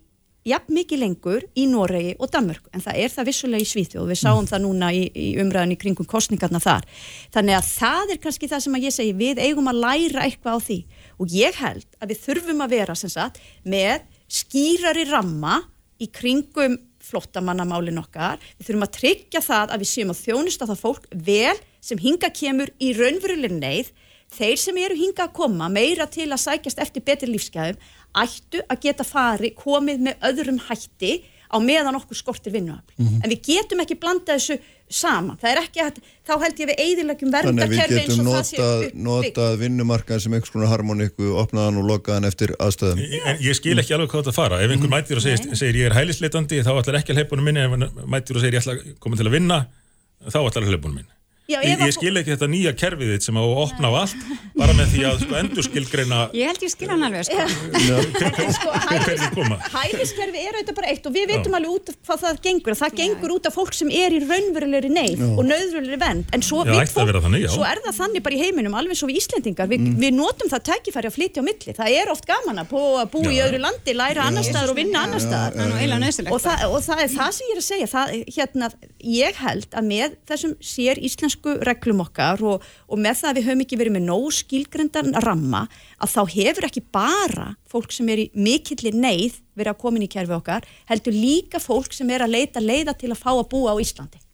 jafn 0.48 0.76
mikið 0.78 1.02
lengur 1.02 1.46
í 1.58 1.66
Noregi 1.68 2.14
og 2.22 2.32
Danmörk 2.32 2.70
en 2.76 2.84
það 2.84 3.00
er 3.04 3.14
það 3.14 3.30
vissulega 3.30 3.64
í 3.64 3.68
Svíþjóð 3.68 4.12
við 4.12 4.20
sáum 4.22 4.42
mm. 4.42 4.50
það 4.52 4.64
núna 4.64 4.92
í, 4.96 5.04
í 5.12 5.28
umræðinni 5.44 5.78
kringum 5.82 6.08
kostningarna 6.08 6.62
þar. 6.64 6.88
Þannig 7.36 7.58
að 7.58 7.70
það 7.74 8.14
er 8.14 8.22
kannski 8.24 8.50
það 8.52 8.64
sem 8.64 8.78
að 8.78 8.88
ég 8.88 8.96
segi 8.96 9.16
við 9.18 9.42
eigum 9.44 9.72
að 9.72 9.82
læra 9.84 10.26
eitthvað 10.26 10.60
á 10.60 10.66
því. 10.68 10.80
Og 11.18 11.36
ég 11.36 11.60
held 11.60 11.88
að 12.00 12.14
við 12.14 12.22
þurfum 12.24 12.64
að 12.64 12.76
vera 12.78 12.98
sagt, 12.98 13.42
með 13.68 14.06
skýrari 14.40 15.08
ramma 15.12 15.60
í 16.00 16.10
kringum 16.14 16.80
flottamannamálin 17.08 18.00
okkar. 18.02 18.40
Við 18.60 18.70
þurfum 18.70 18.88
að 18.88 18.96
tryggja 19.02 19.44
það 19.44 19.74
að 19.74 19.84
við 19.84 19.92
séum 19.92 20.14
að 20.14 20.24
þjónusta 20.24 20.68
það 20.70 20.84
fólk 20.84 21.08
vel 21.28 21.56
sem 21.84 22.00
hinga 22.02 22.32
kemur 22.36 22.72
í 22.84 22.94
raunveruleg 22.96 23.56
neyð 23.56 23.92
þeir 24.36 24.60
sem 24.60 24.78
eru 24.82 24.98
hinga 24.98 25.28
að 25.28 25.36
koma 25.38 25.70
meira 25.72 26.08
til 26.12 26.28
að 26.32 26.44
sækjast 26.44 26.82
eftir 26.84 27.06
betri 27.08 27.32
lífsgæðum 27.32 27.80
ættu 28.18 28.64
að 28.68 28.84
geta 28.88 29.06
fari 29.08 29.54
komið 29.56 30.08
með 30.10 30.30
öðrum 30.32 30.62
hætti 30.68 31.18
á 31.48 31.58
meðan 31.64 31.96
okkur 31.96 32.18
skortir 32.20 32.52
vinnuafl. 32.52 32.92
Mm 32.98 33.08
-hmm. 33.08 33.24
en 33.24 33.32
við 33.32 33.40
getum 33.48 33.80
ekki 33.80 33.96
blanda 33.96 34.36
þessu 34.36 34.58
saman, 34.90 35.38
það 35.40 35.52
er 35.52 35.60
ekki 35.62 35.82
að 35.84 36.00
þá 36.28 36.34
held 36.44 36.60
ég 36.60 36.68
við 36.68 36.82
eigðilegjum 36.84 37.32
verndarkerfi 37.32 38.00
eins 38.02 38.20
og 38.20 38.28
það 38.28 38.44
sé 38.48 38.56
upp 38.56 38.64
Þannig 38.64 38.84
við 38.84 38.88
getum 38.88 39.04
notað 39.08 39.58
vinnumarkað 39.64 40.22
sem 40.24 40.34
einhvers 40.34 40.52
konar 40.52 40.72
harmoníku, 40.72 41.32
opnaðan 41.42 41.80
og 41.82 41.90
lokaðan 41.92 42.28
eftir 42.28 42.56
aðstöðum 42.60 43.00
En 43.00 43.42
ég 43.44 43.56
skil 43.56 43.80
ekki 43.80 43.96
alveg 43.96 44.12
hvað 44.12 44.24
þetta 44.24 44.36
fara. 44.36 44.62
Ef 44.64 44.72
einhver 44.72 44.92
mætir 44.92 45.20
og 45.20 45.24
segir, 45.24 45.56
segir 45.56 45.76
ég 45.76 45.92
er 45.92 45.98
hælisleitandi 46.00 46.64
þá 46.64 46.74
ætlar 46.80 47.00
ekki 47.00 47.16
að 47.16 47.20
leipunum 47.24 47.48
minni 47.48 47.64
ef 47.64 48.08
mætir 48.08 48.36
og 48.36 48.44
segir 48.44 48.60
ég 48.60 48.64
ætla 48.64 48.76
að 48.76 48.96
koma 49.00 49.20
til 49.20 49.28
að 49.28 49.36
vinna 49.40 49.60
þá 50.28 50.40
ætlar 50.44 50.64
að 50.64 50.76
leipunum 50.76 51.00
minni 51.00 51.17
Já, 51.48 51.62
ég, 51.64 51.80
ég 51.80 51.94
skil 51.96 52.12
ekki 52.20 52.34
þetta 52.34 52.48
nýja 52.52 52.72
kerfið 52.76 53.14
þitt 53.14 53.24
sem 53.24 53.38
á 53.40 53.44
að 53.44 53.60
opna 53.62 53.88
á 53.88 53.94
allt 54.02 54.24
bara 54.58 54.74
með 54.76 54.90
því 54.92 55.04
að 55.08 55.22
sko, 55.22 55.36
endur 55.40 55.64
skilgreina 55.64 56.18
Ég 56.36 56.50
held 56.52 56.66
ég 56.66 56.72
skil 56.74 56.90
hann 56.92 57.06
alveg 57.08 57.24
sko. 57.24 57.40
sko, 58.58 58.68
Hæliskerfi 59.78 60.42
er 60.44 60.58
auðvitað 60.58 60.76
bara 60.82 60.90
eitt 60.92 61.08
og 61.08 61.14
við 61.16 61.32
veitum 61.32 61.56
alveg 61.56 61.72
út 61.72 61.88
hvað 62.04 62.20
það 62.26 62.42
gengur 62.50 62.76
það 62.76 62.98
gengur 63.00 63.32
út 63.38 63.48
af 63.48 63.56
fólk 63.56 63.72
sem 63.78 63.88
er 63.96 64.12
í 64.18 64.20
raunverulegri 64.26 64.92
neyð 64.92 65.24
og 65.30 65.44
nöðrulegri 65.48 66.00
vend 66.02 66.36
en 66.36 66.44
svo, 66.44 66.66
já, 66.68 66.74
fólk, 66.92 67.16
þannig, 67.24 67.48
svo 67.56 67.64
er 67.64 67.80
það 67.86 67.96
þannig 68.02 68.22
bara 68.28 68.36
í 68.36 68.42
heiminum 68.44 68.76
alveg 68.82 69.00
svo 69.00 69.08
við 69.08 69.22
Íslendingar, 69.22 69.72
Vi, 69.72 69.80
mm. 69.80 69.96
við 70.04 70.12
notum 70.20 70.52
það 70.52 70.68
tækifæri 70.74 71.08
að 71.08 71.16
flytja 71.16 71.40
á 71.40 71.48
milli, 71.48 71.72
það 71.80 71.96
er 72.02 72.12
oft 72.12 72.28
gaman 72.28 72.60
að 72.60 72.68
búa 72.76 73.08
í 73.32 73.40
öðru 73.46 73.64
landi, 73.64 73.96
læra 73.96 74.28
annar 74.28 74.44
staðar 74.44 74.74
og 74.74 74.78
vinna 74.78 75.08
annar 75.08 75.24
staðar. 75.24 75.56
Og 76.28 76.40
það 76.84 77.02
er 77.06 77.12
það 77.16 77.32
sem 77.38 77.48
ég 77.48 77.56
er 77.56 77.62
að 77.62 77.68
segja 77.68 77.88
íslensku 81.38 81.64
reglum 81.64 82.02
okkar 82.02 82.42
og, 82.44 82.64
og 82.90 83.00
með 83.00 83.22
það 83.22 83.30
að 83.30 83.38
við 83.38 83.48
höfum 83.48 83.64
ekki 83.64 83.78
verið 83.78 83.96
með 83.96 84.06
nóg 84.08 84.28
skilgrendan 84.34 85.14
ramma 85.24 85.68
að 86.00 86.14
þá 86.14 86.22
hefur 86.34 86.68
ekki 86.68 86.84
bara 86.92 87.56
fólk 87.68 87.92
sem 87.92 88.10
er 88.10 88.26
í 88.26 88.32
mikillir 88.34 88.96
neyð 88.96 89.42
verið 89.56 89.74
að 89.74 89.82
koma 89.82 89.98
inn 89.98 90.08
í 90.08 90.12
kerfi 90.12 90.34
okkar, 90.34 90.66
heldur 90.88 91.14
líka 91.14 91.60
fólk 91.60 91.94
sem 91.94 92.10
er 92.10 92.24
að 92.24 92.36
leita 92.36 92.60
leiða 92.60 92.94
til 92.94 93.12
að 93.12 93.22
fá 93.22 93.32
að 93.34 93.50
búa 93.50 93.74
á 93.74 93.82
Íslandi. 93.82 94.27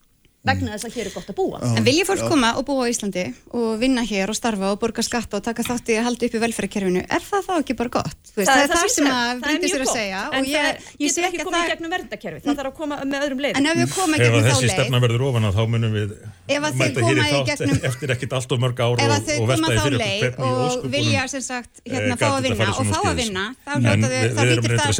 Vegna 0.43 0.73
þess 0.75 0.85
að 0.89 0.95
hér 0.97 1.07
er 1.07 1.13
gott 1.15 1.29
að 1.31 1.35
búa. 1.37 1.59
En 1.63 1.85
vilja 1.85 2.03
fólk 2.07 2.23
koma 2.27 2.49
og 2.59 2.65
búa 2.67 2.83
á 2.83 2.91
Íslandi 2.91 3.23
og 3.55 3.77
vinna 3.79 4.03
hér 4.03 4.27
og 4.33 4.35
starfa 4.35 4.73
og 4.73 4.79
borga 4.81 5.03
skatta 5.05 5.39
og 5.39 5.43
taka 5.45 5.63
þátt 5.63 5.91
í 5.93 5.95
að 5.95 6.03
halda 6.09 6.27
upp 6.27 6.35
í 6.35 6.41
velferðarkerfinu, 6.43 7.03
er 7.07 7.23
það 7.23 7.45
þá 7.47 7.53
ekki 7.61 7.75
bara 7.79 7.91
gott? 7.95 8.19
Þú 8.33 8.41
Veist, 8.41 8.51
það, 8.51 8.59
er 8.59 8.67
það 8.73 8.87
sem 8.91 9.07
að 9.07 9.41
Bryndís 9.45 9.73
er 9.77 9.83
að 9.85 9.91
segja. 9.93 10.21
En 10.33 10.39
og 10.43 10.45
ég, 10.51 10.59
það 10.59 10.67
ég 10.73 11.07
getur 11.07 11.13
sé 11.13 11.19
ekki 11.29 11.39
komið 11.47 11.55
í 11.55 11.63
það 11.63 11.71
gegnum 11.73 11.91
verndakerfi 11.95 12.39
það 12.43 12.55
þarf 12.59 12.69
að 12.73 12.77
koma 12.81 12.95
með 13.07 13.19
öðrum 13.27 13.39
leiðum. 13.45 13.57
En 13.61 13.65
ef 13.71 13.75
við 13.79 13.87
komum 13.93 14.13
Ef 14.13 14.19
gegnum 14.23 14.43
þá 14.43 14.49
þessi 14.49 14.67
leið. 14.67 14.75
stefna 14.75 14.97
verður 15.03 15.21
ofan 15.29 15.45
að 15.47 15.53
þá 15.53 15.63
munum 15.73 15.91
við 15.95 16.09
Ef 16.43 16.59
mæta 16.63 16.83
hér 16.83 16.93
koma 16.99 17.13
í 17.13 17.15
í 17.23 17.33
þátt 17.33 17.87
eftir 17.93 18.07
ekkit 18.17 18.31
allt 18.35 18.51
of 18.51 18.59
mörg 18.63 18.77
ár 18.83 18.99
ef 18.99 18.99
og, 18.99 19.07
koma 19.39 19.47
velta 19.53 19.71
þá 19.71 19.83
fyrir 19.87 20.01
leið 20.03 20.23
í 20.23 20.35
og 20.43 20.83
vilja 20.91 21.23
sem 21.31 21.43
sagt 21.45 21.73
hérna 21.87 22.13
eh, 22.13 22.19
fá 22.19 22.27
gat 22.27 22.33
að 22.33 22.43
vinna 22.49 22.67
og 22.73 22.85
fá 22.91 22.99
að 22.99 23.15
vinna 23.21 23.45
þá 23.63 23.71
En 23.73 23.85
hljóta 23.85 24.07
við- 24.11 24.23
þau, 24.23 24.33
þá 24.33 24.41
við 24.43 24.51
erum 24.51 24.63
lítur 24.63 24.71
reyndar 24.73 24.91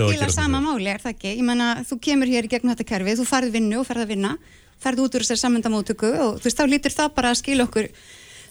það 4.24 4.38
það 4.82 4.90
er 4.90 4.90
það 4.90 4.90
vinna 4.90 4.90
farð 4.90 5.06
út 5.06 5.16
úr 5.16 5.24
þessari 5.24 5.44
sammyndamótöku 5.44 6.12
og 6.18 6.36
þú 6.42 6.50
veist, 6.50 6.60
þá 6.60 6.68
lítur 6.70 6.94
það 6.94 7.16
bara 7.16 7.32
að 7.34 7.42
skila 7.44 7.68
okkur 7.70 7.90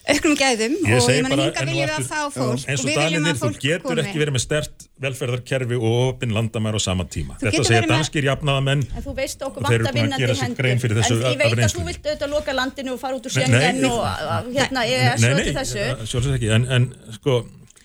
auknum 0.03 0.35
gæðum 0.35 0.73
Ég 0.83 0.97
og 0.99 1.11
ég 1.13 1.23
menna, 1.23 1.45
hinga 1.47 1.65
viljum 1.69 1.87
við 1.87 1.93
að 1.95 2.07
fá 2.09 2.21
fólk 2.35 2.65
eins 2.67 2.83
og 2.83 2.89
og 2.91 3.29
að 3.31 3.39
þú 3.39 3.51
getur 3.63 3.85
komi. 3.85 4.03
ekki 4.03 4.23
verið 4.23 4.35
með 4.35 4.43
stert 4.43 4.87
velferðarkerfi 5.05 5.79
og 5.79 5.95
opinn 6.09 6.35
landamæra 6.35 6.79
á 6.79 6.83
sama 6.83 7.07
tíma. 7.07 7.37
Þú 7.39 7.47
þetta 7.47 7.65
segja 7.69 7.87
danskir 7.87 8.27
jafnaðamenn 8.27 8.83
En 8.83 9.07
þú 9.07 9.15
veist 9.15 9.47
okkur 9.47 9.63
vant 9.63 9.87
að 9.93 10.19
gera 10.19 10.35
sér 10.35 10.45
hendur. 10.49 10.71
En 10.73 10.83
ég 11.23 11.39
veit 11.39 11.55
að 11.55 11.77
þú 11.77 11.87
vilt 11.87 12.07
auðvitað 12.07 12.35
loka 12.35 12.57
landinu 12.59 12.97
og 12.97 13.03
fara 13.03 13.19
út 13.19 13.31
úr 13.31 13.37
nei, 13.47 13.87
og 13.87 14.51
hérna, 14.57 14.87
ég 14.91 15.07
er 15.13 15.23
svo 15.23 15.35
til 15.39 15.57
þessu. 15.61 15.87
sjálfsagt 16.03 16.39
ekki. 16.41 16.51
En, 16.59 16.67
en 16.67 16.91
sko 17.21 17.43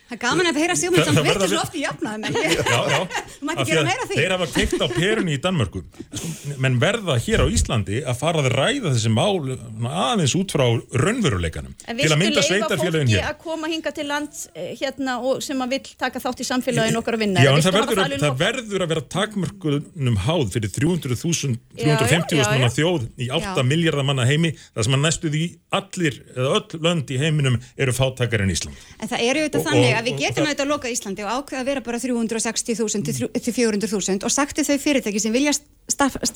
Það 0.07 0.15
er 0.15 0.19
gaman 0.23 0.47
að 0.47 0.57
heyra 0.61 0.75
Sigmund 0.79 1.03
samt 1.03 1.19
við- 1.27 1.41
svo 1.51 1.59
oft 1.61 1.73
í 1.75 1.81
jafnaðum 1.83 2.27
en 2.29 2.37
já, 2.37 2.79
já, 2.93 2.99
Þú 3.37 3.47
mætti 3.49 3.65
gera 3.67 3.81
meira 3.87 4.03
af 4.05 4.09
því. 4.11 4.17
þeir 4.21 4.33
hafa 4.37 4.47
teikt 4.53 4.79
á 4.79 4.87
perunni 4.93 5.33
í 5.35 5.39
Danmörku. 5.43 5.81
Sko, 6.15 6.29
menn 6.63 6.77
verða 6.81 7.17
hér 7.25 7.43
á 7.43 7.47
Íslandi 7.51 7.99
að 8.07 8.19
fara 8.21 8.43
að 8.43 8.47
ræða 8.55 8.93
þessi 8.95 9.11
mál 9.11 9.35
aðeins 9.91 10.35
út 10.39 10.55
frá 10.55 10.63
raunveruleikanum. 11.03 11.73
Til 11.83 11.91
að 11.91 11.99
viltu 11.99 12.19
mynda 12.21 12.39
leifa 12.39 12.47
sveitafélagin 12.47 13.11
fólki 13.11 13.17
hér. 13.17 13.27
að 13.33 13.41
koma 13.43 13.71
hinga 13.71 13.93
til 13.97 14.07
land 14.09 14.39
eh, 14.55 14.71
hérna 14.79 15.17
og 15.27 15.43
sem 15.45 15.61
að 15.65 15.75
vill 15.75 15.91
taka 15.99 16.21
þátt 16.23 16.43
í 16.43 16.47
samfélagin 16.47 16.99
okkar 17.01 17.17
að 17.19 17.23
vinna? 17.25 17.43
Já, 17.43 17.51
en 17.51 17.65
það 17.67 17.77
viltu 17.77 17.97
verður, 17.99 18.15
að, 18.15 18.23
það 18.23 18.39
verður 18.45 18.85
að 18.87 18.91
vera 18.93 19.05
takmörkunum 19.17 20.17
háð 20.27 20.45
fyrir 20.55 20.73
300.000, 20.77 21.57
Já, 21.77 21.83
já, 21.83 21.97
350.000 21.99 22.39
já, 22.39 22.47
manna 22.53 22.69
já. 22.71 22.75
þjóð 22.77 23.07
í 23.17 23.29
8 23.37 23.53
Já. 23.59 23.63
miljardar 23.67 24.07
manna 24.07 24.25
heimi 24.29 24.53
þar 24.55 24.87
sem 24.87 24.97
að 24.97 25.03
næstu 25.05 25.31
því 25.33 25.43
allir 25.77 26.19
eða 26.33 26.55
öll 26.61 26.81
lönd 26.87 27.11
í 27.13 27.19
heiminum 27.21 27.59
eru 27.77 27.93
fátakar 27.95 28.43
en 28.45 28.53
Ísland. 28.53 28.77
En 29.01 29.11
það 29.11 29.25
er 29.27 29.41
að 29.97 30.07
við 30.09 30.19
getum 30.23 30.45
auðvitað 30.47 30.65
að 30.65 30.71
loka 30.71 30.91
Íslandi 30.93 31.23
og 31.25 31.31
ákveða 31.37 31.61
að 31.63 31.69
vera 31.71 31.81
bara 31.87 31.99
360.000 32.03 33.03
til 33.07 33.15
þrjú- 33.17 33.31
til 33.47 33.53
400.000 33.53 34.23
og 34.27 34.31
sagt 34.33 34.55
til 34.55 34.65
þau 34.67 34.77
fyrirtæki 34.83 35.21
sem 35.23 35.33
vilja 35.35 35.53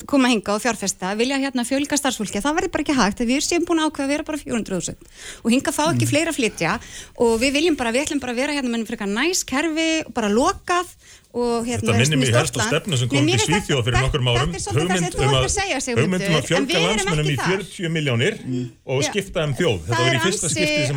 koma 0.08 0.30
hinga 0.32 0.54
og 0.56 0.62
fjárfesta, 0.64 1.10
vilja 1.18 1.36
hérna 1.36 1.64
fjölga 1.68 1.98
starfsfólki, 2.00 2.40
það 2.40 2.54
verður 2.56 2.72
bara 2.72 2.84
ekki 2.86 2.94
hægt 2.96 3.20
við 3.28 3.42
séum 3.44 3.66
búin 3.68 3.82
að 3.82 3.90
ákveða 3.90 4.06
að 4.06 4.12
vera 4.14 4.24
bara 4.24 4.38
400.000 4.40 4.96
og 5.44 5.50
hinga 5.52 5.72
fá 5.76 5.82
Mm. 5.86 5.92
ekki 5.96 6.08
fleira 6.08 6.32
að 6.32 6.38
flytja 6.40 6.72
og 7.20 7.34
við 7.42 7.52
viljum 7.58 7.76
bara, 7.76 7.92
við 7.92 8.06
ætlum 8.06 8.20
bara 8.22 8.32
að 8.32 8.40
vera 8.40 8.52
hérna 8.56 8.72
með 8.72 8.86
frekar 8.88 9.10
næs 9.12 9.44
kerfi 9.44 10.06
og 10.06 10.14
bara 10.16 10.28
lokað 10.32 10.86
og 11.32 11.64
hérna 11.64 11.80
Þetta 11.80 11.96
minnir 11.96 12.18
mig 12.20 12.28
stórt 12.28 12.40
helst 12.42 12.58
á 12.60 12.64
stefnu 12.68 12.96
sem 13.00 13.08
kom 13.08 13.24
mér 13.24 13.40
til 13.40 13.48
Svíþjóð 13.48 13.82
fyrir 13.86 14.02
nokkur 14.04 14.20
árum. 14.20 14.52
Þetta 14.52 14.58
er 14.58 14.64
svolítið 14.66 14.92
það 14.92 15.00
sem 15.00 15.12
þú 15.12 15.22
um 15.22 15.32
ert 15.32 15.46
að 15.48 15.54
segja, 15.56 15.78
Sigmundur, 15.80 16.04
hugmynd 16.04 16.26
um 16.28 16.36
að 16.36 16.44
fjölga 16.50 16.78
landsmennum 16.84 17.24
í 17.24 17.32
ekki 17.32 17.40
þar. 17.42 17.62
40 17.72 17.88
miljónir 17.96 18.34
og 18.84 19.00
Já. 19.00 19.08
skipta 19.08 19.40
um 19.48 19.52
þjóð. 19.56 19.78
Þetta 19.88 20.02
var 20.02 20.12
í 20.12 20.22
fyrsta 20.26 20.46
skipti 20.52 20.82
sem 20.84 20.96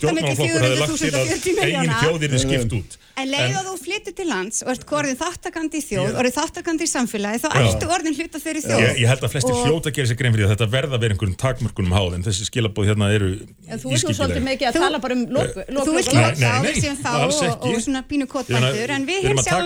stjórnmálaflokkur 0.00 0.62
hefði 0.64 0.78
lagt 0.80 0.96
til 0.96 1.00
400.000 1.04 1.20
og 1.20 1.26
40 1.28 1.36
að 1.36 1.64
eigin 1.68 1.84
milljóna. 1.84 2.00
þjóð 2.00 2.18
er 2.24 2.38
skipt 2.44 2.72
út. 2.80 2.90
En 3.14 3.28
leið 3.30 3.54
og 3.60 3.64
þú 3.68 3.74
flyttir 3.78 4.14
til 4.18 4.26
lands 4.26 4.56
og 4.64 4.70
ert 4.72 4.90
orðin 4.90 5.14
þáttakandi 5.20 5.78
í 5.78 5.84
þjóð, 5.86 6.08
Já. 6.10 6.16
orðin 6.18 6.34
þáttakandi 6.34 6.82
í 6.82 6.90
samfélagi, 6.90 7.38
þá 7.44 7.48
ertu 7.60 7.86
orðin 7.94 8.16
hluta 8.18 8.38
þeirri 8.42 8.62
þjóð. 8.64 8.80
Ég, 8.82 8.90
ég 9.04 9.06
held 9.12 9.22
að 9.22 9.30
flestir 9.30 9.54
Og- 9.54 9.62
hljóta 9.68 9.86
að 9.86 9.94
gera 10.00 10.08
sér 10.10 10.18
grein 10.18 10.34
fyrir 10.34 10.50
þetta 10.50 10.66
verða 10.66 10.98
vera 10.98 11.14
einhverjum 11.14 11.38
takmörkunum 11.38 11.94
háð 11.94 12.10
en 12.18 12.24
þessi 12.26 12.42
skilabóð 12.50 12.90
hérna 12.90 13.06
eru 13.14 13.28
En 13.70 13.78
þú 13.78 13.94
ert 13.94 14.02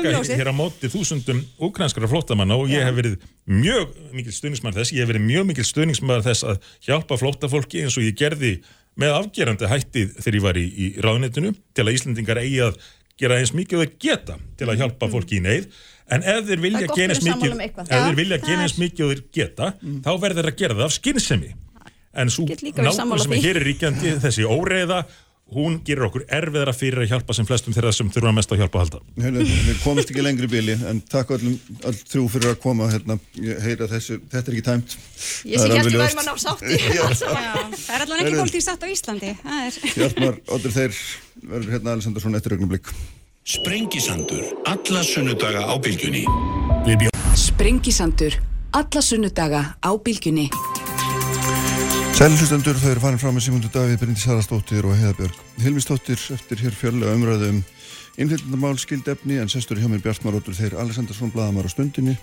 að 0.08 0.16
að 0.16 0.22
ljósið. 0.24 0.40
hér 0.40 0.50
á 0.50 0.54
móti 0.58 0.90
þúsundum 0.92 1.40
úkrænskara 1.68 2.10
flóttamanna 2.10 2.58
og 2.58 2.72
ég 2.72 2.84
hef 2.84 2.96
verið 2.96 3.16
mjög 3.46 3.94
mikil 4.16 4.34
stuðningsmann 4.34 4.76
þess, 4.76 4.92
ég 4.96 5.04
hef 5.04 5.12
verið 5.12 5.26
mjög 5.28 5.48
mikil 5.52 5.66
stuðningsmann 5.68 6.24
þess 6.26 6.46
að 6.48 6.70
hjálpa 6.88 7.20
flóttafólki 7.20 7.84
eins 7.84 7.98
og 8.00 8.06
ég 8.06 8.16
gerði 8.18 8.54
með 8.98 9.14
afgerandi 9.20 9.70
hætti 9.70 10.06
þegar 10.16 10.38
ég 10.38 10.46
var 10.48 10.58
í, 10.58 10.66
í 10.68 10.86
ráðnetinu 11.04 11.54
til 11.76 11.86
að 11.86 11.94
Íslandingar 11.94 12.42
eigi 12.42 12.64
að 12.66 12.80
gera 13.18 13.38
eins 13.38 13.54
mikið 13.54 13.78
og 13.78 13.84
þeir 13.84 13.94
geta 14.02 14.36
til 14.58 14.68
að 14.68 14.82
hjálpa 14.82 15.08
fólki 15.12 15.38
í 15.38 15.44
neyð. 15.44 15.70
En 16.08 16.24
ef 16.24 16.44
þeir 16.48 16.60
vilja 16.64 16.84
að 16.86 16.92
vera 16.96 17.16
mikið 17.20 17.54
um 17.54 17.62
ef 17.62 17.88
þeir 17.92 18.18
vilja 18.18 18.38
eins 18.64 18.76
mikið 18.80 19.06
og 19.06 19.10
þeir 19.12 19.24
geta 19.38 19.72
þá 20.04 20.12
verður 20.22 20.38
þeir 20.40 20.50
að 20.52 20.60
gera 20.62 20.78
það 20.78 20.86
af 20.86 20.94
skynsemi. 20.96 21.54
En 22.18 22.32
svo 22.32 22.46
Get 22.48 22.64
líka 22.64 22.80
verið 22.80 22.88
náttúr 22.88 22.98
sammála 23.02 23.26
sem 23.26 23.34
hér 23.44 23.60
er 23.60 23.66
ríkjandi 23.68 24.14
þessi 24.22 24.46
óreiða 24.48 25.02
hún 25.54 25.78
gerir 25.84 26.04
okkur 26.08 26.24
erfiðara 26.28 26.74
fyrir 26.76 27.04
að 27.04 27.12
hjálpa 27.12 27.36
sem 27.36 27.46
flestum 27.48 27.74
þeirra 27.76 27.92
sem 27.96 28.10
þurfa 28.12 28.32
mest 28.36 28.52
að 28.52 28.62
hjálpa 28.62 28.80
að 28.80 28.84
halda 28.84 29.24
Heyrðu, 29.24 29.44
við 29.68 29.78
komumst 29.82 30.12
ekki 30.12 30.24
lengri 30.24 30.48
bíli 30.52 30.74
en 30.90 31.00
takk 31.08 31.32
öllum, 31.38 31.54
öll 31.88 31.94
þrjú 31.98 32.24
fyrir 32.34 32.52
að 32.52 32.58
koma 32.64 32.88
hérna, 32.92 33.18
ég 33.40 33.62
heyra 33.64 33.88
þessu, 33.88 34.18
þetta 34.28 34.52
er 34.52 34.58
ekki 34.58 34.66
tæmt 34.66 34.96
Ég 35.48 35.62
sé 35.62 35.70
hérna 35.72 36.02
værum 36.02 36.24
að 36.24 36.28
ná 36.28 36.34
sátti 36.44 36.80
Já, 36.98 37.06
það 37.14 37.94
er 37.96 38.04
allavega 38.06 38.42
ekki 38.44 38.60
í 38.60 38.64
satt 38.64 38.84
á 38.84 38.88
Íslandi. 38.92 39.32
Það 39.44 39.62
er... 39.68 39.78
Hjartmar, 39.94 40.42
Oddur 40.56 40.74
þeir 40.74 41.00
verður 41.38 41.72
hérna 41.76 41.96
Alessandarsson 41.96 42.38
eftir 42.38 42.58
augnablik 42.58 42.92
Sprengisandur, 43.48 44.44
alla 44.68 45.00
sunnudaga 45.02 45.64
á 45.64 45.74
bylgjunni. 45.80 46.26
Sprengisandur. 47.32 48.36
Alla 48.76 49.00
sunnudaga 49.00 49.62
á 49.80 49.90
bylgjunni. 49.96 50.50
Sælhlustendur, 52.18 52.74
þau 52.74 52.88
eru 52.90 52.98
farin 53.04 53.20
fram 53.22 53.36
með 53.38 53.44
Simundur 53.44 53.70
Davíð, 53.70 54.00
Bryndi 54.00 54.18
Sarastóttir 54.18 54.82
og 54.88 54.96
Heiðabjörg 54.98 55.36
Hilmistóttir 55.62 56.18
eftir 56.34 56.58
hér 56.64 56.74
fjörlega 56.74 57.12
umræðu 57.14 57.50
um 57.52 57.60
innflytjandamál 58.18 58.80
skildefni 58.82 59.36
en 59.38 59.52
sestur 59.52 59.78
hjá 59.78 59.86
mér 59.86 60.02
Bjartmar 60.02 60.34
Oddur 60.34 60.56
þeir 60.58 60.74
Alessandarsson 60.82 61.30
blaðamar 61.30 61.68
á 61.68 61.70
stundinni 61.70 62.16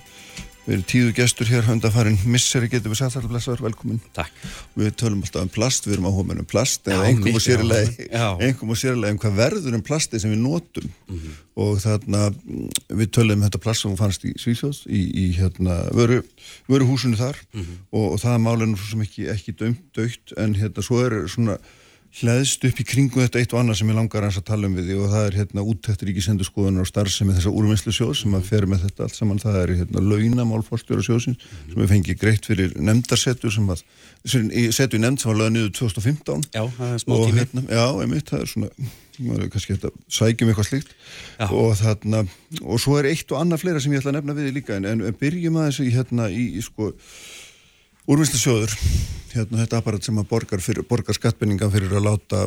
við 0.66 0.74
erum 0.74 0.86
tíðu 0.90 1.12
gestur 1.14 1.50
hér 1.50 1.66
höndafarin 1.68 2.16
misseri 2.26 2.68
getur 2.72 2.90
við 2.90 2.98
sagt 3.04 3.18
allar 3.20 3.30
blessaður, 3.36 3.62
velkomin 3.68 4.00
Takk. 4.18 4.32
Við 4.78 4.96
tölum 4.98 5.22
alltaf 5.22 5.44
um 5.46 5.52
plast, 5.54 5.86
við 5.86 5.94
erum 6.00 6.08
áhuga 6.10 6.38
um 6.42 6.48
plast 6.50 6.88
eða 6.90 7.06
einhverjum 7.12 8.74
og 8.74 8.80
sérilega 8.82 9.14
um 9.14 9.20
hvað 9.22 9.38
verður 9.38 9.78
um 9.78 9.86
plasti 9.86 10.20
sem 10.24 10.34
við 10.34 10.42
notum 10.42 10.90
Mhm. 11.06 11.36
og 11.62 11.78
þarna 11.80 12.22
mm, 12.34 12.70
við 12.98 13.12
tölum 13.14 13.38
um 13.38 13.46
þetta 13.46 13.62
plast 13.62 13.82
sem 13.86 13.96
fannst 13.96 14.26
í 14.26 14.34
Svíþjóð 14.42 14.80
í, 14.90 15.02
í 15.22 15.26
hérna 15.38 15.78
vöru, 15.94 16.24
vöru 16.68 16.88
húsinu 16.90 17.16
þar 17.20 17.38
Mhm. 17.54 17.78
og, 17.94 18.14
og 18.14 18.20
það 18.26 18.42
málinu 18.42 18.78
svo 18.78 18.90
sem 18.96 19.02
ekki, 19.06 19.28
ekki 19.32 19.54
dömt, 19.56 19.82
dögt 19.96 20.34
en 20.38 20.56
hérna 20.58 20.82
svo 20.84 21.04
er 21.06 21.28
svona 21.30 21.60
hlæðst 22.16 22.64
upp 22.70 22.78
í 22.80 22.86
kringu 22.88 23.20
þetta 23.26 23.42
eitt 23.42 23.54
og 23.56 23.60
annað 23.60 23.78
sem 23.82 23.90
ég 23.92 23.98
langar 23.98 24.24
að 24.30 24.38
tala 24.48 24.70
um 24.70 24.76
við 24.78 24.86
því 24.88 24.98
og 25.04 25.10
það 25.12 25.26
er 25.30 25.38
hérna 25.42 25.64
úttækt 25.68 26.04
ríkisendur 26.08 26.48
og 26.80 26.88
starfsemi 26.88 27.36
þessa 27.36 27.52
úrvinnslu 27.52 27.92
sjóð 27.98 28.14
sem 28.22 28.38
að 28.38 28.46
fer 28.48 28.68
með 28.72 28.86
þetta 28.86 29.04
allt 29.08 29.18
saman, 29.18 29.42
það 29.44 29.58
er 29.62 29.74
hérna 29.82 30.04
launamálforstjóra 30.06 31.04
sjóðsins 31.04 31.44
sem 31.72 31.82
við 31.82 31.92
fengið 31.92 32.20
greitt 32.22 32.48
fyrir 32.48 32.76
nefndarsetu 32.80 33.52
sem 33.52 33.68
að 33.74 33.84
sem 34.26 34.48
í- 34.52 34.72
setu 34.72 34.96
í 34.96 35.04
nefnd 35.04 35.20
sem 35.26 35.32
var 35.34 35.42
lögð 35.44 35.56
niður 35.58 35.74
2015 35.82 36.48
Já, 36.56 36.64
það 36.78 36.94
er 36.96 37.04
smá 37.04 37.16
tími. 37.20 37.40
hérna, 37.42 37.66
já, 37.76 37.86
einmitt, 38.06 38.30
það 38.32 38.46
er 38.46 38.54
svona 38.54 38.72
maður 39.16 39.44
er 39.46 39.52
kannski 39.54 39.76
þetta 39.76 39.92
sækjum 40.12 40.50
eitthvað 40.52 40.70
slíkt 40.72 40.90
Já. 41.40 41.46
og 41.52 41.76
þarna 41.80 42.24
og 42.64 42.80
svo 42.84 42.98
er 43.00 43.08
eitt 43.12 43.30
og 43.32 43.40
annað 43.44 43.62
fleira 43.64 43.80
sem 43.84 43.94
ég 43.96 44.02
ætla 44.02 44.12
að 44.12 44.18
nefna 44.22 44.36
við 44.40 44.50
líka 44.58 44.76
en, 44.80 44.88
en 44.92 45.20
byrjum 45.20 45.60
aðeins 45.62 45.80
í 45.84 45.92
hérna 45.94 46.26
í, 46.32 46.50
í 46.60 46.64
sko 46.66 46.90
úrvinnslusjóður 48.08 48.76
hérna 49.36 49.64
þetta 49.64 49.82
apparat 49.82 50.06
sem 50.08 50.22
að 50.22 50.30
borgar, 50.30 50.62
fyrir, 50.64 50.86
borgar 50.88 51.18
skattbenninga 51.18 51.70
fyrir 51.74 51.92
að 51.98 52.08
láta 52.08 52.46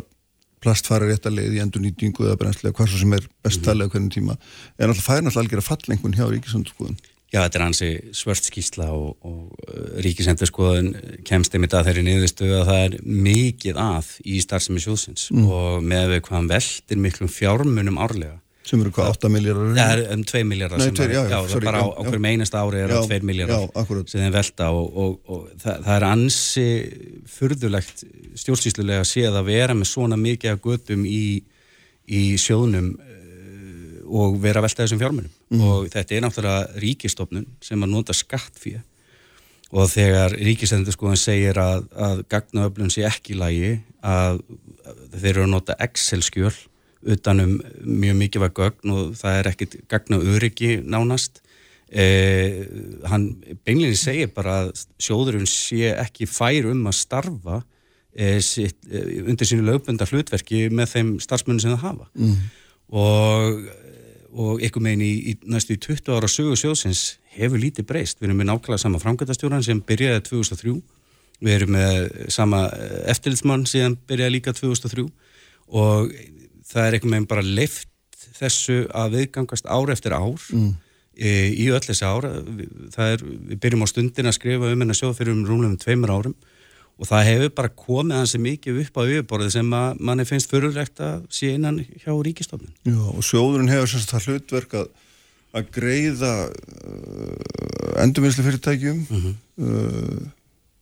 plast 0.63 0.89
fara 0.91 1.07
rétt 1.07 1.27
að 1.29 1.39
leið 1.39 1.59
í 1.59 1.61
endur 1.63 1.85
nýtingu 1.85 2.25
eða 2.27 2.39
brennslega 2.41 2.75
hvað 2.75 2.97
sem 2.99 3.13
er 3.15 3.29
best 3.47 3.63
talið 3.67 3.91
á 3.91 3.93
hvernig 3.93 4.15
tíma 4.17 4.35
en 4.79 4.89
alltaf 4.89 5.05
fær 5.07 5.23
náttúrulega 5.23 5.45
algjör 5.45 5.63
að 5.63 5.69
fallengun 5.69 6.17
hjá 6.19 6.27
Ríkisandurskoðun 6.33 6.99
Já, 7.29 7.43
þetta 7.45 7.59
er 7.59 7.63
hansi 7.67 7.89
svört 8.17 8.47
skýsla 8.49 8.87
og, 8.97 9.11
og 9.29 9.53
ríkisendurskoðun 10.01 10.87
kemst 11.29 11.53
einmitt 11.53 11.75
að 11.77 11.91
þeirri 11.91 12.05
niðurstu 12.07 12.47
að 12.57 12.71
það 12.71 12.85
er 12.87 12.95
mikið 13.29 13.81
að 13.85 14.13
í 14.25 14.39
starfsemi 14.41 14.81
sjóðsins 14.81 15.27
Mm. 15.29 15.45
og 15.53 15.85
með 15.85 16.15
hvað 16.25 16.37
hann 16.39 16.49
veldir 16.49 17.03
miklum 17.05 17.29
fjármunum 17.29 18.01
árlega. 18.01 18.39
Sem 18.69 18.83
eru 18.85 18.93
hvað 18.93 19.11
8 19.15 19.31
miljardar 19.33 19.75
Það 19.79 19.93
er 19.95 20.03
um 20.15 20.25
2 20.29 20.43
miljardar 20.49 20.83
sem 20.85 20.97
tveir, 20.99 21.15
já, 21.15 21.21
já, 21.23 21.31
það 21.33 21.53
sorry, 21.55 21.69
bara 21.71 21.81
á, 21.81 21.87
hverjum 22.05 22.29
einasta 22.29 22.63
ári 22.63 22.83
er 22.83 22.93
það 22.93 23.13
2 23.15 23.29
miljardar 23.31 24.09
sem 24.13 24.23
þeim 24.25 24.35
velta 24.35 24.71
og, 24.77 24.99
og, 25.05 25.15
og 25.29 25.47
það, 25.63 25.79
það 25.87 25.93
er 25.95 26.07
ansi 26.09 26.67
furðulegt 27.39 28.05
stjórnsýslulega 28.43 29.05
að 29.05 29.11
sé 29.13 29.25
að 29.31 29.41
vera 29.49 29.77
með 29.79 29.93
svona 29.93 30.21
mikið 30.21 30.55
af 30.55 30.63
götum 30.69 31.07
í, 31.09 31.23
í 32.05 32.23
sjóðnum 32.41 32.93
eh, 33.01 33.99
og 34.09 34.39
vera 34.45 34.61
að 34.61 34.69
velta 34.69 34.85
þessum 34.85 35.03
fjármunum. 35.03 35.35
Mhm. 35.49 35.65
og 35.65 35.89
þetta 35.95 36.15
er 36.15 36.25
náttúrulega 36.27 36.81
ríkistofnun 36.85 37.49
sem 37.65 37.85
að 37.85 37.93
nota 37.95 38.17
skattfíð 38.17 38.83
og 39.69 39.91
þegar 39.93 40.35
ríkisendurskoðan 40.37 41.21
segir 41.21 41.59
að, 41.61 41.87
að 41.93 42.25
gagnaöflun 42.33 42.93
sé 42.93 43.05
ekki 43.09 43.35
í 43.35 43.39
lagi 43.41 43.71
að, 44.01 44.43
að 44.85 45.17
þeir 45.23 45.33
eru 45.35 45.47
að 45.47 45.55
nota 45.57 45.77
Excel-skjöl 45.85 46.55
utanum 47.07 47.59
mjög 47.85 48.17
mikilvæg 48.19 48.55
gögn 48.59 48.95
og 48.95 49.17
það 49.21 49.39
er 49.39 49.51
ekkit 49.53 49.77
gagnaöryggi 49.91 50.71
nánast 50.83 51.43
eh, 51.91 52.67
hann 53.09 53.29
beinleginni 53.65 53.99
segir 53.99 54.33
bara 54.35 54.65
að 54.65 54.85
sjóðurinn 55.01 55.49
sé 55.49 55.93
ekki 55.95 56.27
fær 56.29 56.71
um 56.73 56.87
að 56.91 56.99
starfa 56.99 57.61
eh, 58.17 58.41
sitt, 58.43 58.81
eh, 58.91 59.23
undir 59.25 59.47
sínu 59.49 59.67
lögbunda 59.69 60.09
hlutverki 60.11 60.67
með 60.75 60.95
þeim 60.97 61.13
starfsmunni 61.23 61.63
sem 61.65 61.77
það 61.77 61.87
hafa 61.87 62.09
Mm. 62.19 62.37
og, 62.91 63.63
og 64.33 64.63
ykkur 64.67 64.83
megin 64.83 65.07
í, 65.07 65.15
í 65.31 65.39
næstu 65.47 65.77
í 65.77 65.81
20 65.81 66.13
ára 66.19 66.29
sögu 66.29 66.57
sjóðsins 66.59 67.19
hefur 67.39 67.61
lítið 67.63 67.87
breyst. 67.87 68.19
Við 68.19 68.31
erum 68.31 68.41
með 68.43 68.49
nákvæmlega 68.51 68.83
sama 68.83 68.99
framkvæmtastjóran 69.03 69.63
sem 69.63 69.81
byrjaði 69.87 70.25
2003 70.27 70.81
við 71.39 71.55
erum 71.55 71.77
með 71.77 72.09
sama 72.35 72.65
eh, 72.75 73.05
eftirlitsmann 73.13 73.67
síðan 73.71 73.95
byrjaði 74.09 74.35
líka 74.35 74.55
2003 74.57 75.07
og 75.69 76.11
það 76.69 76.85
er 76.87 76.97
einhvern 76.99 77.15
veginn 77.17 77.31
bara 77.31 77.45
leift 77.47 77.89
þessu 78.39 78.79
að 78.95 79.15
viðgangast 79.17 79.67
ár 79.67 79.91
eftir 79.95 80.13
ár 80.17 80.39
Mm. 80.53 80.75
e, 81.19 81.31
í 81.55 81.67
öll 81.75 81.81
þessi 81.83 82.05
ár 82.07 82.25
er, 82.29 83.19
við 83.25 83.59
byrjum 83.63 83.83
á 83.83 83.89
stundin 83.91 84.29
að 84.31 84.37
skrifa 84.39 84.71
um 84.73 84.81
hennar 84.85 84.95
sjóð 84.99 85.17
fyrir 85.19 85.33
um 85.35 85.45
rúmlega 85.49 85.81
tveimur 85.83 86.13
árum 86.15 86.35
og 86.99 87.07
það 87.07 87.27
hefur 87.29 87.51
bara 87.55 87.69
komið 87.79 88.17
hansi 88.19 88.39
mikið 88.43 88.79
upp 88.85 88.97
á 88.99 89.03
yfirborðið 89.07 89.53
sem 89.55 89.75
að 89.79 90.01
manni 90.03 90.25
finnst 90.27 90.51
fyrirlegt 90.51 90.99
að 91.03 91.27
sé 91.31 91.53
innan 91.55 91.79
hjá 92.03 92.11
ríkistofnun 92.11 92.73
Já, 92.87 92.99
og 93.15 93.23
sjóðurinn 93.27 93.71
hefur 93.71 93.91
sérst 93.93 94.11
það 94.15 94.27
hlutverk 94.33 94.75
að, 94.81 94.89
að 95.59 95.69
greiða 95.79 96.33
uh, 96.51 98.03
endurvinnslu 98.03 98.45
fyrirtækjum 98.47 99.05
Mhm. 99.11 99.35
uh, 99.63 100.27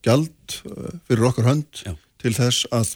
gjald 0.06 0.56
uh, 0.70 0.92
fyrir 1.08 1.28
okkar 1.30 1.48
hönd 1.50 1.82
Já. 1.84 1.92
til 2.22 2.32
þess 2.36 2.66
að 2.72 2.94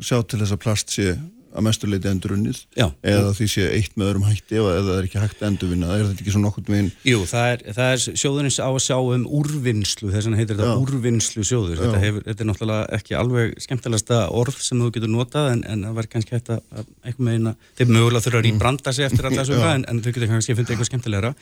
sjá 0.00 0.20
til 0.28 0.40
þess 0.40 0.54
að 0.56 0.62
plast 0.64 0.92
sé 0.94 1.16
að 1.58 1.66
mestu 1.66 1.90
leiti 1.90 2.10
endurunnið 2.10 2.60
Já. 2.78 2.86
eða 3.02 3.32
því 3.36 3.48
sé 3.52 3.66
eitt 3.74 3.96
með 3.98 4.10
öðrum 4.12 4.26
hætti 4.28 4.58
eða, 4.60 4.74
það 4.86 4.94
er 4.94 5.08
ekki 5.08 5.22
hægt 5.22 5.42
að 5.42 5.48
endurvinna 5.50 5.90
er 5.94 6.04
þetta 6.08 6.24
ekki 6.24 6.34
svo 6.34 6.42
nokkurn 6.44 6.70
veginn 6.74 6.90
Jú, 7.08 7.18
það 7.28 7.46
er, 7.52 7.64
það 7.78 7.92
er 7.94 8.04
sjóðurins 8.22 8.58
á 8.62 8.68
að 8.68 8.80
sjá 8.86 8.96
um 8.98 9.26
úrvinnslu, 9.38 10.12
þess 10.12 10.28
vegna 10.28 10.40
heitir 10.40 10.58
þetta 10.58 10.72
Já. 10.72 10.82
úrvinnslu 10.84 11.46
sjóður. 11.48 11.80
Þetta, 11.82 12.02
hefur, 12.04 12.24
þetta 12.28 12.44
er 12.44 12.50
náttúrulega 12.52 12.98
ekki 12.98 13.16
alveg 13.18 13.54
skemmtilegasta 13.64 14.20
orð 14.38 14.60
sem 14.62 14.82
þú 14.82 14.90
getur 14.96 15.12
notað 15.12 15.52
en, 15.54 15.64
en 15.68 15.86
það 15.88 15.98
var 15.98 16.10
kannski 16.12 16.36
hægt 16.36 16.52
að 16.54 16.58
að 16.68 16.84
einhvern 17.04 17.30
veginn 17.30 17.50
að 17.50 17.56
þeir 17.78 17.88
mögulega 17.94 18.24
þurfa 18.26 18.38
að 18.38 18.46
rýbranda 18.46 18.92
sig 18.94 19.08
eftir 19.08 19.28
alltaf 19.28 19.48
Já. 19.48 19.64
en, 19.72 19.84
en 19.88 20.02
þau 20.02 20.10
getur 20.12 20.30
kannski 20.32 20.56
fundið 20.58 20.74
eitthvað 20.74 20.90
skemmtilegra. 20.90 21.34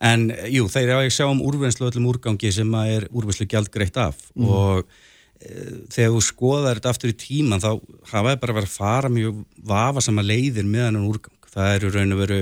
En 0.00 0.20
jú, 0.48 0.64
þeir 0.72 0.86
eru 0.88 1.00
að 1.02 1.12
sjá 1.12 1.26
um 1.28 1.42
úrvinnslu 1.44 1.90
að 5.40 5.78
þegar 5.94 6.12
þú 6.14 6.22
skoðar 6.26 6.78
þetta 6.80 6.92
aftur 6.94 7.12
í 7.12 7.16
tíman 7.16 7.62
þá 7.62 7.70
hafa 8.12 8.34
þið 8.34 8.40
bara 8.42 8.56
verið 8.58 8.68
að 8.68 8.76
fara 8.76 9.08
mjög 9.12 9.38
vafa 9.72 10.00
sama 10.04 10.22
leiðir 10.26 10.68
með 10.68 10.86
hennan 10.90 11.08
úrgang. 11.08 11.48
Það 11.50 11.74
eru 11.78 11.90
raun 11.96 12.12
og 12.14 12.20
veru 12.20 12.40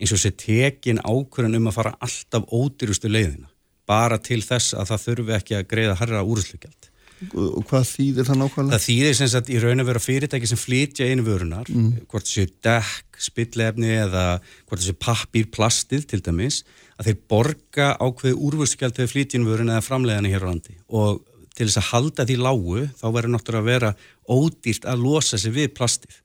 eins 0.00 0.12
og 0.16 0.20
sé 0.20 0.30
tekin 0.36 1.00
ákvörðan 1.04 1.56
um 1.60 1.70
að 1.70 1.76
fara 1.78 1.94
alltaf 2.00 2.46
ódýrustu 2.52 3.08
leiðina 3.12 3.48
bara 3.90 4.18
til 4.22 4.40
þess 4.44 4.74
að 4.78 4.90
það 4.92 5.04
þurfi 5.06 5.36
ekki 5.36 5.56
að 5.58 5.68
greiða 5.70 5.98
harra 5.98 6.22
úrvinnslugjald. 6.22 6.86
og, 7.36 7.64
hvað 7.68 7.82
þýðir 7.84 8.24
það 8.28 8.38
nákvæmlega? 8.40 8.76
Það 8.78 8.84
þýðir 8.86 9.16
sem 9.18 9.28
sagt 9.28 9.50
í 9.52 9.58
raun 9.60 9.82
og 9.82 9.88
vera 9.90 10.00
fyrirtæki 10.00 10.48
sem 10.48 10.56
flytja 10.60 11.08
inn 11.12 11.24
vörunar, 11.26 11.68
Mm. 11.68 12.06
hvort 12.08 12.24
þessu 12.24 12.46
dekk, 12.64 13.18
spillefni 13.20 13.90
eða 14.06 14.40
hvort 14.68 14.80
þessu 14.80 14.94
pappír, 14.96 15.50
plastið 15.52 16.06
til 16.06 16.20
dæmis, 16.24 16.62
að 16.96 17.10
þeir 17.10 17.18
borga 17.28 17.90
ákveði 18.00 18.38
úrvörsgjald 18.40 18.96
þegar 18.96 19.12
flytja 19.12 19.36
inn 19.38 19.44
vöruna 19.50 19.76
eða 19.76 19.84
framleiðana 19.90 20.32
hér 20.32 20.44
á 20.44 20.48
landi 20.48 20.74
og 20.88 21.20
til 21.56 21.66
þess 21.66 21.80
að 21.80 21.88
halda 21.90 22.26
því 22.28 22.36
lágu 22.40 22.82
þá 22.98 23.06
verður 23.08 23.32
náttúrulega 23.34 23.62
að 23.62 23.70
vera 23.70 23.92
ódýrt 24.30 24.86
að 24.88 25.04
losa 25.04 25.40
sig 25.40 25.54
við 25.54 25.72
plastið. 25.76 26.20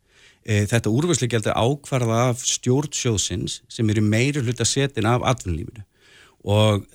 E, 0.46 0.66
þetta 0.70 0.94
úrvörslugjald 0.94 1.50
er 1.50 1.58
ákvarða 1.58 2.20
af 2.30 2.44
stjórnsjóðsins 2.46 3.64
sem 3.72 3.90
eru 3.90 4.04
meiri 4.06 4.44
hluta 4.46 4.68
setin 4.68 5.10
af 5.10 5.26
atvinnulífinu 5.26 5.86
og 6.46 6.86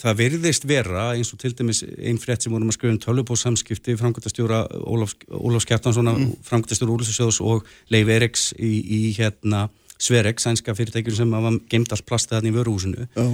það 0.00 0.18
virðist 0.20 0.66
vera 0.68 1.06
eins 1.14 1.30
og 1.32 1.40
til 1.40 1.52
dæmis 1.56 1.82
einn 1.86 2.18
frétt 2.20 2.44
sem 2.44 2.52
vorum 2.52 2.68
að 2.68 2.76
skrifa 2.76 2.94
um 2.94 3.00
tölvupósamskipti 3.04 3.96
framkvæmtastjóra 4.00 4.64
Ólaf, 4.82 5.14
Ólaf 5.30 5.64
Skjartansson 5.64 6.10
mm. 6.10 6.32
framkvæmtastjóra 6.46 6.96
Úrlusjóðs 6.96 7.40
og 7.44 7.66
Leif 7.94 8.10
Eriks 8.12 8.50
í, 8.58 8.72
í 8.82 9.00
hérna 9.16 9.68
Sverex, 9.98 10.44
sænska 10.44 10.74
fyrirtækjur 10.76 11.14
sem 11.16 11.30
hafa 11.32 11.50
geimt 11.72 11.92
allt 11.94 12.04
plastið 12.04 12.36
þarna 12.36 12.50
í 12.50 12.54
vöruhúsinu 12.56 13.06
Já. 13.16 13.24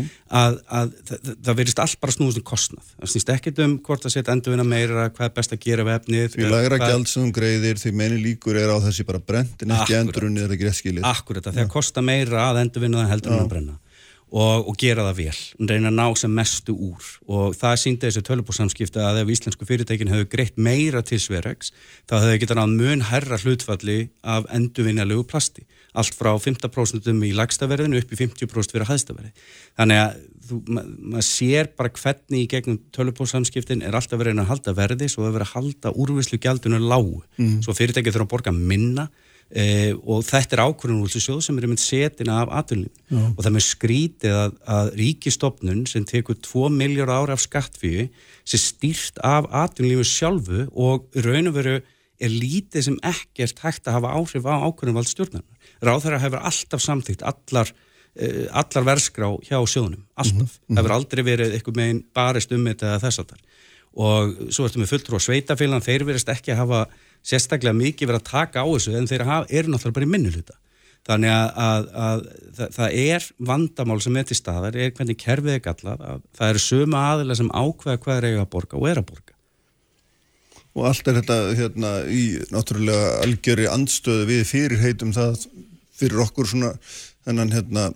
að, 0.42 0.58
að 0.70 0.92
það, 1.08 1.30
það 1.48 1.58
verðist 1.58 1.82
allt 1.82 2.00
bara 2.04 2.14
snúðast 2.14 2.38
um 2.38 2.46
kostnað. 2.52 2.90
Það 3.02 3.12
snýst 3.14 3.32
ekkert 3.34 3.62
um 3.66 3.76
hvort 3.82 4.06
að 4.06 4.14
setja 4.14 4.36
endurvinna 4.36 4.66
meira 4.68 5.08
hvað 5.10 5.26
er 5.26 5.34
best 5.40 5.56
að 5.56 5.62
gera 5.66 5.86
við 5.88 5.96
efnið 5.98 6.36
Því 6.36 6.48
hvað- 6.52 6.88
gjald 6.92 7.10
sem 7.10 7.32
greiðir 7.34 7.82
því 7.82 7.94
meini 7.98 8.20
líkur 8.22 8.60
er 8.62 8.70
á 8.70 8.78
þessi 8.86 9.06
bara 9.08 9.18
brent 9.18 9.62
en 9.66 9.74
ekki 9.74 9.98
endurunnið 9.98 10.46
er 10.46 10.54
ekki 10.54 10.68
rétt 10.70 10.78
skilið? 10.82 11.08
Akkurat, 11.10 11.50
þegar 11.50 11.72
kosta 11.74 12.00
meira 12.04 12.46
að 12.52 12.62
endurvinna 12.66 13.02
það 13.02 13.10
heldur 13.16 13.32
en 13.34 13.40
Já. 13.40 13.42
að 13.48 13.50
brenna. 13.56 13.78
Og, 14.32 14.68
og 14.70 14.76
gera 14.80 15.02
það 15.10 15.18
vel, 15.18 15.40
reyna 15.68 15.90
að 15.90 15.96
ná 15.98 16.04
sem 16.16 16.32
mestu 16.32 16.72
úr. 16.72 17.04
Og 17.28 17.52
það 17.52 17.74
síndi 17.82 18.06
þessu 18.06 18.22
tölubúrsamskipta 18.24 19.02
að 19.10 19.18
ef 19.26 19.32
íslensku 19.34 19.66
fyrirtækin 19.68 20.08
hefur 20.08 20.30
greitt 20.32 20.56
meira 20.56 21.02
til 21.04 21.18
Sverex, 21.20 21.68
þá 22.08 22.14
hefur 22.22 22.38
getað 22.40 22.60
náð 22.62 22.72
mun 22.78 23.04
herra 23.10 23.36
hlutfalli 23.42 23.98
af 24.24 24.46
endurvinnalegu 24.56 25.26
plasti, 25.28 25.66
allt 25.92 26.16
frá 26.16 26.30
15% 26.40 27.10
í 27.28 27.32
lagstaverðinu 27.36 28.00
upp 28.00 28.12
í 28.14 28.20
50% 28.22 28.76
fyrir 28.76 28.88
hæðstaverði. 28.88 29.32
Þannig 29.78 30.00
að 30.02 30.22
þú, 30.48 30.60
ma 30.68 30.84
maður 31.16 31.26
sér 31.28 31.72
bara 31.76 31.92
hvernig 31.98 32.44
í 32.44 32.48
gegnum 32.54 32.78
tölubúrsamskiptin 32.96 33.84
er 33.84 33.98
alltaf 33.98 34.20
verið 34.20 34.40
að 34.40 34.50
halda 34.52 34.76
verði 34.78 35.10
svo 35.12 35.26
að 35.28 35.36
vera 35.36 35.48
að 35.50 35.54
halda 35.58 35.92
úrvislu 35.92 36.40
gjaldinu 36.40 36.80
lágu, 36.80 37.22
Mm. 37.38 37.60
svo 37.64 37.76
fyrirtæki 37.76 38.12
þurfa 38.12 38.28
að 38.28 38.34
borga 38.36 38.52
minna 38.56 39.08
Eh, 39.52 39.92
og 40.08 40.22
þetta 40.24 40.56
er 40.56 40.62
ákvörðun 40.64 41.02
úr 41.04 41.10
þessu 41.12 41.26
sjóð 41.26 41.40
sem 41.44 41.58
er 41.60 41.66
mynd 41.68 41.80
setina 41.82 42.38
af 42.40 42.52
aðunlíf 42.62 42.94
Já. 43.12 43.20
og 43.20 43.40
það 43.44 43.52
með 43.52 43.64
skrítið 43.66 44.36
að, 44.38 44.54
að 44.64 44.86
ríkistofnun 44.96 45.82
sem 45.90 46.06
tekur 46.08 46.38
2 46.40 46.70
miljard 46.72 47.12
ára 47.12 47.36
af 47.36 47.42
skattfíu 47.44 48.06
sem 48.48 48.62
stýrt 48.62 49.20
af 49.20 49.50
aðunlífu 49.52 50.06
sjálfu 50.08 50.62
og 50.72 51.04
raun 51.26 51.50
og 51.52 51.58
veru 51.58 51.74
er 52.22 52.32
lítið 52.32 52.86
sem 52.86 52.96
ekkert 53.04 53.60
hægt 53.60 53.90
að 53.90 53.98
hafa 53.98 54.14
áhrif 54.16 54.48
á 54.48 54.56
ákvörðun 54.56 54.96
vald 54.96 55.10
stjórnar. 55.12 55.44
Ráðherra 55.82 56.20
hefur 56.22 56.44
alltaf 56.46 56.82
samþýtt 56.84 57.24
allar, 57.26 57.72
eh, 58.16 58.44
allar 58.50 58.86
verskrá 58.86 59.30
hjá 59.42 59.58
sjóðunum, 59.58 60.04
alltaf. 60.16 60.58
Það 60.68 60.82
hefur 60.82 60.96
aldrei 60.98 61.22
verið 61.26 61.56
eitthvað 61.56 61.80
meginn 61.80 62.04
barist 62.14 62.52
um 62.54 62.68
þetta 62.70 62.92
eða 62.92 63.02
þess 63.06 63.22
að 63.24 63.32
þar 63.32 63.48
og 63.92 64.36
svo 64.48 64.66
ertum 64.66 64.84
við 64.84 64.92
fulltrú 64.94 65.20
á 65.20 65.26
sveitafélag 65.26 65.84
þeir 65.84 66.04
verist 66.08 66.30
ekki 66.32 66.54
að 66.54 66.62
hafa 66.62 66.82
sérstaklega 67.22 67.76
mikið 67.76 68.08
verið 68.08 68.22
að 68.22 68.30
taka 68.30 68.64
á 68.64 68.66
þessu 68.66 68.94
en 68.96 69.08
þeir 69.10 69.24
hafa, 69.28 69.48
eru 69.50 69.72
náttúrulega 69.72 69.98
bara 69.98 70.06
í 70.06 70.12
minnuluta 70.12 70.56
þannig 71.08 71.34
að, 71.34 71.50
að, 71.66 71.90
að 72.06 72.24
það, 72.56 72.72
það 72.76 72.96
er 73.02 73.28
vandamál 73.50 73.98
sem 74.04 74.16
er 74.16 74.26
til 74.28 74.38
staðar 74.38 74.78
er 74.78 74.94
hvernig 74.96 75.18
kerfið 75.20 75.56
er 75.56 75.62
gallað 75.66 76.06
að 76.08 76.24
það 76.38 76.54
eru 76.54 76.64
sömu 76.64 76.98
aðilega 77.00 77.40
sem 77.40 77.52
ákveða 77.52 78.02
hvað 78.04 78.18
er 78.18 78.28
eiga 78.28 78.44
að 78.44 78.52
borga 78.54 78.78
og 78.78 78.88
er 78.88 79.02
að 79.02 79.08
borga. 79.10 79.36
Og 80.72 80.86
allt 80.88 81.10
er 81.10 81.18
þetta 81.18 81.38
hérna 81.58 81.90
í 82.08 82.22
náttúrulega 82.54 83.08
algjöri 83.26 83.66
andstöðu 83.68 84.28
við 84.30 84.46
fyrirheitum 84.48 85.12
það 85.12 85.42
fyrir 86.02 86.24
okkur 86.26 86.50
svona 86.50 86.74
þennan 87.26 87.54
hérna 87.54 87.88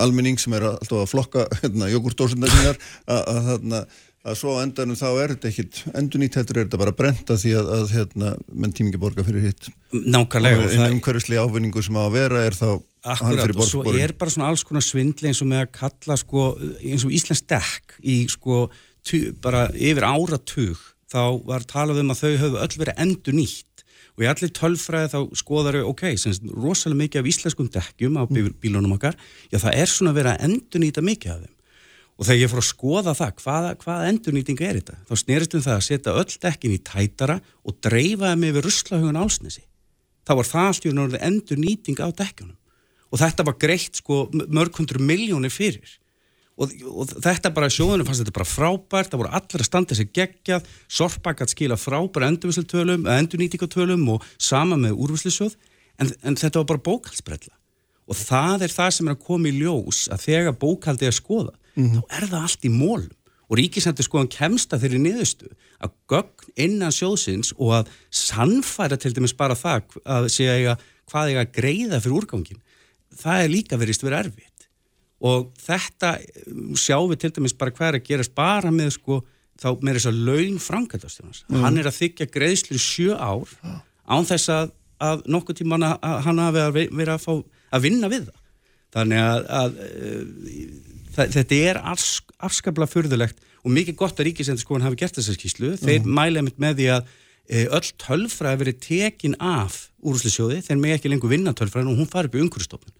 almenning 0.00 0.40
sem 0.40 0.54
er 0.56 0.66
alltaf 0.72 1.04
að 1.04 1.12
flokka 1.12 1.46
hérna 1.60 1.90
jogurtósundar 1.92 2.52
sínar 2.52 2.80
að, 3.06 3.20
að, 3.20 3.76
að, 4.24 4.38
svo 4.40 4.56
endanum 4.62 4.98
þá 4.98 5.06
er 5.10 5.34
þetta 5.34 5.50
ekkit 5.50 5.82
endurnýtt 5.92 6.38
heldur 6.40 6.60
er 6.60 6.66
þetta 6.66 6.80
bara 6.80 6.96
brenta 6.96 7.36
því 7.40 7.52
að, 7.60 7.70
að 7.76 7.92
hérna 7.98 8.32
menn 8.50 8.74
tími 8.74 8.90
ekki 8.90 9.02
borga 9.02 9.26
fyrir 9.26 9.50
hitt. 9.50 9.68
Nákvæmlega, 9.92 10.70
en 10.78 10.96
umhverfislega 10.96 11.44
ávinningu 11.44 11.84
sem 11.84 12.00
á 12.00 12.02
að 12.06 12.16
vera 12.18 12.42
er 12.48 12.58
þá 12.58 12.68
Akkurat, 13.04 13.50
og 13.52 13.66
svo 13.68 13.82
er 14.00 14.14
bara 14.16 14.32
svona 14.32 14.46
alls 14.48 14.62
konar 14.64 14.80
svindli 14.80 15.28
eins 15.28 15.42
og 15.44 15.50
með 15.50 15.66
að 15.66 15.72
kalla 15.76 16.14
sko, 16.16 16.44
eins 16.80 17.04
og 17.04 17.12
Íslands 17.12 17.42
dekk 17.52 17.98
í 18.00 18.14
sko 18.32 18.62
tu, 19.04 19.20
bara 19.44 19.66
yfir 19.76 20.06
áratug 20.08 20.80
þá 21.12 21.20
var 21.44 21.66
talað 21.68 22.00
um 22.00 22.14
að 22.14 22.22
þau 22.22 22.30
höfðu 22.46 22.62
öll 22.64 22.78
verið 22.80 23.02
endur 23.04 23.36
nýtt 23.36 23.73
og 24.14 24.22
í 24.24 24.28
allir 24.30 24.52
tölfræði 24.54 25.10
þá 25.10 25.18
skoðar 25.40 25.80
þau, 25.80 25.90
ok, 25.90 26.04
sem 26.20 26.52
rosalega 26.54 27.00
mikið 27.02 27.20
af 27.20 27.28
íslenskum 27.32 27.70
dekkjum 27.74 28.20
á 28.20 28.22
bíl, 28.30 28.52
bílunum 28.62 28.94
okkar, 28.94 29.18
já 29.50 29.58
það 29.58 29.80
er 29.82 29.90
svona 29.90 30.14
verið 30.14 30.36
að 30.36 30.46
endur 30.48 30.84
nýta 30.84 31.04
mikið 31.04 31.34
af 31.34 31.42
þeim. 31.42 31.52
Og 32.14 32.28
þegar 32.28 32.40
ég 32.44 32.50
fór 32.52 32.60
að 32.60 32.68
skoða 32.68 33.14
það, 33.18 33.30
hvaða, 33.42 33.70
hvaða 33.82 34.10
endurnýting 34.12 34.60
er 34.62 34.76
þetta, 34.78 34.98
þá 35.08 35.14
snerist 35.18 35.56
um 35.58 35.64
það 35.64 35.78
að 35.80 35.86
setja 35.88 36.18
öll 36.20 36.36
dekkin 36.44 36.74
í 36.76 36.82
tætara 36.86 37.40
og 37.66 37.78
dreifa 37.82 38.30
þeim 38.30 38.44
yfir 38.52 38.68
ruslahugun 38.68 39.18
álsnesi 39.18 39.64
þá 40.24 40.32
var 40.38 40.48
það 40.48 40.68
allt 40.68 40.86
í 40.86 40.92
raun 40.92 41.18
endurnýting 41.18 42.00
á 42.00 42.08
dekkjunum. 42.16 42.56
Og 43.12 43.20
þetta 43.20 43.46
var 43.46 43.58
greitt 43.60 44.00
sko 44.00 44.24
mörg 44.32 44.78
hundru 44.78 45.02
miljónir 45.02 45.52
fyrir 45.52 45.98
og, 46.54 46.74
og 46.86 47.14
þetta 47.24 47.52
bara 47.54 47.70
sjóðunum 47.72 48.06
fannst 48.06 48.22
þetta 48.22 48.36
bara 48.36 48.48
frábært 48.48 49.12
það 49.12 49.22
voru 49.22 49.32
allir 49.38 49.64
að 49.64 49.68
standa 49.68 49.98
sér 49.98 50.10
geggjað 50.14 50.70
sorpakat 50.86 51.54
skila 51.54 51.78
frábæra 51.80 52.30
endurnýtingatölum 52.30 54.06
og 54.14 54.24
sama 54.38 54.78
með 54.80 54.98
úrvíslusjóð 55.06 55.56
en, 55.98 56.12
en 56.22 56.38
þetta 56.38 56.62
var 56.62 56.70
bara 56.74 56.84
bókaldsbrella 56.90 57.54
og 58.04 58.20
það 58.20 58.66
er 58.66 58.74
það 58.74 58.94
sem 58.96 59.10
er 59.10 59.16
að 59.16 59.26
koma 59.26 59.50
í 59.50 59.58
ljós 59.58 60.06
að 60.12 60.26
þegar 60.28 60.58
bókaldi 60.62 61.08
er 61.08 61.16
skoða 61.16 61.54
þá 61.74 62.00
er 62.18 62.26
það 62.30 62.40
allt 62.40 62.66
í 62.68 62.72
mólum 62.72 63.12
og 63.44 63.58
ríkisendur 63.60 64.06
skoðan 64.06 64.30
kemsta 64.32 64.78
þeirri 64.80 65.00
niðurstu 65.02 65.50
að 65.84 65.94
gögn 66.10 66.52
innan 66.66 66.94
sjóðsins 66.94 67.52
og 67.58 67.74
að 67.80 67.90
sannfæra 68.14 68.96
til 69.00 69.12
dæmis 69.16 69.34
bara 69.36 69.56
það 69.58 69.98
að 70.04 70.30
segja 70.32 70.76
hvað 71.10 71.32
eiga 71.32 71.44
að 71.44 71.52
greiða 71.58 72.00
fyrir 72.00 72.18
úrgangin 72.20 72.62
það 73.20 73.42
er 73.42 73.52
líka 73.52 73.78
verist 73.80 74.04
verið 74.06 74.24
erfitt 74.24 74.53
og 75.24 75.48
þetta 75.64 76.10
um, 76.50 76.74
sjáum 76.76 77.08
við 77.12 77.22
til 77.24 77.32
dæmis 77.38 77.54
bara 77.56 77.72
hvað 77.74 77.88
er 77.92 77.98
að 78.00 78.06
gerast 78.10 78.34
bara 78.36 78.70
með 78.74 78.90
sko 78.98 79.22
þá 79.62 79.68
með 79.80 79.96
þess 79.98 80.08
að 80.10 80.22
laun 80.28 80.56
framkvæmdastjónans 80.60 81.44
Mm. 81.48 81.60
hann 81.64 81.78
er 81.80 81.88
að 81.88 81.98
þykja 82.02 82.26
greiðslu 82.34 82.78
sjö 82.82 83.14
ár 83.16 83.48
án 84.10 84.26
þess 84.28 84.50
að, 84.52 84.72
að 85.00 85.22
nokkuð 85.30 85.60
tíma 85.62 85.78
hann, 85.78 85.86
að, 85.94 86.16
hann 86.26 86.42
hafi 86.42 86.62
að 86.64 86.72
ve- 86.76 86.90
verið 86.92 87.14
að, 87.14 87.22
fá, 87.24 87.32
að 87.78 87.84
vinna 87.86 88.10
við 88.12 88.26
það. 88.28 88.40
Þannig 88.94 89.20
að, 89.24 89.46
að 89.60 89.78
það, 91.14 91.32
þetta 91.38 91.58
er 91.70 91.80
ars, 91.94 92.08
afskaplega 92.46 92.90
furðulegt 92.92 93.40
og 93.64 93.72
mikið 93.74 93.96
gott 94.02 94.18
að 94.20 94.28
ríkisendurskóðan 94.28 94.84
hafi 94.88 94.98
gert 95.00 95.16
þessa 95.18 95.34
skýslu 95.38 95.70
þeir 95.80 96.00
Mhm. 96.02 96.14
mæla 96.18 96.42
einmitt 96.42 96.58
með 96.60 96.76
því 96.80 96.88
að 96.98 97.06
e, 97.48 97.64
öll 97.68 97.88
tölfræði 98.00 98.60
verið 98.62 98.78
tekin 98.80 99.34
af 99.40 99.90
úrúslisjóði, 100.04 100.62
þeir 100.64 100.78
með 100.80 100.94
ekki 100.98 101.10
lengur 101.12 101.28
vinna 101.32 101.52
tölfræðin 101.52 101.90
og 101.92 101.98
hún 102.00 102.08
fari 102.10 102.28
upp 102.30 102.34
í 102.38 102.40
umhverfstofnun 102.44 102.94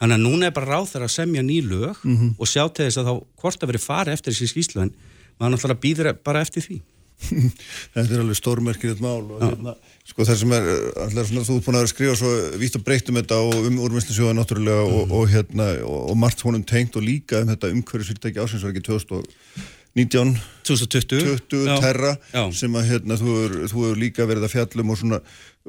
þannig 0.00 0.16
að 0.18 0.24
núna 0.26 0.46
er 0.50 0.56
bara 0.56 0.72
ráð 0.74 0.88
þeirra 0.92 1.06
að 1.10 1.16
semja 1.18 1.42
ný 1.46 1.60
lög 1.62 1.96
Mhm. 2.04 2.34
og 2.38 2.46
sjá 2.50 2.64
til 2.74 2.86
þess 2.88 2.98
að 3.02 3.06
þá 3.10 3.14
hvort 3.42 3.62
að 3.62 3.70
verið 3.72 3.84
fari 3.86 4.12
eftir 4.12 4.32
þessi 4.34 4.50
skýslu 4.54 4.82
en 4.82 4.94
maður 5.40 5.54
náttúrulega 5.56 5.80
býður 5.84 6.12
bara 6.24 6.40
eftir 6.42 6.62
því 6.66 6.80
Þetta 7.94 8.10
er 8.10 8.20
alveg 8.24 8.36
stórmerkilegt 8.36 9.00
mál 9.00 9.22
og 9.22 9.38
hérna, 9.40 9.76
sko 10.04 10.24
það 10.26 10.36
sem 10.40 10.52
er 10.56 10.64
allir 11.04 11.28
svona, 11.28 11.44
þú 11.46 11.54
ert 11.60 11.64
búin 11.68 11.78
að 11.78 11.86
skrifa 11.92 12.16
svo 12.18 12.30
vítt 12.58 12.74
og 12.76 12.82
breytt 12.84 13.08
um 13.08 13.14
þetta 13.20 13.38
og 13.38 13.68
um 13.70 13.78
úrvinnslusjóða 13.86 14.34
náttúrulega 14.34 14.82
og, 14.82 15.12
og 15.14 15.28
hérna, 15.30 15.68
og, 15.86 16.00
og 16.10 16.18
margt 16.18 16.42
honum 16.42 16.64
tengt 16.66 16.98
og 16.98 17.06
líka 17.06 17.40
um 17.44 17.52
þetta 17.54 17.70
umhverfisfyrirtæki 17.70 18.42
ásins 18.42 18.66
var 18.66 18.74
ekki 18.74 18.82
2019 18.90 20.34
2020 20.66 21.38
20 21.54 21.66
Já. 21.70 21.80
terra 21.80 22.16
Já. 22.34 22.42
sem 22.52 22.74
að 22.74 22.88
hérna, 22.90 23.16
þú 23.22 23.38
þú 23.70 23.86
hefur 23.86 24.00
líka 24.02 24.26
verið 24.26 24.48
að 24.48 24.54
fjallum 24.58 24.90
og 24.90 24.98
svona 25.00 25.20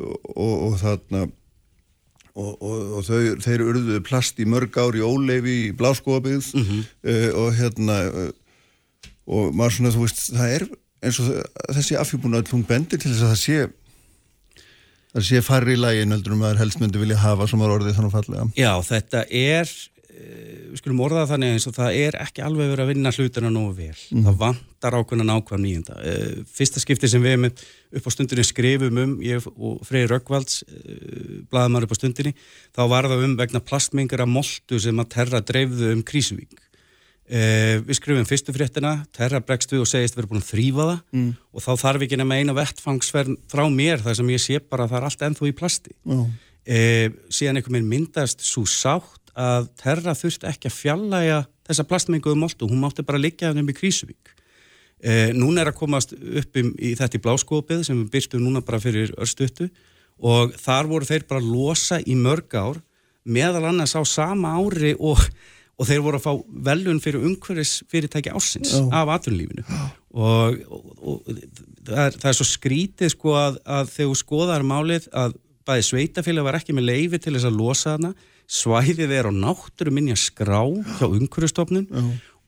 og, 0.02 0.54
og 0.66 0.80
þarna 0.82 1.28
og, 2.36 2.52
og, 2.62 2.80
og 3.00 3.06
þau, 3.08 3.20
þeir 3.46 3.64
urðuðu 3.70 4.02
plast 4.08 4.40
í 4.44 4.48
mörg 4.52 4.76
ár 4.82 4.98
í 5.00 5.04
óleifi 5.06 5.56
í 5.70 5.72
bláskóabíð 5.80 6.52
Mhm. 6.60 6.82
uh, 7.08 7.30
og 7.46 7.54
hérna 7.60 8.00
uh, 8.12 8.32
og 9.26 9.56
maður 9.58 9.78
svona, 9.80 9.94
þú 9.96 10.04
veist, 10.06 10.20
það 10.36 10.52
er 10.60 10.68
eins 11.06 11.20
og 11.22 11.32
þessi 11.76 11.98
afhjúbúna 12.02 12.44
hún 12.52 12.66
bendir 12.68 13.00
til 13.02 13.12
þess 13.12 13.24
að 13.26 13.34
það 13.34 13.42
sé 13.46 13.58
það 15.16 15.26
sé 15.30 15.42
farri 15.46 15.76
í 15.78 15.80
lægin 15.80 16.12
heldur 16.12 16.34
um 16.36 16.42
að 16.42 16.46
maður 16.50 16.62
helst 16.64 16.80
myndi 16.82 17.00
vilja 17.02 17.18
hafa 17.22 17.48
sem 17.48 17.62
var 17.64 17.72
orðið 17.78 17.96
þannig 17.98 18.14
fallega 18.16 18.48
Já, 18.60 18.72
þetta 18.84 19.22
er 19.32 19.70
eh, 19.70 19.95
við 20.26 20.80
skulum 20.82 21.02
orða 21.06 21.26
þannig 21.30 21.54
eins 21.56 21.68
og 21.70 21.76
það 21.78 21.98
er 22.02 22.18
ekki 22.26 22.44
alveg 22.46 22.72
verið 22.72 22.84
að 22.86 22.92
vinna 22.94 23.12
hlutina 23.16 23.52
nógu 23.54 23.74
vel. 23.78 23.96
Mhm. 24.12 24.24
það 24.26 24.38
vantar 24.44 24.98
ákveðna 25.00 25.26
nákvæm 25.30 25.64
nýjunda 25.66 25.96
Eh, 26.06 26.44
fyrsta 26.52 26.80
skipti 26.84 27.08
sem 27.10 27.24
við 27.24 27.38
með 27.46 27.64
upp 27.96 28.06
á 28.08 28.10
stundinni 28.12 28.44
skrifum 28.46 28.98
um, 28.98 29.16
ég 29.22 29.46
og 29.56 29.82
Freyr 29.86 30.10
Röggvalds 30.12 30.64
blaðamar 31.50 31.84
upp 31.86 31.94
á 31.96 32.00
stundinni 32.00 32.34
þá 32.76 32.82
var 32.90 33.08
það 33.10 33.24
um 33.30 33.36
vegna 33.40 33.60
plastmengar 33.64 34.22
af 34.26 34.30
moltu 34.30 34.80
sem 34.82 34.98
að 35.00 35.10
Terra 35.16 35.42
dreifðu 35.42 35.92
um 35.96 36.04
Krísuvík 36.04 36.62
Eh, 37.26 37.80
við 37.82 37.98
skrifum 37.98 38.26
fyrstu 38.30 38.54
fréttina, 38.54 39.00
Terra 39.12 39.40
bregst 39.42 39.72
við 39.74 39.82
og 39.82 39.88
segist 39.90 40.14
við 40.14 40.22
erum 40.22 40.36
búin 40.36 40.44
að 40.44 40.50
þrýfa 40.52 40.84
það 40.86 41.00
Mm. 41.12 41.32
og 41.56 41.62
þá 41.66 41.72
þarf 41.82 42.02
ekki 42.06 42.18
nema 42.22 42.36
eina 42.38 42.54
vettfangsverð 42.54 43.32
frá 43.50 43.64
mér 43.74 43.98
þar 44.06 44.16
sem 44.16 44.28
ég 44.30 44.42
sé 44.44 44.60
bara 44.62 44.86
að 44.86 44.92
það 44.92 44.98
er 45.00 45.08
allt 45.10 45.24
ennþá 45.26 45.48
í 45.50 45.56
plasti. 45.58 45.92
E, 46.68 47.10
síðan 47.34 47.58
einhvern 47.58 47.74
veginn 47.82 47.90
myndast 47.90 48.42
svo 48.46 48.62
sátt 48.70 49.25
að 49.36 49.68
Terra 49.80 50.16
þurfti 50.16 50.48
ekki 50.50 50.70
að 50.72 50.78
fjallæga 50.80 51.42
þessa 51.68 51.86
plastmenguðu 51.90 52.40
moltu, 52.40 52.70
hún 52.70 52.82
mátti 52.84 53.06
bara 53.06 53.22
liggja 53.22 53.52
um 53.52 53.72
í 53.72 53.76
Krísuvík 53.76 54.36
e, 55.02 55.34
núna 55.36 55.64
er 55.64 55.72
að 55.72 55.80
komast 55.80 56.16
upp 56.16 56.62
um, 56.62 56.72
í 56.80 56.94
þetta 56.98 57.20
í 57.20 57.24
bláskópið 57.26 57.84
sem 57.88 58.00
við 58.04 58.14
byrstum 58.16 58.46
núna 58.46 58.64
bara 58.66 58.82
fyrir 58.84 59.14
örstuttu 59.20 59.70
og 60.24 60.56
þar 60.62 60.90
voru 60.92 61.10
þeir 61.10 61.28
bara 61.30 61.44
losa 61.44 62.00
í 62.00 62.16
mörg 62.16 62.56
ár 62.56 62.80
meðal 63.26 63.66
annars 63.72 63.96
á 63.98 64.02
sama 64.08 64.54
ári 64.56 64.94
og, 64.96 65.20
og 65.76 65.90
þeir 65.90 66.04
voru 66.06 66.22
að 66.22 66.28
fá 66.28 66.34
velun 66.70 67.02
fyrir 67.04 67.26
umhverfis 67.26 67.80
fyrirtæki 67.92 68.32
ársins 68.32 68.76
Já. 68.78 68.86
af 69.02 69.16
atvinnulífinu 69.18 69.66
og, 70.16 70.62
og, 70.70 70.86
og 71.02 71.18
það, 71.26 72.06
er, 72.06 72.20
það 72.22 72.30
er 72.32 72.38
svo 72.40 72.48
skrítið 72.52 73.12
sko 73.16 73.36
að, 73.40 73.60
að 73.66 73.92
þegar 73.98 74.22
skoðar 74.22 74.68
málið 74.68 75.10
að 75.12 75.36
bæði 75.66 75.90
sveitafélag 75.90 76.46
var 76.46 76.60
ekki 76.60 76.78
með 76.78 76.92
leifi 76.92 77.20
til 77.20 77.34
þess 77.34 77.50
að 77.50 77.60
losa 77.60 77.96
hana 77.98 78.14
svæðið 78.52 79.12
er 79.18 79.30
á 79.30 79.34
náttúru 79.34 79.92
minja 79.96 80.16
skrá 80.20 80.62
hjá 81.00 81.06
umhverfistofnun 81.08 81.88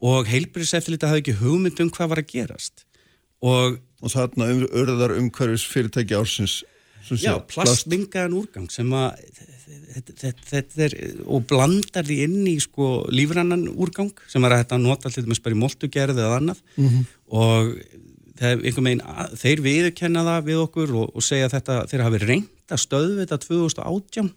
og 0.02 0.28
heilbyrðiseftilita 0.30 1.10
hafði 1.10 1.24
ekki 1.24 1.38
hugmynd 1.41 1.80
um 1.82 1.90
hvað 1.90 2.10
var 2.11 2.19
að 2.22 2.32
gerast. 2.34 2.84
Og, 3.41 3.78
og 4.02 4.10
þarna 4.14 4.48
um, 4.53 4.64
örðar 4.78 5.15
umhverfis 5.18 5.65
fyrirtæki 5.69 6.15
ársins 6.18 6.64
Já, 7.24 7.38
plastmingaðan 7.53 8.34
úrgang 8.36 8.65
sem 8.74 8.90
að 8.94 9.15
þetta, 9.95 10.14
þetta, 10.22 10.48
þetta 10.49 10.82
er, 10.88 10.95
og 11.26 11.45
blandar 11.48 12.03
því 12.10 12.18
inn 12.26 12.41
í 12.49 12.57
sko 12.60 13.06
lífrannan 13.14 13.64
úrgang 13.74 14.11
sem 14.28 14.44
er 14.44 14.56
að 14.57 14.64
þetta 14.65 14.80
nota 14.84 15.07
allir 15.10 15.30
með 15.32 15.40
spæri 15.40 15.56
moltugerði 15.61 16.19
eða 16.26 16.40
annað. 16.41 16.60
Og 17.32 17.72
það 18.38 18.49
er 18.52 18.65
einhvern 18.68 18.90
veginn, 18.90 19.06
að- 19.07 19.38
þeir 19.41 19.64
viðurkenna 19.69 20.26
það 20.28 20.44
við 20.52 20.60
okkur 20.65 20.94
og, 20.99 21.07
og 21.15 21.24
segja 21.26 21.49
þetta, 21.56 21.80
þeir 21.90 22.03
hafi 22.10 22.22
reynd 22.26 22.76
að 22.76 22.84
stöðu 22.84 23.15
þetta 23.24 23.40
2018 23.48 24.34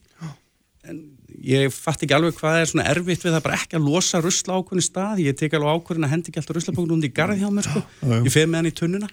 en 0.88 1.02
ég 1.44 1.72
fatt 1.72 2.02
ekki 2.04 2.14
alveg 2.16 2.34
hvað 2.38 2.58
er 2.60 2.70
svona 2.70 2.86
erfitt 2.90 3.22
við 3.24 3.32
það 3.36 3.44
bara 3.46 3.58
ekki 3.60 3.78
að 3.78 3.86
losa 3.88 4.20
rusla 4.24 4.58
ákveðin 4.60 4.86
stað, 4.86 5.22
ég 5.24 5.38
tek 5.40 5.54
alveg 5.56 5.78
ákveðin 5.80 6.06
að 6.08 6.12
hendi 6.14 6.30
ekki 6.32 6.42
alltaf 6.42 6.58
ruslapókun 6.58 6.96
undir 6.98 7.14
garð 7.16 7.40
hjá 7.40 7.48
mér 7.54 7.68
sko, 7.70 7.82
ég 8.26 8.30
fer 8.34 8.46
með 8.50 8.60
hann 8.60 8.70
í 8.70 8.74
tunnuna. 8.82 9.08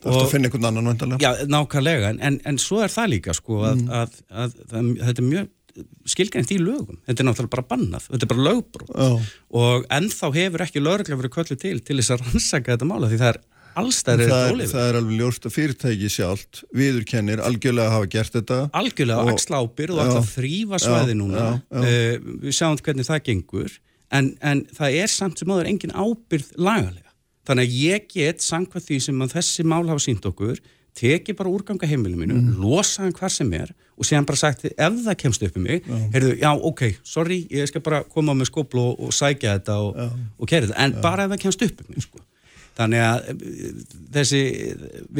Það 0.00 0.14
er 0.16 0.22
að 0.24 0.30
finna 0.32 0.48
einhvern 0.48 0.66
annan 0.70 0.86
vandalega 0.90 1.20
Já, 1.20 1.46
nákvæmlega, 1.52 2.10
en, 2.14 2.20
en, 2.24 2.36
en 2.48 2.58
svo 2.58 2.78
er 2.80 2.88
það 2.92 3.10
líka 3.14 3.34
sko 3.36 3.58
að, 3.68 3.82
Mm. 3.82 3.90
að, 4.00 4.20
að, 4.32 4.54
að 4.72 4.92
þetta 5.06 5.20
er 5.20 5.26
mjög 5.28 5.48
skilgænt 6.10 6.50
í 6.50 6.56
lögum, 6.58 6.96
þetta 7.06 7.22
er 7.22 7.26
náttúrulega 7.28 7.52
bara 7.54 7.66
bannað, 7.70 8.06
þetta 8.10 8.26
er 8.26 8.30
bara 8.32 8.46
lögbrot. 8.48 8.90
Já. 8.96 9.28
og 9.60 9.84
ennþá 9.98 10.30
hefur 10.34 10.64
ekki 10.64 10.82
lögreglega 10.82 11.20
verið 11.20 11.34
köllu 11.36 11.56
til 11.60 11.76
til 11.84 11.96
þess 12.00 12.14
að 12.16 12.24
rannsaka 12.24 12.74
þetta 12.74 12.88
mála 12.90 13.10
því 13.12 13.20
það 13.20 13.30
er 13.34 13.38
allstæðir 13.78 14.30
það, 14.30 14.46
er, 14.60 14.66
það 14.72 14.88
er 14.90 14.98
alveg 15.00 15.20
ljóst 15.20 15.46
að 15.46 15.54
fyrirtæki 15.56 16.08
sjálft 16.10 16.62
viðurkennir 16.74 17.42
algjörlega 17.44 17.86
að 17.90 17.94
hafa 17.96 18.10
gert 18.16 18.32
þetta 18.38 18.58
Algjörlega 18.80 19.26
Og- 19.26 19.30
axla 19.34 19.60
ábyrð 19.62 19.94
og 19.94 20.00
Já. 20.00 20.04
alltaf 20.08 20.32
þrýfa 20.38 20.80
svæði 20.86 21.14
Já, 21.14 21.20
núna 21.20 21.38
já, 21.44 21.52
já. 21.70 21.78
Uh, 21.78 22.34
við 22.46 22.56
sjáum 22.58 22.80
hvernig 22.82 23.06
það 23.10 23.22
gengur 23.30 23.78
en, 24.10 24.32
en 24.42 24.64
það 24.74 24.98
er 25.04 25.06
samt 25.14 25.38
sem 25.38 25.54
áður 25.54 25.70
engin 25.70 25.94
ábyrð 25.94 26.50
lagalega 26.58 27.08
þannig 27.46 27.70
að 27.70 27.78
ég 27.84 28.10
get 28.12 28.42
samkvæmt 28.44 28.86
því 28.90 29.00
sem 29.06 29.22
að 29.24 29.32
þessi 29.38 29.64
mál 29.66 29.86
hafa 29.88 30.02
sínt 30.04 30.26
okkur 30.28 30.58
teki 31.00 31.32
bara 31.38 31.48
úrganga 31.54 31.86
heimilinu 31.86 32.18
mínu, 32.18 32.34
Mm. 32.40 32.56
losa 32.58 33.04
hann 33.04 33.12
hvar 33.14 33.30
sem 33.30 33.52
er 33.54 33.70
og 33.96 34.04
séðan 34.04 34.26
bara 34.26 34.36
sagt 34.40 34.64
ef 34.66 34.74
það 35.06 35.16
kemst 35.22 35.42
upp 35.46 35.56
í 35.56 35.60
mig, 35.62 35.84
heyrðu, 36.12 36.32
já 36.40 36.50
ok 36.50 36.82
sorry, 37.06 37.46
ég 37.50 37.68
skal 37.70 37.80
bara 37.86 38.02
koma 38.10 38.34
með 38.34 38.50
skóplu 38.50 38.82
og, 38.90 38.98
og 39.06 39.12
sækja 39.14 39.54
þetta 39.60 39.76
og, 39.78 40.00
og 40.40 40.48
kæra 40.50 40.66
þetta 40.66 40.82
en 40.82 40.96
bara 41.04 41.28
ef 41.28 41.30
það 41.36 41.42
kemst 41.44 41.62
upp 41.68 41.80
í 41.84 41.86
mig 41.94 42.02
sko. 42.08 42.18
Þannig 42.80 43.06
að 43.06 43.30
eh, 43.30 43.80
þessi 44.16 44.42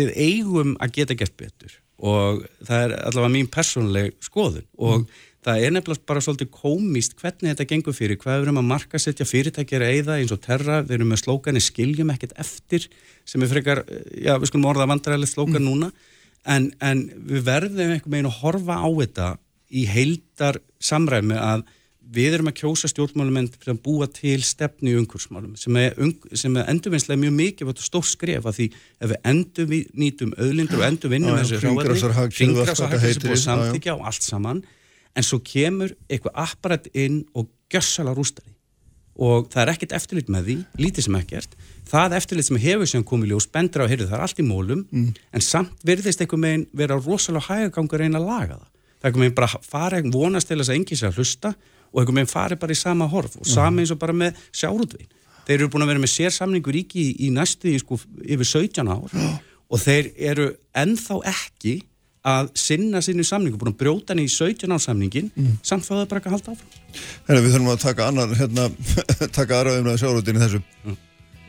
við 0.00 0.12
eigum 0.16 0.76
að 0.80 0.98
geta 0.98 1.18
gert 1.20 1.36
betur 1.40 1.78
og 2.00 2.46
það 2.64 2.84
er 2.86 2.94
allavega 3.10 3.34
mín 3.34 3.50
persónleg 3.52 4.14
skoðun 4.24 4.64
og 4.80 5.10
það 5.44 5.64
er 5.64 5.74
nefnilega 5.74 6.08
bara 6.08 6.22
svolítið 6.24 6.50
komist 6.52 7.16
hvernig 7.20 7.52
þetta 7.52 7.66
gengur 7.68 7.96
fyrir, 7.96 8.18
hvað 8.20 8.38
við 8.38 8.46
erum 8.46 8.60
að 8.60 8.70
markasetja 8.70 9.26
fyrirtækjara 9.28 9.90
eða 9.96 10.16
eins 10.20 10.32
og 10.34 10.40
terra, 10.44 10.80
við 10.84 10.98
erum 10.98 11.12
með 11.14 11.22
slókani 11.22 11.62
skiljum 11.64 12.12
ekkert 12.12 12.34
eftir 12.40 12.88
sem 13.28 13.44
er 13.44 13.52
frekar, 13.52 13.82
já 14.16 14.34
við 14.36 14.50
skulum 14.50 14.68
orða 14.72 14.88
vandræðilegt 14.90 15.32
slókan 15.32 15.64
núna 15.64 15.90
en, 16.44 16.70
en 16.80 17.06
við 17.28 17.44
verðum 17.48 17.94
einhvern 17.94 18.16
veginn 18.16 18.30
að 18.30 18.40
horfa 18.42 18.80
á 18.80 18.88
þetta 18.88 19.28
í 19.70 19.86
heildar 19.88 20.60
samræmi 20.82 21.38
að 21.40 21.64
við 22.10 22.34
erum 22.36 22.48
að 22.50 22.56
kjósa 22.60 22.88
stjórnmálumenn 22.90 23.48
fyrir 23.54 23.74
að 23.76 23.80
búa 23.84 24.06
til 24.10 24.38
stefni 24.46 24.90
í 24.92 24.98
umhverfsmálum 24.98 25.52
sem 25.60 25.76
er, 25.78 25.94
sem 26.34 26.56
er 26.58 26.68
endurvinnslega 26.72 27.20
mjög 27.22 27.34
mikið 27.38 27.70
og 27.72 27.82
stór 27.84 28.06
skref 28.08 28.48
að 28.50 28.56
því 28.58 28.66
ef 29.00 29.12
við 29.12 29.28
endur 29.32 29.74
nýtum 30.02 30.32
öðlindur 30.36 30.80
og 30.82 30.86
endur 30.88 31.12
vinnum 31.14 31.30
Já, 31.30 31.38
já, 31.38 31.42
þessu 31.44 31.70
og 31.70 32.34
hringrásarhagkerfið 32.38 33.18
sem 33.20 33.26
búið 33.26 33.36
já. 33.38 33.44
samþykja 33.46 33.94
og 33.98 34.06
allt 34.10 34.26
saman 34.26 34.62
en 35.16 35.26
svo 35.26 35.40
kemur 35.42 35.94
eitthvað 36.10 36.40
apparat 36.46 36.88
inn 36.94 37.22
og 37.34 37.48
gjössala 37.70 38.14
rústari 38.18 38.52
og 39.20 39.50
það 39.52 39.62
er 39.66 39.70
ekkert 39.74 39.92
eftirlit 39.98 40.28
með 40.32 40.46
því, 40.46 40.54
lítið 40.80 41.04
sem 41.06 41.16
ekkert 41.18 41.56
það 41.90 42.14
eftirlit 42.16 42.46
sem 42.46 42.60
hefur 42.62 42.88
sem 42.88 43.02
komið 43.04 43.32
ljós 43.34 43.46
bendur 43.52 43.82
á, 43.84 43.90
heyrðu 43.90 44.06
það 44.08 44.16
er 44.18 44.22
allt 44.26 44.40
í 44.40 44.46
mólum 44.46 44.84
Mm. 44.90 45.10
en 45.34 45.42
samt 45.44 45.82
virðist 45.84 46.22
einhver 46.24 46.40
meginn 46.40 46.66
vera 46.72 46.96
rosalega 46.96 47.46
hægagangur 47.50 47.98
að 47.98 48.04
reyna 48.06 48.18
að 48.22 48.30
laga 48.30 48.56
það 48.56 48.68
það 48.70 49.04
er 49.04 49.10
einhver 49.10 49.20
meginn 49.24 49.36
bara 49.40 49.60
fara, 49.66 50.00
vonast 50.14 50.48
til 50.48 50.58
þess 50.60 50.70
að 50.72 50.78
enginn 50.78 51.00
sé 51.02 51.06
að 51.10 51.18
hlusta 51.20 51.52
og 51.90 52.02
einhver 52.02 52.16
meginn 52.16 52.30
fari 52.30 52.58
bara 52.60 52.74
í 52.74 52.78
sama 52.78 53.08
horf 53.10 53.36
og 53.40 53.48
sami 53.48 53.84
eins 53.84 53.94
og 53.94 54.00
bara 54.00 54.16
með 54.16 54.38
sjárútvin 54.52 55.10
þeir 55.46 55.56
eru 55.58 55.70
búin 55.72 55.84
að 55.84 55.92
vera 55.94 56.02
með 56.02 56.14
sérsamningur 56.14 56.76
ríki 56.76 57.02
í, 57.02 57.12
í 57.26 57.30
næstu 57.34 57.70
í 57.70 57.78
sko 57.82 57.98
yfir 58.22 58.48
17 58.48 58.90
ár 58.90 59.14
og 59.70 59.80
þeir 59.82 60.12
eru 60.30 60.50
ennþá 60.78 61.22
ekki 61.30 61.80
að 62.26 62.50
sinna 62.58 63.00
sinni 63.04 63.24
samningu, 63.24 63.56
búin 63.60 63.72
að 63.72 63.78
brjóta 63.80 64.12
hann 64.12 64.20
í 64.20 64.28
17 64.28 64.68
ár 64.74 64.82
samningin, 64.82 65.30
samt 65.64 65.86
fáðu 65.86 66.08
bara 66.10 66.20
ekki 66.20 66.28
að 66.28 66.34
halda 66.36 66.52
áfram. 66.52 66.74
Herra, 67.28 67.40
við 67.40 67.54
þurfum 67.54 67.70
að 67.72 67.80
taka 67.86 68.08
annar, 68.10 68.34
hérna, 68.36 68.66
taka 69.38 69.60
aðra 69.60 69.78
umræði 69.80 70.02
sjálfrútin 70.02 70.36
í 70.36 70.42
þessu. 70.44 70.60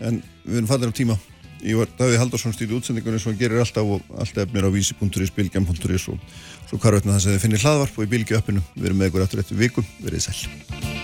En 0.02 0.22
við 0.46 0.62
erum 0.62 0.70
fallir 0.72 0.94
á 0.96 1.00
tíma. 1.02 1.18
Ég 1.62 1.78
var 1.78 1.92
Davíð 2.00 2.18
Haldarsson 2.18 2.56
stýri 2.56 2.74
útsendingunni 2.74 3.20
sem 3.22 3.34
hann 3.34 3.42
gerir 3.42 3.62
alltaf 3.62 3.86
og 3.98 4.16
allt 4.18 4.40
efnir 4.42 4.66
á 4.66 4.72
vísi.is, 4.74 5.34
bilgjam.is 5.36 6.08
og 6.10 6.40
svo 6.72 6.80
hvar 6.80 6.96
veitna 6.96 7.18
það 7.18 7.24
sem 7.26 7.36
þið 7.36 7.44
finnir 7.44 7.64
hlaðvarp 7.66 8.00
og 8.00 8.08
í 8.08 8.12
bilgju 8.16 8.40
appinu. 8.40 8.64
Við 8.78 8.90
erum 8.90 9.04
með 9.04 9.12
ykkur 9.12 9.28
aftur 9.28 9.44
eftir 9.44 9.60
vikum. 9.60 9.94
Verið 10.00 10.30
sæl. 10.30 11.01